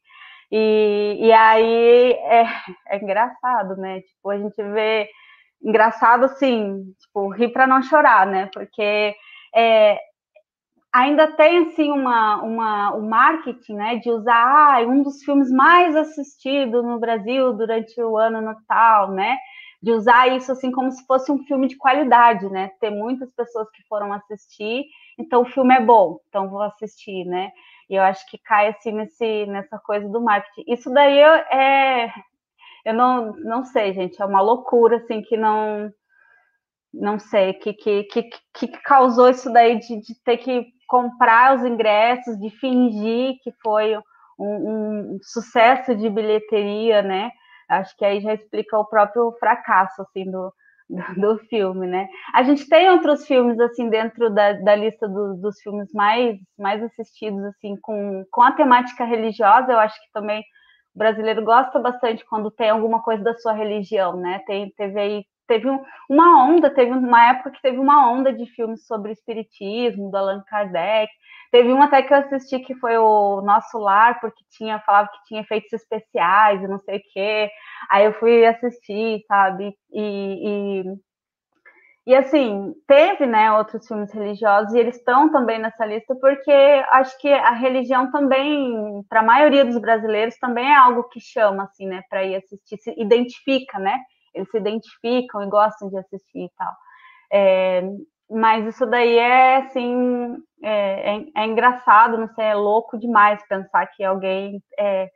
E, 0.51 1.17
e 1.21 1.31
aí 1.33 2.11
é, 2.11 2.45
é 2.89 2.97
engraçado, 3.03 3.75
né? 3.77 4.01
Tipo, 4.01 4.29
a 4.29 4.37
gente 4.37 4.61
vê 4.61 5.09
engraçado 5.63 6.25
assim, 6.25 6.83
tipo, 6.99 7.29
rir 7.29 7.49
para 7.49 7.65
não 7.65 7.81
chorar, 7.81 8.27
né? 8.27 8.47
Porque 8.53 9.15
é, 9.55 9.97
ainda 10.93 11.27
tem 11.31 11.67
assim 11.67 11.91
uma, 11.91 12.41
uma 12.43 12.95
o 12.95 13.01
marketing 13.01 13.73
né, 13.73 13.95
de 13.97 14.11
usar 14.11 14.77
ah, 14.77 14.81
um 14.81 15.01
dos 15.01 15.23
filmes 15.23 15.49
mais 15.51 15.95
assistidos 15.95 16.83
no 16.83 16.99
Brasil 16.99 17.53
durante 17.53 17.99
o 17.99 18.17
ano 18.17 18.39
natal, 18.39 19.11
né? 19.11 19.37
De 19.81 19.91
usar 19.91 20.27
isso 20.27 20.51
assim 20.51 20.71
como 20.71 20.91
se 20.91 21.05
fosse 21.05 21.31
um 21.31 21.43
filme 21.45 21.67
de 21.67 21.75
qualidade, 21.75 22.47
né? 22.49 22.71
Ter 22.79 22.91
muitas 22.91 23.29
pessoas 23.33 23.69
que 23.71 23.83
foram 23.89 24.13
assistir, 24.13 24.85
então 25.17 25.41
o 25.41 25.45
filme 25.45 25.75
é 25.75 25.81
bom, 25.81 26.19
então 26.29 26.49
vou 26.49 26.61
assistir, 26.61 27.25
né? 27.25 27.51
E 27.89 27.95
eu 27.95 28.03
acho 28.03 28.25
que 28.29 28.37
cai 28.37 28.69
assim 28.69 28.91
nesse, 28.91 29.45
nessa 29.47 29.79
coisa 29.79 30.07
do 30.07 30.21
marketing. 30.21 30.71
Isso 30.71 30.89
daí 30.93 31.19
é. 31.19 32.13
Eu 32.85 32.93
não, 32.93 33.33
não 33.37 33.63
sei, 33.63 33.93
gente, 33.93 34.21
é 34.21 34.25
uma 34.25 34.41
loucura, 34.41 34.97
assim, 34.97 35.21
que 35.21 35.37
não. 35.37 35.91
Não 36.93 37.17
sei, 37.17 37.53
que, 37.53 37.73
que, 37.73 38.03
que, 38.03 38.29
que 38.53 38.67
causou 38.83 39.27
isso 39.27 39.51
daí 39.51 39.79
de, 39.79 39.99
de 39.99 40.23
ter 40.23 40.37
que 40.37 40.67
comprar 40.93 41.55
os 41.55 41.65
ingressos, 41.65 42.39
de 42.39 42.51
fingir 42.51 43.39
que 43.41 43.51
foi 43.63 43.97
um, 44.37 44.45
um, 45.15 45.17
sucesso 45.23 45.95
de 45.95 46.07
bilheteria, 46.07 47.01
né? 47.01 47.31
Acho 47.67 47.97
que 47.97 48.05
aí 48.05 48.21
já 48.21 48.35
explica 48.35 48.77
o 48.77 48.85
próprio 48.85 49.31
fracasso 49.39 50.03
assim 50.03 50.29
do, 50.29 50.53
do, 51.17 51.39
filme, 51.49 51.87
né? 51.87 52.07
A 52.31 52.43
gente 52.43 52.69
tem 52.69 52.91
outros 52.91 53.25
filmes 53.25 53.59
assim 53.59 53.89
dentro 53.89 54.29
da, 54.29 54.53
da 54.53 54.75
lista 54.75 55.07
do, 55.07 55.33
dos 55.41 55.59
filmes 55.61 55.91
mais 55.95 56.37
mais 56.59 56.83
assistidos 56.83 57.43
assim 57.45 57.75
com, 57.81 58.23
com 58.31 58.43
a 58.43 58.51
temática 58.51 59.03
religiosa. 59.03 59.71
Eu 59.71 59.79
acho 59.79 59.99
que 59.99 60.11
também 60.13 60.41
o 60.93 60.99
brasileiro 60.99 61.43
gosta 61.43 61.79
bastante 61.79 62.23
quando 62.25 62.51
tem 62.51 62.69
alguma 62.69 63.01
coisa 63.01 63.23
da 63.23 63.33
sua 63.33 63.53
religião, 63.53 64.15
né? 64.15 64.43
Tem, 64.45 64.69
teve 64.77 64.99
aí 64.99 65.25
teve 65.47 65.67
uma 66.09 66.45
onda, 66.45 66.69
teve 66.69 66.91
uma 66.91 67.29
época 67.29 67.51
que 67.51 67.61
teve 67.61 67.77
uma 67.77 68.11
onda 68.11 68.33
de 68.33 68.45
filmes 68.47 68.85
sobre 68.85 69.11
espiritismo, 69.11 70.09
do 70.09 70.17
Allan 70.17 70.43
Kardec. 70.47 71.11
Teve 71.51 71.71
um 71.71 71.81
até 71.81 72.01
que 72.01 72.13
eu 72.13 72.17
assisti 72.17 72.59
que 72.59 72.73
foi 72.75 72.97
o 72.97 73.41
Nosso 73.41 73.77
Lar, 73.77 74.19
porque 74.19 74.43
tinha 74.49 74.79
falava 74.79 75.09
que 75.09 75.23
tinha 75.27 75.41
efeitos 75.41 75.71
especiais 75.71 76.63
e 76.63 76.67
não 76.67 76.79
sei 76.79 76.97
o 76.97 77.01
quê. 77.13 77.49
Aí 77.89 78.05
eu 78.05 78.13
fui 78.13 78.45
assistir, 78.45 79.23
sabe? 79.27 79.75
E, 79.91 80.83
e, 80.83 80.83
e 82.07 82.15
assim, 82.15 82.73
teve, 82.87 83.25
né, 83.25 83.51
outros 83.51 83.87
filmes 83.87 84.11
religiosos 84.11 84.73
e 84.73 84.79
eles 84.79 84.97
estão 84.97 85.31
também 85.31 85.59
nessa 85.59 85.85
lista 85.85 86.15
porque 86.19 86.51
acho 86.91 87.17
que 87.19 87.31
a 87.31 87.51
religião 87.51 88.11
também, 88.11 89.03
para 89.07 89.21
a 89.21 89.23
maioria 89.23 89.63
dos 89.63 89.77
brasileiros, 89.77 90.37
também 90.37 90.65
é 90.65 90.75
algo 90.75 91.03
que 91.09 91.19
chama, 91.19 91.63
assim, 91.63 91.87
né, 91.87 92.01
para 92.09 92.23
ir 92.23 92.35
assistir, 92.35 92.77
se 92.77 92.93
identifica, 92.99 93.79
né? 93.79 93.99
Eles 94.33 94.49
se 94.49 94.57
identificam 94.57 95.43
e 95.43 95.49
gostam 95.49 95.89
de 95.89 95.97
assistir 95.97 96.45
e 96.45 96.51
tal. 96.57 96.73
É, 97.31 97.81
mas 98.29 98.65
isso 98.67 98.85
daí 98.85 99.17
é, 99.17 99.57
assim, 99.57 100.35
é, 100.63 101.15
é, 101.15 101.25
é, 101.37 101.45
engraçado, 101.45 102.17
não 102.17 102.27
sei, 102.29 102.45
é 102.45 102.55
louco 102.55 102.97
demais 102.97 103.45
pensar 103.47 103.85
que 103.87 104.03
alguém 104.03 104.61
é, 104.79 105.09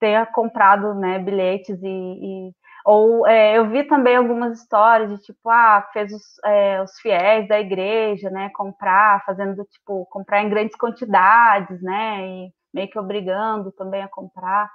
tenha 0.00 0.26
comprado, 0.26 0.94
né, 0.94 1.18
bilhetes 1.18 1.82
e, 1.82 1.88
e 1.88 2.52
ou 2.84 3.26
é, 3.26 3.56
eu 3.56 3.70
vi 3.70 3.84
também 3.84 4.14
algumas 4.16 4.60
histórias 4.60 5.10
de 5.10 5.18
tipo, 5.24 5.48
ah, 5.48 5.88
fez 5.92 6.12
os, 6.12 6.22
é, 6.44 6.82
os, 6.82 6.92
fiéis 7.00 7.48
da 7.48 7.58
igreja, 7.58 8.28
né, 8.30 8.50
comprar, 8.54 9.24
fazendo 9.24 9.64
tipo, 9.64 10.06
comprar 10.10 10.42
em 10.42 10.50
grandes 10.50 10.76
quantidades, 10.76 11.80
né, 11.82 12.26
e 12.26 12.52
meio 12.74 12.90
que 12.90 12.98
obrigando 12.98 13.72
também 13.72 14.02
a 14.02 14.08
comprar. 14.08 14.70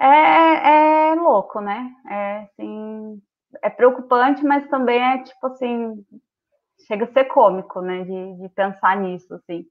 É, 0.00 1.10
é 1.10 1.14
louco, 1.14 1.60
né? 1.60 1.90
É 2.08 2.36
assim, 2.44 3.22
é 3.62 3.68
preocupante, 3.68 4.42
mas 4.44 4.66
também 4.68 5.00
é 5.00 5.22
tipo 5.22 5.46
assim, 5.46 6.04
chega 6.86 7.04
a 7.04 7.12
ser 7.12 7.24
cômico, 7.24 7.80
né, 7.82 8.04
de, 8.04 8.40
de 8.40 8.48
pensar 8.48 8.96
nisso, 8.96 9.34
assim. 9.34 9.66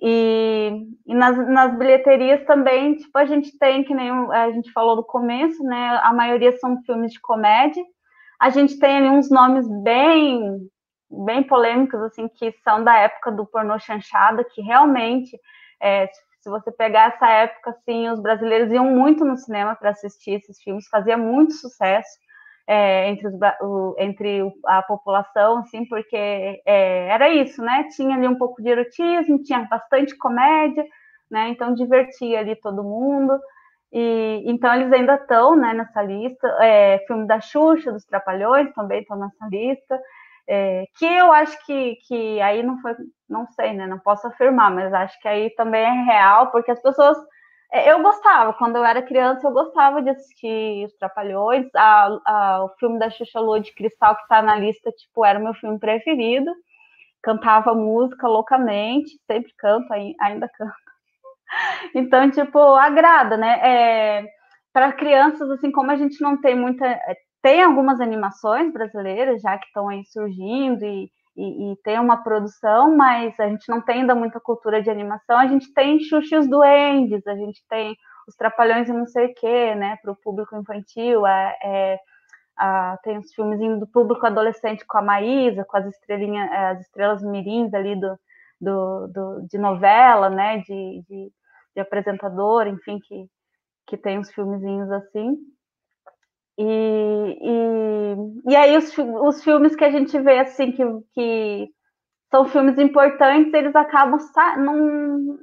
E, 0.00 0.86
e 1.06 1.14
nas, 1.14 1.36
nas, 1.48 1.76
bilheterias 1.76 2.44
também, 2.44 2.96
tipo, 2.96 3.16
a 3.18 3.24
gente 3.24 3.58
tem, 3.58 3.82
que 3.82 3.94
nem 3.94 4.10
a 4.10 4.50
gente 4.50 4.70
falou 4.72 4.96
no 4.96 5.04
começo, 5.04 5.62
né? 5.64 6.00
A 6.02 6.12
maioria 6.12 6.52
são 6.58 6.82
filmes 6.82 7.12
de 7.12 7.20
comédia. 7.20 7.82
A 8.38 8.50
gente 8.50 8.78
tem 8.78 8.98
ali 8.98 9.08
uns 9.08 9.30
nomes 9.30 9.66
bem, 9.82 10.68
bem 11.24 11.42
polêmicos, 11.42 12.00
assim, 12.02 12.28
que 12.28 12.52
são 12.62 12.84
da 12.84 12.98
época 12.98 13.32
do 13.32 13.46
pornô 13.46 13.78
chanchada, 13.78 14.44
que 14.44 14.60
realmente, 14.60 15.38
é, 15.80 16.08
você 16.48 16.70
pegar 16.72 17.08
essa 17.08 17.28
época, 17.28 17.70
assim, 17.70 18.08
os 18.08 18.20
brasileiros 18.20 18.72
iam 18.72 18.86
muito 18.86 19.24
no 19.24 19.36
cinema 19.36 19.74
para 19.74 19.90
assistir 19.90 20.32
esses 20.32 20.60
filmes, 20.62 20.88
fazia 20.88 21.16
muito 21.16 21.52
sucesso 21.54 22.18
é, 22.66 23.08
entre, 23.08 23.28
os, 23.28 23.34
o, 23.62 23.94
entre 23.98 24.42
a 24.66 24.82
população, 24.82 25.58
assim, 25.58 25.86
porque 25.86 26.16
é, 26.16 27.08
era 27.08 27.28
isso, 27.28 27.62
né? 27.62 27.84
Tinha 27.94 28.16
ali 28.16 28.26
um 28.26 28.36
pouco 28.36 28.60
de 28.60 28.68
erotismo, 28.68 29.42
tinha 29.42 29.60
bastante 29.70 30.16
comédia, 30.16 30.84
né? 31.30 31.48
Então 31.50 31.74
divertia 31.74 32.40
ali 32.40 32.56
todo 32.56 32.82
mundo. 32.82 33.38
E 33.92 34.42
então 34.46 34.74
eles 34.74 34.92
ainda 34.92 35.14
estão 35.14 35.54
né, 35.56 35.72
nessa 35.74 36.02
lista. 36.02 36.48
É, 36.60 36.98
filme 37.06 37.26
da 37.26 37.40
Xuxa, 37.40 37.92
dos 37.92 38.04
Trapalhões, 38.04 38.72
também 38.74 39.00
estão 39.00 39.16
nessa 39.16 39.46
lista. 39.48 40.00
É, 40.48 40.84
que 40.98 41.04
eu 41.04 41.32
acho 41.32 41.64
que, 41.66 41.96
que 42.06 42.40
aí 42.40 42.62
não 42.62 42.80
foi, 42.80 42.94
não 43.28 43.46
sei, 43.48 43.72
né? 43.72 43.86
Não 43.86 43.98
posso 43.98 44.26
afirmar, 44.28 44.70
mas 44.70 44.92
acho 44.94 45.18
que 45.20 45.28
aí 45.28 45.50
também 45.56 45.82
é 45.84 46.04
real, 46.04 46.50
porque 46.50 46.70
as 46.70 46.80
pessoas 46.80 47.16
é, 47.72 47.90
eu 47.92 48.00
gostava, 48.02 48.52
quando 48.54 48.76
eu 48.76 48.84
era 48.84 49.02
criança, 49.02 49.46
eu 49.46 49.52
gostava 49.52 50.00
de 50.02 50.10
assistir 50.10 50.84
Os 50.86 50.94
Trapalhões. 50.94 51.66
A, 51.74 52.06
a, 52.24 52.64
o 52.64 52.68
filme 52.78 52.98
da 52.98 53.10
Xuxa 53.10 53.40
Lua 53.40 53.60
de 53.60 53.74
Cristal, 53.74 54.14
que 54.16 54.22
está 54.22 54.40
na 54.42 54.56
lista, 54.56 54.90
tipo, 54.92 55.24
era 55.24 55.38
o 55.38 55.42
meu 55.42 55.54
filme 55.54 55.78
preferido. 55.78 56.50
Cantava 57.22 57.74
música 57.74 58.28
loucamente, 58.28 59.10
sempre 59.26 59.52
canto, 59.58 59.92
ainda 60.20 60.48
canto. 60.48 60.72
Então, 61.94 62.30
tipo, 62.30 62.58
agrada, 62.58 63.36
né? 63.36 63.60
É, 63.62 64.26
Para 64.72 64.92
crianças, 64.92 65.50
assim, 65.50 65.70
como 65.72 65.90
a 65.92 65.96
gente 65.96 66.20
não 66.20 66.40
tem 66.40 66.56
muita. 66.56 66.98
Tem 67.42 67.62
algumas 67.62 68.00
animações 68.00 68.72
brasileiras 68.72 69.40
já 69.42 69.56
que 69.58 69.66
estão 69.66 69.88
aí 69.88 70.04
surgindo 70.06 70.84
e 70.84 71.10
e, 71.36 71.72
e 71.72 71.76
tem 71.82 72.00
uma 72.00 72.22
produção, 72.22 72.96
mas 72.96 73.38
a 73.38 73.48
gente 73.48 73.68
não 73.68 73.80
tem 73.80 74.00
ainda 74.00 74.14
muita 74.14 74.40
cultura 74.40 74.82
de 74.82 74.90
animação. 74.90 75.38
A 75.38 75.46
gente 75.46 75.72
tem 75.74 76.00
Xuxos 76.00 76.48
Duendes, 76.48 77.26
a 77.26 77.34
gente 77.36 77.62
tem 77.68 77.96
os 78.26 78.34
Trapalhões 78.34 78.88
e 78.88 78.92
não 78.92 79.06
sei 79.06 79.26
o 79.26 79.34
quê, 79.34 79.74
né, 79.74 79.98
para 80.02 80.12
o 80.12 80.16
público 80.16 80.56
infantil. 80.56 81.26
É, 81.26 81.56
é, 81.62 81.98
a, 82.56 82.98
tem 83.02 83.18
os 83.18 83.32
filmes 83.34 83.58
do 83.78 83.86
público 83.86 84.26
adolescente 84.26 84.84
com 84.86 84.98
a 84.98 85.02
Maísa, 85.02 85.64
com 85.64 85.76
as 85.76 85.86
estrelinhas, 85.86 86.50
é, 86.50 86.66
as 86.68 86.80
estrelas 86.80 87.22
mirins 87.22 87.72
ali 87.74 87.94
do, 88.00 88.18
do, 88.60 89.06
do, 89.08 89.46
de 89.48 89.58
novela, 89.58 90.30
né, 90.30 90.58
de, 90.58 91.04
de, 91.08 91.32
de 91.74 91.80
apresentador, 91.80 92.66
enfim, 92.66 92.98
que, 93.00 93.26
que 93.86 93.96
tem 93.96 94.18
uns 94.18 94.32
filmezinhos 94.32 94.90
assim. 94.90 95.36
E, 96.58 96.64
e, 96.64 98.50
e 98.50 98.56
aí 98.56 98.76
os, 98.76 98.96
os 98.98 99.44
filmes 99.44 99.76
que 99.76 99.84
a 99.84 99.90
gente 99.90 100.18
vê 100.20 100.38
assim 100.38 100.72
que, 100.72 100.82
que 101.12 101.68
são 102.30 102.46
filmes 102.46 102.78
importantes, 102.78 103.52
eles 103.52 103.74
acabam 103.76 104.18
não, 104.58 105.38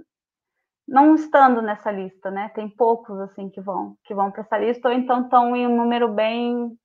não 0.87 1.15
estando 1.15 1.61
nessa 1.61 1.91
lista, 1.91 2.31
né? 2.31 2.49
Tem 2.49 2.69
poucos 2.69 3.19
assim 3.19 3.49
que 3.49 3.61
vão 3.61 3.95
que 4.05 4.13
vão 4.13 4.31
para 4.31 4.41
essa 4.41 4.57
lista, 4.57 4.89
ou 4.89 4.93
então 4.93 5.21
estão 5.23 5.55
em 5.55 5.67
um 5.67 5.75
número 5.77 6.09
bem 6.13 6.77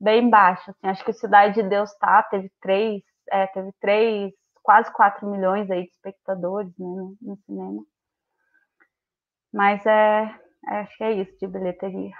bem 0.00 0.28
baixo. 0.28 0.70
Assim. 0.70 0.88
Acho 0.88 1.04
que 1.04 1.12
Cidade 1.12 1.54
de 1.54 1.68
Deus 1.68 1.92
tá, 1.98 2.22
teve 2.24 2.50
três, 2.60 3.02
é, 3.30 3.46
teve 3.48 3.72
três, 3.80 4.32
quase 4.62 4.92
quatro 4.92 5.28
milhões 5.28 5.70
aí 5.70 5.84
de 5.84 5.90
espectadores 5.90 6.72
né, 6.78 6.86
no, 6.86 7.16
no 7.20 7.36
cinema. 7.46 7.82
Mas 9.52 9.84
é, 9.86 10.40
é, 10.68 10.80
acho 10.80 10.96
que 10.96 11.04
é 11.04 11.12
isso 11.12 11.36
de 11.38 11.46
bilheteria. 11.46 12.12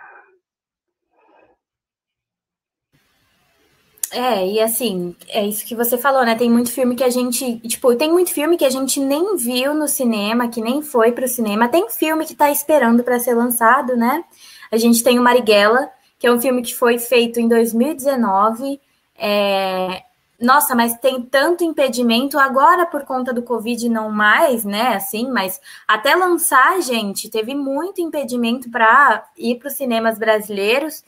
É, 4.12 4.46
e 4.46 4.60
assim, 4.60 5.16
é 5.28 5.46
isso 5.46 5.64
que 5.64 5.74
você 5.74 5.96
falou, 5.96 6.22
né? 6.22 6.34
Tem 6.34 6.50
muito 6.50 6.70
filme 6.70 6.94
que 6.94 7.02
a 7.02 7.08
gente, 7.08 7.58
tipo, 7.60 7.94
tem 7.96 8.12
muito 8.12 8.30
filme 8.30 8.58
que 8.58 8.64
a 8.64 8.70
gente 8.70 9.00
nem 9.00 9.36
viu 9.36 9.74
no 9.74 9.88
cinema, 9.88 10.48
que 10.48 10.60
nem 10.60 10.82
foi 10.82 11.12
pro 11.12 11.26
cinema. 11.26 11.66
Tem 11.66 11.88
filme 11.88 12.26
que 12.26 12.34
tá 12.34 12.50
esperando 12.50 13.02
para 13.02 13.18
ser 13.18 13.34
lançado, 13.34 13.96
né? 13.96 14.22
A 14.70 14.76
gente 14.76 15.02
tem 15.02 15.18
o 15.18 15.22
Marighella, 15.22 15.90
que 16.18 16.26
é 16.26 16.32
um 16.32 16.40
filme 16.40 16.60
que 16.60 16.74
foi 16.74 16.98
feito 16.98 17.40
em 17.40 17.48
2019. 17.48 18.78
É... 19.16 20.02
Nossa, 20.38 20.74
mas 20.74 20.94
tem 20.98 21.22
tanto 21.22 21.64
impedimento 21.64 22.38
agora 22.38 22.84
por 22.84 23.04
conta 23.04 23.32
do 23.32 23.42
Covid, 23.42 23.88
não 23.88 24.10
mais, 24.10 24.62
né? 24.62 24.94
Assim, 24.94 25.30
mas 25.30 25.58
até 25.88 26.14
lançar, 26.14 26.82
gente, 26.82 27.30
teve 27.30 27.54
muito 27.54 28.02
impedimento 28.02 28.70
para 28.70 29.24
ir 29.38 29.58
para 29.58 29.68
os 29.68 29.74
cinemas 29.74 30.18
brasileiros. 30.18 31.02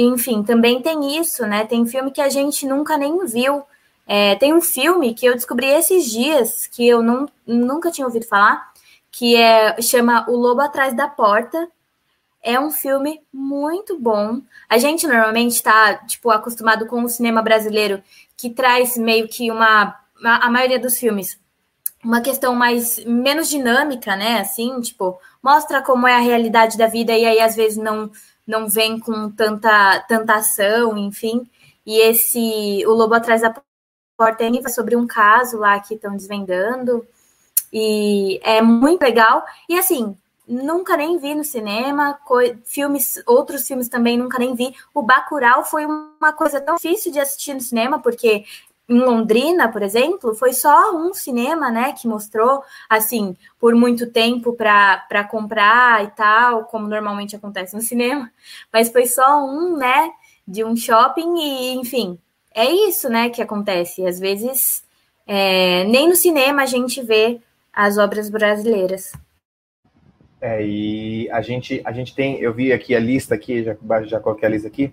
Enfim, 0.00 0.44
também 0.44 0.80
tem 0.80 1.18
isso, 1.18 1.44
né? 1.44 1.66
Tem 1.66 1.84
filme 1.84 2.12
que 2.12 2.20
a 2.20 2.28
gente 2.28 2.64
nunca 2.64 2.96
nem 2.96 3.26
viu. 3.26 3.64
É, 4.06 4.36
tem 4.36 4.54
um 4.54 4.60
filme 4.60 5.12
que 5.12 5.26
eu 5.26 5.34
descobri 5.34 5.66
esses 5.66 6.08
dias, 6.08 6.68
que 6.68 6.86
eu 6.86 7.02
não, 7.02 7.28
nunca 7.44 7.90
tinha 7.90 8.06
ouvido 8.06 8.24
falar, 8.24 8.72
que 9.10 9.34
é 9.34 9.80
chama 9.82 10.24
O 10.28 10.36
Lobo 10.36 10.60
Atrás 10.60 10.94
da 10.94 11.08
Porta. 11.08 11.68
É 12.40 12.60
um 12.60 12.70
filme 12.70 13.20
muito 13.32 13.98
bom. 13.98 14.40
A 14.68 14.78
gente 14.78 15.04
normalmente 15.04 15.56
está 15.56 15.96
tipo 16.06 16.30
acostumado 16.30 16.86
com 16.86 17.02
o 17.02 17.08
cinema 17.08 17.42
brasileiro 17.42 18.00
que 18.36 18.50
traz 18.50 18.96
meio 18.96 19.26
que 19.26 19.50
uma 19.50 19.96
a 20.22 20.48
maioria 20.50 20.78
dos 20.78 20.96
filmes 20.96 21.38
uma 22.02 22.20
questão 22.20 22.54
mais 22.54 23.04
menos 23.04 23.48
dinâmica, 23.48 24.14
né? 24.14 24.40
Assim, 24.40 24.80
tipo, 24.80 25.18
mostra 25.42 25.82
como 25.82 26.06
é 26.06 26.14
a 26.14 26.20
realidade 26.20 26.78
da 26.78 26.86
vida 26.86 27.12
e 27.12 27.26
aí 27.26 27.40
às 27.40 27.56
vezes 27.56 27.76
não 27.76 28.10
não 28.48 28.66
vem 28.66 28.98
com 28.98 29.30
tanta, 29.30 30.00
tanta 30.08 30.36
ação, 30.36 30.96
enfim. 30.96 31.46
E 31.84 32.00
esse 32.00 32.82
O 32.86 32.92
Lobo 32.92 33.12
Atrás 33.12 33.42
da 33.42 33.54
Porta 34.16 34.42
é 34.42 34.68
sobre 34.70 34.96
um 34.96 35.06
caso 35.06 35.58
lá 35.58 35.78
que 35.78 35.94
estão 35.94 36.16
desvendando. 36.16 37.06
E 37.70 38.40
é 38.42 38.62
muito 38.62 39.02
legal. 39.02 39.44
E 39.68 39.78
assim, 39.78 40.16
nunca 40.48 40.96
nem 40.96 41.18
vi 41.18 41.34
no 41.34 41.44
cinema, 41.44 42.18
filmes, 42.64 43.22
outros 43.26 43.66
filmes 43.66 43.88
também 43.88 44.16
nunca 44.16 44.38
nem 44.38 44.54
vi. 44.54 44.74
O 44.94 45.02
Bacurau 45.02 45.62
foi 45.62 45.84
uma 45.84 46.32
coisa 46.32 46.58
tão 46.58 46.76
difícil 46.76 47.12
de 47.12 47.20
assistir 47.20 47.52
no 47.52 47.60
cinema, 47.60 48.00
porque 48.00 48.44
em 48.88 48.98
Londrina, 48.98 49.70
por 49.70 49.82
exemplo, 49.82 50.34
foi 50.34 50.54
só 50.54 50.96
um 50.96 51.12
cinema, 51.12 51.70
né, 51.70 51.92
que 51.92 52.08
mostrou, 52.08 52.62
assim, 52.88 53.36
por 53.60 53.74
muito 53.74 54.10
tempo 54.10 54.54
para 54.54 55.24
comprar 55.30 56.04
e 56.04 56.08
tal, 56.08 56.64
como 56.64 56.88
normalmente 56.88 57.36
acontece 57.36 57.76
no 57.76 57.82
cinema, 57.82 58.30
mas 58.72 58.90
foi 58.90 59.04
só 59.04 59.44
um, 59.44 59.76
né, 59.76 60.10
de 60.46 60.64
um 60.64 60.74
shopping 60.74 61.34
e, 61.38 61.74
enfim, 61.74 62.18
é 62.54 62.64
isso, 62.88 63.10
né, 63.10 63.28
que 63.28 63.42
acontece. 63.42 64.06
Às 64.06 64.18
vezes, 64.18 64.82
é, 65.26 65.84
nem 65.84 66.08
no 66.08 66.16
cinema 66.16 66.62
a 66.62 66.66
gente 66.66 67.02
vê 67.02 67.40
as 67.70 67.98
obras 67.98 68.30
brasileiras. 68.30 69.12
É, 70.40 70.64
e 70.64 71.28
a 71.30 71.42
gente, 71.42 71.82
a 71.84 71.92
gente 71.92 72.14
tem, 72.14 72.40
eu 72.40 72.54
vi 72.54 72.72
aqui 72.72 72.94
a 72.94 73.00
lista 73.00 73.34
aqui, 73.34 73.62
já, 73.62 73.76
já 74.04 74.18
coloquei 74.18 74.48
a 74.48 74.50
lista 74.50 74.68
aqui, 74.68 74.92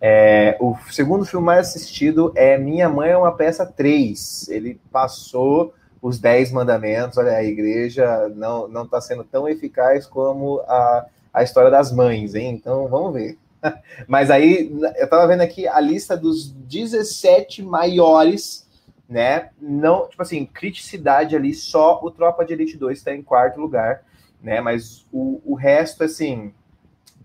é, 0.00 0.56
o 0.60 0.76
segundo 0.90 1.24
filme 1.24 1.46
mais 1.46 1.68
assistido 1.68 2.32
é 2.34 2.58
Minha 2.58 2.88
Mãe 2.88 3.10
é 3.10 3.16
uma 3.16 3.34
Peça 3.34 3.64
3. 3.64 4.48
Ele 4.48 4.80
passou 4.92 5.74
os 6.02 6.18
10 6.18 6.52
mandamentos. 6.52 7.16
Olha, 7.16 7.32
a 7.32 7.44
igreja 7.44 8.28
não 8.36 8.82
está 8.82 9.00
sendo 9.00 9.24
tão 9.24 9.48
eficaz 9.48 10.06
como 10.06 10.60
a, 10.68 11.06
a 11.32 11.42
história 11.42 11.70
das 11.70 11.90
mães, 11.90 12.34
hein? 12.34 12.50
Então 12.50 12.86
vamos 12.88 13.14
ver. 13.14 13.38
Mas 14.06 14.30
aí, 14.30 14.70
eu 14.96 15.08
tava 15.08 15.26
vendo 15.26 15.40
aqui 15.40 15.66
a 15.66 15.80
lista 15.80 16.16
dos 16.16 16.50
17 16.52 17.62
maiores, 17.62 18.68
né? 19.08 19.50
Não, 19.60 20.06
tipo 20.08 20.22
assim, 20.22 20.44
criticidade 20.44 21.34
ali, 21.34 21.54
só 21.54 22.00
o 22.02 22.10
Tropa 22.10 22.44
de 22.44 22.52
Elite 22.52 22.76
2 22.76 22.98
está 22.98 23.14
em 23.14 23.22
quarto 23.22 23.58
lugar, 23.58 24.02
né? 24.42 24.60
Mas 24.60 25.06
o, 25.10 25.40
o 25.44 25.54
resto, 25.54 26.04
assim, 26.04 26.52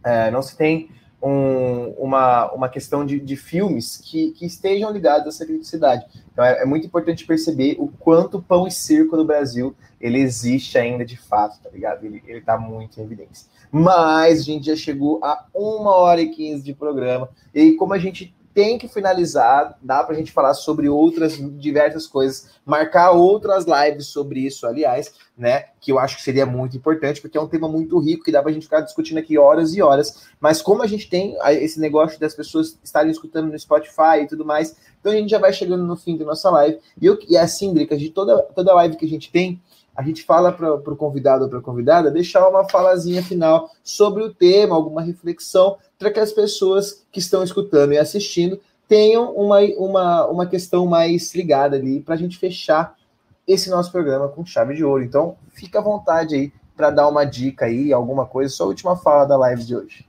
é, 0.03 0.31
não 0.31 0.41
se 0.41 0.55
tem 0.55 0.89
um, 1.21 1.89
uma, 1.97 2.51
uma 2.51 2.69
questão 2.69 3.05
de, 3.05 3.19
de 3.19 3.35
filmes 3.35 3.97
que, 3.97 4.31
que, 4.31 4.45
estejam 4.45 4.91
ligados 4.91 5.25
a 5.25 5.29
essa. 5.29 6.07
Então 6.31 6.43
é, 6.43 6.61
é, 6.61 6.65
muito 6.65 6.85
importante 6.85 7.25
perceber 7.25 7.75
o 7.77 7.87
quanto 7.87 8.41
pão 8.41 8.67
e 8.67 8.71
circo 8.71 9.17
no 9.17 9.25
Brasil 9.25 9.75
ele 9.99 10.19
existe 10.19 10.77
ainda 10.77 11.03
de 11.03 11.17
fato, 11.17 11.59
tá 11.61 11.69
ligado? 11.69 12.05
Ele, 12.05 12.23
ele 12.25 12.41
tá 12.41 12.57
muito 12.57 12.99
em 12.99 13.03
evidência. 13.03 13.47
Mas 13.69 14.39
a 14.39 14.43
gente 14.43 14.67
já 14.67 14.75
chegou 14.75 15.19
a 15.23 15.45
uma 15.53 15.93
hora 15.95 16.21
e 16.21 16.29
quinze 16.29 16.63
de 16.63 16.73
programa. 16.73 17.29
E 17.53 17.73
como 17.73 17.93
a 17.93 17.99
gente 17.99 18.33
tem 18.53 18.77
que 18.77 18.87
finalizar, 18.87 19.77
dá 19.81 20.03
para 20.03 20.15
a 20.15 20.17
gente 20.17 20.31
falar 20.31 20.53
sobre 20.53 20.89
outras 20.89 21.37
diversas 21.59 22.07
coisas, 22.07 22.49
marcar 22.65 23.11
outras 23.11 23.65
lives 23.65 24.07
sobre 24.07 24.41
isso, 24.41 24.65
aliás, 24.65 25.13
né? 25.37 25.65
Que 25.79 25.91
eu 25.91 25.99
acho 25.99 26.17
que 26.17 26.23
seria 26.23 26.45
muito 26.45 26.75
importante, 26.75 27.21
porque 27.21 27.37
é 27.37 27.41
um 27.41 27.47
tema 27.47 27.69
muito 27.69 27.97
rico 27.99 28.23
que 28.23 28.31
dá 28.31 28.41
para 28.41 28.51
a 28.51 28.53
gente 28.53 28.63
ficar 28.63 28.81
discutindo 28.81 29.17
aqui 29.17 29.37
horas 29.37 29.73
e 29.73 29.81
horas. 29.81 30.27
Mas 30.39 30.61
como 30.61 30.81
a 30.81 30.87
gente 30.87 31.09
tem 31.09 31.37
esse 31.51 31.79
negócio 31.79 32.19
das 32.19 32.33
pessoas 32.33 32.77
estarem 32.83 33.11
escutando 33.11 33.51
no 33.51 33.59
Spotify 33.59 34.21
e 34.23 34.27
tudo 34.27 34.43
mais, 34.43 34.75
então 34.99 35.11
a 35.11 35.15
gente 35.15 35.29
já 35.29 35.39
vai 35.39 35.53
chegando 35.53 35.83
no 35.83 35.95
fim 35.95 36.17
da 36.17 36.25
nossa 36.25 36.49
live. 36.49 36.79
E, 37.01 37.05
eu, 37.05 37.17
e 37.27 37.37
assim, 37.37 37.73
Drica, 37.73 37.95
de 37.95 38.09
toda, 38.09 38.41
toda 38.43 38.73
live 38.73 38.97
que 38.97 39.05
a 39.05 39.09
gente 39.09 39.31
tem, 39.31 39.61
a 39.95 40.01
gente 40.01 40.23
fala 40.23 40.51
para 40.53 40.75
o 40.75 40.95
convidado 40.95 41.43
ou 41.43 41.49
para 41.49 41.59
a 41.59 41.61
convidada 41.61 42.09
deixar 42.09 42.47
uma 42.47 42.67
falazinha 42.69 43.21
final 43.21 43.69
sobre 43.83 44.23
o 44.23 44.33
tema, 44.33 44.73
alguma 44.73 45.01
reflexão, 45.01 45.77
para 45.99 46.11
que 46.11 46.19
as 46.19 46.31
pessoas 46.31 47.05
que 47.11 47.19
estão 47.19 47.43
escutando 47.43 47.91
e 47.91 47.97
assistindo 47.97 48.59
tenham 48.87 49.33
uma, 49.35 49.59
uma, 49.77 50.25
uma 50.27 50.45
questão 50.47 50.87
mais 50.87 51.35
ligada 51.35 51.75
ali 51.75 51.99
para 51.99 52.15
a 52.15 52.17
gente 52.17 52.39
fechar 52.39 52.97
esse 53.45 53.69
nosso 53.69 53.91
programa 53.91 54.29
com 54.29 54.45
chave 54.45 54.73
de 54.75 54.83
ouro. 54.83 55.03
Então, 55.03 55.37
fica 55.49 55.79
à 55.79 55.81
vontade 55.81 56.33
aí 56.33 56.53
para 56.75 56.89
dar 56.89 57.07
uma 57.09 57.25
dica 57.25 57.65
aí, 57.65 57.91
alguma 57.91 58.25
coisa, 58.25 58.53
só 58.53 58.63
a 58.63 58.67
última 58.67 58.95
fala 58.95 59.25
da 59.25 59.37
live 59.37 59.63
de 59.65 59.75
hoje. 59.75 60.07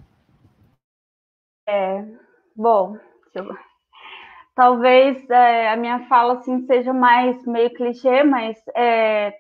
É, 1.68 2.04
bom, 2.54 2.96
talvez 4.54 5.28
é, 5.28 5.68
a 5.70 5.76
minha 5.76 6.06
fala 6.08 6.34
assim 6.34 6.64
seja 6.66 6.92
mais 6.92 7.44
meio 7.44 7.74
clichê, 7.74 8.22
mas 8.22 8.56
é, 8.76 9.34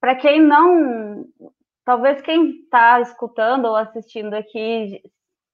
para 0.00 0.16
quem 0.16 0.40
não, 0.40 1.24
talvez 1.84 2.20
quem 2.20 2.62
está 2.62 3.00
escutando 3.00 3.66
ou 3.66 3.76
assistindo 3.76 4.34
aqui 4.34 5.02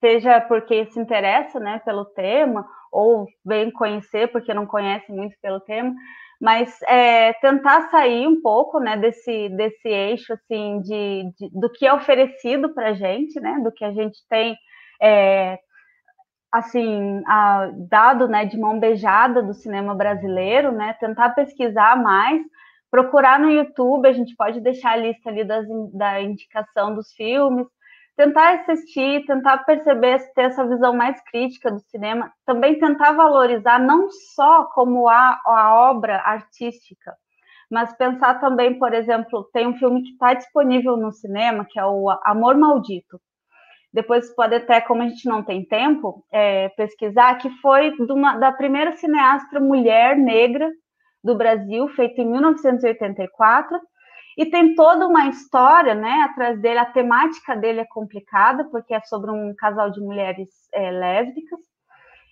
seja 0.02 0.40
porque 0.40 0.86
se 0.86 0.98
interessa, 0.98 1.60
né, 1.60 1.80
pelo 1.84 2.04
tema 2.04 2.66
ou 2.90 3.26
vem 3.46 3.70
conhecer 3.70 4.26
porque 4.32 4.52
não 4.52 4.66
conhece 4.66 5.12
muito 5.12 5.36
pelo 5.40 5.60
tema, 5.60 5.94
mas 6.40 6.76
é, 6.88 7.32
tentar 7.34 7.88
sair 7.88 8.26
um 8.26 8.42
pouco, 8.42 8.80
né, 8.80 8.96
desse 8.96 9.48
desse 9.50 9.88
eixo 9.88 10.32
assim 10.32 10.80
de, 10.80 11.32
de 11.38 11.50
do 11.52 11.70
que 11.70 11.86
é 11.86 11.94
oferecido 11.94 12.74
para 12.74 12.94
gente, 12.94 13.40
né, 13.40 13.60
do 13.62 13.70
que 13.70 13.84
a 13.84 13.92
gente 13.92 14.18
tem 14.28 14.56
é, 15.00 15.56
assim, 16.50 17.22
a, 17.26 17.70
dado, 17.88 18.26
né, 18.28 18.44
de 18.44 18.58
mão 18.58 18.80
beijada 18.80 19.40
do 19.40 19.54
cinema 19.54 19.94
brasileiro, 19.94 20.72
né, 20.72 20.94
tentar 21.00 21.30
pesquisar 21.30 21.96
mais 21.96 22.42
procurar 22.90 23.38
no 23.38 23.50
YouTube, 23.50 24.06
a 24.06 24.12
gente 24.12 24.36
pode 24.36 24.60
deixar 24.60 24.92
a 24.92 24.96
lista 24.96 25.30
ali 25.30 25.44
das, 25.44 25.66
da 25.94 26.20
indicação 26.20 26.94
dos 26.94 27.10
filmes, 27.12 27.66
tentar 28.22 28.60
assistir, 28.60 29.26
tentar 29.26 29.58
perceber, 29.58 30.20
ter 30.32 30.42
essa 30.42 30.64
visão 30.64 30.94
mais 30.94 31.20
crítica 31.24 31.72
do 31.72 31.80
cinema, 31.80 32.32
também 32.46 32.78
tentar 32.78 33.12
valorizar 33.12 33.80
não 33.80 34.08
só 34.10 34.64
como 34.66 35.08
a, 35.08 35.40
a 35.44 35.74
obra 35.90 36.18
artística, 36.18 37.12
mas 37.68 37.92
pensar 37.96 38.38
também, 38.38 38.78
por 38.78 38.94
exemplo, 38.94 39.48
tem 39.52 39.66
um 39.66 39.76
filme 39.76 40.02
que 40.02 40.10
está 40.10 40.34
disponível 40.34 40.96
no 40.96 41.10
cinema, 41.10 41.66
que 41.68 41.80
é 41.80 41.84
o 41.84 42.10
Amor 42.22 42.56
Maldito. 42.56 43.20
Depois 43.92 44.32
pode 44.36 44.54
até, 44.54 44.80
como 44.80 45.02
a 45.02 45.08
gente 45.08 45.28
não 45.28 45.42
tem 45.42 45.64
tempo, 45.64 46.24
é, 46.30 46.68
pesquisar, 46.70 47.34
que 47.38 47.50
foi 47.60 47.90
uma, 48.08 48.36
da 48.36 48.52
primeira 48.52 48.92
cineasta 48.92 49.58
mulher 49.58 50.16
negra 50.16 50.70
do 51.24 51.34
Brasil, 51.34 51.88
feito 51.88 52.20
em 52.20 52.30
1984, 52.30 53.80
e 54.36 54.46
tem 54.46 54.74
toda 54.74 55.06
uma 55.06 55.28
história, 55.28 55.94
né, 55.94 56.26
atrás 56.30 56.60
dele. 56.60 56.78
A 56.78 56.86
temática 56.86 57.54
dele 57.54 57.80
é 57.80 57.86
complicada, 57.86 58.64
porque 58.64 58.94
é 58.94 59.00
sobre 59.02 59.30
um 59.30 59.54
casal 59.54 59.90
de 59.90 60.00
mulheres 60.00 60.48
é, 60.72 60.90
lésbicas. 60.90 61.60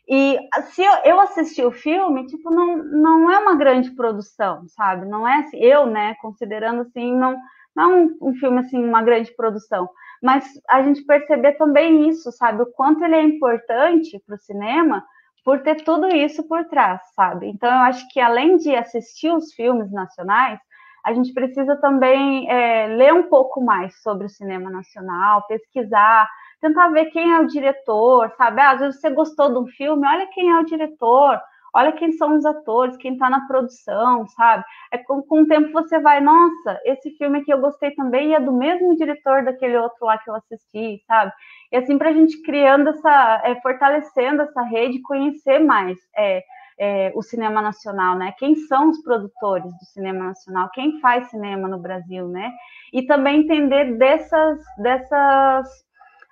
E 0.09 0.39
se 0.73 0.83
eu, 0.83 0.93
eu, 1.05 1.21
assisti 1.21 1.63
o 1.63 1.71
filme, 1.71 2.27
tipo, 2.27 2.51
não, 2.51 2.79
não 2.79 3.31
é 3.31 3.39
uma 3.39 3.55
grande 3.55 3.91
produção, 3.93 4.67
sabe? 4.69 5.07
Não 5.07 5.27
é 5.29 5.41
assim, 5.41 5.59
eu, 5.59 5.87
né, 5.87 6.17
considerando 6.21 6.83
assim, 6.83 7.15
não, 7.15 7.39
não 7.77 7.85
é 7.85 7.87
um, 7.87 8.19
um 8.21 8.35
filme 8.35 8.59
assim, 8.59 8.83
uma 8.83 9.03
grande 9.03 9.33
produção. 9.37 9.89
Mas 10.23 10.45
a 10.69 10.83
gente 10.83 11.05
perceber 11.05 11.53
também 11.53 12.09
isso, 12.09 12.33
sabe? 12.33 12.63
O 12.63 12.73
quanto 12.73 13.05
ele 13.05 13.15
é 13.15 13.23
importante 13.23 14.21
para 14.27 14.35
o 14.35 14.39
cinema, 14.39 15.05
por 15.45 15.63
ter 15.63 15.77
tudo 15.85 16.09
isso 16.09 16.47
por 16.47 16.65
trás, 16.65 17.01
sabe? 17.15 17.47
Então, 17.49 17.71
eu 17.71 17.83
acho 17.83 18.07
que 18.09 18.21
além 18.21 18.57
de 18.57 18.75
assistir 18.75 19.33
os 19.33 19.53
filmes 19.55 19.91
nacionais, 19.93 20.61
a 21.05 21.13
gente 21.13 21.33
precisa 21.33 21.77
também 21.77 22.51
é, 22.51 22.87
ler 22.89 23.13
um 23.13 23.25
pouco 23.25 23.61
mais 23.61 24.01
sobre 24.03 24.27
o 24.27 24.31
cinema 24.31 24.71
nacional, 24.71 25.47
pesquisar, 25.47 26.29
tentar 26.61 26.89
ver 26.89 27.07
quem 27.07 27.33
é 27.33 27.41
o 27.41 27.47
diretor, 27.47 28.31
sabe? 28.37 28.61
Ah, 28.61 28.73
às 28.73 28.81
vezes 28.81 29.01
você 29.01 29.11
gostou 29.11 29.51
de 29.51 29.59
um 29.59 29.67
filme, 29.67 30.07
olha 30.07 30.29
quem 30.33 30.51
é 30.51 30.59
o 30.59 30.65
diretor, 30.65 31.41
olha 31.73 31.93
quem 31.93 32.13
são 32.13 32.37
os 32.37 32.45
atores, 32.45 32.97
quem 32.97 33.15
está 33.15 33.31
na 33.31 33.47
produção, 33.47 34.27
sabe? 34.29 34.65
É 34.93 34.99
com, 34.99 35.23
com 35.23 35.43
o 35.43 35.47
tempo 35.47 35.73
você 35.73 35.99
vai, 36.01 36.21
nossa, 36.21 36.81
esse 36.85 37.11
filme 37.17 37.39
aqui 37.41 37.53
eu 37.53 37.61
gostei 37.61 37.93
também 37.93 38.31
e 38.31 38.35
é 38.35 38.41
do 38.41 38.53
mesmo 38.53 38.97
diretor 38.97 39.45
daquele 39.45 39.77
outro 39.77 40.05
lá 40.05 40.19
que 40.19 40.29
eu 40.29 40.35
assisti, 40.35 41.03
sabe? 41.07 41.33
E 41.73 41.77
assim 41.77 41.97
para 41.97 42.11
a 42.11 42.13
gente 42.13 42.43
criando 42.43 42.91
essa, 42.91 43.43
é, 43.45 43.55
fortalecendo 43.61 44.43
essa 44.43 44.63
rede, 44.63 45.01
conhecer 45.03 45.61
mais 45.61 45.97
é, 46.17 46.43
é, 46.79 47.13
o 47.15 47.23
cinema 47.23 47.61
nacional, 47.61 48.17
né? 48.17 48.33
Quem 48.39 48.55
são 48.55 48.91
os 48.91 49.03
produtores 49.03 49.71
do 49.73 49.85
cinema 49.87 50.25
nacional? 50.25 50.71
Quem 50.73 51.01
faz 51.01 51.29
cinema 51.29 51.69
no 51.69 51.79
Brasil, 51.79 52.29
né? 52.29 52.53
E 52.93 53.03
também 53.03 53.41
entender 53.41 53.97
dessas, 53.97 54.61
dessas 54.79 55.69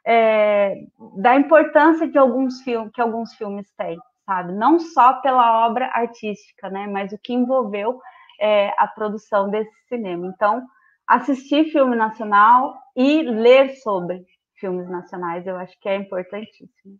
é, 0.06 0.74
da 1.18 1.36
importância 1.36 2.08
alguns 2.18 2.62
filmes 2.62 2.90
que 2.92 3.00
alguns 3.00 3.34
filmes 3.34 3.70
têm, 3.76 3.98
sabe? 4.24 4.52
Não 4.52 4.78
só 4.78 5.20
pela 5.20 5.66
obra 5.66 5.90
artística, 5.92 6.70
né? 6.70 6.86
Mas 6.86 7.12
o 7.12 7.18
que 7.18 7.34
envolveu 7.34 8.00
é, 8.40 8.72
a 8.78 8.86
produção 8.86 9.50
desse 9.50 9.74
cinema. 9.88 10.26
Então, 10.26 10.64
assistir 11.06 11.70
filme 11.72 11.96
nacional 11.96 12.74
e 12.96 13.22
ler 13.22 13.74
sobre 13.76 14.24
filmes 14.54 14.88
nacionais, 14.88 15.46
eu 15.46 15.56
acho 15.56 15.78
que 15.80 15.88
é 15.88 15.96
importantíssimo. 15.96 16.98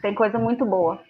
Tem 0.00 0.14
coisa 0.14 0.38
muito 0.38 0.64
boa. 0.64 1.02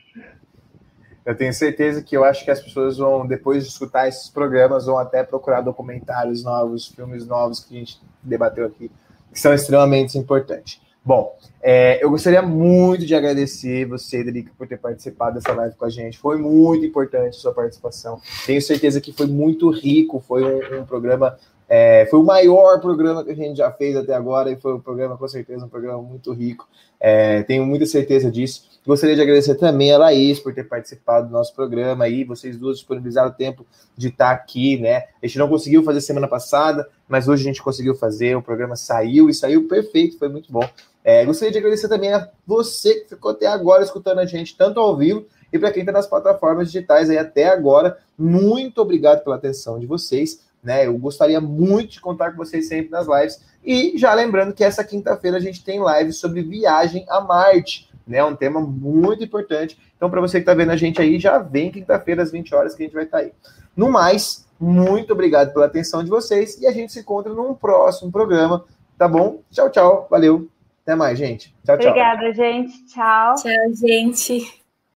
Eu 1.24 1.34
tenho 1.34 1.55
certeza 1.55 2.02
que 2.02 2.16
eu 2.16 2.22
acho 2.22 2.44
que 2.44 2.51
as 2.51 2.60
pessoas 2.60 2.98
vão, 2.98 3.26
depois 3.26 3.64
de 3.64 3.70
escutar 3.70 4.09
esses 4.09 4.28
programas, 4.28 4.86
vão 4.86 4.98
até 4.98 5.22
procurar 5.22 5.62
documentários 5.62 6.44
novos, 6.44 6.86
filmes 6.86 7.26
novos 7.26 7.60
que 7.60 7.74
a 7.74 7.78
gente 7.78 8.01
debateu 8.22 8.66
aqui, 8.66 8.90
que 9.32 9.40
são 9.40 9.55
extremamente 9.55 10.18
importantes. 10.18 10.80
Bom, 11.02 11.36
é, 11.62 12.02
eu 12.02 12.10
gostaria 12.10 12.40
muito 12.40 13.05
de 13.05 13.14
agradecer 13.14 13.84
você, 13.84 14.24
Drica, 14.24 14.51
por 14.56 14.66
ter 14.66 14.78
participado 14.78 15.34
dessa 15.34 15.52
live 15.52 15.74
com 15.76 15.84
a 15.84 15.90
gente. 15.90 16.18
Foi 16.18 16.38
muito 16.38 16.84
importante 16.84 17.36
a 17.36 17.40
sua 17.40 17.52
participação. 17.52 18.20
Tenho 18.46 18.60
certeza 18.62 19.01
que 19.02 19.12
foi 19.12 19.26
muito 19.26 19.70
rico, 19.70 20.18
foi 20.26 20.42
um, 20.42 20.80
um 20.80 20.86
programa 20.86 21.36
é, 21.68 22.06
foi 22.10 22.20
o 22.20 22.24
maior 22.24 22.80
programa 22.80 23.24
que 23.24 23.30
a 23.30 23.34
gente 23.34 23.56
já 23.56 23.70
fez 23.72 23.96
até 23.96 24.14
agora 24.14 24.50
e 24.50 24.56
foi 24.56 24.74
um 24.74 24.80
programa, 24.80 25.16
com 25.16 25.26
certeza, 25.26 25.64
um 25.64 25.68
programa 25.68 26.02
muito 26.02 26.32
rico. 26.32 26.68
É, 27.00 27.42
tenho 27.42 27.66
muita 27.66 27.86
certeza 27.86 28.30
disso. 28.30 28.68
Gostaria 28.86 29.16
de 29.16 29.22
agradecer 29.22 29.54
também 29.54 29.92
a 29.92 29.98
Laís 29.98 30.38
por 30.38 30.54
ter 30.54 30.64
participado 30.64 31.28
do 31.28 31.32
nosso 31.32 31.54
programa 31.54 32.04
aí. 32.04 32.22
Vocês 32.24 32.56
duas 32.56 32.76
disponibilizaram 32.76 33.30
o 33.30 33.34
tempo 33.34 33.66
de 33.96 34.08
estar 34.08 34.30
aqui, 34.30 34.78
né? 34.78 35.04
A 35.22 35.26
gente 35.26 35.38
não 35.38 35.48
conseguiu 35.48 35.82
fazer 35.82 36.00
semana 36.00 36.28
passada, 36.28 36.88
mas 37.08 37.28
hoje 37.28 37.42
a 37.42 37.46
gente 37.46 37.62
conseguiu 37.62 37.94
fazer. 37.94 38.36
O 38.36 38.42
programa 38.42 38.76
saiu 38.76 39.28
e 39.30 39.34
saiu 39.34 39.66
perfeito, 39.66 40.18
foi 40.18 40.28
muito 40.28 40.52
bom. 40.52 40.68
É, 41.02 41.24
gostaria 41.24 41.52
de 41.52 41.58
agradecer 41.58 41.88
também 41.88 42.12
a 42.12 42.28
você 42.46 42.94
que 43.00 43.10
ficou 43.10 43.30
até 43.32 43.46
agora 43.46 43.82
escutando 43.82 44.20
a 44.20 44.26
gente, 44.26 44.56
tanto 44.56 44.80
ao 44.80 44.96
vivo 44.96 45.26
e 45.52 45.58
para 45.58 45.70
quem 45.70 45.82
está 45.82 45.92
nas 45.92 46.06
plataformas 46.06 46.72
digitais 46.72 47.10
aí 47.10 47.18
até 47.18 47.48
agora. 47.48 47.98
Muito 48.18 48.80
obrigado 48.80 49.22
pela 49.22 49.36
atenção 49.36 49.78
de 49.78 49.86
vocês 49.86 50.40
né? 50.64 50.86
Eu 50.86 50.96
gostaria 50.98 51.40
muito 51.40 51.92
de 51.92 52.00
contar 52.00 52.30
com 52.30 52.38
vocês 52.38 52.66
sempre 52.66 52.90
nas 52.90 53.06
lives. 53.06 53.44
E 53.62 53.96
já 53.96 54.12
lembrando 54.14 54.54
que 54.54 54.64
essa 54.64 54.82
quinta-feira 54.82 55.36
a 55.36 55.40
gente 55.40 55.62
tem 55.62 55.78
live 55.78 56.12
sobre 56.12 56.42
viagem 56.42 57.04
a 57.08 57.20
Marte, 57.20 57.90
né? 58.06 58.24
Um 58.24 58.34
tema 58.34 58.60
muito 58.60 59.22
importante. 59.22 59.78
Então, 59.96 60.10
para 60.10 60.20
você 60.20 60.38
que 60.38 60.42
está 60.42 60.54
vendo 60.54 60.70
a 60.70 60.76
gente 60.76 61.00
aí, 61.00 61.18
já 61.18 61.38
vem 61.38 61.70
quinta-feira 61.70 62.22
às 62.22 62.32
20 62.32 62.54
horas 62.54 62.74
que 62.74 62.82
a 62.82 62.86
gente 62.86 62.94
vai 62.94 63.04
estar 63.04 63.18
tá 63.18 63.24
aí. 63.24 63.32
No 63.76 63.90
mais, 63.90 64.46
muito 64.58 65.12
obrigado 65.12 65.52
pela 65.52 65.66
atenção 65.66 66.02
de 66.02 66.10
vocês 66.10 66.60
e 66.60 66.66
a 66.66 66.72
gente 66.72 66.92
se 66.92 67.00
encontra 67.00 67.32
num 67.32 67.54
próximo 67.54 68.10
programa, 68.10 68.64
tá 68.96 69.06
bom? 69.06 69.40
Tchau, 69.50 69.70
tchau. 69.70 70.06
Valeu. 70.10 70.48
Até 70.82 70.94
mais, 70.94 71.18
gente. 71.18 71.54
Tchau, 71.64 71.78
tchau. 71.78 71.88
Obrigada, 71.88 72.32
gente. 72.32 72.86
Tchau. 72.86 73.34
Tchau, 73.36 73.74
gente. 73.74 74.63